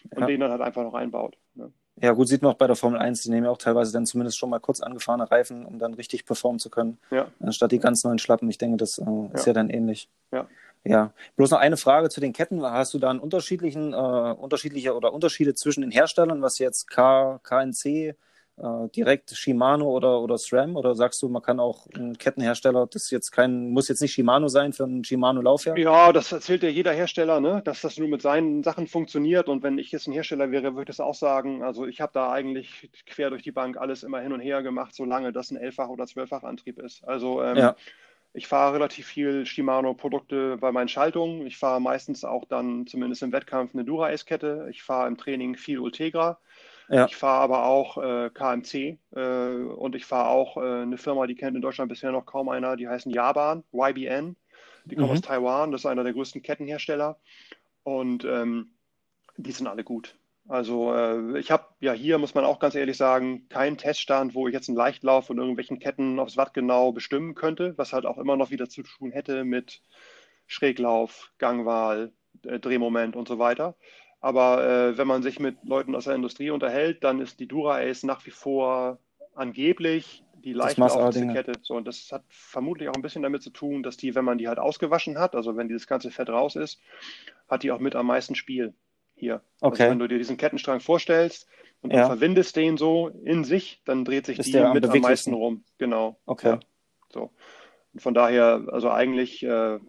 und 0.09 0.19
ja. 0.19 0.27
den 0.27 0.41
dann 0.41 0.51
halt 0.51 0.59
einfach 0.59 0.83
noch 0.83 0.93
einbaut. 0.93 1.37
Ne? 1.53 1.71
Ja, 2.01 2.11
gut, 2.11 2.27
sieht 2.27 2.41
man 2.41 2.51
auch 2.51 2.57
bei 2.57 2.67
der 2.67 2.75
Formel 2.75 2.99
1, 2.99 3.21
die 3.21 3.29
nehmen 3.29 3.45
ja 3.45 3.49
auch 3.49 3.57
teilweise 3.57 3.93
dann 3.93 4.05
zumindest 4.05 4.37
schon 4.37 4.49
mal 4.49 4.59
kurz 4.59 4.81
angefahrene 4.81 5.31
Reifen, 5.31 5.65
um 5.65 5.79
dann 5.79 5.93
richtig 5.93 6.25
performen 6.25 6.59
zu 6.59 6.69
können. 6.69 6.97
Ja. 7.11 7.31
Anstatt 7.39 7.71
die 7.71 7.79
ganz 7.79 8.03
neuen 8.03 8.19
Schlappen. 8.19 8.49
Ich 8.49 8.57
denke, 8.57 8.75
das 8.75 8.97
äh, 8.97 9.03
ist 9.35 9.45
ja. 9.45 9.51
ja 9.51 9.53
dann 9.53 9.69
ähnlich. 9.69 10.09
Ja. 10.33 10.49
Ja, 10.83 11.13
bloß 11.37 11.51
noch 11.51 11.59
eine 11.59 11.77
Frage 11.77 12.09
zu 12.09 12.19
den 12.19 12.33
Ketten. 12.33 12.61
Hast 12.61 12.93
du 12.93 12.99
da 12.99 13.09
einen 13.09 13.19
unterschiedlichen, 13.21 13.93
äh, 13.93 13.95
unterschiedliche 13.95 14.95
oder 14.97 15.13
Unterschiede 15.13 15.55
zwischen 15.55 15.79
den 15.79 15.91
Herstellern, 15.91 16.41
was 16.41 16.59
jetzt 16.59 16.89
K, 16.89 17.39
KNC, 17.43 18.15
direkt 18.95 19.31
Shimano 19.31 19.89
oder, 19.89 20.21
oder 20.21 20.37
SRAM? 20.37 20.75
Oder 20.75 20.95
sagst 20.95 21.21
du, 21.21 21.29
man 21.29 21.41
kann 21.41 21.59
auch 21.59 21.87
ein 21.95 22.17
Kettenhersteller, 22.17 22.87
das 22.87 23.09
jetzt 23.11 23.31
kein, 23.31 23.69
muss 23.69 23.87
jetzt 23.87 24.01
nicht 24.01 24.13
Shimano 24.13 24.47
sein 24.47 24.73
für 24.73 24.83
ein 24.83 25.03
Shimano-Laufwerk? 25.03 25.77
Ja, 25.77 26.11
das 26.11 26.31
erzählt 26.31 26.63
ja 26.63 26.69
jeder 26.69 26.91
Hersteller, 26.91 27.39
ne? 27.39 27.61
dass 27.63 27.81
das 27.81 27.97
nur 27.97 28.07
mit 28.07 28.21
seinen 28.21 28.63
Sachen 28.63 28.87
funktioniert. 28.87 29.47
Und 29.47 29.63
wenn 29.63 29.77
ich 29.77 29.91
jetzt 29.91 30.07
ein 30.07 30.13
Hersteller 30.13 30.51
wäre, 30.51 30.75
würde 30.75 30.91
ich 30.91 30.97
das 30.97 30.99
auch 30.99 31.15
sagen. 31.15 31.63
Also 31.63 31.85
ich 31.85 32.01
habe 32.01 32.11
da 32.13 32.31
eigentlich 32.31 32.89
quer 33.05 33.29
durch 33.29 33.43
die 33.43 33.51
Bank 33.51 33.77
alles 33.77 34.03
immer 34.03 34.19
hin 34.19 34.33
und 34.33 34.41
her 34.41 34.61
gemacht, 34.61 34.93
solange 34.93 35.31
das 35.31 35.51
ein 35.51 35.57
Elffach- 35.57 35.89
oder 35.89 36.05
Zwölffach 36.05 36.43
Antrieb 36.43 36.79
ist. 36.79 37.07
Also 37.07 37.41
ähm, 37.43 37.57
ja. 37.57 37.75
Ich 38.31 38.47
fahre 38.47 38.75
relativ 38.75 39.07
viel 39.07 39.45
Shimano-Produkte 39.45 40.57
bei 40.57 40.71
meinen 40.71 40.87
Schaltungen. 40.87 41.47
Ich 41.47 41.57
fahre 41.57 41.81
meistens 41.81 42.23
auch 42.23 42.45
dann, 42.45 42.85
zumindest 42.85 43.23
im 43.23 43.31
Wettkampf, 43.31 43.73
eine 43.73 43.83
Dura-Ace-Kette. 43.83 44.67
Ich 44.69 44.83
fahre 44.83 45.07
im 45.07 45.17
Training 45.17 45.55
viel 45.55 45.79
Ultegra. 45.79 46.39
Ja. 46.89 47.05
Ich 47.05 47.15
fahre 47.15 47.41
aber 47.41 47.65
auch 47.65 47.97
äh, 47.97 48.31
KMC 48.33 48.97
äh, 49.15 49.19
und 49.19 49.95
ich 49.95 50.05
fahre 50.05 50.29
auch 50.29 50.57
äh, 50.57 50.81
eine 50.81 50.97
Firma, 50.97 51.27
die 51.27 51.35
kennt 51.35 51.55
in 51.55 51.61
Deutschland 51.61 51.89
bisher 51.89 52.11
noch 52.11 52.25
kaum 52.25 52.49
einer, 52.49 52.75
die 52.75 52.87
heißen 52.87 53.11
Jaban, 53.11 53.63
YBN. 53.71 54.35
Die 54.85 54.95
kommen 54.95 55.07
mhm. 55.07 55.13
aus 55.13 55.21
Taiwan, 55.21 55.71
das 55.71 55.81
ist 55.81 55.85
einer 55.85 56.03
der 56.03 56.13
größten 56.13 56.41
Kettenhersteller 56.41 57.19
und 57.83 58.25
ähm, 58.25 58.71
die 59.37 59.51
sind 59.51 59.67
alle 59.67 59.83
gut. 59.83 60.15
Also 60.47 60.95
äh, 60.95 61.37
ich 61.37 61.51
habe 61.51 61.67
ja 61.79 61.93
hier, 61.93 62.17
muss 62.17 62.33
man 62.33 62.43
auch 62.43 62.57
ganz 62.57 62.73
ehrlich 62.73 62.97
sagen, 62.97 63.47
keinen 63.49 63.77
Teststand, 63.77 64.33
wo 64.33 64.47
ich 64.47 64.53
jetzt 64.53 64.67
einen 64.67 64.77
Leichtlauf 64.77 65.27
von 65.27 65.37
irgendwelchen 65.37 65.77
Ketten 65.77 66.19
aufs 66.19 66.37
Watt 66.37 66.55
genau 66.55 66.91
bestimmen 66.91 67.35
könnte, 67.35 67.77
was 67.77 67.93
halt 67.93 68.07
auch 68.07 68.17
immer 68.17 68.35
noch 68.35 68.49
wieder 68.49 68.67
zu 68.67 68.81
tun 68.81 69.11
hätte 69.11 69.43
mit 69.43 69.83
Schräglauf, 70.47 71.31
Gangwahl, 71.37 72.11
äh, 72.43 72.59
Drehmoment 72.59 73.15
und 73.15 73.27
so 73.27 73.37
weiter. 73.37 73.75
Aber 74.21 74.65
äh, 74.65 74.97
wenn 74.97 75.07
man 75.07 75.23
sich 75.23 75.39
mit 75.39 75.57
Leuten 75.63 75.95
aus 75.95 76.05
der 76.05 76.15
Industrie 76.15 76.49
unterhält, 76.49 77.03
dann 77.03 77.21
ist 77.21 77.39
die 77.39 77.47
Dura 77.47 77.77
Ace 77.77 78.03
nach 78.03 78.25
wie 78.25 78.31
vor 78.31 78.99
angeblich 79.33 80.23
die 80.43 80.53
leichtlaufendste 80.53 81.27
Kette. 81.27 81.53
So, 81.61 81.75
und 81.75 81.87
das 81.87 82.11
hat 82.11 82.23
vermutlich 82.27 82.89
auch 82.89 82.95
ein 82.95 83.01
bisschen 83.01 83.23
damit 83.23 83.43
zu 83.43 83.49
tun, 83.49 83.83
dass 83.83 83.97
die, 83.97 84.15
wenn 84.15 84.25
man 84.25 84.37
die 84.37 84.47
halt 84.47 84.59
ausgewaschen 84.59 85.17
hat, 85.17 85.35
also 85.35 85.55
wenn 85.55 85.67
dieses 85.67 85.87
ganze 85.87 86.11
Fett 86.11 86.29
raus 86.29 86.55
ist, 86.55 86.79
hat 87.47 87.63
die 87.63 87.71
auch 87.71 87.79
mit 87.79 87.95
am 87.95 88.07
meisten 88.07 88.35
Spiel 88.35 88.73
hier. 89.15 89.41
Also 89.61 89.73
okay. 89.73 89.83
Also 89.83 89.91
wenn 89.91 89.99
du 89.99 90.07
dir 90.07 90.17
diesen 90.17 90.37
Kettenstrang 90.37 90.79
vorstellst 90.79 91.47
und 91.81 91.93
ja. 91.93 92.01
du 92.01 92.07
verwindest 92.07 92.55
den 92.55 92.77
so 92.77 93.09
in 93.23 93.43
sich, 93.43 93.81
dann 93.85 94.05
dreht 94.05 94.25
sich 94.25 94.39
ist 94.39 94.53
die 94.53 94.63
mit 94.73 94.85
am 94.85 94.99
meisten 94.99 95.33
rum. 95.33 95.63
Genau. 95.77 96.17
Okay. 96.25 96.51
Ja. 96.51 96.59
So. 97.11 97.31
Und 97.93 98.01
von 98.01 98.13
daher, 98.13 98.65
also 98.71 98.89
eigentlich, 98.89 99.43
äh, 99.43 99.79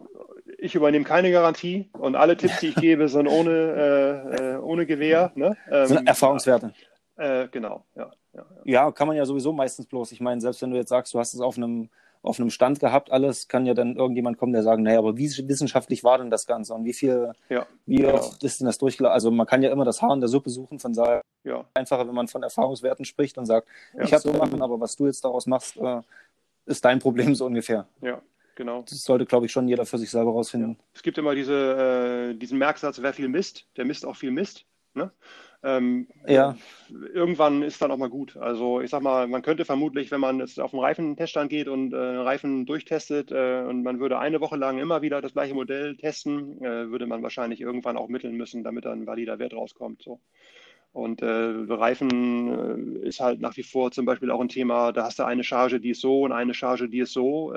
ich 0.61 0.75
übernehme 0.75 1.03
keine 1.03 1.31
Garantie 1.31 1.89
und 1.93 2.15
alle 2.15 2.37
Tipps, 2.37 2.59
die 2.59 2.67
ich 2.67 2.75
gebe, 2.81 3.09
sind 3.09 3.27
ohne, 3.27 3.51
äh, 3.51 4.53
äh 4.53 4.57
ohne 4.57 4.85
Gewehr. 4.85 5.31
Ne? 5.35 5.57
Ähm, 5.69 5.87
sind 5.87 6.07
Erfahrungswerte. 6.07 6.73
Äh, 7.17 7.47
genau, 7.49 7.83
ja, 7.95 8.11
ja, 8.33 8.45
ja. 8.63 8.91
kann 8.91 9.07
man 9.07 9.17
ja 9.17 9.25
sowieso 9.25 9.51
meistens 9.51 9.87
bloß. 9.87 10.11
Ich 10.11 10.21
meine, 10.21 10.39
selbst 10.39 10.61
wenn 10.61 10.71
du 10.71 10.77
jetzt 10.77 10.89
sagst, 10.89 11.13
du 11.13 11.19
hast 11.19 11.33
es 11.33 11.41
auf 11.41 11.57
einem 11.57 11.89
auf 12.23 12.39
einem 12.39 12.51
Stand 12.51 12.79
gehabt, 12.79 13.11
alles, 13.11 13.47
kann 13.47 13.65
ja 13.65 13.73
dann 13.73 13.95
irgendjemand 13.95 14.37
kommen, 14.37 14.53
der 14.53 14.61
sagen, 14.61 14.83
naja, 14.83 14.99
aber 14.99 15.17
wie 15.17 15.27
wissenschaftlich 15.47 16.03
war 16.03 16.19
denn 16.19 16.29
das 16.29 16.45
Ganze 16.45 16.75
und 16.75 16.85
wie 16.85 16.93
viel, 16.93 17.33
ja, 17.49 17.65
wie 17.87 17.95
genau. 17.95 18.13
oft 18.13 18.43
ist 18.43 18.59
denn 18.59 18.67
das 18.67 18.77
durchgelaufen? 18.77 19.13
Also 19.13 19.31
man 19.31 19.47
kann 19.47 19.63
ja 19.63 19.71
immer 19.71 19.85
das 19.85 20.03
Haar 20.03 20.13
in 20.13 20.19
der 20.19 20.29
Suppe 20.29 20.51
suchen, 20.51 20.77
von 20.77 20.93
daher 20.93 21.21
ja. 21.43 21.65
einfacher, 21.73 22.07
wenn 22.07 22.13
man 22.13 22.27
von 22.27 22.43
Erfahrungswerten 22.43 23.05
spricht 23.05 23.39
und 23.39 23.47
sagt, 23.47 23.67
ja. 23.95 24.03
ich 24.03 24.13
habe 24.13 24.21
so 24.21 24.33
machen, 24.33 24.61
aber 24.61 24.79
was 24.79 24.95
du 24.95 25.07
jetzt 25.07 25.25
daraus 25.25 25.47
machst, 25.47 25.77
äh, 25.77 26.01
ist 26.67 26.85
dein 26.85 26.99
Problem 26.99 27.33
so 27.33 27.47
ungefähr. 27.47 27.87
Ja, 28.01 28.21
genau. 28.61 28.83
Das 28.87 29.03
sollte, 29.03 29.25
glaube 29.25 29.47
ich, 29.47 29.51
schon 29.51 29.67
jeder 29.67 29.85
für 29.85 29.97
sich 29.97 30.11
selber 30.11 30.31
rausfinden. 30.31 30.71
Ja. 30.77 30.85
Es 30.93 31.01
gibt 31.01 31.17
immer 31.17 31.33
diese, 31.33 32.31
äh, 32.31 32.37
diesen 32.37 32.59
Merksatz, 32.59 33.01
wer 33.01 33.11
viel 33.11 33.27
misst, 33.27 33.65
der 33.75 33.85
misst 33.85 34.05
auch 34.05 34.15
viel 34.15 34.29
Mist. 34.31 34.65
Ne? 34.93 35.11
Ähm, 35.63 36.07
ja. 36.27 36.55
Irgendwann 36.89 37.63
ist 37.63 37.81
dann 37.81 37.91
auch 37.91 37.97
mal 37.97 38.09
gut. 38.09 38.37
Also 38.37 38.81
ich 38.81 38.91
sag 38.91 39.01
mal, 39.01 39.27
man 39.27 39.41
könnte 39.41 39.65
vermutlich, 39.65 40.11
wenn 40.11 40.19
man 40.19 40.39
jetzt 40.39 40.59
auf 40.59 40.71
den 40.71 40.79
Reifenteststand 40.79 41.49
geht 41.49 41.67
und 41.67 41.93
äh, 41.93 41.97
Reifen 41.97 42.65
durchtestet 42.65 43.31
äh, 43.31 43.63
und 43.67 43.81
man 43.81 43.99
würde 43.99 44.19
eine 44.19 44.41
Woche 44.41 44.57
lang 44.57 44.77
immer 44.77 45.01
wieder 45.01 45.21
das 45.21 45.33
gleiche 45.33 45.55
Modell 45.55 45.97
testen, 45.97 46.63
äh, 46.63 46.89
würde 46.89 47.07
man 47.07 47.23
wahrscheinlich 47.23 47.61
irgendwann 47.61 47.97
auch 47.97 48.09
mitteln 48.09 48.35
müssen, 48.35 48.63
damit 48.63 48.85
dann 48.85 49.01
ein 49.01 49.07
valider 49.07 49.39
Wert 49.39 49.53
rauskommt. 49.53 50.03
So. 50.03 50.19
Und 50.93 51.21
äh, 51.21 51.25
Reifen 51.69 53.01
äh, 53.03 53.07
ist 53.07 53.21
halt 53.21 53.39
nach 53.39 53.57
wie 53.57 53.63
vor 53.63 53.91
zum 53.91 54.05
Beispiel 54.05 54.29
auch 54.29 54.41
ein 54.41 54.49
Thema, 54.49 54.91
da 54.91 55.05
hast 55.05 55.17
du 55.19 55.23
eine 55.23 55.43
Charge, 55.43 55.79
die 55.79 55.91
ist 55.91 56.01
so 56.01 56.23
und 56.23 56.31
eine 56.31 56.53
Charge, 56.53 56.89
die 56.89 56.99
ist 56.99 57.13
so. 57.13 57.53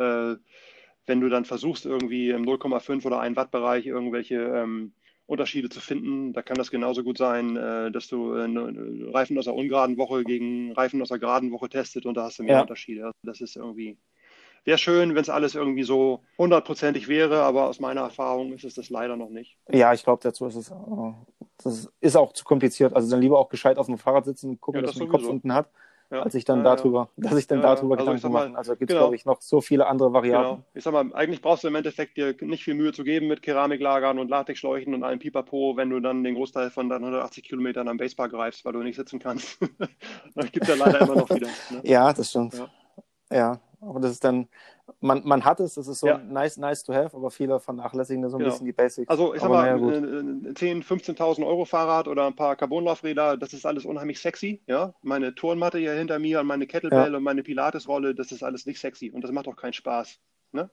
Wenn 1.07 1.21
du 1.21 1.29
dann 1.29 1.45
versuchst, 1.45 1.87
irgendwie 1.87 2.31
im 2.31 2.45
0,5 2.45 3.05
oder 3.05 3.21
1 3.21 3.37
Watt 3.37 3.51
Bereich 3.51 3.87
irgendwelche 3.87 4.37
ähm, 4.37 4.93
Unterschiede 5.27 5.69
zu 5.71 5.81
finden. 5.81 6.33
Da 6.33 6.43
kann 6.43 6.57
das 6.57 6.71
genauso 6.71 7.03
gut 7.03 7.19
sein, 7.19 7.57
äh, 7.57 7.91
dass 7.91 8.09
du 8.09 8.35
äh, 8.35 8.47
ne, 8.47 9.13
Reifen 9.13 9.39
aus 9.39 9.47
der 9.47 9.55
ungeraden 9.55 9.97
Woche 9.97 10.23
gegen 10.25 10.73
Reifen 10.73 11.01
aus 11.01 11.09
der 11.09 11.19
geraden 11.19 11.51
Woche 11.51 11.69
testet 11.69 12.05
und 12.05 12.17
da 12.17 12.25
hast 12.25 12.39
du 12.39 12.43
mehr 12.43 12.57
ja. 12.57 12.61
Unterschiede. 12.63 13.07
Also 13.07 13.15
das 13.23 13.41
ist 13.41 13.57
irgendwie, 13.57 13.97
wäre 14.65 14.77
schön, 14.77 15.15
wenn 15.15 15.23
es 15.23 15.31
alles 15.31 15.55
irgendwie 15.55 15.83
so 15.83 16.21
hundertprozentig 16.37 17.09
wäre, 17.09 17.43
aber 17.43 17.69
aus 17.69 17.81
meiner 17.81 18.03
Erfahrung 18.03 18.53
ist 18.53 18.65
es 18.65 18.75
das 18.75 18.91
leider 18.91 19.17
noch 19.17 19.31
nicht. 19.31 19.57
Ja, 19.71 19.95
ich 19.95 20.05
glaube, 20.05 20.23
dazu 20.23 20.47
ist 20.47 20.57
es, 20.57 20.71
äh, 20.71 20.75
das 21.63 21.91
ist 22.01 22.17
auch 22.17 22.35
zu 22.35 22.45
kompliziert. 22.45 22.95
Also 22.95 23.11
dann 23.11 23.23
lieber 23.23 23.39
auch 23.39 23.49
gescheit 23.49 23.79
auf 23.79 23.87
dem 23.87 23.97
Fahrrad 23.97 24.27
sitzen 24.27 24.51
und 24.51 24.61
gucken, 24.61 24.83
ja, 24.83 24.87
dass 24.87 24.97
man 24.97 25.07
den 25.07 25.13
Kopf 25.13 25.27
unten 25.27 25.55
hat 25.55 25.71
ja. 26.11 26.23
als 26.23 26.35
ich 26.35 26.45
dann 26.45 26.65
ja, 26.65 26.77
darüber, 26.77 27.09
ja. 27.17 27.29
dass 27.29 27.39
ich 27.39 27.47
dann 27.47 27.63
darüber 27.63 27.99
also 27.99 28.11
Gedanken 28.11 28.33
machen. 28.33 28.57
Also 28.57 28.73
gibt 28.77 28.91
es, 28.91 28.95
genau. 28.95 29.07
glaube 29.07 29.17
ich, 29.17 29.25
noch 29.25 29.41
so 29.41 29.61
viele 29.61 29.87
andere 29.87 30.13
Varianten. 30.13 30.57
Genau. 30.57 30.65
Ich 30.75 30.85
sag 30.85 30.93
mal, 30.93 31.13
eigentlich 31.15 31.43
brauchst 31.43 31.65
du 31.65 31.69
im 31.69 31.75
Endeffekt 31.75 32.17
dir 32.17 32.35
nicht 32.41 32.65
viel 32.65 32.75
Mühe 32.75 32.93
zu 32.93 33.05
geben 33.05 33.29
mit 33.29 33.43
Keramiklagern 33.43 34.19
und 34.19 34.29
Latexschläuchen 34.29 34.95
und 34.95 35.03
allem 35.03 35.19
Pipapo, 35.19 35.77
wenn 35.77 35.91
du 35.91 36.01
dann 36.01 36.25
den 36.25 36.35
Großteil 36.35 36.71
von 36.71 36.89
deinen 36.89 37.05
180 37.05 37.45
Kilometern 37.45 37.89
am 37.89 37.97
Basepark 37.97 38.33
greifst, 38.33 38.65
weil 38.65 38.73
du 38.73 38.81
nicht 38.81 38.97
sitzen 38.97 39.19
kannst. 39.19 39.59
das 40.35 40.53
gibt 40.53 40.69
es 40.69 40.77
ja 40.77 40.85
leider 40.85 41.01
immer 41.01 41.17
noch 41.17 41.31
wieder. 41.31 41.49
Ne? 41.71 41.81
Ja, 41.85 42.13
das 42.13 42.31
stimmt. 42.31 42.55
Ja. 43.31 43.61
Aber 43.89 44.01
das 44.01 44.13
ist 44.13 44.25
dann, 44.25 44.49
man, 45.01 45.23
man 45.25 45.45
hat 45.45 45.61
es, 45.61 45.75
das 45.75 45.89
ist 45.89 46.01
so 46.01 46.07
ja. 46.07 46.19
nice, 46.19 46.57
nice 46.57 46.83
to 46.83 46.93
have, 46.93 47.17
aber 47.17 47.31
viele 47.31 47.61
vernachlässigen 47.61 48.23
da 48.23 48.29
so 48.29 48.37
ein 48.37 48.41
genau. 48.41 48.51
bisschen 48.51 48.67
die 48.67 48.73
Basics. 48.73 49.09
Also 49.09 49.35
ich 49.35 49.41
sag 49.41 49.51
mal, 49.51 49.79
naja, 49.79 50.55
10, 50.55 50.83
15.000 50.83 51.47
Euro 51.47 51.65
Fahrrad 51.65 52.09
oder 52.09 52.27
ein 52.27 52.37
paar 52.37 52.57
Carbonlaufräder, 52.57 53.37
das 53.37 53.53
ist 53.53 53.67
alles 53.67 53.85
unheimlich 53.85 54.21
sexy. 54.21 54.63
Ja, 54.67 54.95
meine 55.03 55.35
Turnmatte 55.35 55.79
hier 55.79 55.93
hinter 55.93 56.19
mir 56.19 56.41
und 56.41 56.47
meine 56.47 56.67
Kettlebell 56.67 57.13
ja. 57.13 57.17
und 57.17 57.23
meine 57.23 57.43
Pilatesrolle, 57.43 58.15
das 58.15 58.33
ist 58.33 58.43
alles 58.43 58.67
nicht 58.67 58.81
sexy 58.81 59.11
und 59.11 59.23
das 59.23 59.33
macht 59.33 59.49
auch 59.49 59.57
keinen 59.57 59.73
Spaß. 59.73 60.19
Ne? 60.53 60.71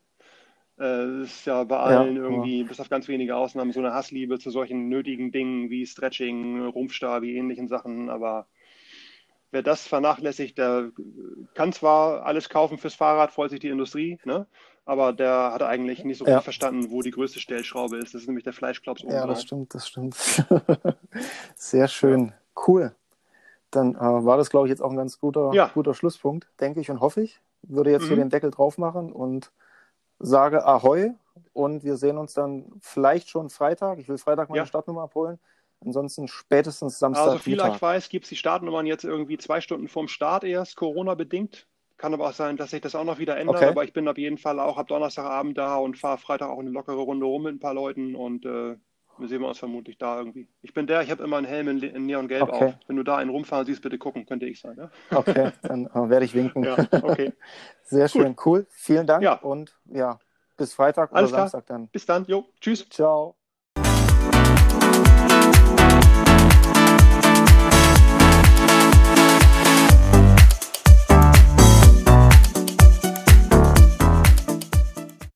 Äh, 0.78 1.20
das 1.22 1.30
ist 1.30 1.45
ja 1.45 1.64
bei 1.64 1.78
allen 1.78 2.16
ja, 2.16 2.24
irgendwie, 2.24 2.64
bis 2.64 2.80
auf 2.80 2.89
ganz 2.89 3.07
wenige 3.07 3.36
Ausnahmen, 3.36 3.72
so 3.72 3.80
eine 3.80 3.93
Hassliebe 3.93 4.39
zu 4.39 4.49
solchen 4.49 4.89
nötigen 4.89 5.32
Dingen 5.32 5.70
wie 5.70 5.86
Stretching, 5.86 6.66
Rumpfstab, 6.66 7.22
wie 7.22 7.36
ähnlichen 7.36 7.68
Sachen, 7.68 8.09
aber 8.09 8.47
wer 9.51 9.61
das 9.61 9.87
vernachlässigt, 9.87 10.57
der 10.57 10.91
kann 11.53 11.73
zwar 11.73 12.25
alles 12.25 12.49
kaufen 12.49 12.77
fürs 12.77 12.95
Fahrrad, 12.95 13.31
freut 13.31 13.51
sich 13.51 13.59
die 13.59 13.69
Industrie, 13.69 14.19
ne? 14.23 14.47
aber 14.85 15.13
der 15.13 15.51
hat 15.53 15.61
eigentlich 15.61 16.03
nicht 16.03 16.17
so 16.17 16.25
ja. 16.25 16.41
verstanden, 16.41 16.89
wo 16.91 17.01
die 17.01 17.11
größte 17.11 17.39
Stellschraube 17.39 17.97
ist. 17.97 18.13
Das 18.13 18.21
ist 18.21 18.27
nämlich 18.27 18.43
der 18.43 18.53
Fleischklops 18.53 19.03
oben. 19.03 19.13
Ja, 19.13 19.27
das 19.27 19.43
stimmt, 19.43 19.73
das 19.73 19.87
stimmt. 19.87 20.15
Sehr 21.55 21.87
schön. 21.87 22.27
Ja. 22.27 22.33
Cool. 22.67 22.95
Dann 23.69 23.95
äh, 23.95 23.99
war 23.99 24.37
das, 24.37 24.49
glaube 24.49 24.67
ich, 24.67 24.69
jetzt 24.69 24.81
auch 24.81 24.91
ein 24.91 24.97
ganz 24.97 25.19
guter, 25.19 25.51
ja. 25.53 25.71
guter 25.73 25.93
Schlusspunkt, 25.93 26.49
denke 26.59 26.81
ich 26.81 26.91
und 26.91 26.99
hoffe 26.99 27.21
ich. 27.21 27.39
Würde 27.61 27.91
jetzt 27.91 28.03
mhm. 28.03 28.07
hier 28.07 28.15
den 28.17 28.29
Deckel 28.29 28.51
drauf 28.51 28.77
machen 28.77 29.11
und 29.11 29.51
sage 30.19 30.65
Ahoi 30.65 31.11
und 31.53 31.83
wir 31.83 31.95
sehen 31.95 32.17
uns 32.17 32.33
dann 32.33 32.65
vielleicht 32.81 33.29
schon 33.29 33.49
Freitag. 33.49 33.99
Ich 33.99 34.09
will 34.09 34.17
Freitag 34.17 34.49
meine. 34.49 34.65
Startnummer 34.65 35.03
abholen. 35.03 35.39
Ansonsten 35.84 36.27
spätestens 36.27 36.99
Samstag. 36.99 37.25
Also 37.25 37.38
viel 37.39 37.59
ich 37.59 37.82
weiß, 37.82 38.09
gibt 38.09 38.25
es 38.25 38.29
die 38.29 38.36
Startnummern 38.36 38.86
jetzt 38.86 39.03
irgendwie 39.03 39.38
zwei 39.38 39.61
Stunden 39.61 39.88
vorm 39.88 40.07
Start 40.07 40.43
erst, 40.43 40.75
Corona-bedingt. 40.75 41.67
Kann 41.97 42.13
aber 42.13 42.29
auch 42.29 42.34
sein, 42.34 42.57
dass 42.57 42.71
sich 42.71 42.82
das 42.82 42.95
auch 42.95 43.03
noch 43.03 43.19
wieder 43.19 43.38
ändert. 43.38 43.57
Okay. 43.57 43.67
Aber 43.67 43.84
ich 43.84 43.93
bin 43.93 44.07
auf 44.07 44.17
jeden 44.17 44.38
Fall 44.38 44.59
auch 44.59 44.77
ab 44.77 44.88
Donnerstagabend 44.88 45.57
da 45.57 45.77
und 45.77 45.97
fahre 45.97 46.17
Freitag 46.17 46.49
auch 46.49 46.59
eine 46.59 46.69
lockere 46.69 46.97
Runde 46.97 47.25
rum 47.25 47.43
mit 47.43 47.55
ein 47.55 47.59
paar 47.59 47.73
Leuten 47.73 48.15
und 48.15 48.45
äh, 48.45 48.75
sehen 49.27 49.41
wir 49.41 49.47
uns 49.47 49.59
vermutlich 49.59 49.97
da 49.97 50.17
irgendwie. 50.17 50.47
Ich 50.61 50.73
bin 50.73 50.88
der, 50.88 51.01
ich 51.01 51.11
habe 51.11 51.23
immer 51.23 51.38
einen 51.38 51.45
Helm 51.45 51.67
in, 51.67 51.82
in 51.82 52.05
Neongelb 52.05 52.43
okay. 52.43 52.65
auf. 52.65 52.73
Wenn 52.88 52.95
du 52.95 53.03
da 53.03 53.17
einen 53.17 53.29
rumfahren 53.29 53.65
siehst, 53.65 53.82
bitte 53.82 53.97
gucken, 53.97 54.25
könnte 54.25 54.45
ich 54.45 54.59
sein. 54.59 54.77
Ja? 54.77 54.91
Okay, 55.15 55.51
dann 55.61 55.89
werde 55.93 56.25
ich 56.25 56.34
winken. 56.34 56.63
Ja, 56.63 56.77
okay. 56.91 57.34
Sehr 57.84 58.07
schön, 58.07 58.36
cool. 58.45 58.65
Vielen 58.69 59.07
Dank 59.07 59.23
ja. 59.23 59.34
und 59.36 59.77
ja, 59.86 60.19
bis 60.57 60.73
Freitag 60.73 61.13
Alles 61.13 61.32
oder 61.32 61.41
Samstag 61.41 61.65
klar. 61.65 61.79
dann. 61.79 61.88
Bis 61.89 62.05
dann, 62.05 62.25
jo, 62.25 62.45
tschüss. 62.59 62.88
Ciao. 62.89 63.36